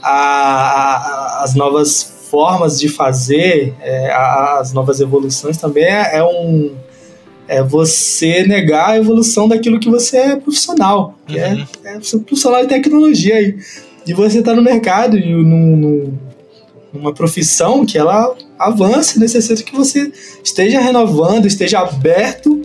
a, 0.01 0.11
a, 0.11 1.43
as 1.43 1.55
novas 1.55 2.27
formas 2.29 2.79
de 2.79 2.87
fazer, 2.87 3.73
é, 3.81 4.11
a, 4.11 4.59
as 4.59 4.73
novas 4.73 4.99
evoluções 4.99 5.57
também 5.57 5.85
é, 5.85 6.17
é, 6.17 6.23
um 6.23 6.75
é 7.47 7.63
você 7.63 8.43
negar 8.43 8.91
a 8.91 8.97
evolução 8.97 9.47
daquilo 9.47 9.79
que 9.79 9.89
você 9.89 10.17
é 10.17 10.35
profissional, 10.35 11.15
é, 11.27 11.47
uhum. 11.47 11.65
é, 11.83 11.95
é 11.95 11.99
profissional 11.99 12.61
de 12.61 12.67
tecnologia 12.67 13.35
aí. 13.35 13.57
E 14.05 14.13
você 14.13 14.39
está 14.39 14.53
no 14.53 14.61
mercado 14.61 15.17
e 15.17 15.33
no, 15.33 15.75
no, 15.75 16.19
numa 16.93 17.13
profissão 17.13 17.85
que 17.85 17.97
ela 17.97 18.35
avance, 18.57 19.19
necessita 19.19 19.63
que 19.63 19.75
você 19.75 20.11
esteja 20.43 20.79
renovando, 20.79 21.45
esteja 21.45 21.79
aberto 21.79 22.61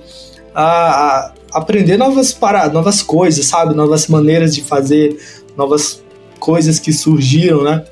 a, 0.54 0.62
a 0.62 1.58
aprender 1.58 1.96
novas 1.96 2.32
paradas, 2.32 2.72
novas 2.72 3.02
coisas, 3.02 3.44
sabe? 3.46 3.74
Novas 3.74 4.06
maneiras 4.06 4.54
de 4.54 4.62
fazer, 4.62 5.18
novas 5.56 6.02
coisas 6.38 6.78
que 6.78 6.92
surgiram, 6.92 7.62
né? 7.62 7.84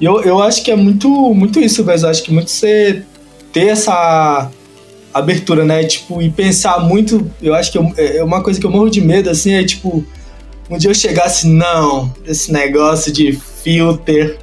E 0.00 0.04
eu, 0.04 0.22
eu 0.22 0.42
acho 0.42 0.62
que 0.62 0.70
é 0.70 0.76
muito, 0.76 1.08
muito 1.34 1.58
isso, 1.60 1.84
mas 1.84 2.02
eu 2.02 2.08
acho 2.08 2.22
que 2.22 2.32
muito 2.32 2.50
você 2.50 3.02
ter 3.52 3.68
essa 3.68 4.50
abertura, 5.12 5.64
né? 5.64 5.84
Tipo, 5.84 6.22
e 6.22 6.30
pensar 6.30 6.80
muito. 6.80 7.30
Eu 7.42 7.54
acho 7.54 7.72
que 7.72 7.78
eu, 7.78 7.92
é 7.96 8.22
uma 8.22 8.42
coisa 8.42 8.60
que 8.60 8.66
eu 8.66 8.70
morro 8.70 8.90
de 8.90 9.00
medo, 9.00 9.28
assim, 9.30 9.52
é 9.52 9.64
tipo, 9.64 10.04
um 10.70 10.78
dia 10.78 10.90
eu 10.90 10.94
chegasse, 10.94 11.46
não, 11.46 12.12
esse 12.26 12.52
negócio 12.52 13.12
de 13.12 13.32
filter 13.62 14.38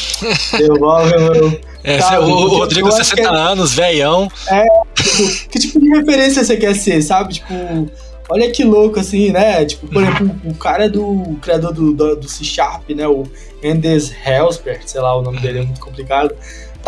devolve 0.58 1.16
meu, 1.16 1.60
é, 1.84 2.18
o, 2.18 2.24
o 2.24 2.48
Rodrigo, 2.58 2.90
60 2.90 3.22
é, 3.22 3.26
anos, 3.26 3.72
velhão. 3.72 4.28
É, 4.50 4.66
tipo, 5.08 5.48
que 5.50 5.58
tipo 5.58 5.80
de 5.80 5.88
referência 5.88 6.44
você 6.44 6.56
quer 6.56 6.74
ser, 6.74 7.02
sabe? 7.02 7.34
Tipo, 7.34 7.54
olha 8.28 8.50
que 8.50 8.64
louco, 8.64 9.00
assim, 9.00 9.30
né? 9.30 9.64
Tipo, 9.64 9.86
por 9.88 10.02
exemplo, 10.02 10.40
o 10.44 10.54
cara 10.54 10.88
do 10.88 11.04
o 11.04 11.36
criador 11.40 11.72
do, 11.72 11.92
do, 11.92 12.16
do 12.16 12.28
C 12.28 12.44
Sharp, 12.44 12.90
né? 12.90 13.06
O 13.06 13.24
Anders 13.64 14.12
Helsberg, 14.24 14.80
sei 14.86 15.00
lá, 15.00 15.16
o 15.16 15.22
nome 15.22 15.40
dele 15.40 15.60
é 15.60 15.62
muito 15.62 15.80
complicado 15.80 16.34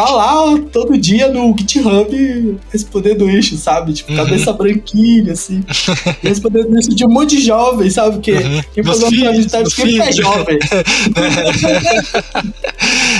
tá 0.05 0.11
lá 0.11 0.59
todo 0.73 0.97
dia 0.97 1.29
no 1.29 1.55
GitHub 1.57 2.59
respondendo 2.73 3.29
isso, 3.29 3.57
sabe? 3.57 3.93
Tipo, 3.93 4.15
cabeça 4.15 4.51
uhum. 4.51 4.57
branquinha, 4.57 5.33
assim. 5.33 5.63
respondendo 6.23 6.79
isso 6.79 6.95
de 6.95 7.05
um 7.05 7.09
monte 7.09 7.37
de 7.37 7.43
jovem, 7.43 7.91
sabe? 7.91 8.17
Porque 8.17 8.33
uhum. 8.33 8.63
quem 8.73 8.83
falou 8.83 9.11
que 9.11 9.27
a 9.27 9.35
gente 9.35 9.49
tá 9.49 9.65
sempre 9.67 10.01
é 10.01 10.13
jovem. 10.13 10.59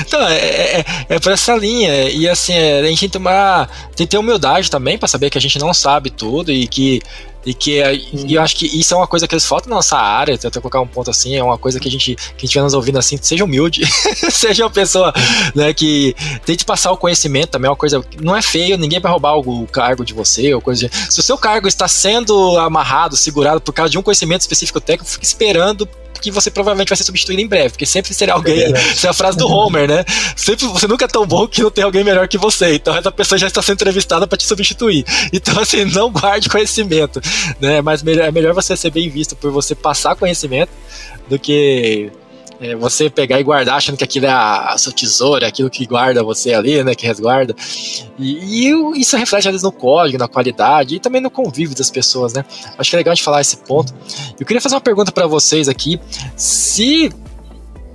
então, 0.07 0.27
é, 0.27 0.35
é, 0.35 0.85
é 1.09 1.19
por 1.19 1.31
essa 1.31 1.55
linha. 1.55 2.09
E 2.09 2.27
assim, 2.27 2.53
é, 2.53 2.79
a 2.79 2.87
gente 2.87 3.09
tem. 3.09 3.21
Tem 3.95 4.07
que 4.07 4.11
ter 4.11 4.17
humildade 4.17 4.71
também 4.71 4.97
para 4.97 5.07
saber 5.07 5.29
que 5.29 5.37
a 5.37 5.41
gente 5.41 5.59
não 5.59 5.73
sabe 5.73 6.09
tudo 6.09 6.51
e 6.51 6.67
que 6.67 7.01
e 7.45 7.53
que 7.53 7.81
e 8.13 8.35
eu 8.35 8.41
acho 8.41 8.55
que 8.55 8.65
isso 8.65 8.93
é 8.93 8.97
uma 8.97 9.07
coisa 9.07 9.27
que 9.27 9.33
eles 9.33 9.45
faltam 9.45 9.69
na 9.69 9.77
nossa 9.77 9.97
área, 9.97 10.35
até 10.35 10.59
colocar 10.59 10.79
um 10.79 10.87
ponto 10.87 11.09
assim, 11.09 11.35
é 11.35 11.43
uma 11.43 11.57
coisa 11.57 11.79
que 11.79 11.87
a 11.87 11.91
gente 11.91 12.15
que 12.37 12.45
estiver 12.45 12.63
nos 12.63 12.73
ouvindo 12.73 12.99
assim, 12.99 13.17
seja 13.21 13.43
humilde, 13.43 13.81
seja 14.29 14.63
uma 14.63 14.69
pessoa 14.69 15.13
né, 15.55 15.73
que 15.73 16.15
tente 16.45 16.63
passar 16.63 16.91
o 16.91 16.97
conhecimento 16.97 17.49
também, 17.49 17.67
é 17.67 17.71
uma 17.71 17.77
coisa 17.77 18.03
não 18.21 18.35
é 18.35 18.41
feio, 18.41 18.77
ninguém 18.77 18.99
vai 18.99 19.11
roubar 19.11 19.37
o, 19.37 19.67
cargo 19.67 20.03
de 20.03 20.13
você 20.13 20.53
ou 20.53 20.61
coisa 20.61 20.87
de, 20.87 21.11
Se 21.11 21.19
o 21.19 21.23
seu 21.23 21.37
cargo 21.37 21.67
está 21.67 21.87
sendo 21.87 22.57
amarrado, 22.59 23.15
segurado 23.15 23.61
por 23.61 23.73
causa 23.73 23.89
de 23.89 23.97
um 23.97 24.01
conhecimento 24.01 24.41
específico 24.41 24.79
técnico, 24.79 25.09
fique 25.09 25.25
esperando 25.25 25.87
que 26.19 26.31
você 26.31 26.51
provavelmente 26.51 26.89
vai 26.89 26.97
ser 26.97 27.03
substituído 27.03 27.41
em 27.41 27.47
breve, 27.47 27.69
porque 27.69 27.85
sempre 27.85 28.13
será 28.13 28.33
alguém. 28.33 28.59
É 28.61 28.71
essa 28.71 29.07
é 29.07 29.09
a 29.09 29.13
frase 29.13 29.37
do 29.37 29.47
Homer, 29.47 29.87
né? 29.87 30.05
Sempre, 30.35 30.67
você 30.67 30.87
nunca 30.87 31.05
é 31.05 31.07
tão 31.07 31.25
bom 31.25 31.47
que 31.47 31.61
não 31.61 31.71
tem 31.71 31.83
alguém 31.83 32.03
melhor 32.03 32.27
que 32.27 32.37
você. 32.37 32.75
Então 32.75 32.95
essa 32.95 33.11
pessoa 33.11 33.37
já 33.37 33.47
está 33.47 33.61
sendo 33.61 33.75
entrevistada 33.75 34.27
para 34.27 34.37
te 34.37 34.45
substituir. 34.45 35.05
Então, 35.33 35.59
assim, 35.59 35.85
não 35.85 36.11
guarde 36.11 36.49
conhecimento, 36.49 37.21
né? 37.59 37.81
Mas 37.81 38.05
é 38.05 38.31
melhor 38.31 38.53
você 38.53 38.75
ser 38.75 38.91
bem 38.91 39.09
visto 39.09 39.35
por 39.35 39.51
você 39.51 39.73
passar 39.73 40.15
conhecimento 40.15 40.69
do 41.29 41.39
que 41.39 42.11
é, 42.61 42.75
você 42.75 43.09
pegar 43.09 43.39
e 43.39 43.43
guardar 43.43 43.75
achando 43.75 43.97
que 43.97 44.03
aquilo 44.03 44.27
é 44.27 44.29
a, 44.29 44.73
a 44.73 44.77
sua 44.77 44.93
tesoura, 44.93 45.47
aquilo 45.47 45.69
que 45.69 45.83
guarda 45.85 46.23
você 46.23 46.53
ali, 46.53 46.83
né, 46.83 46.93
que 46.93 47.07
resguarda. 47.07 47.55
E, 48.19 48.69
e, 48.69 49.01
isso 49.01 49.17
reflete 49.17 49.47
às 49.47 49.53
vezes 49.53 49.63
no 49.63 49.71
código, 49.71 50.19
na 50.19 50.27
qualidade 50.27 50.95
e 50.95 50.99
também 50.99 51.19
no 51.19 51.31
convívio 51.31 51.75
das 51.75 51.89
pessoas, 51.89 52.33
né? 52.33 52.45
Acho 52.77 52.91
que 52.91 52.95
é 52.95 52.99
legal 52.99 53.13
a 53.13 53.15
gente 53.15 53.23
falar 53.23 53.41
esse 53.41 53.57
ponto. 53.57 53.91
Eu 54.39 54.45
queria 54.45 54.61
fazer 54.61 54.75
uma 54.75 54.81
pergunta 54.81 55.11
para 55.11 55.25
vocês 55.25 55.67
aqui, 55.67 55.99
se 56.35 57.11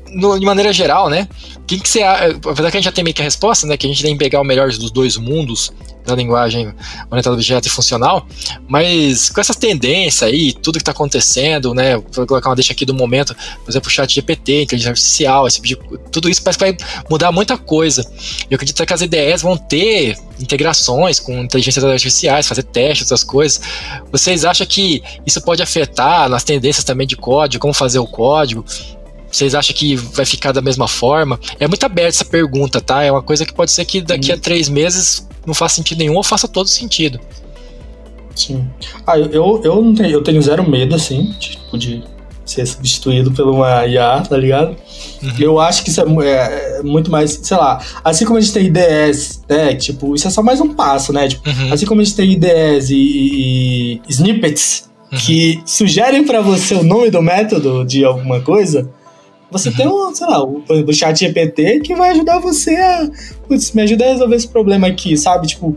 no, 0.08 0.38
de 0.38 0.44
maneira 0.44 0.72
geral, 0.72 1.08
né? 1.08 1.28
Quem 1.66 1.78
que 1.78 1.88
você, 1.88 2.02
apesar 2.02 2.70
que 2.70 2.76
a 2.76 2.80
gente 2.80 2.84
já 2.84 2.92
tem 2.92 3.04
meio 3.04 3.14
que 3.14 3.22
a 3.22 3.24
resposta, 3.24 3.66
né? 3.68 3.76
Que 3.76 3.86
a 3.86 3.90
gente 3.90 4.02
tem 4.02 4.12
que 4.12 4.18
pegar 4.18 4.40
o 4.40 4.44
melhor 4.44 4.68
dos 4.68 4.90
dois 4.90 5.16
mundos 5.16 5.72
da 6.06 6.14
linguagem 6.14 6.72
orientada 7.10 7.34
a 7.34 7.38
objeto 7.38 7.66
e 7.66 7.70
funcional, 7.70 8.26
mas 8.68 9.28
com 9.28 9.40
essas 9.40 9.56
tendências 9.56 10.22
aí, 10.22 10.52
tudo 10.52 10.74
que 10.74 10.82
está 10.82 10.92
acontecendo, 10.92 11.74
né? 11.74 11.96
Vou 12.12 12.26
colocar 12.26 12.48
uma 12.48 12.56
deixa 12.56 12.72
aqui 12.72 12.84
do 12.84 12.94
momento, 12.94 13.34
por 13.64 13.70
exemplo, 13.70 13.88
o 13.88 13.90
chat 13.90 14.14
GPT, 14.14 14.62
inteligência 14.62 14.90
artificial, 14.90 15.46
esse 15.46 15.60
tipo 15.60 15.66
de, 15.66 16.10
tudo 16.10 16.28
isso 16.28 16.42
parece 16.42 16.58
que 16.58 16.64
vai 16.64 16.76
mudar 17.10 17.32
muita 17.32 17.58
coisa. 17.58 18.08
Eu 18.50 18.54
acredito 18.54 18.84
que 18.84 18.92
as 18.92 19.02
ideias 19.02 19.42
vão 19.42 19.56
ter 19.56 20.16
integrações 20.40 21.18
com 21.18 21.42
inteligências 21.42 21.84
artificiais, 21.84 22.46
fazer 22.46 22.62
testes 22.62 23.08
das 23.08 23.24
coisas. 23.24 23.60
Vocês 24.12 24.44
acham 24.44 24.66
que 24.66 25.02
isso 25.26 25.40
pode 25.42 25.62
afetar 25.62 26.28
nas 26.28 26.44
tendências 26.44 26.84
também 26.84 27.06
de 27.06 27.16
código, 27.16 27.60
como 27.60 27.74
fazer 27.74 27.98
o 27.98 28.06
código? 28.06 28.64
Vocês 29.30 29.54
acham 29.54 29.74
que 29.74 29.96
vai 29.96 30.24
ficar 30.24 30.52
da 30.52 30.62
mesma 30.62 30.88
forma? 30.88 31.38
É 31.58 31.66
muito 31.66 31.84
aberta 31.84 32.10
essa 32.10 32.24
pergunta, 32.24 32.80
tá? 32.80 33.02
É 33.02 33.10
uma 33.10 33.22
coisa 33.22 33.44
que 33.44 33.52
pode 33.52 33.70
ser 33.70 33.84
que 33.84 34.00
daqui 34.00 34.32
a 34.32 34.38
três 34.38 34.68
meses 34.68 35.26
não 35.46 35.54
faça 35.54 35.76
sentido 35.76 35.98
nenhum 35.98 36.16
ou 36.16 36.22
faça 36.22 36.48
todo 36.48 36.68
sentido. 36.68 37.20
Sim. 38.34 38.68
Ah, 39.06 39.18
eu, 39.18 39.62
eu, 39.64 39.82
não 39.82 39.94
tenho, 39.94 40.10
eu 40.10 40.22
tenho 40.22 40.42
zero 40.42 40.68
medo, 40.68 40.94
assim, 40.94 41.32
tipo, 41.38 41.78
de 41.78 42.04
ser 42.44 42.66
substituído 42.66 43.32
por 43.32 43.48
uma 43.48 43.86
IA, 43.86 44.20
tá 44.20 44.36
ligado? 44.36 44.76
Uhum. 45.22 45.32
Eu 45.38 45.58
acho 45.58 45.82
que 45.82 45.90
isso 45.90 46.00
é, 46.00 46.04
é, 46.04 46.78
é, 46.78 46.82
muito 46.82 47.10
mais, 47.10 47.40
sei 47.42 47.56
lá, 47.56 47.80
assim 48.04 48.24
como 48.24 48.38
a 48.38 48.40
gente 48.40 48.52
tem 48.52 48.66
IDEs, 48.66 49.42
né, 49.48 49.74
tipo, 49.74 50.14
isso 50.14 50.28
é 50.28 50.30
só 50.30 50.42
mais 50.42 50.60
um 50.60 50.72
passo, 50.72 51.12
né? 51.12 51.26
Tipo, 51.28 51.48
uhum. 51.48 51.72
Assim 51.72 51.86
como 51.86 52.00
a 52.00 52.04
gente 52.04 52.14
tem 52.14 52.32
IDEs 52.32 52.90
e, 52.90 52.94
e, 52.94 53.92
e 53.94 54.00
snippets 54.08 54.88
uhum. 55.10 55.18
que 55.18 55.60
sugerem 55.64 56.24
para 56.24 56.40
você 56.40 56.74
o 56.74 56.84
nome 56.84 57.10
do 57.10 57.20
método 57.20 57.84
de 57.84 58.04
alguma 58.04 58.40
coisa, 58.40 58.88
você 59.56 59.70
tem 59.70 59.86
um, 59.86 60.14
sei 60.14 60.26
lá, 60.26 60.42
o, 60.44 60.62
o 60.68 60.92
chat 60.92 61.18
GPT 61.18 61.80
que 61.80 61.94
vai 61.94 62.10
ajudar 62.10 62.38
você 62.38 62.74
a. 62.76 63.08
Putz, 63.46 63.72
me 63.72 63.82
ajuda 63.82 64.04
a 64.04 64.12
resolver 64.12 64.36
esse 64.36 64.48
problema 64.48 64.86
aqui, 64.86 65.16
sabe? 65.16 65.46
Tipo, 65.46 65.76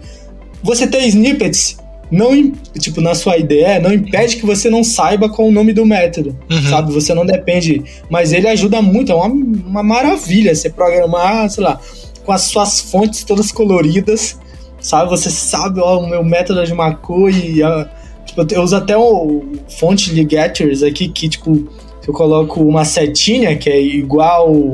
você 0.63 0.87
tem 0.87 1.07
snippets, 1.07 1.77
não, 2.11 2.51
tipo, 2.79 3.01
na 3.01 3.13
sua 3.13 3.37
ideia, 3.37 3.79
não 3.79 3.93
impede 3.93 4.37
que 4.37 4.45
você 4.45 4.69
não 4.69 4.83
saiba 4.83 5.29
qual 5.29 5.47
o 5.47 5.51
nome 5.51 5.73
do 5.73 5.85
método, 5.85 6.35
uhum. 6.49 6.69
sabe? 6.69 6.91
Você 6.91 7.13
não 7.13 7.25
depende. 7.25 7.83
Mas 8.09 8.33
ele 8.33 8.47
ajuda 8.47 8.81
muito, 8.81 9.11
é 9.11 9.15
uma, 9.15 9.27
uma 9.27 9.83
maravilha 9.83 10.53
você 10.55 10.69
programar, 10.69 11.49
sei 11.49 11.63
lá, 11.63 11.79
com 12.25 12.31
as 12.31 12.41
suas 12.41 12.79
fontes 12.79 13.23
todas 13.23 13.51
coloridas, 13.51 14.39
sabe? 14.81 15.09
Você 15.09 15.29
sabe, 15.29 15.79
ó, 15.79 15.99
o 15.99 16.09
meu 16.09 16.23
método 16.23 16.61
é 16.61 16.63
de 16.63 16.73
uma 16.73 16.95
cor 16.95 17.31
e. 17.31 17.61
A, 17.61 17.89
tipo, 18.25 18.45
eu 18.53 18.63
uso 18.63 18.75
até 18.75 18.97
o 18.97 19.43
fonte 19.79 20.13
getters 20.15 20.81
aqui 20.81 21.09
que, 21.09 21.29
tipo 21.29 21.67
eu 22.09 22.13
coloco 22.13 22.61
uma 22.61 22.83
setinha 22.85 23.55
que 23.55 23.69
é 23.69 23.79
igual 23.79 24.71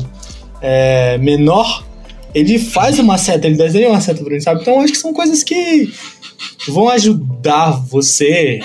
é, 0.61 1.17
menor, 1.17 1.85
ele 2.33 2.57
faz 2.57 2.97
uma 2.97 3.17
seta, 3.17 3.45
ele 3.45 3.57
desenha 3.57 3.89
uma 3.89 3.99
seta 3.99 4.23
pra 4.23 4.33
mim, 4.33 4.39
sabe? 4.39 4.61
Então 4.61 4.79
acho 4.79 4.93
que 4.93 4.99
são 4.99 5.13
coisas 5.13 5.43
que 5.43 5.91
vão 6.69 6.87
ajudar 6.87 7.71
você 7.71 8.61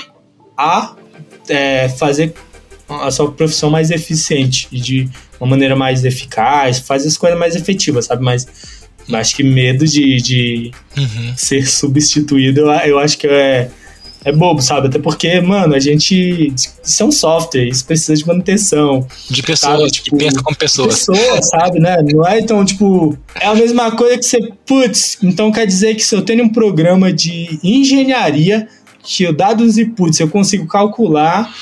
a 0.56 0.94
é, 1.48 1.88
fazer 1.88 2.32
a 2.88 3.10
sua 3.10 3.32
profissão 3.32 3.70
mais 3.70 3.90
eficiente 3.90 4.68
e 4.70 4.80
de 4.80 5.10
uma 5.40 5.50
maneira 5.50 5.74
mais 5.74 6.04
eficaz, 6.04 6.78
fazer 6.78 7.08
as 7.08 7.16
coisas 7.16 7.38
mais 7.38 7.56
efetivas, 7.56 8.06
sabe? 8.06 8.22
Mas 8.22 8.46
acho 9.12 9.34
que 9.34 9.42
medo 9.42 9.84
de, 9.84 10.16
de 10.18 10.70
uhum. 10.96 11.34
ser 11.36 11.66
substituído, 11.68 12.60
eu, 12.60 12.70
eu 12.70 12.98
acho 13.00 13.18
que 13.18 13.26
é 13.26 13.68
é 14.24 14.32
bobo, 14.32 14.60
sabe? 14.60 14.88
Até 14.88 14.98
porque, 14.98 15.40
mano, 15.40 15.74
a 15.74 15.78
gente. 15.78 16.52
Isso 16.82 17.02
é 17.02 17.06
um 17.06 17.12
software, 17.12 17.68
isso 17.68 17.84
precisa 17.84 18.14
de 18.14 18.26
manutenção. 18.26 19.06
De 19.30 19.42
pessoas, 19.42 19.90
tipo, 19.92 20.10
que 20.10 20.24
pensa 20.24 20.42
como 20.42 20.56
pessoas. 20.56 21.06
Pessoas, 21.06 21.48
sabe, 21.48 21.80
né? 21.80 21.96
Não 22.02 22.26
é 22.26 22.38
então, 22.38 22.64
tipo. 22.64 23.16
É 23.34 23.46
a 23.46 23.54
mesma 23.54 23.90
coisa 23.92 24.18
que 24.18 24.24
você. 24.24 24.52
Putz, 24.66 25.18
então 25.22 25.50
quer 25.50 25.66
dizer 25.66 25.94
que 25.94 26.02
se 26.02 26.14
eu 26.14 26.22
tenho 26.22 26.44
um 26.44 26.48
programa 26.48 27.12
de 27.12 27.58
engenharia, 27.64 28.68
que 29.02 29.24
eu 29.24 29.32
dados 29.32 29.78
e 29.78 29.86
putz, 29.86 30.20
eu 30.20 30.28
consigo 30.28 30.66
calcular. 30.66 31.52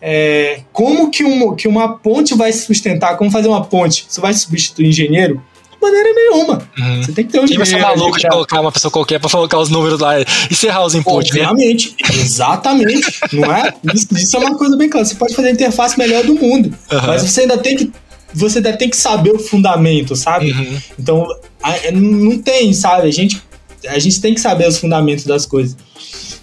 É, 0.00 0.60
como 0.72 1.10
que, 1.10 1.24
um, 1.24 1.56
que 1.56 1.66
uma 1.66 1.96
ponte 1.96 2.34
vai 2.34 2.52
se 2.52 2.66
sustentar, 2.66 3.16
como 3.16 3.30
fazer 3.30 3.48
uma 3.48 3.64
ponte? 3.64 4.06
Você 4.08 4.20
vai 4.20 4.32
substituir 4.34 4.88
engenheiro? 4.88 5.42
Maneira 5.86 6.12
nenhuma. 6.12 6.62
Uhum. 6.78 7.02
Você 7.02 7.12
tem 7.12 7.26
que 7.26 7.32
ter 7.32 7.40
um 7.40 7.46
Quem 7.46 7.56
vai 7.56 7.66
ser 7.66 7.80
maluco 7.80 8.18
de 8.18 8.28
colocar 8.28 8.60
uma 8.60 8.72
pessoa 8.72 8.90
qualquer 8.90 9.20
pra 9.20 9.30
colocar 9.30 9.58
os 9.58 9.70
números 9.70 10.00
lá 10.00 10.20
e 10.20 10.26
encerrar 10.50 10.84
os 10.84 10.94
inputs, 10.94 11.34
né? 11.34 11.46
Obviamente, 11.46 11.94
né? 12.02 12.20
exatamente, 12.20 13.20
não 13.32 13.52
é? 13.52 13.72
Isso, 13.94 14.06
isso, 14.12 14.36
é 14.36 14.40
uma 14.40 14.56
coisa 14.56 14.76
bem 14.76 14.88
clara. 14.88 15.04
Você 15.04 15.14
pode 15.14 15.34
fazer 15.34 15.48
a 15.48 15.52
interface 15.52 15.98
melhor 15.98 16.24
do 16.24 16.34
mundo, 16.34 16.74
uhum. 16.90 17.06
mas 17.06 17.22
você 17.22 17.42
ainda 17.42 17.58
tem 17.58 17.76
que 17.76 17.92
você 18.34 18.58
ainda 18.58 18.76
tem 18.76 18.90
que 18.90 18.96
saber 18.96 19.30
o 19.30 19.38
fundamento, 19.38 20.14
sabe? 20.14 20.52
Uhum. 20.52 20.78
Então, 20.98 21.26
a, 21.62 21.90
não 21.92 22.38
tem, 22.38 22.72
sabe? 22.74 23.08
A 23.08 23.10
gente, 23.10 23.42
a 23.88 23.98
gente 23.98 24.20
tem 24.20 24.34
que 24.34 24.40
saber 24.40 24.68
os 24.68 24.78
fundamentos 24.78 25.24
das 25.24 25.46
coisas. 25.46 25.76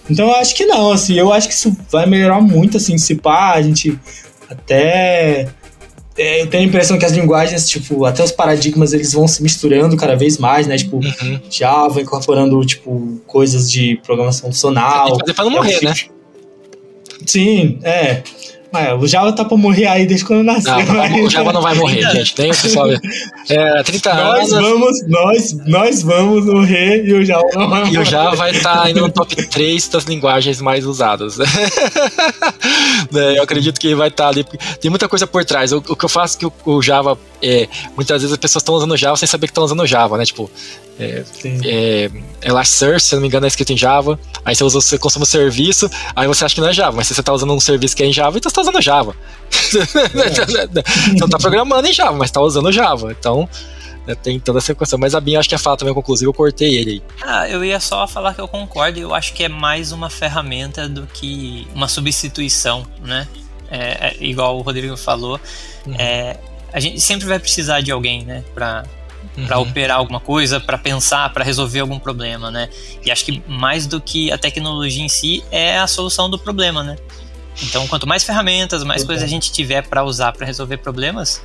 Então, 0.09 0.27
eu 0.27 0.35
acho 0.35 0.55
que 0.55 0.65
não, 0.65 0.91
assim, 0.91 1.13
eu 1.13 1.31
acho 1.31 1.47
que 1.47 1.53
isso 1.53 1.75
vai 1.91 2.05
melhorar 2.05 2.41
muito, 2.41 2.77
assim, 2.77 2.97
se 2.97 3.15
pá, 3.15 3.53
a 3.53 3.61
gente 3.61 3.97
até 4.49 5.49
é, 6.17 6.41
eu 6.41 6.47
tenho 6.47 6.63
a 6.63 6.67
impressão 6.67 6.97
que 6.97 7.05
as 7.05 7.11
linguagens, 7.11 7.67
tipo, 7.67 8.05
até 8.05 8.23
os 8.23 8.31
paradigmas, 8.31 8.93
eles 8.93 9.13
vão 9.13 9.27
se 9.27 9.41
misturando 9.41 9.97
cada 9.97 10.15
vez 10.15 10.37
mais, 10.37 10.67
né? 10.67 10.77
Tipo, 10.77 10.97
uhum. 10.97 11.39
Java 11.49 12.01
incorporando, 12.01 12.63
tipo, 12.65 13.19
coisas 13.25 13.71
de 13.71 13.99
programação 14.05 14.51
funcional. 14.51 15.17
Fazer 15.19 15.33
pra 15.33 15.43
não 15.43 15.51
morrer, 15.51 15.83
né? 15.83 15.93
Sim, 17.25 17.79
é. 17.83 18.21
É, 18.75 18.93
o 18.93 19.07
Java 19.07 19.31
tá 19.31 19.45
pra 19.45 19.55
morrer 19.55 19.85
aí 19.85 20.05
desde 20.07 20.25
quando 20.25 20.43
nasceu. 20.43 20.75
Não, 20.75 20.85
mas... 20.95 21.25
O 21.25 21.29
Java 21.29 21.53
não 21.53 21.61
vai 21.61 21.75
morrer, 21.75 22.01
gente. 22.11 22.33
Tem 22.33 22.51
o 22.51 22.55
pessoal. 22.55 22.87
É, 23.49 23.83
30 23.83 24.13
nós 24.15 24.51
anos. 24.51 24.69
Vamos, 24.69 25.07
nós, 25.07 25.53
nós 25.67 26.01
vamos 26.01 26.45
morrer 26.45 27.05
e 27.05 27.13
o 27.13 27.23
Java 27.23 27.43
não 27.53 27.69
vai 27.69 27.79
morrer. 27.81 27.93
E 27.93 27.97
o 27.99 28.05
Java 28.05 28.35
vai 28.35 28.51
estar 28.51 28.81
tá 28.81 28.89
indo 28.89 29.01
no 29.01 29.11
top 29.11 29.35
3 29.35 29.87
das 29.89 30.05
linguagens 30.05 30.59
mais 30.59 30.85
usadas. 30.87 31.37
né, 33.11 33.37
eu 33.37 33.43
acredito 33.43 33.79
que 33.79 33.93
vai 33.93 34.07
estar 34.07 34.23
tá 34.23 34.29
ali. 34.29 34.43
Tem 34.81 34.89
muita 34.89 35.07
coisa 35.07 35.27
por 35.27 35.45
trás. 35.45 35.71
O, 35.71 35.77
o 35.77 35.95
que 35.95 36.05
eu 36.05 36.09
faço 36.09 36.37
é 36.37 36.39
que 36.39 36.45
o, 36.47 36.53
o 36.65 36.81
Java. 36.81 37.17
É, 37.45 37.67
muitas 37.95 38.21
vezes 38.21 38.31
as 38.31 38.39
pessoas 38.39 38.61
estão 38.61 38.73
usando 38.73 38.95
Java 38.95 39.17
sem 39.17 39.27
saber 39.27 39.47
que 39.47 39.51
estão 39.51 39.65
usando 39.65 39.85
Java, 39.85 40.17
né? 40.17 40.25
Tipo, 40.25 40.49
é, 40.99 41.23
é, 41.65 42.11
Elasticsearch, 42.41 43.03
se 43.05 43.15
não 43.15 43.21
me 43.21 43.27
engano, 43.27 43.45
é 43.45 43.47
escrito 43.47 43.73
em 43.73 43.77
Java. 43.77 44.19
Aí 44.45 44.55
você, 44.55 44.63
usa, 44.63 44.79
você 44.79 44.97
consome 44.97 45.23
o 45.23 45.25
serviço, 45.25 45.89
aí 46.15 46.27
você 46.27 46.45
acha 46.45 46.53
que 46.53 46.61
não 46.61 46.67
é 46.67 46.73
Java, 46.73 46.95
mas 46.95 47.07
se 47.07 47.15
você 47.15 47.21
está 47.21 47.33
usando 47.33 47.53
um 47.53 47.59
serviço 47.59 47.95
que 47.95 48.03
é 48.03 48.05
em 48.05 48.13
Java, 48.13 48.37
então 48.37 48.49
você 48.49 48.53
está 48.53 48.61
usando 48.63 48.81
Java. 48.81 49.15
É. 49.15 50.29
você 50.29 51.13
não 51.17 51.25
está 51.25 51.37
programando 51.37 51.87
em 51.87 51.93
Java, 51.93 52.13
mas 52.13 52.29
está 52.29 52.41
usando 52.41 52.71
Java. 52.71 53.11
Então, 53.11 53.47
né, 54.05 54.15
tem 54.15 54.39
toda 54.39 54.59
essa 54.59 54.73
questão. 54.73 54.99
Mas 54.99 55.15
a 55.15 55.21
Binha 55.21 55.39
acho 55.39 55.49
que 55.49 55.55
é 55.55 55.57
fato 55.57 55.79
também 55.79 55.93
conclusivo, 55.93 56.29
eu 56.29 56.33
cortei 56.33 56.75
ele 56.75 56.91
aí. 56.91 57.03
Ah, 57.21 57.47
eu 57.49 57.63
ia 57.63 57.79
só 57.79 58.07
falar 58.07 58.33
que 58.33 58.41
eu 58.41 58.47
concordo, 58.47 58.99
eu 58.99 59.13
acho 59.13 59.33
que 59.33 59.43
é 59.43 59.49
mais 59.49 59.91
uma 59.91 60.09
ferramenta 60.09 60.87
do 60.87 61.07
que 61.07 61.67
uma 61.73 61.87
substituição, 61.87 62.85
né? 63.01 63.27
É, 63.69 63.77
é, 63.79 64.17
igual 64.19 64.57
o 64.57 64.61
Rodrigo 64.61 64.95
falou, 64.95 65.39
uhum. 65.85 65.95
é, 65.97 66.37
a 66.71 66.79
gente 66.79 66.99
sempre 66.99 67.25
vai 67.25 67.39
precisar 67.39 67.81
de 67.81 67.91
alguém, 67.91 68.23
né, 68.23 68.43
para 68.53 68.83
uhum. 69.37 69.47
para 69.47 69.57
operar 69.57 69.97
alguma 69.97 70.19
coisa, 70.19 70.59
para 70.59 70.77
pensar, 70.77 71.31
para 71.33 71.43
resolver 71.43 71.79
algum 71.79 71.97
problema, 71.97 72.51
né? 72.51 72.69
E 73.03 73.09
acho 73.09 73.25
que 73.25 73.41
mais 73.47 73.87
do 73.87 73.99
que 73.99 74.31
a 74.31 74.37
tecnologia 74.37 75.03
em 75.03 75.09
si 75.09 75.43
é 75.49 75.77
a 75.77 75.87
solução 75.87 76.29
do 76.29 76.37
problema, 76.37 76.83
né? 76.83 76.97
Então, 77.61 77.87
quanto 77.87 78.07
mais 78.07 78.23
ferramentas, 78.23 78.83
mais 78.83 79.03
coisas 79.03 79.23
a 79.23 79.27
gente 79.27 79.51
tiver 79.51 79.83
para 79.83 80.03
usar 80.03 80.31
para 80.33 80.45
resolver 80.45 80.77
problemas, 80.77 81.41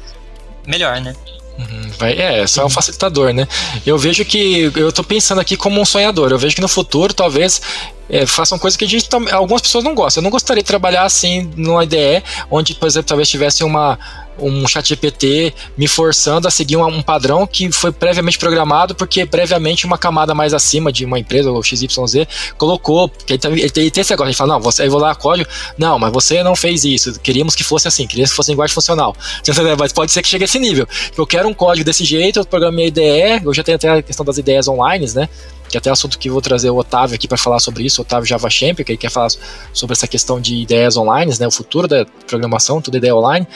melhor, 0.67 1.01
né? 1.01 1.15
Uhum, 1.59 1.91
vai, 1.99 2.13
é, 2.13 2.47
só 2.47 2.63
é 2.63 2.65
um 2.65 2.71
facilitador, 2.71 3.33
né? 3.33 3.47
Eu 3.85 3.99
vejo 3.99 4.25
que 4.25 4.71
eu 4.77 4.93
tô 4.93 5.03
pensando 5.03 5.41
aqui 5.41 5.57
como 5.57 5.81
um 5.81 5.85
sonhador. 5.85 6.31
Eu 6.31 6.39
vejo 6.39 6.55
que 6.55 6.61
no 6.61 6.69
futuro 6.69 7.13
talvez 7.13 7.61
é, 8.09 8.25
façam 8.27 8.59
coisas 8.59 8.77
que 8.77 8.85
a 8.85 8.89
gente 8.89 9.09
algumas 9.33 9.61
pessoas 9.61 9.83
não 9.83 9.95
gostam. 9.95 10.21
Eu 10.21 10.25
não 10.25 10.31
gostaria 10.31 10.63
de 10.63 10.67
trabalhar 10.67 11.03
assim 11.03 11.51
numa 11.57 11.83
IDE 11.83 12.23
onde, 12.49 12.75
por 12.75 12.87
exemplo, 12.87 13.09
talvez 13.09 13.29
tivesse 13.29 13.65
uma 13.65 13.99
um 14.39 14.67
chat 14.67 14.89
GPT 14.89 15.55
me 15.77 15.87
forçando 15.87 16.47
a 16.47 16.51
seguir 16.51 16.77
um, 16.77 16.87
um, 16.87 17.03
padrão 17.03 17.47
que 17.47 17.71
foi 17.73 17.93
previamente 17.93 18.39
programado, 18.39 18.95
porque 18.95 19.27
previamente 19.27 19.87
uma 19.87 19.99
camada 19.99 20.35
mais 20.35 20.55
acima 20.55 20.93
de 20.93 21.05
uma 21.05 21.19
empresa, 21.19 21.51
ou 21.51 21.63
XYZ, 21.63 22.27
colocou, 22.57 23.09
porque 23.09 23.35
ele, 23.35 23.41
ele, 23.61 23.71
tem, 23.71 23.83
ele 23.83 23.91
tem 23.91 24.01
esse 24.01 24.11
negócio, 24.11 24.31
ele 24.31 24.37
fala, 24.37 24.55
não, 24.55 24.61
você, 24.61 24.83
aí 24.83 24.89
vou 24.89 25.01
lá, 25.01 25.15
código, 25.15 25.49
não, 25.77 25.99
mas 25.99 26.13
você 26.13 26.43
não 26.43 26.55
fez 26.55 26.85
isso, 26.85 27.19
queríamos 27.21 27.55
que 27.55 27.65
fosse 27.65 27.89
assim, 27.89 28.07
queríamos 28.07 28.31
que 28.31 28.37
fosse 28.37 28.51
linguagem 28.51 28.75
funcional. 28.75 29.15
Mas 29.79 29.93
pode 29.93 30.13
ser 30.13 30.23
que 30.23 30.29
chegue 30.29 30.45
a 30.45 30.47
esse 30.47 30.59
nível. 30.59 30.87
Eu 31.17 31.27
quero 31.27 31.49
um 31.49 31.55
código 31.55 31.85
desse 31.85 32.05
jeito, 32.05 32.41
eu 32.41 32.45
programei 32.45 32.87
a 32.87 32.89
IDE, 32.89 33.45
eu 33.45 33.55
já 33.55 33.63
tenho 33.63 33.77
até 33.77 33.91
a 33.91 34.03
questão 34.03 34.25
das 34.25 34.39
ideias 34.39 34.69
online, 34.69 35.07
né? 35.15 35.29
que 35.69 35.77
é 35.77 35.79
até 35.79 35.91
assunto 35.91 36.19
que 36.19 36.31
vou 36.31 36.41
trazer 36.41 36.71
o 36.71 36.77
Otávio 36.77 37.15
aqui 37.15 37.29
para 37.29 37.37
falar 37.37 37.61
sobre 37.61 37.85
isso, 37.85 38.01
o 38.01 38.03
Otávio 38.03 38.27
Java 38.27 38.49
Champion, 38.49 38.85
que 38.85 38.93
ele 38.93 38.99
quer 38.99 39.11
falar 39.11 39.29
sobre 39.73 39.93
essa 39.93 40.09
questão 40.09 40.41
de 40.41 40.57
ideias 40.57 40.97
online, 40.97 41.33
né, 41.39 41.47
o 41.47 41.51
futuro 41.51 41.87
da 41.87 42.07
programação, 42.27 42.81
tudo 42.81 42.97
ideia 42.97 43.15
online, 43.15 43.47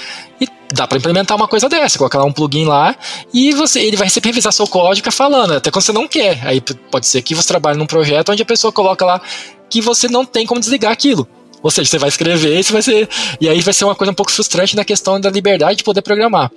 e 0.41 0.47
dá 0.73 0.87
para 0.87 0.99
implementar 0.99 1.37
uma 1.37 1.49
coisa 1.49 1.69
dessa, 1.69 1.99
colocar 1.99 2.19
lá 2.19 2.25
um 2.25 2.33
plugin 2.33 2.65
lá 2.65 2.97
e 3.33 3.53
você, 3.53 3.81
ele 3.81 3.97
vai 3.97 4.09
sempre 4.09 4.31
revisar 4.31 4.53
seu 4.53 4.67
código 4.67 5.11
falando, 5.11 5.55
até 5.55 5.71
quando 5.71 5.85
você 5.85 5.93
não 5.93 6.09
quer. 6.09 6.41
Aí 6.45 6.61
pode 6.91 7.07
ser 7.07 7.23
que 7.23 7.35
você 7.35 7.49
trabalhe 7.49 7.79
num 7.79 7.87
projeto 7.87 8.33
onde 8.33 8.43
a 8.43 8.47
pessoa 8.47 8.73
coloca 8.73 9.05
lá 9.05 9.21
que 9.69 9.81
você 9.81 10.09
não 10.09 10.25
tem 10.25 10.47
como 10.47 10.61
desligar 10.61 10.93
aquilo. 10.93 11.27
Ou 11.63 11.71
seja, 11.71 11.89
você 11.89 11.99
vai 11.99 12.09
escrever 12.09 12.59
e 12.59 12.63
vai 12.73 12.83
ser. 12.83 13.09
E 13.41 13.49
aí 13.49 13.61
vai 13.61 13.73
ser 13.73 13.85
uma 13.85 13.95
coisa 13.95 14.11
um 14.11 14.15
pouco 14.15 14.33
frustrante 14.33 14.75
na 14.75 14.85
questão 14.85 15.21
da 15.21 15.31
liberdade 15.31 15.79
de 15.79 15.85
poder 15.85 16.03
programar. 16.03 16.51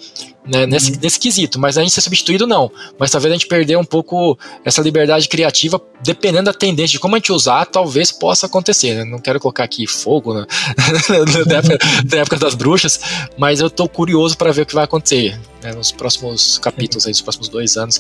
Né, 0.47 0.67
nesse, 0.67 0.91
uhum. 0.91 0.99
nesse 1.01 1.19
quesito, 1.19 1.59
mas 1.59 1.75
a 1.75 1.81
gente 1.81 1.91
ser 1.91 2.01
substituído 2.01 2.45
não. 2.45 2.71
Mas 2.99 3.09
talvez 3.09 3.31
a 3.31 3.35
gente 3.35 3.47
perder 3.47 3.77
um 3.77 3.83
pouco 3.83 4.37
essa 4.63 4.79
liberdade 4.79 5.27
criativa, 5.27 5.81
dependendo 6.03 6.45
da 6.45 6.53
tendência 6.53 6.91
de 6.91 6.99
como 6.99 7.15
a 7.15 7.17
gente 7.17 7.31
usar, 7.31 7.65
talvez 7.65 8.11
possa 8.11 8.45
acontecer. 8.45 8.93
Né? 8.93 9.05
Não 9.05 9.17
quero 9.17 9.39
colocar 9.39 9.63
aqui 9.63 9.87
fogo 9.87 10.35
né? 10.35 10.45
da, 11.47 11.55
época, 11.57 11.77
da, 12.05 12.17
época, 12.19 12.37
das 12.37 12.53
bruxas, 12.53 12.99
mas 13.39 13.59
eu 13.59 13.71
tô 13.71 13.89
curioso 13.89 14.37
para 14.37 14.51
ver 14.51 14.61
o 14.61 14.65
que 14.67 14.75
vai 14.75 14.83
acontecer 14.83 15.39
né, 15.63 15.73
nos 15.73 15.91
próximos 15.91 16.59
capítulos, 16.59 17.07
aí, 17.07 17.11
nos 17.11 17.21
próximos 17.21 17.49
dois 17.49 17.75
anos, 17.75 17.99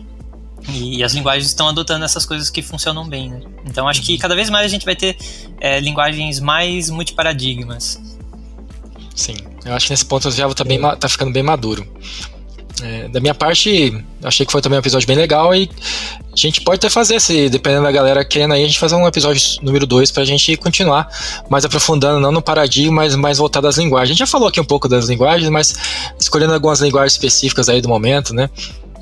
E 0.67 1.01
as 1.01 1.13
linguagens 1.13 1.47
estão 1.47 1.69
adotando 1.69 2.03
essas 2.03 2.26
coisas 2.26 2.49
que 2.49 2.61
funcionam 2.61 3.07
bem, 3.07 3.30
né? 3.30 3.41
Então 3.65 3.88
acho 3.88 4.01
que 4.01 4.17
cada 4.17 4.35
vez 4.35 4.49
mais 4.49 4.65
a 4.65 4.67
gente 4.67 4.84
vai 4.84 4.97
ter 4.97 5.17
é, 5.61 5.80
linguagens 5.80 6.41
mais 6.41 6.89
multiparadigmas. 6.89 8.01
Sim, 9.15 9.38
eu 9.65 9.73
acho 9.73 9.88
que 9.88 9.94
nesse 9.94 10.06
ponto 10.06 10.27
o 10.27 10.31
Java 10.31 10.53
tá, 10.53 10.64
bem, 10.64 10.80
tá 10.99 11.10
ficando 11.10 11.31
bem 11.31 11.44
maduro. 11.44 11.86
É, 12.81 13.10
da 13.10 13.19
minha 13.19 13.36
parte, 13.36 13.94
achei 14.23 14.45
que 14.45 14.52
foi 14.52 14.61
também 14.61 14.77
um 14.77 14.80
episódio 14.80 15.06
bem 15.06 15.18
legal 15.18 15.53
e 15.53 15.69
a 16.31 16.36
gente 16.36 16.61
pode 16.61 16.77
até 16.77 16.90
fazer, 16.90 17.19
se 17.19 17.49
dependendo 17.49 17.84
da 17.84 17.91
galera 17.91 18.23
querendo 18.23 18.53
aí, 18.53 18.64
a 18.64 18.68
gente 18.68 18.80
fazer 18.80 18.95
um 18.95 19.06
episódio 19.06 19.41
número 19.61 19.86
2 19.86 20.11
pra 20.11 20.23
gente 20.23 20.56
continuar 20.56 21.10
mais 21.49 21.65
aprofundando, 21.65 22.19
não 22.19 22.31
no 22.31 22.41
paradigma, 22.41 22.98
mas 23.02 23.15
mais 23.15 23.38
voltado 23.38 23.68
às 23.68 23.77
linguagens. 23.77 24.10
A 24.10 24.14
gente 24.14 24.19
já 24.19 24.27
falou 24.27 24.48
aqui 24.48 24.61
um 24.61 24.65
pouco 24.65 24.88
das 24.88 25.10
linguagens, 25.10 25.49
mas 25.49 25.76
escolhendo 26.18 26.53
algumas 26.53 26.80
linguagens 26.80 27.14
específicas 27.14 27.68
aí 27.68 27.81
do 27.81 27.90
momento, 27.90 28.34
né? 28.34 28.49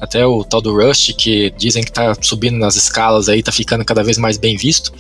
Até 0.02 0.26
o 0.26 0.44
tal 0.44 0.62
do 0.62 0.76
Rust, 0.76 1.14
que 1.14 1.52
dizem 1.58 1.84
que 1.84 1.92
tá 1.92 2.16
subindo 2.22 2.58
nas 2.58 2.76
escalas 2.76 3.30
aí, 3.30 3.44
tá 3.44 3.52
ficando 3.52 3.84
cada 3.86 4.04
vez 4.04 4.18
mais 4.18 4.38
bem 4.38 4.56
visto. 4.56 4.92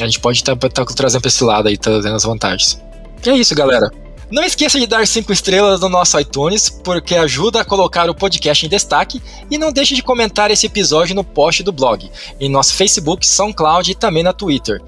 A 0.00 0.04
gente 0.04 0.20
pode 0.20 0.38
estar 0.38 0.56
tá, 0.56 0.68
tá 0.68 0.84
trazendo 0.84 1.20
pra 1.20 1.28
esse 1.28 1.44
lado 1.44 1.68
aí, 1.68 1.76
trazendo 1.76 2.14
as 2.14 2.24
vantagens. 2.24 2.80
E 3.24 3.30
é 3.30 3.36
isso, 3.36 3.54
galera. 3.54 3.90
Não 4.30 4.42
esqueça 4.42 4.78
de 4.80 4.86
dar 4.88 5.06
5 5.06 5.32
estrelas 5.32 5.80
no 5.80 5.88
nosso 5.88 6.18
iTunes, 6.18 6.68
porque 6.68 7.14
ajuda 7.14 7.60
a 7.60 7.64
colocar 7.64 8.10
o 8.10 8.14
podcast 8.14 8.66
em 8.66 8.68
destaque. 8.68 9.22
E 9.48 9.56
não 9.56 9.72
deixe 9.72 9.94
de 9.94 10.02
comentar 10.02 10.50
esse 10.50 10.66
episódio 10.66 11.14
no 11.14 11.22
post 11.22 11.62
do 11.62 11.70
blog, 11.70 12.10
em 12.40 12.50
nosso 12.50 12.74
Facebook, 12.74 13.24
SoundCloud 13.26 13.92
e 13.92 13.94
também 13.94 14.24
na 14.24 14.32
Twitter. 14.32 14.82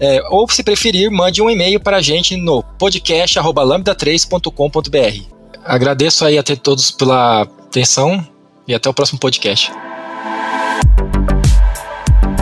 É, 0.00 0.20
ou, 0.28 0.50
se 0.50 0.64
preferir, 0.64 1.08
mande 1.10 1.40
um 1.40 1.48
e-mail 1.48 1.78
para 1.78 1.98
a 1.98 2.02
gente 2.02 2.36
no 2.36 2.60
podcast.lambda3.com.br. 2.62 5.22
Agradeço 5.64 6.24
aí 6.24 6.36
a 6.36 6.42
todos 6.42 6.90
pela 6.90 7.42
atenção 7.42 8.26
e 8.66 8.74
até 8.74 8.90
o 8.90 8.94
próximo 8.94 9.20
podcast. 9.20 9.70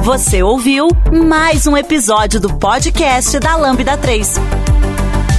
Você 0.02 0.42
ouviu 0.42 0.88
mais 1.12 1.66
um 1.66 1.76
episódio 1.76 2.40
do 2.40 2.54
podcast 2.54 3.38
da 3.38 3.54
Lambda 3.56 3.98
3. 3.98 4.67